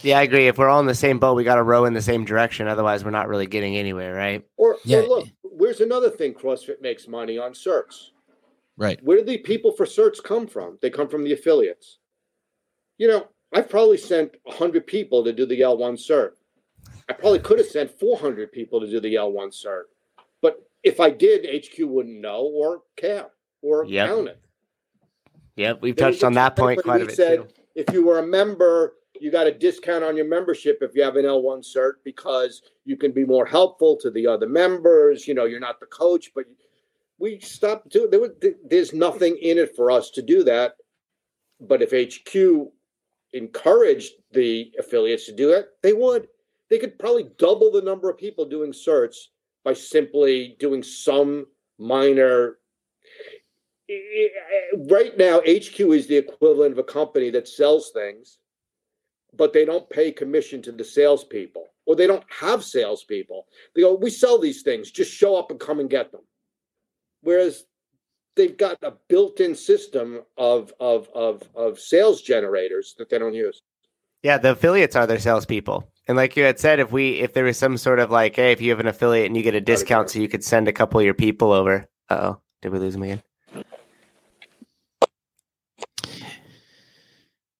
Yeah, 0.00 0.18
I 0.18 0.22
agree. 0.22 0.48
If 0.48 0.56
we're 0.56 0.70
all 0.70 0.80
in 0.80 0.86
the 0.86 0.94
same 0.94 1.18
boat, 1.18 1.34
we 1.34 1.44
got 1.44 1.56
to 1.56 1.62
row 1.62 1.84
in 1.84 1.92
the 1.92 2.00
same 2.00 2.24
direction. 2.24 2.68
Otherwise, 2.68 3.04
we're 3.04 3.10
not 3.10 3.28
really 3.28 3.46
getting 3.46 3.76
anywhere, 3.76 4.14
right? 4.14 4.42
Or, 4.56 4.78
yeah. 4.84 5.00
Or 5.00 5.08
look, 5.08 5.28
where's 5.42 5.82
another 5.82 6.08
thing 6.08 6.32
CrossFit 6.32 6.80
makes 6.80 7.06
money 7.06 7.36
on 7.36 7.52
certs? 7.52 8.12
Right. 8.76 9.02
Where 9.02 9.18
do 9.18 9.24
the 9.24 9.38
people 9.38 9.72
for 9.72 9.86
certs 9.86 10.22
come 10.22 10.46
from? 10.46 10.78
They 10.80 10.90
come 10.90 11.08
from 11.08 11.24
the 11.24 11.32
affiliates. 11.32 11.98
You 12.98 13.08
know, 13.08 13.28
I've 13.52 13.68
probably 13.68 13.98
sent 13.98 14.36
100 14.44 14.86
people 14.86 15.22
to 15.24 15.32
do 15.32 15.44
the 15.46 15.60
L1 15.60 15.94
cert. 15.94 16.32
I 17.08 17.12
probably 17.12 17.40
could 17.40 17.58
have 17.58 17.68
sent 17.68 17.98
400 17.98 18.50
people 18.52 18.80
to 18.80 18.90
do 18.90 19.00
the 19.00 19.14
L1 19.14 19.48
cert. 19.48 19.84
But 20.40 20.66
if 20.82 21.00
I 21.00 21.10
did, 21.10 21.46
HQ 21.64 21.78
wouldn't 21.80 22.20
know 22.20 22.42
or 22.42 22.82
care 22.96 23.26
or 23.60 23.84
yep. 23.84 24.08
count 24.08 24.28
it. 24.28 24.40
Yep, 25.56 25.82
we've 25.82 25.96
touched 25.96 26.24
on 26.24 26.32
that 26.34 26.56
point 26.56 26.82
quite 26.82 27.02
a 27.02 27.06
bit 27.06 27.16
said, 27.16 27.36
too. 27.36 27.48
If 27.74 27.92
you 27.92 28.06
were 28.06 28.18
a 28.18 28.26
member, 28.26 28.94
you 29.20 29.30
got 29.30 29.46
a 29.46 29.52
discount 29.52 30.02
on 30.02 30.16
your 30.16 30.26
membership 30.26 30.78
if 30.80 30.94
you 30.94 31.02
have 31.02 31.16
an 31.16 31.26
L1 31.26 31.64
cert 31.64 31.94
because 32.04 32.62
you 32.84 32.96
can 32.96 33.12
be 33.12 33.24
more 33.24 33.44
helpful 33.44 33.96
to 33.98 34.10
the 34.10 34.26
other 34.26 34.48
members. 34.48 35.28
You 35.28 35.34
know, 35.34 35.44
you're 35.44 35.60
not 35.60 35.78
the 35.78 35.86
coach, 35.86 36.32
but 36.34 36.46
we 37.22 37.38
stopped 37.38 37.88
doing. 37.88 38.10
There 38.10 38.20
was, 38.20 38.32
there's 38.68 38.92
nothing 38.92 39.38
in 39.40 39.56
it 39.56 39.76
for 39.76 39.92
us 39.92 40.10
to 40.10 40.22
do 40.22 40.42
that. 40.42 40.74
But 41.60 41.80
if 41.80 41.92
HQ 41.92 42.72
encouraged 43.32 44.14
the 44.32 44.72
affiliates 44.78 45.26
to 45.26 45.32
do 45.32 45.52
it, 45.52 45.68
they 45.82 45.92
would 45.92 46.26
they 46.68 46.78
could 46.78 46.98
probably 46.98 47.28
double 47.38 47.70
the 47.70 47.82
number 47.82 48.10
of 48.10 48.18
people 48.18 48.44
doing 48.44 48.72
certs 48.72 49.16
by 49.64 49.72
simply 49.72 50.56
doing 50.58 50.82
some 50.82 51.46
minor 51.78 52.58
right 54.88 55.18
now 55.18 55.40
hq 55.40 55.80
is 55.80 56.06
the 56.06 56.16
equivalent 56.16 56.72
of 56.72 56.78
a 56.78 56.84
company 56.84 57.28
that 57.30 57.48
sells 57.48 57.90
things 57.90 58.38
but 59.36 59.52
they 59.52 59.64
don't 59.64 59.90
pay 59.90 60.10
commission 60.10 60.62
to 60.62 60.72
the 60.72 60.84
salespeople 60.84 61.66
or 61.84 61.94
they 61.94 62.06
don't 62.06 62.24
have 62.30 62.64
salespeople 62.64 63.46
they 63.74 63.82
go 63.82 63.94
we 63.94 64.08
sell 64.08 64.38
these 64.38 64.62
things 64.62 64.90
just 64.90 65.12
show 65.12 65.36
up 65.36 65.50
and 65.50 65.60
come 65.60 65.78
and 65.80 65.90
get 65.90 66.10
them 66.10 66.22
whereas 67.22 67.64
they've 68.36 68.56
got 68.56 68.76
a 68.82 68.92
built-in 69.08 69.54
system 69.54 70.22
of 70.36 70.72
of 70.80 71.08
of, 71.14 71.42
of 71.54 71.78
sales 71.78 72.22
generators 72.22 72.94
that 72.98 73.08
they 73.08 73.18
don't 73.18 73.34
use 73.34 73.62
yeah 74.22 74.38
the 74.38 74.52
affiliates 74.52 74.96
are 74.96 75.06
their 75.06 75.18
salespeople 75.18 75.92
and 76.08 76.16
like 76.16 76.36
you 76.36 76.42
had 76.44 76.58
said, 76.58 76.80
if 76.80 76.90
we 76.90 77.20
if 77.20 77.32
there 77.32 77.44
was 77.44 77.56
some 77.56 77.76
sort 77.76 78.00
of 78.00 78.10
like, 78.10 78.36
hey, 78.36 78.52
if 78.52 78.60
you 78.60 78.70
have 78.70 78.80
an 78.80 78.88
affiliate 78.88 79.26
and 79.26 79.36
you 79.36 79.42
get 79.42 79.54
a 79.54 79.60
discount, 79.60 80.10
so 80.10 80.18
you 80.18 80.28
could 80.28 80.42
send 80.42 80.66
a 80.66 80.72
couple 80.72 80.98
of 80.98 81.04
your 81.04 81.14
people 81.14 81.52
over. 81.52 81.88
oh, 82.10 82.40
did 82.60 82.72
we 82.72 82.78
lose 82.78 82.94
him 82.94 83.02
again? 83.04 83.22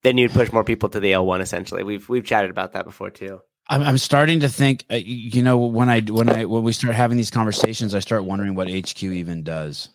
Then 0.02 0.18
you'd 0.18 0.32
push 0.32 0.50
more 0.52 0.64
people 0.64 0.88
to 0.88 0.98
the 0.98 1.12
L 1.12 1.24
one. 1.24 1.40
Essentially, 1.40 1.84
we've 1.84 2.08
we've 2.08 2.24
chatted 2.24 2.50
about 2.50 2.72
that 2.72 2.84
before 2.84 3.10
too. 3.10 3.40
I'm, 3.72 3.82
I'm 3.82 3.98
starting 3.98 4.40
to 4.40 4.50
think, 4.50 4.84
uh, 4.90 4.96
you 4.96 5.42
know, 5.42 5.56
when 5.56 5.88
I 5.88 6.00
when 6.00 6.28
I 6.28 6.44
when 6.44 6.62
we 6.62 6.74
start 6.74 6.94
having 6.94 7.16
these 7.16 7.30
conversations, 7.30 7.94
I 7.94 8.00
start 8.00 8.24
wondering 8.24 8.54
what 8.54 8.68
HQ 8.68 9.02
even 9.02 9.42
does. 9.42 9.88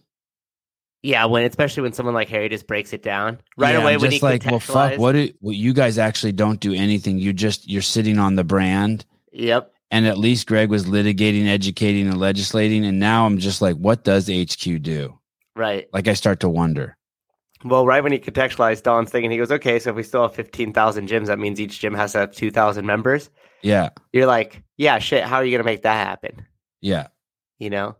Yeah, 1.04 1.26
when 1.26 1.44
especially 1.44 1.84
when 1.84 1.94
someone 1.94 2.16
like 2.16 2.28
Hari 2.28 2.50
just 2.50 2.66
breaks 2.66 2.92
it 2.92 3.04
down 3.04 3.40
right 3.56 3.76
yeah, 3.76 3.82
away. 3.82 3.94
I'm 3.94 4.02
when 4.02 4.10
just 4.10 4.24
like, 4.24 4.44
well, 4.46 4.60
fuck, 4.60 4.98
what 4.98 5.12
do 5.12 5.32
well, 5.42 5.54
you 5.54 5.74
guys 5.74 6.00
actually 6.00 6.32
don't 6.32 6.60
do 6.60 6.74
anything? 6.74 7.20
You 7.20 7.34
just 7.34 7.70
you're 7.70 7.84
sitting 7.84 8.18
on 8.18 8.36
the 8.36 8.44
brand. 8.44 9.06
Yep. 9.32 9.72
And 9.92 10.08
at 10.08 10.18
least 10.18 10.48
Greg 10.48 10.72
was 10.72 10.86
litigating, 10.86 11.48
educating, 11.48 12.08
and 12.08 12.20
legislating, 12.20 12.84
and 12.84 13.00
now 13.00 13.28
I'm 13.28 13.38
just 13.38 13.62
like, 13.62 13.76
what 13.76 14.04
does 14.04 14.28
HQ 14.28 14.82
do? 14.82 15.20
Right. 15.56 15.88
Like 15.94 16.08
I 16.08 16.14
start 16.14 16.40
to 16.40 16.50
wonder. 16.50 16.98
Well, 17.64 17.86
right 17.86 18.02
when 18.02 18.12
he 18.12 18.18
contextualized 18.18 18.82
Don's 18.82 19.12
thing, 19.12 19.24
and 19.24 19.32
he 19.32 19.38
goes, 19.38 19.52
"Okay, 19.52 19.78
so 19.78 19.92
if 19.92 19.96
we 19.96 20.02
still 20.02 20.24
have 20.24 20.34
fifteen 20.34 20.74
thousand 20.74 21.08
gyms, 21.08 21.28
that 21.28 21.38
means 21.38 21.60
each 21.60 21.80
gym 21.80 21.94
has 21.94 22.14
to 22.14 22.20
have 22.20 22.32
two 22.32 22.50
thousand 22.50 22.88
members." 22.88 23.30
Yeah. 23.62 23.90
You're 24.14 24.28
like, 24.28 24.64
yeah, 24.78 25.00
shit. 25.00 25.24
How 25.24 25.38
are 25.38 25.46
you 25.46 25.52
gonna 25.52 25.64
make 25.64 25.84
that 25.84 26.08
happen? 26.08 26.46
Yeah. 26.82 27.08
You 27.60 27.70
know. 27.70 27.96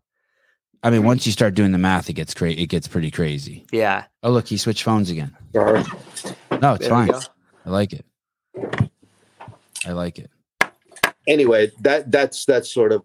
I 0.84 0.90
mean, 0.90 1.04
once 1.04 1.26
you 1.26 1.32
start 1.32 1.56
doing 1.56 1.72
the 1.72 1.78
math, 1.78 2.10
it 2.10 2.14
gets 2.14 2.34
crazy. 2.34 2.62
It 2.62 2.68
gets 2.68 2.88
pretty 2.88 3.12
crazy. 3.12 3.66
Yeah. 3.72 4.06
Oh, 4.24 4.32
look, 4.32 4.48
he 4.48 4.58
switched 4.58 4.84
phones 4.84 5.10
again. 5.10 5.36
Sorry. 5.54 5.84
No, 6.62 6.74
it's 6.74 6.88
there 6.88 6.90
fine. 6.90 7.12
I 7.66 7.70
like 7.70 7.94
it. 7.94 8.06
I 9.86 9.92
like 9.92 10.20
it. 10.20 10.30
Anyway, 11.28 11.72
that 11.82 12.10
that's 12.12 12.46
that's 12.46 12.72
sort 12.72 12.94
of, 12.94 13.04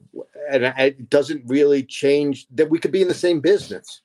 and 0.50 0.64
it 0.64 1.10
doesn't 1.10 1.42
really 1.46 1.82
change 1.82 2.46
that 2.52 2.70
we 2.70 2.78
could 2.78 2.92
be 2.92 3.02
in 3.02 3.08
the 3.08 3.14
same 3.14 3.40
business. 3.40 4.02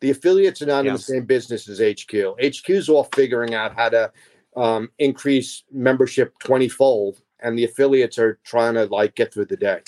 The 0.00 0.10
affiliates 0.10 0.62
are 0.62 0.66
not 0.66 0.84
yeah. 0.84 0.92
in 0.92 0.96
the 0.96 1.02
same 1.02 1.24
business 1.24 1.68
as 1.68 1.78
HQ. 1.78 2.12
HQ 2.42 2.70
is 2.70 2.88
all 2.88 3.04
figuring 3.14 3.54
out 3.54 3.76
how 3.76 3.90
to 3.90 4.12
um, 4.56 4.90
increase 4.98 5.62
membership 5.70 6.32
twenty 6.38 6.68
fold, 6.68 7.20
and 7.44 7.58
the 7.58 7.64
affiliates 7.64 8.18
are 8.18 8.40
trying 8.42 8.74
to 8.74 8.86
like 8.86 9.14
get 9.14 9.32
through 9.32 9.44
the 9.44 9.56
day. 9.56 9.80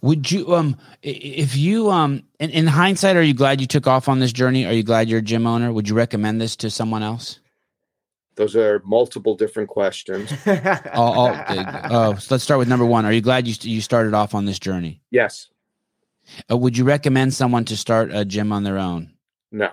Would 0.00 0.32
you 0.32 0.54
um 0.54 0.78
if 1.02 1.54
you 1.54 1.90
um 1.90 2.24
in, 2.40 2.50
in, 2.50 2.66
hindsight, 2.66 3.14
are 3.14 3.22
you 3.22 3.34
glad 3.34 3.60
you 3.60 3.66
took 3.66 3.86
off 3.86 4.08
on 4.08 4.18
this 4.18 4.32
journey? 4.32 4.64
Are 4.64 4.72
you 4.72 4.82
glad 4.82 5.08
you're 5.08 5.18
a 5.18 5.22
gym 5.22 5.46
owner? 5.46 5.70
Would 5.72 5.88
you 5.88 5.94
recommend 5.94 6.40
this 6.40 6.56
to 6.56 6.70
someone 6.70 7.02
else? 7.02 7.40
Those 8.36 8.56
are 8.56 8.82
multiple 8.84 9.34
different 9.34 9.68
questions. 9.68 10.32
oh, 10.46 11.28
uh, 11.28 12.16
so 12.16 12.34
let's 12.34 12.44
start 12.44 12.58
with 12.58 12.68
number 12.68 12.84
one. 12.84 13.04
Are 13.04 13.12
you 13.12 13.20
glad 13.20 13.46
you 13.46 13.54
you 13.60 13.82
started 13.82 14.14
off 14.14 14.34
on 14.34 14.46
this 14.46 14.58
journey? 14.58 15.02
Yes. 15.10 15.48
Uh, 16.50 16.56
would 16.56 16.76
you 16.76 16.84
recommend 16.84 17.34
someone 17.34 17.64
to 17.66 17.76
start 17.76 18.10
a 18.12 18.24
gym 18.24 18.52
on 18.52 18.64
their 18.64 18.78
own? 18.78 19.12
No. 19.52 19.70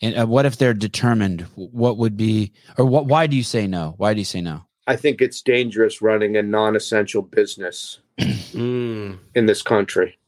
And 0.00 0.18
uh, 0.18 0.26
what 0.26 0.46
if 0.46 0.56
they're 0.56 0.74
determined? 0.74 1.42
What 1.54 1.98
would 1.98 2.16
be, 2.16 2.52
or 2.78 2.86
what? 2.86 3.06
Why 3.06 3.26
do 3.26 3.36
you 3.36 3.42
say 3.42 3.66
no? 3.66 3.94
Why 3.98 4.14
do 4.14 4.20
you 4.20 4.24
say 4.24 4.40
no? 4.40 4.66
I 4.86 4.96
think 4.96 5.20
it's 5.20 5.42
dangerous 5.42 6.00
running 6.00 6.36
a 6.36 6.42
non-essential 6.42 7.22
business 7.22 8.00
mm. 8.18 9.18
in 9.34 9.46
this 9.46 9.62
country. 9.62 10.18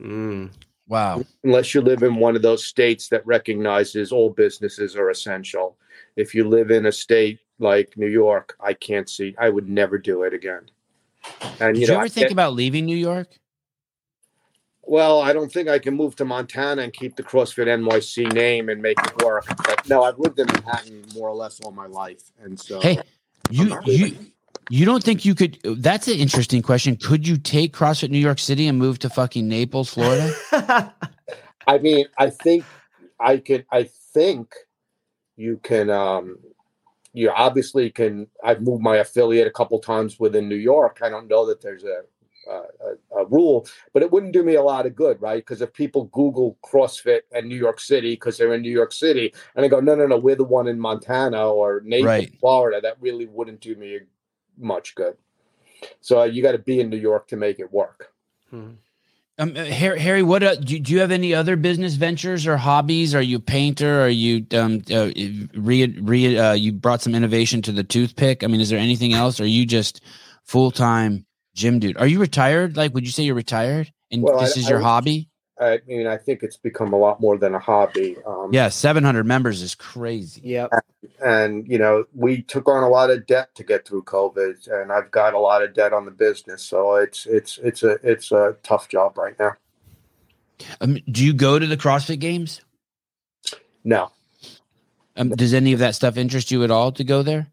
Mm. 0.00 0.50
Wow. 0.86 1.24
Unless 1.44 1.74
you 1.74 1.80
live 1.80 2.02
in 2.02 2.16
one 2.16 2.36
of 2.36 2.42
those 2.42 2.64
states 2.64 3.08
that 3.08 3.26
recognizes 3.26 4.12
all 4.12 4.30
businesses 4.30 4.96
are 4.96 5.10
essential. 5.10 5.76
If 6.16 6.34
you 6.34 6.48
live 6.48 6.70
in 6.70 6.86
a 6.86 6.92
state 6.92 7.40
like 7.58 7.96
New 7.96 8.06
York, 8.06 8.56
I 8.60 8.72
can't 8.72 9.08
see, 9.08 9.34
I 9.38 9.50
would 9.50 9.68
never 9.68 9.98
do 9.98 10.22
it 10.22 10.32
again. 10.32 10.70
And 11.60 11.74
Did 11.74 11.82
you, 11.82 11.86
know, 11.88 11.94
you 11.94 11.98
ever 11.98 12.08
think 12.08 12.30
about 12.30 12.54
leaving 12.54 12.86
New 12.86 12.96
York? 12.96 13.28
Well, 14.82 15.20
I 15.20 15.34
don't 15.34 15.52
think 15.52 15.68
I 15.68 15.78
can 15.78 15.94
move 15.94 16.16
to 16.16 16.24
Montana 16.24 16.80
and 16.80 16.92
keep 16.94 17.14
the 17.14 17.22
CrossFit 17.22 17.66
NYC 17.66 18.32
name 18.32 18.70
and 18.70 18.80
make 18.80 18.98
it 18.98 19.22
work. 19.22 19.44
But 19.46 19.86
no, 19.86 20.04
I've 20.04 20.18
lived 20.18 20.38
in 20.38 20.46
Manhattan 20.46 21.04
more 21.14 21.28
or 21.28 21.34
less 21.34 21.60
all 21.60 21.72
my 21.72 21.86
life, 21.86 22.32
and 22.42 22.58
so 22.58 22.80
hey, 22.80 22.98
you 23.50 23.78
you 23.84 24.16
you 24.70 24.84
don't 24.84 25.02
think 25.02 25.24
you 25.24 25.34
could? 25.34 25.58
That's 25.64 26.08
an 26.08 26.18
interesting 26.18 26.62
question. 26.62 26.96
Could 26.96 27.26
you 27.26 27.38
take 27.38 27.74
CrossFit 27.74 28.10
New 28.10 28.18
York 28.18 28.38
City 28.38 28.66
and 28.66 28.78
move 28.78 28.98
to 29.00 29.10
fucking 29.10 29.48
Naples, 29.48 29.92
Florida? 29.92 30.32
I 31.66 31.78
mean, 31.78 32.06
I 32.18 32.30
think 32.30 32.64
I 33.18 33.38
can. 33.38 33.64
I 33.72 33.88
think 34.12 34.54
you 35.36 35.58
can. 35.62 35.90
Um, 35.90 36.38
you 37.14 37.30
obviously 37.30 37.90
can. 37.90 38.26
I've 38.44 38.60
moved 38.60 38.82
my 38.82 38.96
affiliate 38.96 39.46
a 39.46 39.52
couple 39.52 39.78
times 39.78 40.20
within 40.20 40.48
New 40.48 40.56
York. 40.56 41.00
I 41.02 41.08
don't 41.08 41.28
know 41.28 41.46
that 41.46 41.62
there's 41.62 41.84
a 41.84 42.02
a, 42.48 43.20
a, 43.20 43.26
rule, 43.26 43.66
but 43.92 44.02
it 44.02 44.10
wouldn't 44.10 44.32
do 44.32 44.42
me 44.42 44.54
a 44.54 44.62
lot 44.62 44.86
of 44.86 44.94
good, 44.94 45.20
right? 45.20 45.44
Because 45.44 45.60
if 45.60 45.72
people 45.72 46.04
Google 46.04 46.58
CrossFit 46.64 47.20
and 47.32 47.48
New 47.48 47.56
York 47.56 47.80
City 47.80 48.12
because 48.12 48.38
they're 48.38 48.54
in 48.54 48.62
New 48.62 48.70
York 48.70 48.92
City, 48.92 49.32
and 49.54 49.64
they 49.64 49.68
go, 49.68 49.80
no, 49.80 49.94
no, 49.94 50.06
no, 50.06 50.16
we're 50.16 50.36
the 50.36 50.44
one 50.44 50.68
in 50.68 50.78
Montana 50.78 51.48
or 51.48 51.82
Naples, 51.84 52.06
right. 52.06 52.38
Florida, 52.40 52.80
that 52.80 52.96
really 53.00 53.26
wouldn't 53.26 53.60
do 53.60 53.74
me 53.76 54.00
much 54.56 54.94
good. 54.94 55.16
So 56.00 56.20
uh, 56.20 56.24
you 56.24 56.42
got 56.42 56.52
to 56.52 56.58
be 56.58 56.80
in 56.80 56.90
New 56.90 56.96
York 56.96 57.28
to 57.28 57.36
make 57.36 57.60
it 57.60 57.72
work. 57.72 58.12
Hmm. 58.50 58.72
Um, 59.40 59.54
uh, 59.56 59.66
Hari, 59.66 60.24
what 60.24 60.42
uh, 60.42 60.56
do, 60.56 60.80
do, 60.80 60.92
you 60.92 60.98
have 60.98 61.12
any 61.12 61.32
other 61.32 61.54
business 61.54 61.94
ventures 61.94 62.44
or 62.44 62.56
hobbies? 62.56 63.14
Are 63.14 63.22
you 63.22 63.36
a 63.36 63.40
painter? 63.40 64.02
Are 64.02 64.08
you 64.08 64.44
um 64.52 64.82
uh, 64.90 65.10
re, 65.54 65.86
re, 65.86 66.36
uh, 66.36 66.54
you 66.54 66.72
brought 66.72 67.02
some 67.02 67.14
innovation 67.14 67.62
to 67.62 67.70
the 67.70 67.84
toothpick? 67.84 68.42
I 68.42 68.48
mean, 68.48 68.60
is 68.60 68.68
there 68.68 68.80
anything 68.80 69.12
else? 69.12 69.38
Or 69.38 69.44
are 69.44 69.46
you 69.46 69.64
just 69.64 70.00
full 70.42 70.72
time 70.72 71.24
gym 71.54 71.78
dude? 71.78 71.96
Are 71.96 72.06
you 72.06 72.20
retired? 72.20 72.76
Like, 72.76 72.94
would 72.94 73.04
you 73.04 73.12
say 73.12 73.22
you're 73.24 73.34
retired 73.34 73.92
and 74.10 74.22
well, 74.22 74.40
this 74.40 74.56
I, 74.56 74.60
is 74.60 74.68
your 74.68 74.80
I, 74.80 74.82
hobby? 74.82 75.28
I 75.60 75.80
mean, 75.86 76.06
I 76.06 76.16
think 76.16 76.42
it's 76.42 76.56
become 76.56 76.92
a 76.92 76.96
lot 76.96 77.20
more 77.20 77.36
than 77.36 77.54
a 77.54 77.58
hobby. 77.58 78.16
Um, 78.24 78.50
yeah, 78.52 78.68
700 78.68 79.26
members 79.26 79.60
is 79.60 79.74
crazy. 79.74 80.40
Yeah. 80.44 80.68
And, 80.70 81.10
and, 81.20 81.68
you 81.68 81.78
know, 81.78 82.04
we 82.14 82.42
took 82.42 82.68
on 82.68 82.84
a 82.84 82.88
lot 82.88 83.10
of 83.10 83.26
debt 83.26 83.54
to 83.56 83.64
get 83.64 83.86
through 83.86 84.04
COVID, 84.04 84.68
and 84.70 84.92
I've 84.92 85.10
got 85.10 85.34
a 85.34 85.38
lot 85.38 85.62
of 85.62 85.74
debt 85.74 85.92
on 85.92 86.04
the 86.04 86.12
business. 86.12 86.62
So 86.62 86.94
it's, 86.94 87.26
it's, 87.26 87.58
it's 87.58 87.82
a, 87.82 87.98
it's 88.04 88.30
a 88.30 88.56
tough 88.62 88.88
job 88.88 89.18
right 89.18 89.34
now. 89.38 89.52
Um, 90.80 90.98
do 91.10 91.24
you 91.24 91.32
go 91.32 91.58
to 91.58 91.66
the 91.66 91.76
CrossFit 91.76 92.20
games? 92.20 92.60
No. 93.84 94.12
Um, 95.16 95.30
does 95.30 95.54
any 95.54 95.72
of 95.72 95.80
that 95.80 95.96
stuff 95.96 96.16
interest 96.16 96.50
you 96.50 96.62
at 96.62 96.70
all 96.70 96.92
to 96.92 97.04
go 97.04 97.22
there? 97.22 97.48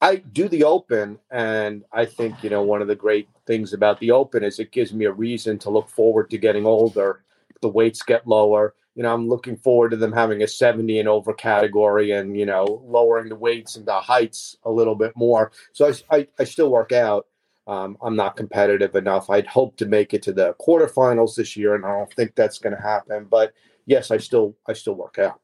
I 0.00 0.16
do 0.16 0.48
the 0.48 0.64
open, 0.64 1.18
and 1.30 1.84
I 1.92 2.04
think, 2.04 2.42
you 2.42 2.50
know, 2.50 2.62
one 2.62 2.82
of 2.82 2.88
the 2.88 2.94
great 2.94 3.28
things 3.46 3.72
about 3.72 4.00
the 4.00 4.10
open 4.10 4.44
is 4.44 4.58
it 4.58 4.70
gives 4.70 4.92
me 4.92 5.06
a 5.06 5.12
reason 5.12 5.58
to 5.60 5.70
look 5.70 5.88
forward 5.88 6.28
to 6.30 6.38
getting 6.38 6.66
older 6.66 7.24
the 7.64 7.68
weights 7.68 8.02
get 8.02 8.26
lower. 8.28 8.74
You 8.94 9.02
know, 9.02 9.12
I'm 9.12 9.26
looking 9.26 9.56
forward 9.56 9.90
to 9.90 9.96
them 9.96 10.12
having 10.12 10.42
a 10.42 10.46
70 10.46 11.00
and 11.00 11.08
over 11.08 11.32
category 11.32 12.12
and, 12.12 12.36
you 12.36 12.46
know, 12.46 12.82
lowering 12.86 13.30
the 13.30 13.36
weights 13.36 13.76
and 13.76 13.86
the 13.86 13.98
heights 14.00 14.58
a 14.64 14.70
little 14.70 14.94
bit 14.94 15.16
more. 15.16 15.50
So 15.72 15.88
I, 15.88 16.16
I, 16.16 16.28
I 16.38 16.44
still 16.44 16.70
work 16.70 16.92
out. 16.92 17.26
Um, 17.66 17.96
I'm 18.02 18.14
not 18.14 18.36
competitive 18.36 18.94
enough. 18.94 19.30
I'd 19.30 19.46
hope 19.46 19.76
to 19.78 19.86
make 19.86 20.12
it 20.12 20.22
to 20.24 20.32
the 20.34 20.54
quarterfinals 20.60 21.34
this 21.34 21.56
year, 21.56 21.74
and 21.74 21.86
I 21.86 21.96
don't 21.96 22.12
think 22.12 22.34
that's 22.34 22.58
going 22.58 22.76
to 22.76 22.82
happen. 22.82 23.26
But 23.28 23.54
yes, 23.86 24.10
I 24.10 24.18
still 24.18 24.54
I 24.68 24.74
still 24.74 24.92
work 24.92 25.18
out. 25.18 25.40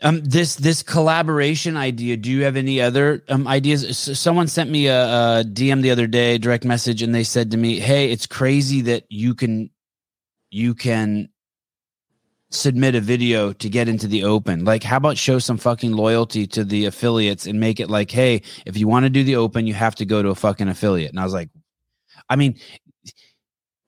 Um, 0.00 0.22
this 0.22 0.54
this 0.54 0.82
collaboration 0.82 1.76
idea. 1.76 2.16
Do 2.16 2.30
you 2.30 2.44
have 2.44 2.56
any 2.56 2.80
other 2.80 3.24
um 3.28 3.48
ideas? 3.48 3.98
Someone 3.98 4.46
sent 4.46 4.70
me 4.70 4.86
a, 4.86 5.04
a 5.04 5.44
DM 5.44 5.82
the 5.82 5.90
other 5.90 6.06
day, 6.06 6.38
direct 6.38 6.64
message, 6.64 7.02
and 7.02 7.14
they 7.14 7.24
said 7.24 7.50
to 7.50 7.56
me, 7.56 7.80
"Hey, 7.80 8.10
it's 8.12 8.26
crazy 8.26 8.80
that 8.82 9.04
you 9.08 9.34
can 9.34 9.70
you 10.50 10.74
can 10.74 11.28
submit 12.50 12.94
a 12.94 13.00
video 13.00 13.52
to 13.52 13.68
get 13.68 13.88
into 13.88 14.06
the 14.06 14.24
open. 14.24 14.64
Like, 14.64 14.82
how 14.82 14.96
about 14.96 15.18
show 15.18 15.38
some 15.38 15.58
fucking 15.58 15.92
loyalty 15.92 16.46
to 16.48 16.64
the 16.64 16.86
affiliates 16.86 17.46
and 17.46 17.60
make 17.60 17.78
it 17.78 17.90
like, 17.90 18.10
hey, 18.10 18.42
if 18.64 18.76
you 18.76 18.88
want 18.88 19.04
to 19.04 19.10
do 19.10 19.22
the 19.22 19.36
open, 19.36 19.66
you 19.66 19.74
have 19.74 19.94
to 19.96 20.06
go 20.06 20.22
to 20.22 20.30
a 20.30 20.34
fucking 20.34 20.68
affiliate. 20.68 21.10
And 21.10 21.20
I 21.20 21.24
was 21.24 21.34
like, 21.34 21.50
I 22.28 22.36
mean, 22.36 22.58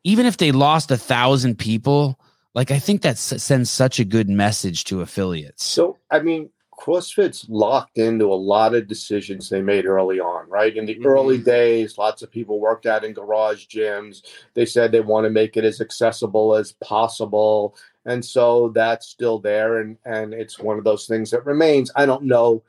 even 0.04 0.26
if 0.26 0.36
they 0.36 0.52
lost 0.52 0.90
a 0.90 0.96
thousand 0.96 1.58
people, 1.58 2.20
like 2.54 2.70
I 2.70 2.78
think 2.78 3.02
that 3.02 3.18
sends 3.18 3.70
such 3.70 4.00
a 4.00 4.04
good 4.04 4.28
message 4.28 4.84
to 4.84 5.00
affiliates. 5.00 5.64
So, 5.64 5.98
I 6.10 6.20
mean, 6.20 6.50
CrossFit's 6.76 7.46
locked 7.48 7.98
into 7.98 8.32
a 8.32 8.34
lot 8.34 8.74
of 8.74 8.88
decisions 8.88 9.48
they 9.48 9.60
made 9.60 9.84
early 9.84 10.18
on, 10.18 10.48
right? 10.48 10.74
In 10.74 10.86
the 10.86 10.94
mm-hmm. 10.94 11.06
early 11.06 11.38
days, 11.38 11.98
lots 11.98 12.22
of 12.22 12.30
people 12.30 12.58
worked 12.58 12.86
out 12.86 13.04
in 13.04 13.12
garage 13.12 13.66
gyms. 13.66 14.22
They 14.54 14.64
said 14.64 14.90
they 14.90 15.00
want 15.00 15.24
to 15.24 15.30
make 15.30 15.56
it 15.56 15.64
as 15.64 15.80
accessible 15.80 16.54
as 16.54 16.72
possible. 16.72 17.76
And 18.06 18.24
so 18.24 18.70
that's 18.70 19.06
still 19.06 19.38
there 19.38 19.78
and 19.78 19.98
and 20.04 20.32
it's 20.32 20.58
one 20.58 20.78
of 20.78 20.84
those 20.84 21.06
things 21.06 21.30
that 21.30 21.44
remains. 21.44 21.90
I 21.94 22.06
don't 22.06 22.24
know 22.24 22.62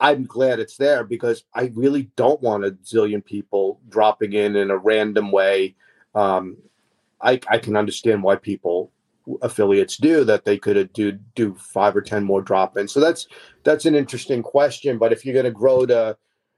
I'm 0.00 0.24
glad 0.24 0.60
it's 0.60 0.76
there 0.76 1.04
because 1.04 1.44
I 1.54 1.72
really 1.74 2.10
don't 2.16 2.40
want 2.40 2.64
a 2.64 2.70
zillion 2.70 3.24
people 3.24 3.80
dropping 3.88 4.32
in 4.32 4.54
in 4.56 4.70
a 4.70 4.76
random 4.76 5.32
way. 5.32 5.74
Um, 6.14 6.56
I, 7.20 7.40
I 7.48 7.58
can 7.58 7.76
understand 7.76 8.22
why 8.22 8.36
people 8.36 8.92
affiliates 9.42 9.96
do 9.96 10.24
that 10.24 10.44
they 10.44 10.56
could 10.56 10.92
do 10.92 11.12
do 11.34 11.54
five 11.54 11.94
or 11.94 12.00
ten 12.00 12.24
more 12.24 12.40
drop-ins 12.40 12.92
so 12.92 13.00
that's 13.00 13.26
that's 13.62 13.84
an 13.84 13.94
interesting 13.94 14.42
question 14.42 14.96
but 14.96 15.12
if 15.12 15.24
you're 15.24 15.34
going 15.34 15.44
to 15.44 15.50
grow 15.50 15.84
to 15.84 16.16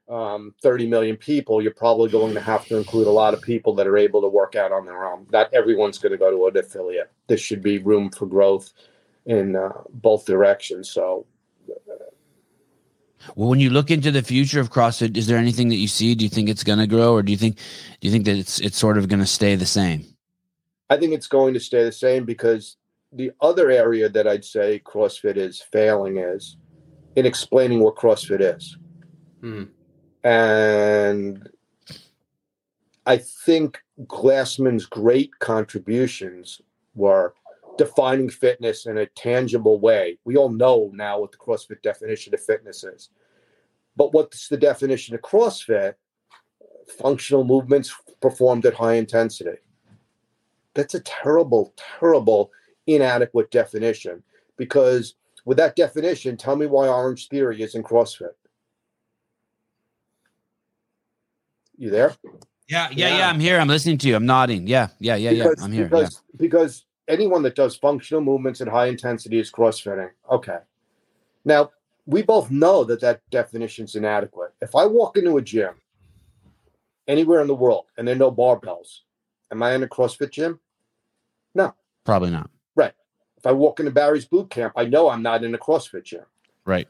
um, 0.09 0.53
30 0.61 0.87
million 0.87 1.17
people 1.17 1.61
you're 1.61 1.73
probably 1.73 2.09
going 2.09 2.33
to 2.33 2.39
have 2.39 2.65
to 2.67 2.77
include 2.77 3.07
a 3.07 3.11
lot 3.11 3.33
of 3.33 3.41
people 3.41 3.73
that 3.75 3.87
are 3.87 3.97
able 3.97 4.21
to 4.21 4.27
work 4.27 4.55
out 4.55 4.71
on 4.71 4.85
their 4.85 5.05
own 5.05 5.27
not 5.31 5.53
everyone's 5.53 5.97
going 5.97 6.11
to 6.11 6.17
go 6.17 6.31
to 6.31 6.47
an 6.47 6.63
affiliate 6.63 7.11
there 7.27 7.37
should 7.37 7.61
be 7.61 7.77
room 7.79 8.09
for 8.09 8.25
growth 8.25 8.71
in 9.25 9.55
uh, 9.55 9.69
both 9.89 10.25
directions 10.25 10.89
so 10.89 11.25
well, 13.35 13.49
when 13.49 13.59
you 13.59 13.69
look 13.69 13.91
into 13.91 14.11
the 14.11 14.23
future 14.23 14.59
of 14.59 14.71
CrossFit, 14.71 15.15
is 15.15 15.27
there 15.27 15.37
anything 15.37 15.69
that 15.69 15.75
you 15.75 15.87
see? 15.87 16.15
Do 16.15 16.23
you 16.23 16.29
think 16.29 16.49
it's 16.49 16.63
going 16.63 16.79
to 16.79 16.87
grow, 16.87 17.13
or 17.13 17.21
do 17.21 17.31
you 17.31 17.37
think 17.37 17.57
do 17.99 18.07
you 18.07 18.11
think 18.11 18.25
that 18.25 18.35
it's 18.35 18.59
it's 18.59 18.77
sort 18.77 18.97
of 18.97 19.07
going 19.07 19.19
to 19.19 19.27
stay 19.27 19.55
the 19.55 19.65
same? 19.65 20.05
I 20.91 20.97
think 20.97 21.13
it's 21.13 21.27
going 21.27 21.53
to 21.53 21.59
stay 21.61 21.85
the 21.85 21.91
same 21.93 22.25
because 22.25 22.75
the 23.13 23.31
other 23.39 23.71
area 23.71 24.09
that 24.09 24.27
I'd 24.27 24.43
say 24.43 24.81
CrossFit 24.85 25.37
is 25.37 25.61
failing 25.71 26.17
is 26.17 26.57
in 27.15 27.25
explaining 27.25 27.79
what 27.79 27.95
CrossFit 27.95 28.41
is. 28.41 28.77
Hmm. 29.39 29.63
And 30.25 31.49
I 33.05 33.17
think 33.17 33.81
Glassman's 34.01 34.85
great 34.85 35.31
contributions 35.39 36.61
were 36.93 37.35
defining 37.77 38.29
fitness 38.29 38.85
in 38.85 38.97
a 38.97 39.05
tangible 39.05 39.79
way. 39.79 40.19
We 40.25 40.35
all 40.35 40.49
know 40.49 40.91
now 40.93 41.21
what 41.21 41.31
the 41.31 41.37
CrossFit 41.37 41.81
definition 41.81 42.33
of 42.33 42.43
fitness 42.43 42.83
is. 42.83 43.11
But 43.95 44.13
what's 44.13 44.49
the 44.49 44.57
definition 44.57 45.15
of 45.15 45.21
CrossFit? 45.21 45.93
Functional 46.99 47.45
movements 47.45 47.95
performed 48.19 48.65
at 48.65 48.73
high 48.73 48.95
intensity 48.95 49.55
that's 50.73 50.93
a 50.93 50.99
terrible, 51.01 51.73
terrible, 51.77 52.51
inadequate 52.87 53.51
definition. 53.51 54.23
Because 54.57 55.15
with 55.45 55.57
that 55.57 55.75
definition, 55.75 56.37
tell 56.37 56.55
me 56.55 56.67
why 56.67 56.87
Orange 56.87 57.27
Theory 57.29 57.61
is 57.61 57.75
in 57.75 57.83
CrossFit. 57.83 58.33
You 61.77 61.89
there? 61.89 62.15
Yeah, 62.67 62.89
yeah, 62.91 63.17
yeah, 63.17 63.29
I'm 63.29 63.39
here. 63.39 63.59
I'm 63.59 63.67
listening 63.67 63.97
to 63.99 64.07
you. 64.07 64.15
I'm 64.15 64.25
nodding. 64.25 64.67
Yeah, 64.67 64.89
yeah, 64.99 65.15
yeah, 65.15 65.31
because, 65.31 65.55
yeah. 65.57 65.65
I'm 65.65 65.71
here. 65.71 65.85
Because 65.85 66.13
yeah. 66.13 66.37
because 66.37 66.85
anyone 67.07 67.41
that 67.43 67.55
does 67.55 67.75
functional 67.75 68.21
movements 68.21 68.61
at 68.61 68.67
high 68.67 68.85
intensity 68.85 69.39
is 69.39 69.51
crossfitting. 69.51 70.09
Okay. 70.29 70.59
Now, 71.43 71.71
we 72.05 72.21
both 72.21 72.49
know 72.49 72.83
that 72.85 73.01
that 73.01 73.21
definition 73.29 73.85
is 73.85 73.95
inadequate. 73.95 74.53
If 74.61 74.75
I 74.75 74.85
walk 74.85 75.17
into 75.17 75.37
a 75.37 75.41
gym 75.41 75.73
anywhere 77.07 77.41
in 77.41 77.47
the 77.47 77.55
world 77.55 77.85
and 77.97 78.07
there 78.07 78.15
are 78.15 78.19
no 78.19 78.31
barbells, 78.31 78.99
Am 79.51 79.61
I 79.61 79.73
in 79.73 79.83
a 79.83 79.87
CrossFit 79.87 80.31
gym? 80.31 80.59
No. 81.53 81.75
Probably 82.05 82.29
not. 82.29 82.49
Right. 82.75 82.93
If 83.37 83.45
I 83.45 83.51
walk 83.51 83.79
into 83.79 83.91
Barry's 83.91 84.25
boot 84.25 84.49
camp, 84.49 84.73
I 84.75 84.85
know 84.85 85.09
I'm 85.09 85.21
not 85.21 85.43
in 85.43 85.53
a 85.53 85.57
CrossFit 85.57 86.03
gym. 86.03 86.25
Right. 86.65 86.87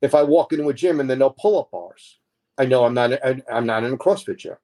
If 0.00 0.14
I 0.14 0.22
walk 0.22 0.52
into 0.52 0.68
a 0.68 0.74
gym 0.74 1.00
and 1.00 1.10
there 1.10 1.16
are 1.16 1.18
no 1.18 1.30
pull-up 1.30 1.70
bars, 1.70 2.18
I 2.56 2.66
know 2.66 2.84
I'm 2.84 2.94
not 2.94 3.12
I'm 3.50 3.66
not 3.66 3.84
in 3.84 3.92
a 3.92 3.98
CrossFit 3.98 4.36
gym. 4.36 4.56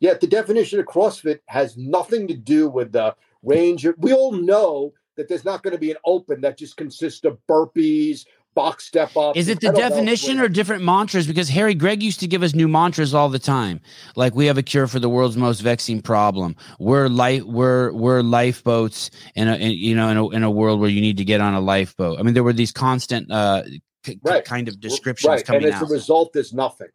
Yet 0.00 0.20
the 0.20 0.26
definition 0.26 0.80
of 0.80 0.86
CrossFit 0.86 1.40
has 1.46 1.76
nothing 1.76 2.26
to 2.28 2.34
do 2.34 2.68
with 2.68 2.92
the 2.92 3.14
range. 3.42 3.86
Of, 3.86 3.94
we 3.98 4.12
all 4.12 4.32
know 4.32 4.92
that 5.16 5.28
there's 5.28 5.44
not 5.44 5.62
going 5.62 5.72
to 5.72 5.78
be 5.78 5.90
an 5.90 5.96
open 6.04 6.40
that 6.40 6.58
just 6.58 6.76
consists 6.76 7.24
of 7.24 7.38
burpees, 7.48 8.24
box 8.54 8.86
step 8.86 9.16
up. 9.16 9.36
Is 9.36 9.48
it 9.48 9.60
the 9.60 9.72
definition 9.72 10.40
or 10.40 10.48
different 10.48 10.82
mantras? 10.82 11.26
Because 11.26 11.48
Hari 11.48 11.74
Greg 11.74 12.02
used 12.02 12.20
to 12.20 12.26
give 12.26 12.42
us 12.42 12.54
new 12.54 12.68
mantras 12.68 13.14
all 13.14 13.28
the 13.28 13.38
time. 13.38 13.80
Like 14.16 14.34
we 14.34 14.46
have 14.46 14.58
a 14.58 14.62
cure 14.62 14.86
for 14.86 14.98
the 14.98 15.08
world's 15.08 15.36
most 15.36 15.60
vexing 15.60 16.02
problem. 16.02 16.56
We're 16.78 17.08
life 17.08 17.42
we're 17.44 17.92
we're 17.92 18.22
lifeboats 18.22 19.10
in 19.34 19.48
a 19.48 19.56
in, 19.56 19.72
you 19.72 19.94
know 19.94 20.08
in 20.08 20.16
a, 20.16 20.28
in 20.30 20.42
a 20.42 20.50
world 20.50 20.80
where 20.80 20.90
you 20.90 21.00
need 21.00 21.16
to 21.18 21.24
get 21.24 21.40
on 21.40 21.54
a 21.54 21.60
lifeboat. 21.60 22.18
I 22.18 22.22
mean 22.22 22.34
there 22.34 22.44
were 22.44 22.52
these 22.52 22.72
constant 22.72 23.30
uh 23.30 23.62
c- 24.04 24.20
right. 24.22 24.44
kind 24.44 24.68
of 24.68 24.80
descriptions 24.80 25.28
right. 25.28 25.44
coming 25.44 25.64
and 25.64 25.74
as 25.74 25.82
out. 25.82 25.90
a 25.90 25.92
result 25.92 26.32
there's 26.32 26.52
nothing. 26.52 26.88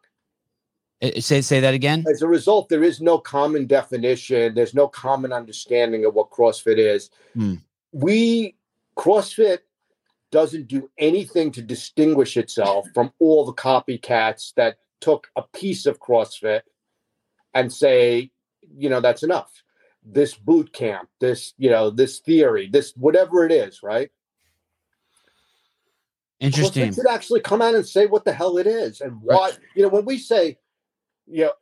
It, 1.00 1.24
say 1.24 1.42
say 1.42 1.60
that 1.60 1.74
again. 1.74 2.04
As 2.10 2.22
a 2.22 2.26
result, 2.26 2.70
there 2.70 2.82
is 2.82 3.02
no 3.02 3.18
common 3.18 3.66
definition. 3.66 4.54
There's 4.54 4.74
no 4.74 4.88
common 4.88 5.30
understanding 5.30 6.06
of 6.06 6.14
what 6.14 6.30
CrossFit 6.30 6.78
is. 6.78 7.10
Hmm. 7.34 7.56
We 7.92 8.56
CrossFit 8.96 9.58
doesn't 10.30 10.68
do 10.68 10.90
anything 10.98 11.50
to 11.52 11.62
distinguish 11.62 12.36
itself 12.36 12.86
from 12.94 13.12
all 13.18 13.44
the 13.44 13.52
copycats 13.52 14.52
that 14.56 14.76
took 15.00 15.28
a 15.36 15.42
piece 15.42 15.86
of 15.86 16.00
CrossFit 16.00 16.62
and 17.54 17.72
say, 17.72 18.30
you 18.76 18.88
know, 18.88 19.00
that's 19.00 19.22
enough. 19.22 19.50
This 20.04 20.34
boot 20.34 20.72
camp, 20.72 21.08
this, 21.20 21.54
you 21.58 21.70
know, 21.70 21.90
this 21.90 22.20
theory, 22.20 22.68
this 22.70 22.92
whatever 22.96 23.44
it 23.44 23.52
is, 23.52 23.82
right? 23.82 24.10
Interesting. 26.38 26.92
should 26.92 27.08
actually 27.08 27.40
come 27.40 27.62
out 27.62 27.74
and 27.74 27.86
say 27.86 28.06
what 28.06 28.24
the 28.24 28.32
hell 28.32 28.58
it 28.58 28.66
is 28.66 29.00
and 29.00 29.20
why. 29.22 29.36
Right. 29.36 29.58
You 29.74 29.82
know, 29.82 29.88
when 29.88 30.04
we 30.04 30.18
say, 30.18 30.58
you 31.26 31.44
know, 31.44 31.52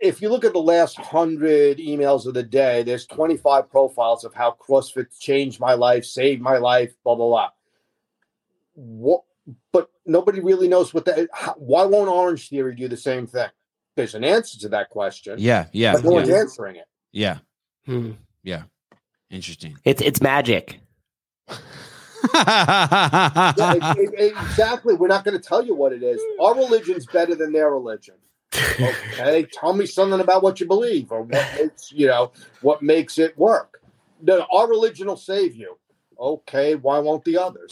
if 0.00 0.20
you 0.20 0.30
look 0.30 0.44
at 0.44 0.52
the 0.52 0.58
last 0.58 0.96
hundred 0.96 1.78
emails 1.78 2.26
of 2.26 2.34
the 2.34 2.42
day, 2.42 2.82
there's 2.82 3.06
25 3.06 3.70
profiles 3.70 4.24
of 4.24 4.34
how 4.34 4.56
CrossFit 4.58 5.16
changed 5.20 5.60
my 5.60 5.74
life, 5.74 6.04
saved 6.04 6.40
my 6.40 6.56
life, 6.56 6.92
blah 7.04 7.14
blah 7.14 7.28
blah 7.28 7.50
what 8.74 9.22
but 9.72 9.90
nobody 10.06 10.40
really 10.40 10.68
knows 10.68 10.94
what 10.94 11.04
that 11.04 11.28
why 11.56 11.84
won't 11.84 12.08
orange 12.08 12.48
theory 12.48 12.74
do 12.74 12.88
the 12.88 12.96
same 12.96 13.26
thing 13.26 13.48
there's 13.96 14.14
an 14.14 14.24
answer 14.24 14.58
to 14.60 14.68
that 14.70 14.88
question. 14.90 15.36
Yeah, 15.38 15.66
yeah. 15.72 15.92
But 15.92 16.04
no 16.04 16.10
yeah. 16.10 16.16
one's 16.16 16.30
answering 16.30 16.76
it. 16.76 16.86
Yeah. 17.12 17.38
Hmm. 17.86 18.12
Yeah. 18.42 18.62
Interesting. 19.30 19.76
It's 19.84 20.00
it's 20.02 20.20
magic. 20.20 20.80
Yeah, 22.34 23.52
it- 23.56 23.98
it- 23.98 24.14
it- 24.18 24.32
exactly. 24.32 24.94
We're 24.94 25.08
not 25.08 25.24
going 25.24 25.36
to 25.38 25.42
tell 25.42 25.62
you 25.62 25.74
what 25.74 25.92
it 25.92 26.02
is. 26.02 26.20
Our 26.40 26.54
religion's 26.54 27.06
better 27.06 27.34
than 27.34 27.52
their 27.52 27.70
religion. 27.70 28.14
Okay, 28.80 29.46
tell 29.52 29.72
me 29.72 29.86
something 29.86 30.20
about 30.20 30.42
what 30.42 30.60
you 30.60 30.66
believe 30.66 31.10
or 31.10 31.22
what 31.22 31.54
makes 31.58 31.92
you 31.92 32.06
know 32.06 32.32
what 32.60 32.82
makes 32.82 33.18
it 33.18 33.36
work. 33.36 33.80
No, 34.22 34.46
our 34.52 34.68
religion 34.68 35.08
will 35.08 35.16
save 35.16 35.56
you. 35.56 35.76
Okay, 36.18 36.76
why 36.76 36.98
won't 36.98 37.24
the 37.24 37.36
others? 37.38 37.70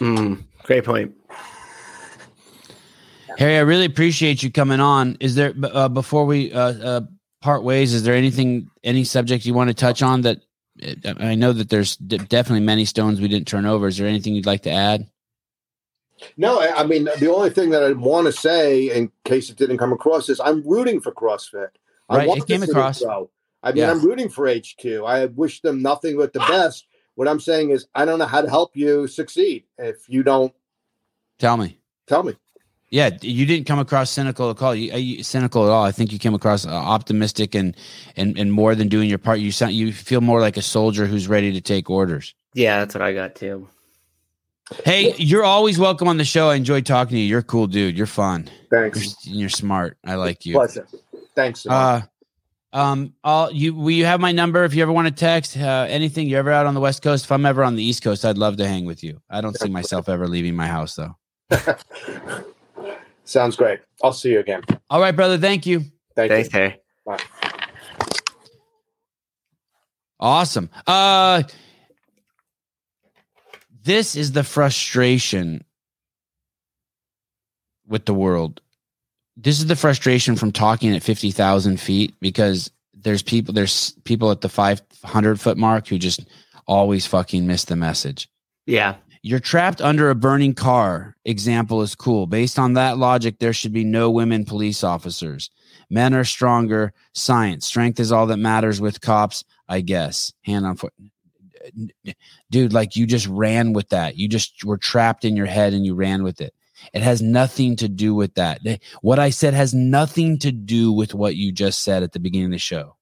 Hmm. 0.00 0.34
Great 0.64 0.84
point. 0.84 1.14
Hari, 3.38 3.56
I 3.56 3.60
really 3.60 3.84
appreciate 3.84 4.42
you 4.42 4.50
coming 4.50 4.80
on. 4.80 5.16
Is 5.20 5.34
there 5.34 5.54
uh, 5.62 5.88
before 5.88 6.26
we 6.26 6.52
uh, 6.52 6.72
uh, 6.72 7.00
part 7.40 7.62
ways? 7.62 7.94
Is 7.94 8.02
there 8.02 8.14
anything, 8.14 8.68
any 8.82 9.04
subject 9.04 9.46
you 9.46 9.54
want 9.54 9.68
to 9.68 9.74
touch 9.74 10.02
on 10.02 10.22
that? 10.22 10.40
uh, 10.82 11.14
I 11.18 11.34
know 11.34 11.52
that 11.52 11.68
there's 11.68 11.96
d- 11.96 12.18
definitely 12.18 12.64
many 12.64 12.84
stones 12.84 13.20
we 13.20 13.28
didn't 13.28 13.46
turn 13.48 13.66
over. 13.66 13.86
Is 13.86 13.98
there 13.98 14.08
anything 14.08 14.34
you'd 14.34 14.46
like 14.46 14.62
to 14.62 14.70
add? 14.70 15.06
No, 16.36 16.60
I 16.60 16.80
I 16.82 16.86
mean 16.86 17.04
the 17.18 17.32
only 17.32 17.48
thing 17.50 17.70
that 17.70 17.82
I 17.82 17.92
want 17.92 18.26
to 18.26 18.32
say, 18.32 18.90
in 18.90 19.10
case 19.24 19.48
it 19.48 19.56
didn't 19.56 19.78
come 19.78 19.92
across, 19.92 20.28
is 20.28 20.38
I'm 20.40 20.66
rooting 20.68 21.00
for 21.00 21.12
CrossFit. 21.12 21.68
I 22.10 22.16
Right, 22.18 22.28
want 22.28 22.40
it 22.42 22.46
came 22.46 22.62
across. 22.62 23.02
I 23.62 23.72
mean, 23.72 23.76
Yeah. 23.78 23.90
I'm 23.90 24.02
rooting 24.04 24.28
for 24.28 24.46
HQ. 24.48 24.84
I 25.06 25.26
wish 25.26 25.60
them 25.62 25.80
nothing 25.82 26.16
but 26.18 26.32
the 26.34 26.40
best. 26.40 26.86
What 27.14 27.28
I'm 27.28 27.40
saying 27.40 27.70
is, 27.70 27.86
I 27.94 28.04
don't 28.04 28.18
know 28.18 28.26
how 28.26 28.40
to 28.40 28.48
help 28.48 28.76
you 28.76 29.06
succeed 29.06 29.64
if 29.78 30.08
you 30.08 30.22
don't 30.22 30.52
Tell 31.38 31.56
me. 31.56 31.78
tell 32.06 32.22
me. 32.22 32.34
Yeah, 32.90 33.10
you 33.22 33.46
didn't 33.46 33.66
come 33.66 33.78
across 33.78 34.10
cynical 34.10 34.50
at 34.50 34.60
all. 34.60 34.74
You, 34.74 34.92
uh, 34.92 34.96
you, 34.96 35.22
cynical 35.22 35.64
at 35.64 35.70
all. 35.70 35.84
I 35.84 35.92
think 35.92 36.12
you 36.12 36.18
came 36.18 36.34
across 36.34 36.66
uh, 36.66 36.70
optimistic 36.70 37.54
and 37.54 37.76
and 38.16 38.36
and 38.36 38.52
more 38.52 38.74
than 38.74 38.88
doing 38.88 39.08
your 39.08 39.18
part. 39.18 39.38
You 39.38 39.52
sound 39.52 39.74
you 39.74 39.92
feel 39.92 40.20
more 40.20 40.40
like 40.40 40.56
a 40.56 40.62
soldier 40.62 41.06
who's 41.06 41.28
ready 41.28 41.52
to 41.52 41.60
take 41.60 41.88
orders. 41.88 42.34
Yeah, 42.52 42.80
that's 42.80 42.94
what 42.94 43.02
I 43.02 43.12
got 43.12 43.36
too. 43.36 43.68
Hey, 44.84 45.14
you're 45.18 45.44
always 45.44 45.78
welcome 45.78 46.08
on 46.08 46.16
the 46.16 46.24
show. 46.24 46.50
I 46.50 46.56
enjoy 46.56 46.80
talking 46.80 47.14
to 47.14 47.18
you. 47.18 47.26
You're 47.26 47.40
a 47.40 47.44
cool 47.44 47.66
dude. 47.68 47.96
You're 47.96 48.06
fun. 48.06 48.48
You're, 48.70 48.90
Thanks. 48.90 49.26
you're 49.26 49.48
smart. 49.48 49.96
I 50.04 50.14
like 50.16 50.44
you. 50.44 50.54
Pleasure. 50.54 50.86
Thanks. 51.34 51.66
Uh, 51.66 52.02
um, 52.72 53.14
I'll 53.24 53.52
you 53.52 53.74
will 53.74 53.90
you 53.90 54.04
have 54.04 54.20
my 54.20 54.32
number 54.32 54.64
if 54.64 54.74
you 54.74 54.82
ever 54.82 54.92
want 54.92 55.08
to 55.08 55.12
text 55.14 55.56
uh, 55.56 55.86
anything. 55.88 56.28
You're 56.28 56.38
ever 56.38 56.52
out 56.52 56.66
on 56.66 56.74
the 56.74 56.80
West 56.80 57.02
Coast? 57.02 57.24
If 57.24 57.32
I'm 57.32 57.44
ever 57.44 57.64
on 57.64 57.74
the 57.74 57.82
East 57.82 58.02
Coast, 58.02 58.24
I'd 58.24 58.38
love 58.38 58.56
to 58.58 58.68
hang 58.68 58.84
with 58.84 59.02
you. 59.02 59.20
I 59.28 59.40
don't 59.40 59.58
see 59.58 59.68
myself 59.68 60.08
ever 60.08 60.28
leaving 60.28 60.54
my 60.54 60.66
house 60.66 60.94
though. 60.94 61.16
Sounds 63.24 63.56
great. 63.56 63.80
I'll 64.02 64.12
see 64.12 64.30
you 64.32 64.40
again. 64.40 64.62
All 64.88 65.00
right, 65.00 65.14
brother. 65.14 65.36
Thank 65.38 65.66
you. 65.66 65.84
Thank 66.14 66.30
Thanks, 66.30 66.54
you. 66.54 66.72
Hari. 67.06 67.20
Awesome. 70.20 70.70
Uh 70.86 71.42
this 73.82 74.14
is 74.14 74.32
the 74.32 74.44
frustration 74.44 75.64
with 77.88 78.04
the 78.04 78.14
world. 78.14 78.60
This 79.42 79.58
is 79.58 79.66
the 79.66 79.76
frustration 79.76 80.36
from 80.36 80.52
talking 80.52 80.94
at 80.94 81.02
50,000 81.02 81.80
feet 81.80 82.14
because 82.20 82.70
there's 82.92 83.22
people, 83.22 83.54
there's 83.54 83.92
people 84.04 84.30
at 84.30 84.42
the 84.42 84.48
500 84.48 85.40
foot 85.40 85.56
mark 85.56 85.88
who 85.88 85.98
just 85.98 86.26
always 86.66 87.06
fucking 87.06 87.46
miss 87.46 87.64
the 87.64 87.76
message. 87.76 88.28
Yeah. 88.66 88.96
You're 89.22 89.40
trapped 89.40 89.80
under 89.80 90.10
a 90.10 90.14
burning 90.14 90.54
car. 90.54 91.16
Example 91.24 91.82
is 91.82 91.94
cool. 91.94 92.26
Based 92.26 92.58
on 92.58 92.74
that 92.74 92.98
logic, 92.98 93.38
there 93.38 93.52
should 93.52 93.72
be 93.72 93.84
no 93.84 94.10
women 94.10 94.44
police 94.44 94.84
officers. 94.84 95.50
Men 95.88 96.14
are 96.14 96.24
stronger. 96.24 96.92
Science. 97.14 97.66
Strength 97.66 98.00
is 98.00 98.12
all 98.12 98.26
that 98.26 98.36
matters 98.38 98.80
with 98.80 99.00
cops, 99.00 99.44
I 99.68 99.80
guess. 99.80 100.32
Hand 100.42 100.66
on 100.66 100.76
foot. 100.76 100.92
Dude, 102.50 102.72
like 102.72 102.96
you 102.96 103.06
just 103.06 103.26
ran 103.26 103.72
with 103.72 103.88
that. 103.90 104.16
You 104.16 104.28
just 104.28 104.64
were 104.64 104.78
trapped 104.78 105.24
in 105.24 105.36
your 105.36 105.46
head 105.46 105.72
and 105.74 105.84
you 105.84 105.94
ran 105.94 106.22
with 106.22 106.40
it. 106.40 106.54
It 106.92 107.02
has 107.02 107.22
nothing 107.22 107.76
to 107.76 107.88
do 107.88 108.14
with 108.14 108.34
that. 108.34 108.60
What 109.02 109.18
I 109.18 109.30
said 109.30 109.54
has 109.54 109.74
nothing 109.74 110.38
to 110.40 110.52
do 110.52 110.92
with 110.92 111.14
what 111.14 111.36
you 111.36 111.52
just 111.52 111.82
said 111.82 112.02
at 112.02 112.12
the 112.12 112.20
beginning 112.20 112.46
of 112.46 112.52
the 112.52 112.58
show. 112.58 112.96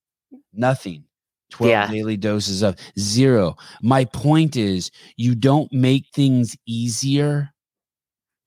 Nothing. 0.52 1.04
12 1.50 1.70
Yeah. 1.70 1.90
daily 1.90 2.16
doses 2.16 2.62
of 2.62 2.76
zero. 2.98 3.56
My 3.82 4.04
point 4.04 4.56
is, 4.56 4.90
you 5.16 5.34
don't 5.34 5.72
make 5.72 6.06
things 6.12 6.56
easier 6.66 7.50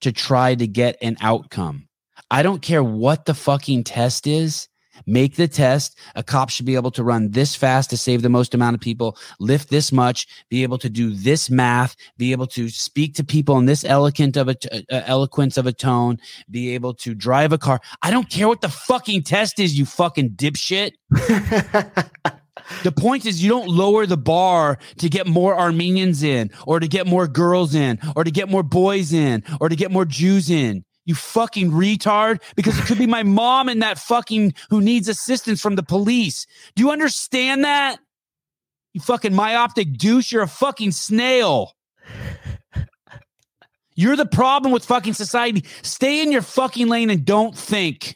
to 0.01 0.11
try 0.11 0.55
to 0.55 0.67
get 0.67 0.97
an 1.01 1.17
outcome. 1.21 1.87
I 2.29 2.43
don't 2.43 2.61
care 2.61 2.83
what 2.83 3.25
the 3.25 3.33
fucking 3.33 3.83
test 3.85 4.27
is. 4.27 4.67
Make 5.05 5.35
the 5.35 5.47
test. 5.47 5.97
A 6.15 6.23
cop 6.23 6.49
should 6.49 6.65
be 6.65 6.75
able 6.75 6.91
to 6.91 7.03
run 7.03 7.31
this 7.31 7.55
fast 7.55 7.89
to 7.89 7.97
save 7.97 8.21
the 8.21 8.29
most 8.29 8.53
amount 8.53 8.75
of 8.75 8.81
people, 8.81 9.17
lift 9.39 9.69
this 9.69 9.91
much, 9.91 10.27
be 10.49 10.63
able 10.63 10.77
to 10.79 10.89
do 10.89 11.11
this 11.13 11.49
math, 11.49 11.95
be 12.17 12.31
able 12.31 12.47
to 12.47 12.69
speak 12.69 13.15
to 13.15 13.23
people 13.23 13.57
in 13.57 13.65
this 13.65 13.83
eloquent 13.83 14.37
of 14.37 14.47
a 14.47 14.55
t- 14.55 14.85
uh, 14.91 15.01
eloquence 15.05 15.57
of 15.57 15.65
a 15.65 15.73
tone, 15.73 16.19
be 16.49 16.73
able 16.73 16.93
to 16.93 17.13
drive 17.13 17.51
a 17.51 17.57
car. 17.57 17.79
I 18.01 18.11
don't 18.11 18.29
care 18.29 18.47
what 18.47 18.61
the 18.61 18.69
fucking 18.69 19.23
test 19.23 19.59
is, 19.59 19.77
you 19.77 19.85
fucking 19.85 20.31
dipshit. 20.31 20.91
The 22.83 22.91
point 22.91 23.25
is, 23.25 23.43
you 23.43 23.49
don't 23.49 23.67
lower 23.69 24.05
the 24.05 24.17
bar 24.17 24.77
to 24.97 25.09
get 25.09 25.27
more 25.27 25.57
Armenians 25.57 26.23
in, 26.23 26.51
or 26.65 26.79
to 26.79 26.87
get 26.87 27.07
more 27.07 27.27
girls 27.27 27.75
in, 27.75 27.99
or 28.15 28.23
to 28.23 28.31
get 28.31 28.49
more 28.49 28.63
boys 28.63 29.13
in, 29.13 29.43
or 29.59 29.69
to 29.69 29.75
get 29.75 29.91
more 29.91 30.05
Jews 30.05 30.49
in. 30.49 30.83
You 31.05 31.15
fucking 31.15 31.71
retard. 31.71 32.41
Because 32.55 32.77
it 32.77 32.85
could 32.85 32.97
be 32.97 33.07
my 33.07 33.23
mom 33.23 33.69
and 33.69 33.81
that 33.81 33.97
fucking 33.97 34.53
who 34.69 34.81
needs 34.81 35.07
assistance 35.07 35.61
from 35.61 35.75
the 35.75 35.83
police. 35.83 36.45
Do 36.75 36.83
you 36.83 36.91
understand 36.91 37.63
that? 37.63 37.99
You 38.93 39.01
fucking 39.01 39.33
myopic 39.33 39.97
douche. 39.97 40.31
You're 40.31 40.43
a 40.43 40.47
fucking 40.47 40.91
snail. 40.91 41.73
You're 43.95 44.15
the 44.15 44.25
problem 44.25 44.71
with 44.71 44.85
fucking 44.85 45.13
society. 45.13 45.65
Stay 45.81 46.21
in 46.21 46.31
your 46.31 46.41
fucking 46.41 46.87
lane 46.87 47.09
and 47.09 47.25
don't 47.25 47.57
think. 47.57 48.15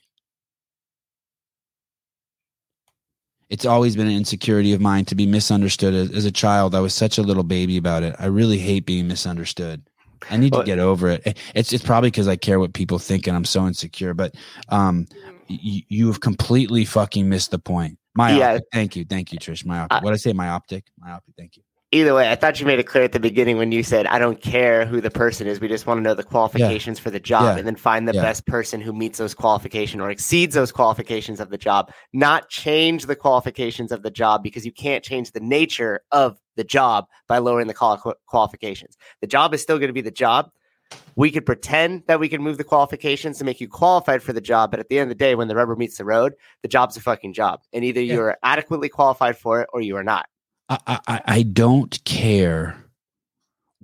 It's 3.49 3.65
always 3.65 3.95
been 3.95 4.07
an 4.07 4.13
insecurity 4.13 4.73
of 4.73 4.81
mine 4.81 5.05
to 5.05 5.15
be 5.15 5.27
misunderstood 5.27 5.93
as, 5.93 6.11
as 6.11 6.25
a 6.25 6.31
child. 6.31 6.73
I 6.73 6.79
was 6.79 6.93
such 6.93 7.17
a 7.17 7.21
little 7.21 7.43
baby 7.43 7.77
about 7.77 8.03
it. 8.03 8.15
I 8.17 8.25
really 8.25 8.57
hate 8.57 8.85
being 8.85 9.07
misunderstood. 9.07 9.83
I 10.29 10.37
need 10.37 10.53
to 10.53 10.63
get 10.63 10.79
over 10.79 11.09
it. 11.09 11.37
It's 11.53 11.73
it's 11.73 11.83
probably 11.83 12.09
because 12.11 12.27
I 12.27 12.35
care 12.35 12.59
what 12.59 12.73
people 12.73 12.99
think 12.99 13.27
and 13.27 13.35
I'm 13.35 13.45
so 13.45 13.65
insecure. 13.67 14.13
But 14.13 14.35
um, 14.69 15.07
y- 15.49 15.83
you 15.87 16.07
have 16.07 16.21
completely 16.21 16.85
fucking 16.85 17.27
missed 17.29 17.51
the 17.51 17.59
point. 17.59 17.97
Myopic. 18.15 18.39
Yeah. 18.39 18.59
Thank 18.71 18.95
you, 18.95 19.03
thank 19.05 19.31
you, 19.33 19.39
Trish. 19.39 19.65
Myopic. 19.65 19.91
I- 19.97 19.99
what 20.03 20.13
I 20.13 20.17
say? 20.17 20.33
Myopic. 20.33 20.85
Myopic. 20.99 21.33
Thank 21.37 21.57
you. 21.57 21.63
Either 21.91 22.13
way, 22.13 22.29
I 22.29 22.35
thought 22.35 22.59
you 22.59 22.65
made 22.65 22.79
it 22.79 22.87
clear 22.87 23.03
at 23.03 23.13
the 23.13 23.19
beginning 23.21 23.57
when 23.57 23.71
you 23.71 23.81
said, 23.83 24.05
I 24.07 24.19
don't 24.19 24.41
care 24.41 24.85
who 24.85 24.99
the 24.99 25.11
person 25.11 25.47
is. 25.47 25.61
We 25.61 25.67
just 25.69 25.85
want 25.85 25.99
to 25.99 26.01
know 26.01 26.13
the 26.13 26.23
qualifications 26.23 26.99
for 26.99 27.09
the 27.09 27.19
job 27.21 27.43
Yeah. 27.43 27.57
and 27.57 27.65
then 27.67 27.75
find 27.77 28.05
the 28.07 28.13
Yeah. 28.13 28.21
best 28.23 28.45
person 28.47 28.81
who 28.81 28.91
meets 28.91 29.17
those 29.17 29.33
qualifications 29.33 30.01
or 30.01 30.09
exceeds 30.09 30.55
those 30.55 30.73
qualifications 30.73 31.39
of 31.39 31.51
the 31.51 31.57
job, 31.57 31.91
not 32.11 32.49
change 32.49 33.05
the 33.05 33.15
qualifications 33.15 33.93
of 33.93 34.01
the 34.01 34.11
job 34.11 34.43
because 34.43 34.65
you 34.65 34.73
can't 34.73 35.05
change 35.05 35.31
the 35.31 35.39
nature 35.39 36.01
of 36.11 36.37
the 36.55 36.63
job 36.63 37.07
by 37.27 37.37
lowering 37.37 37.67
the 37.67 37.73
qualifications. 38.25 38.97
The 39.21 39.27
job 39.27 39.53
is 39.53 39.61
still 39.61 39.77
going 39.77 39.89
to 39.89 39.93
be 39.93 40.01
the 40.01 40.11
job. 40.11 40.51
We 41.15 41.31
could 41.31 41.45
pretend 41.45 42.03
that 42.07 42.19
we 42.19 42.29
can 42.29 42.41
move 42.43 42.57
the 42.57 42.63
qualifications 42.63 43.39
to 43.39 43.43
make 43.43 43.59
you 43.59 43.67
qualified 43.67 44.21
for 44.21 44.33
the 44.33 44.41
job, 44.41 44.69
but 44.71 44.79
at 44.79 44.87
the 44.87 44.99
end 44.99 45.09
of 45.11 45.17
the 45.17 45.23
day, 45.23 45.33
when 45.35 45.47
the 45.47 45.55
rubber 45.55 45.75
meets 45.75 45.97
the 45.97 46.05
road, 46.05 46.33
the 46.61 46.67
job's 46.67 46.95
a 46.95 47.01
fucking 47.01 47.33
job. 47.33 47.61
And 47.73 47.83
either 47.83 48.01
Yeah. 48.01 48.13
you're 48.13 48.37
adequately 48.43 48.89
qualified 48.89 49.37
for 49.37 49.61
it 49.61 49.69
or 49.73 49.81
you 49.81 49.97
are 49.97 50.03
not. 50.03 50.27
I 50.69 50.79
I- 51.07 51.21
I 51.25 51.41
don't 51.43 52.03
care 52.05 52.84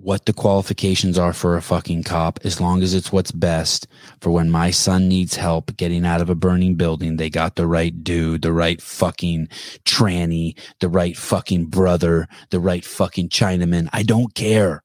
what 0.02 0.26
the 0.26 0.32
qualifications 0.32 1.16
are 1.16 1.32
for 1.32 1.56
a 1.56 1.62
fucking 1.62 2.02
cop 2.02 2.40
as 2.44 2.60
long 2.60 2.82
as 2.82 2.92
it's 2.92 3.12
what's 3.12 3.30
best 3.30 3.86
for 4.20 4.30
when 4.30 4.50
my 4.50 4.70
son 4.70 5.08
needs 5.08 5.36
help 5.36 5.76
getting 5.76 6.04
out 6.04 6.20
of 6.20 6.28
a 6.28 6.34
burning 6.34 6.74
building 6.74 7.16
they 7.16 7.30
got 7.30 7.54
the 7.54 7.66
right 7.66 8.02
dude 8.02 8.42
the 8.42 8.52
right 8.52 8.82
fucking 8.82 9.46
tranny 9.84 10.58
the 10.80 10.88
right 10.88 11.16
fucking 11.16 11.66
brother 11.66 12.26
the 12.50 12.58
right 12.58 12.84
fucking 12.84 13.28
chinaman 13.28 13.88
i 13.92 14.02
don't 14.02 14.34
care 14.34 14.82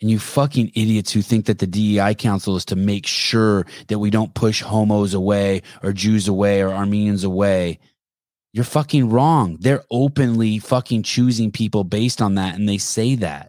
and 0.00 0.10
you 0.10 0.18
fucking 0.18 0.72
idiots 0.74 1.12
who 1.12 1.20
think 1.20 1.46
that 1.46 1.58
the 1.58 1.66
DEI 1.66 2.14
council 2.14 2.56
is 2.56 2.64
to 2.66 2.76
make 2.76 3.06
sure 3.06 3.66
that 3.88 3.98
we 3.98 4.10
don't 4.10 4.34
push 4.34 4.62
homos 4.62 5.12
away 5.12 5.62
or 5.82 5.92
Jews 5.92 6.26
away 6.26 6.62
or 6.62 6.70
Armenians 6.70 7.24
away. 7.24 7.78
You're 8.52 8.64
fucking 8.64 9.10
wrong. 9.10 9.56
They're 9.60 9.84
openly 9.90 10.58
fucking 10.58 11.04
choosing 11.04 11.52
people 11.52 11.84
based 11.84 12.20
on 12.20 12.34
that 12.34 12.56
and 12.56 12.68
they 12.68 12.78
say 12.78 13.14
that. 13.16 13.48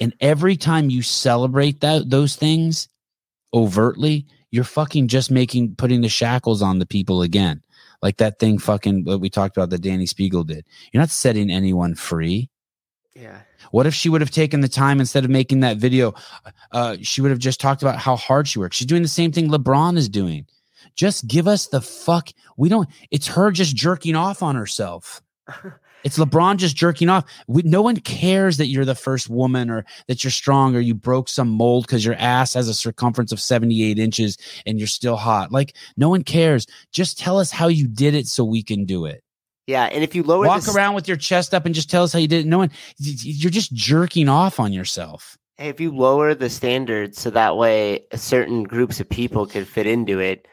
And 0.00 0.14
every 0.20 0.56
time 0.56 0.90
you 0.90 1.02
celebrate 1.02 1.80
that 1.80 2.10
those 2.10 2.36
things 2.36 2.88
overtly, 3.52 4.26
you're 4.50 4.64
fucking 4.64 5.08
just 5.08 5.30
making 5.30 5.74
putting 5.76 6.00
the 6.00 6.08
shackles 6.08 6.62
on 6.62 6.78
the 6.78 6.86
people 6.86 7.22
again. 7.22 7.62
Like 8.00 8.18
that 8.18 8.38
thing 8.38 8.58
fucking 8.58 9.04
what 9.04 9.20
we 9.20 9.28
talked 9.28 9.56
about 9.56 9.70
that 9.70 9.82
Danny 9.82 10.06
Spiegel 10.06 10.44
did. 10.44 10.64
You're 10.92 11.02
not 11.02 11.10
setting 11.10 11.50
anyone 11.50 11.94
free. 11.94 12.48
Yeah. 13.14 13.40
What 13.72 13.86
if 13.86 13.94
she 13.94 14.08
would 14.08 14.20
have 14.20 14.30
taken 14.30 14.60
the 14.60 14.68
time 14.68 15.00
instead 15.00 15.24
of 15.24 15.30
making 15.30 15.60
that 15.60 15.78
video? 15.78 16.14
Uh, 16.70 16.96
she 17.02 17.20
would 17.20 17.32
have 17.32 17.40
just 17.40 17.60
talked 17.60 17.82
about 17.82 17.98
how 17.98 18.14
hard 18.14 18.46
she 18.46 18.60
works. 18.60 18.76
She's 18.76 18.86
doing 18.86 19.02
the 19.02 19.08
same 19.08 19.32
thing 19.32 19.50
LeBron 19.50 19.96
is 19.96 20.08
doing. 20.08 20.46
Just 20.98 21.28
give 21.28 21.46
us 21.46 21.68
the 21.68 21.80
fuck. 21.80 22.30
We 22.56 22.68
don't. 22.68 22.88
It's 23.10 23.28
her 23.28 23.52
just 23.52 23.76
jerking 23.76 24.16
off 24.16 24.42
on 24.42 24.56
herself. 24.56 25.22
It's 26.04 26.16
LeBron 26.16 26.58
just 26.58 26.76
jerking 26.76 27.08
off. 27.08 27.24
We, 27.48 27.62
no 27.62 27.82
one 27.82 27.96
cares 27.96 28.58
that 28.58 28.68
you're 28.68 28.84
the 28.84 28.94
first 28.94 29.28
woman 29.28 29.68
or 29.68 29.84
that 30.06 30.22
you're 30.22 30.30
strong 30.30 30.76
or 30.76 30.80
you 30.80 30.94
broke 30.94 31.28
some 31.28 31.48
mold 31.48 31.86
because 31.86 32.04
your 32.04 32.14
ass 32.14 32.54
has 32.54 32.68
a 32.68 32.72
circumference 32.72 33.32
of 33.32 33.40
78 33.40 33.98
inches 33.98 34.38
and 34.64 34.78
you're 34.78 34.86
still 34.86 35.16
hot. 35.16 35.50
Like, 35.50 35.74
no 35.96 36.08
one 36.08 36.22
cares. 36.22 36.68
Just 36.92 37.18
tell 37.18 37.38
us 37.40 37.50
how 37.50 37.66
you 37.66 37.88
did 37.88 38.14
it 38.14 38.28
so 38.28 38.44
we 38.44 38.62
can 38.62 38.84
do 38.84 39.06
it. 39.06 39.24
Yeah, 39.66 39.86
and 39.86 40.04
if 40.04 40.14
you 40.14 40.22
lower 40.22 40.46
walk 40.46 40.62
the, 40.62 40.72
around 40.72 40.94
with 40.94 41.08
your 41.08 41.16
chest 41.16 41.52
up 41.52 41.66
and 41.66 41.74
just 41.74 41.90
tell 41.90 42.04
us 42.04 42.12
how 42.12 42.20
you 42.20 42.28
did 42.28 42.46
it, 42.46 42.48
no 42.48 42.58
one, 42.58 42.70
you're 42.98 43.50
just 43.50 43.74
jerking 43.74 44.28
off 44.28 44.60
on 44.60 44.72
yourself. 44.72 45.36
Hey, 45.56 45.68
if 45.68 45.80
you 45.80 45.90
lower 45.90 46.32
the 46.34 46.48
standards 46.48 47.20
so 47.20 47.30
that 47.30 47.56
way 47.56 48.04
certain 48.14 48.62
groups 48.62 49.00
of 49.00 49.08
people 49.08 49.46
can 49.46 49.64
fit 49.64 49.88
into 49.88 50.20
it, 50.20 50.46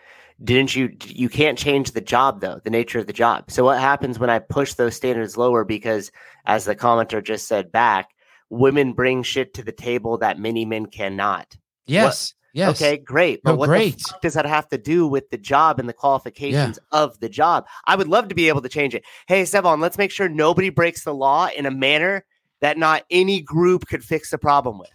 didn't 0.43 0.75
you? 0.75 0.95
You 1.05 1.29
can't 1.29 1.57
change 1.57 1.91
the 1.91 2.01
job 2.01 2.41
though, 2.41 2.59
the 2.63 2.69
nature 2.69 2.99
of 2.99 3.07
the 3.07 3.13
job. 3.13 3.51
So 3.51 3.63
what 3.63 3.79
happens 3.79 4.19
when 4.19 4.29
I 4.29 4.39
push 4.39 4.73
those 4.73 4.95
standards 4.95 5.37
lower? 5.37 5.63
Because 5.63 6.11
as 6.45 6.65
the 6.65 6.75
commenter 6.75 7.23
just 7.23 7.47
said 7.47 7.71
back, 7.71 8.09
women 8.49 8.93
bring 8.93 9.23
shit 9.23 9.53
to 9.55 9.63
the 9.63 9.71
table 9.71 10.17
that 10.19 10.39
many 10.39 10.65
men 10.65 10.87
cannot. 10.87 11.55
Yes. 11.85 12.03
What, 12.03 12.33
Yes. 12.55 12.81
Okay, 12.81 12.95
great. 12.95 13.41
But 13.43 13.57
what 13.57 13.67
great. 13.67 14.01
does 14.21 14.35
that 14.35 14.45
have 14.45 14.69
to 14.69 14.77
do 14.77 15.07
with 15.07 15.29
the 15.29 15.37
job 15.37 15.77
and 15.77 15.89
the 15.89 15.93
qualifications 15.93 16.79
yeah. 16.81 16.97
of 16.97 17.19
the 17.19 17.27
job? 17.27 17.67
I 17.83 17.97
would 17.97 18.07
love 18.07 18.29
to 18.29 18.35
be 18.35 18.47
able 18.47 18.61
to 18.61 18.69
change 18.69 18.95
it. 18.95 19.03
Hey, 19.27 19.43
Sevan, 19.43 19.81
let's 19.81 19.97
make 19.97 20.09
sure 20.09 20.29
nobody 20.29 20.69
breaks 20.69 21.03
the 21.03 21.13
law 21.13 21.49
in 21.53 21.65
a 21.65 21.71
manner 21.71 22.23
that 22.61 22.77
not 22.77 23.03
any 23.11 23.41
group 23.41 23.87
could 23.87 24.05
fix 24.05 24.31
the 24.31 24.37
problem 24.37 24.79
with. 24.79 24.89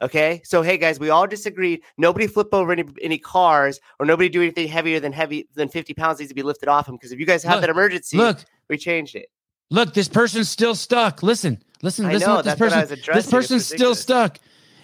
Okay. 0.00 0.40
So 0.44 0.62
hey 0.62 0.78
guys, 0.78 1.00
we 1.00 1.10
all 1.10 1.26
just 1.26 1.46
agreed 1.46 1.82
nobody 1.96 2.26
flip 2.26 2.48
over 2.52 2.72
any, 2.72 2.84
any 3.02 3.18
cars 3.18 3.80
or 3.98 4.06
nobody 4.06 4.28
do 4.28 4.42
anything 4.42 4.68
heavier 4.68 5.00
than 5.00 5.12
heavy 5.12 5.48
than 5.54 5.68
50 5.68 5.94
pounds 5.94 6.18
needs 6.20 6.28
to 6.28 6.34
be 6.34 6.42
lifted 6.42 6.68
off 6.68 6.86
them. 6.86 6.96
Because 6.96 7.12
if 7.12 7.18
you 7.18 7.26
guys 7.26 7.42
have 7.42 7.54
look, 7.54 7.60
that 7.62 7.70
emergency, 7.70 8.16
look, 8.16 8.38
we 8.68 8.78
changed 8.78 9.16
it. 9.16 9.28
Look, 9.70 9.94
this 9.94 10.08
person's 10.08 10.48
still 10.48 10.74
stuck. 10.74 11.22
Listen, 11.22 11.62
listen, 11.82 12.06
I 12.06 12.12
listen. 12.14 12.28
Know, 12.28 12.42
this 12.42 12.54
person, 12.54 12.88
this 13.12 13.30
person's 13.30 13.66
still 13.66 13.94
stuck. 13.94 14.38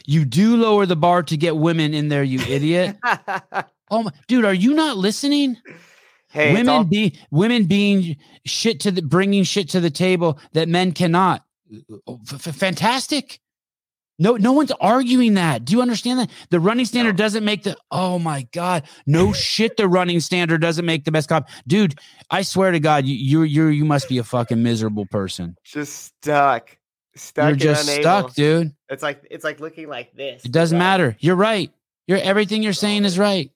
You 0.07 0.25
do 0.25 0.57
lower 0.57 0.85
the 0.85 0.97
bar 0.97 1.23
to 1.23 1.37
get 1.37 1.57
women 1.57 1.95
in 1.95 2.09
there, 2.09 2.23
you 2.23 2.41
idiot. 2.41 2.97
oh 3.91 4.03
my 4.03 4.11
dude, 4.27 4.45
are 4.45 4.53
you 4.53 4.75
not 4.75 4.97
listening? 4.97 5.57
Hey, 6.29 6.53
women 6.53 6.69
all- 6.69 6.85
be 6.85 7.17
women 7.31 7.65
being 7.65 8.17
shit 8.45 8.81
to 8.81 8.91
the 8.91 9.03
bringing 9.03 9.45
shit 9.45 9.69
to 9.71 9.81
the 9.81 9.91
table 9.91 10.39
that 10.53 10.69
men 10.69 10.93
cannot. 10.93 11.45
F- 12.09 12.55
fantastic. 12.57 13.41
No, 14.19 14.37
no 14.37 14.53
one's 14.53 14.71
arguing 14.81 15.35
that. 15.35 15.65
Do 15.65 15.73
you 15.73 15.83
understand 15.83 16.21
that? 16.21 16.31
The 16.51 16.61
running 16.61 16.87
standard 16.87 17.17
doesn't 17.17 17.45
make 17.45 17.65
the 17.65 17.77
oh 17.91 18.19
my 18.19 18.47
god, 18.53 18.85
no 19.07 19.33
shit. 19.33 19.77
The 19.77 19.89
running 19.89 20.21
standard 20.21 20.61
doesn't 20.61 20.85
make 20.85 21.05
the 21.05 21.11
best 21.13 21.29
cop, 21.29 21.49
dude. 21.67 21.99
I 22.31 22.43
swear 22.43 22.71
to 22.71 22.81
God, 22.81 23.07
you 23.07 23.15
you 23.17 23.43
you 23.43 23.67
you 23.69 23.85
must 23.85 24.09
be 24.09 24.19
a 24.19 24.25
fucking 24.25 24.63
miserable 24.63 25.07
person. 25.07 25.57
Just 25.65 26.05
stuck 26.05 26.77
stuck. 27.17 27.49
You're 27.49 27.57
just 27.57 27.89
unable. 27.89 28.03
stuck, 28.03 28.35
dude. 28.35 28.75
It's 28.89 29.03
like 29.03 29.27
it's 29.31 29.45
like 29.45 29.61
looking 29.61 29.89
like 29.89 30.15
this. 30.15 30.45
It 30.45 30.53
doesn't 30.53 30.79
matter. 30.79 31.17
You're 31.21 31.37
right. 31.37 31.73
You're 32.07 32.19
everything 32.19 32.63
you're 32.63 32.73
saying 32.73 33.05
is 33.05 33.19
right. 33.19 33.51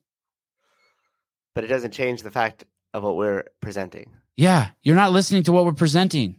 But 1.54 1.64
it 1.64 1.68
doesn't 1.68 1.92
change 1.92 2.22
the 2.22 2.30
fact 2.30 2.64
of 2.94 3.02
what 3.02 3.16
we're 3.16 3.44
presenting. 3.60 4.10
Yeah, 4.36 4.70
you're 4.82 4.96
not 4.96 5.12
listening 5.12 5.42
to 5.44 5.52
what 5.52 5.64
we're 5.64 5.72
presenting. 5.72 6.38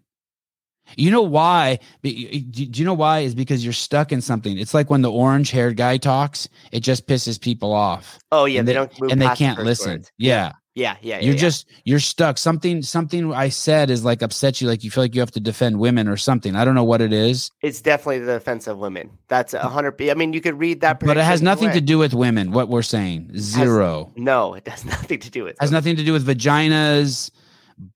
You 0.95 1.11
know 1.11 1.22
why? 1.22 1.80
Do 2.03 2.10
you 2.11 2.86
know 2.86 2.94
why? 2.94 3.20
Is 3.20 3.36
because 3.36 3.64
you're 3.64 3.74
stuck 3.74 4.11
in 4.11 4.22
something. 4.22 4.57
It's 4.57 4.74
like 4.74 4.90
when 4.90 5.02
the 5.02 5.11
orange 5.11 5.52
haired 5.52 5.78
guy 5.78 5.98
talks, 5.98 6.48
it 6.72 6.82
just 6.82 7.07
pisses 7.07 7.40
people 7.40 7.74
off. 7.74 8.20
Oh 8.32 8.45
yeah, 8.45 8.61
they, 8.61 8.68
they 8.68 8.74
don't 8.74 9.11
and 9.11 9.22
they 9.22 9.34
can't 9.36 9.60
listen. 9.60 9.91
Words. 9.91 10.11
Yeah. 10.18 10.53
Yeah, 10.76 10.95
yeah, 11.02 11.16
yeah 11.16 11.26
You're 11.26 11.34
yeah. 11.34 11.40
just 11.41 11.68
you're 11.84 11.99
stuck. 11.99 12.38
Something 12.38 12.82
something 12.82 13.34
I 13.34 13.49
said 13.49 13.90
is 13.90 14.06
like 14.06 14.22
upset 14.22 14.61
you. 14.61 14.68
Like 14.68 14.84
you 14.84 14.91
feel 14.91 15.03
like 15.03 15.14
you 15.14 15.20
have 15.20 15.32
to 15.32 15.40
defend 15.40 15.80
women 15.80 16.07
or 16.07 16.16
something. 16.16 16.56
I 16.56 16.64
don't 16.64 16.76
know 16.76 16.84
what 16.84 17.02
it 17.02 17.11
is. 17.11 17.52
It's 17.61 17.82
definitely 17.82 18.20
the 18.20 18.34
defense 18.34 18.68
of 18.68 18.78
women. 18.78 19.10
That's 19.28 19.53
a 19.53 19.68
hundred. 19.68 20.02
I 20.02 20.14
mean, 20.14 20.32
you 20.32 20.41
could 20.41 20.57
read 20.57 20.82
that, 20.82 20.99
but 20.99 21.18
it 21.18 21.24
has 21.24 21.41
nothing 21.41 21.72
to 21.72 21.82
do 21.82 21.98
with 21.98 22.14
women. 22.14 22.52
What 22.52 22.70
we're 22.70 22.82
saying, 22.82 23.32
zero. 23.38 24.06
Has, 24.06 24.24
no, 24.24 24.53
it 24.53 24.68
has 24.68 24.86
nothing 24.95 25.20
to 25.20 25.30
do 25.30 25.44
with. 25.44 25.57
Has 25.60 25.72
nothing 25.72 25.95
to 25.98 26.03
do 26.03 26.14
with 26.14 26.26
vaginas, 26.26 27.32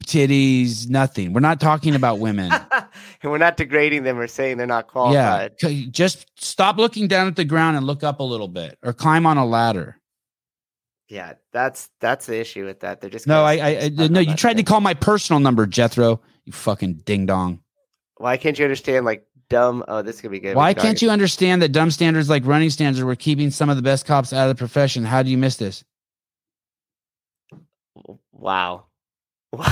titties, 0.05 0.89
nothing. 0.89 1.33
We're 1.33 1.41
not 1.41 1.59
talking 1.59 1.95
about 1.95 2.19
women. 2.19 2.51
and 2.71 3.31
we're 3.31 3.37
not 3.37 3.57
degrading 3.57 4.03
them 4.03 4.19
or 4.19 4.27
saying 4.27 4.57
they're 4.57 4.67
not 4.67 4.87
qualified. 4.87 5.53
Yeah, 5.61 5.85
just 5.89 6.27
stop 6.35 6.77
looking 6.77 7.07
down 7.07 7.27
at 7.27 7.35
the 7.35 7.45
ground 7.45 7.77
and 7.77 7.85
look 7.85 8.03
up 8.03 8.19
a 8.19 8.23
little 8.23 8.47
bit, 8.47 8.77
or 8.83 8.93
climb 8.93 9.25
on 9.25 9.37
a 9.37 9.45
ladder. 9.45 9.99
Yeah, 11.09 11.33
that's 11.51 11.89
that's 11.99 12.25
the 12.25 12.39
issue 12.39 12.65
with 12.65 12.79
that. 12.79 13.01
They're 13.01 13.09
just 13.09 13.27
no. 13.27 13.43
I, 13.43 13.53
I, 13.53 13.69
I 13.83 13.89
no. 13.89 14.19
You 14.19 14.35
tried 14.35 14.55
thing. 14.55 14.65
to 14.65 14.69
call 14.69 14.81
my 14.81 14.93
personal 14.93 15.39
number, 15.39 15.65
Jethro. 15.67 16.21
You 16.45 16.53
fucking 16.53 17.01
ding 17.05 17.25
dong. 17.25 17.61
Why 18.17 18.37
can't 18.37 18.57
you 18.57 18.65
understand 18.65 19.05
like 19.05 19.25
dumb? 19.49 19.83
Oh, 19.87 20.01
this 20.01 20.21
could 20.21 20.31
be 20.31 20.39
good. 20.39 20.55
Why 20.55 20.73
can't 20.73 21.01
you 21.01 21.09
understand 21.09 21.61
that 21.61 21.71
dumb 21.71 21.91
standards 21.91 22.29
like 22.29 22.45
running 22.45 22.69
standards 22.69 23.03
were 23.03 23.15
keeping 23.15 23.51
some 23.51 23.69
of 23.69 23.75
the 23.75 23.81
best 23.81 24.05
cops 24.05 24.33
out 24.33 24.49
of 24.49 24.55
the 24.55 24.59
profession? 24.59 25.03
How 25.03 25.23
do 25.23 25.29
you 25.29 25.37
miss 25.37 25.57
this? 25.57 25.83
Wow. 28.31 28.85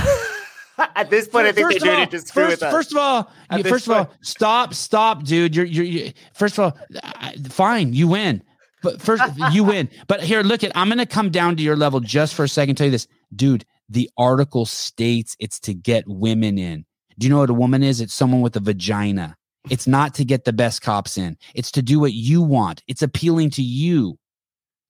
At 0.96 1.10
this 1.10 1.28
point, 1.28 1.46
I 1.46 1.52
think 1.52 1.66
first 1.66 1.80
they're 1.80 1.92
doing 1.92 2.02
it 2.02 2.10
to 2.10 2.18
screw 2.20 2.44
first, 2.44 2.50
with 2.50 2.62
us. 2.62 2.72
First 2.72 2.92
of 2.92 2.98
all, 2.98 3.32
first 3.62 3.86
point. 3.86 4.00
of 4.00 4.06
all, 4.08 4.14
stop, 4.22 4.74
stop, 4.74 5.22
dude. 5.24 5.54
You're, 5.54 5.66
you're, 5.66 5.84
you 5.84 6.12
first 6.34 6.58
of 6.58 6.64
all, 6.64 6.78
uh, 7.02 7.32
fine, 7.48 7.92
you 7.92 8.08
win. 8.08 8.42
But 8.82 9.00
first, 9.00 9.22
you 9.52 9.64
win. 9.64 9.88
But 10.08 10.22
here, 10.22 10.42
look 10.42 10.64
at. 10.64 10.72
I'm 10.74 10.88
going 10.88 10.98
to 10.98 11.06
come 11.06 11.30
down 11.30 11.56
to 11.56 11.62
your 11.62 11.76
level 11.76 12.00
just 12.00 12.34
for 12.34 12.44
a 12.44 12.48
second. 12.48 12.76
Tell 12.76 12.86
you 12.86 12.90
this, 12.90 13.06
dude. 13.34 13.64
The 13.88 14.10
article 14.16 14.64
states 14.64 15.36
it's 15.38 15.60
to 15.60 15.74
get 15.74 16.04
women 16.06 16.58
in. 16.58 16.84
Do 17.18 17.26
you 17.26 17.32
know 17.32 17.40
what 17.40 17.50
a 17.50 17.54
woman 17.54 17.82
is? 17.82 18.00
It's 18.00 18.14
someone 18.14 18.40
with 18.40 18.56
a 18.56 18.60
vagina. 18.60 19.36
It's 19.70 19.86
not 19.86 20.14
to 20.14 20.24
get 20.24 20.44
the 20.44 20.52
best 20.52 20.82
cops 20.82 21.16
in. 21.16 21.36
It's 21.54 21.70
to 21.72 21.82
do 21.82 22.00
what 22.00 22.12
you 22.12 22.42
want. 22.42 22.82
It's 22.88 23.02
appealing 23.02 23.50
to 23.50 23.62
you. 23.62 24.18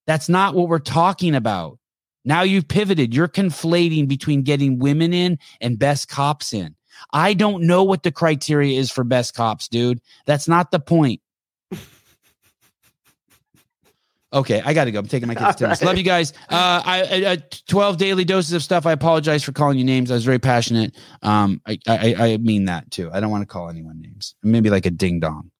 That's 0.07 0.29
not 0.29 0.55
what 0.55 0.69
we're 0.69 0.79
talking 0.79 1.35
about. 1.35 1.79
Now 2.25 2.43
you've 2.43 2.69
pivoted. 2.69 3.15
You're 3.15 3.29
conflating 3.29 4.09
between 4.09 4.43
getting 4.43 4.79
women 4.79 5.13
in 5.13 5.39
and 5.61 5.79
best 5.79 6.09
cops 6.09 6.53
in. 6.53 6.75
I 7.13 7.35
don't 7.35 7.65
know 7.65 7.83
what 7.83 8.03
the 8.03 8.13
criteria 8.13 8.79
is 8.79 8.91
for 8.91 9.05
best 9.05 9.35
cops, 9.35 9.69
dude. 9.69 10.01
That's 10.27 10.49
not 10.49 10.71
the 10.71 10.81
point. 10.81 11.21
Okay, 14.35 14.63
I 14.65 14.73
got 14.73 14.87
to 14.87 14.91
go. 14.91 14.99
I'm 14.99 15.07
taking 15.07 15.29
my 15.29 15.35
kids 15.35 15.57
to 15.57 15.65
tennis. 15.65 15.83
Right. 15.83 15.87
Love 15.89 15.99
you 15.99 16.05
guys. 16.05 16.33
Uh, 16.49 16.83
I, 16.85 17.03
I, 17.03 17.31
I, 17.33 17.37
12 17.67 17.97
daily 17.97 18.25
doses 18.25 18.53
of 18.53 18.63
stuff. 18.63 18.85
I 18.85 18.93
apologize 18.93 19.43
for 19.43 19.53
calling 19.53 19.79
you 19.79 19.85
names. 19.85 20.11
I 20.11 20.15
was 20.15 20.25
very 20.25 20.39
passionate. 20.39 20.95
Um, 21.23 21.63
I, 21.67 21.79
I, 21.89 22.15
I 22.19 22.37
mean 22.37 22.67
that 22.67 22.91
too. 22.91 23.11
I 23.13 23.21
don't 23.21 23.31
want 23.31 23.43
to 23.43 23.47
call 23.47 23.71
anyone 23.71 24.01
names. 24.01 24.35
Maybe 24.43 24.69
like 24.69 24.85
a 24.85 24.91
ding 24.91 25.21
dong. 25.21 25.51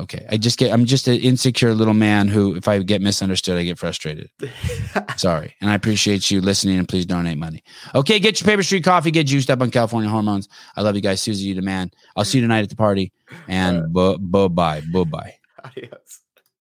Okay, 0.00 0.24
I 0.30 0.36
just 0.36 0.58
get. 0.58 0.72
I'm 0.72 0.84
just 0.84 1.08
an 1.08 1.16
insecure 1.16 1.74
little 1.74 1.94
man 1.94 2.28
who, 2.28 2.54
if 2.54 2.68
I 2.68 2.78
get 2.78 3.02
misunderstood, 3.02 3.58
I 3.58 3.64
get 3.64 3.78
frustrated. 3.78 4.30
Sorry, 5.16 5.54
and 5.60 5.70
I 5.70 5.74
appreciate 5.74 6.30
you 6.30 6.40
listening. 6.40 6.78
And 6.78 6.88
please 6.88 7.04
donate 7.04 7.36
money. 7.36 7.64
Okay, 7.94 8.20
get 8.20 8.40
your 8.40 8.46
paper 8.46 8.62
street 8.62 8.84
coffee. 8.84 9.10
Get 9.10 9.26
juiced 9.26 9.50
up 9.50 9.60
on 9.60 9.70
California 9.70 10.08
hormones. 10.08 10.48
I 10.76 10.82
love 10.82 10.94
you 10.94 11.02
guys, 11.02 11.20
Susie. 11.20 11.48
You 11.48 11.54
the 11.54 11.62
man. 11.62 11.90
I'll 12.16 12.24
see 12.24 12.38
you 12.38 12.42
tonight 12.42 12.62
at 12.62 12.68
the 12.68 12.76
party. 12.76 13.12
And 13.48 13.92
bye 13.92 14.16
bye 14.18 14.48
bye 14.48 15.04
bye. 15.04 15.34
Adios. 15.64 16.20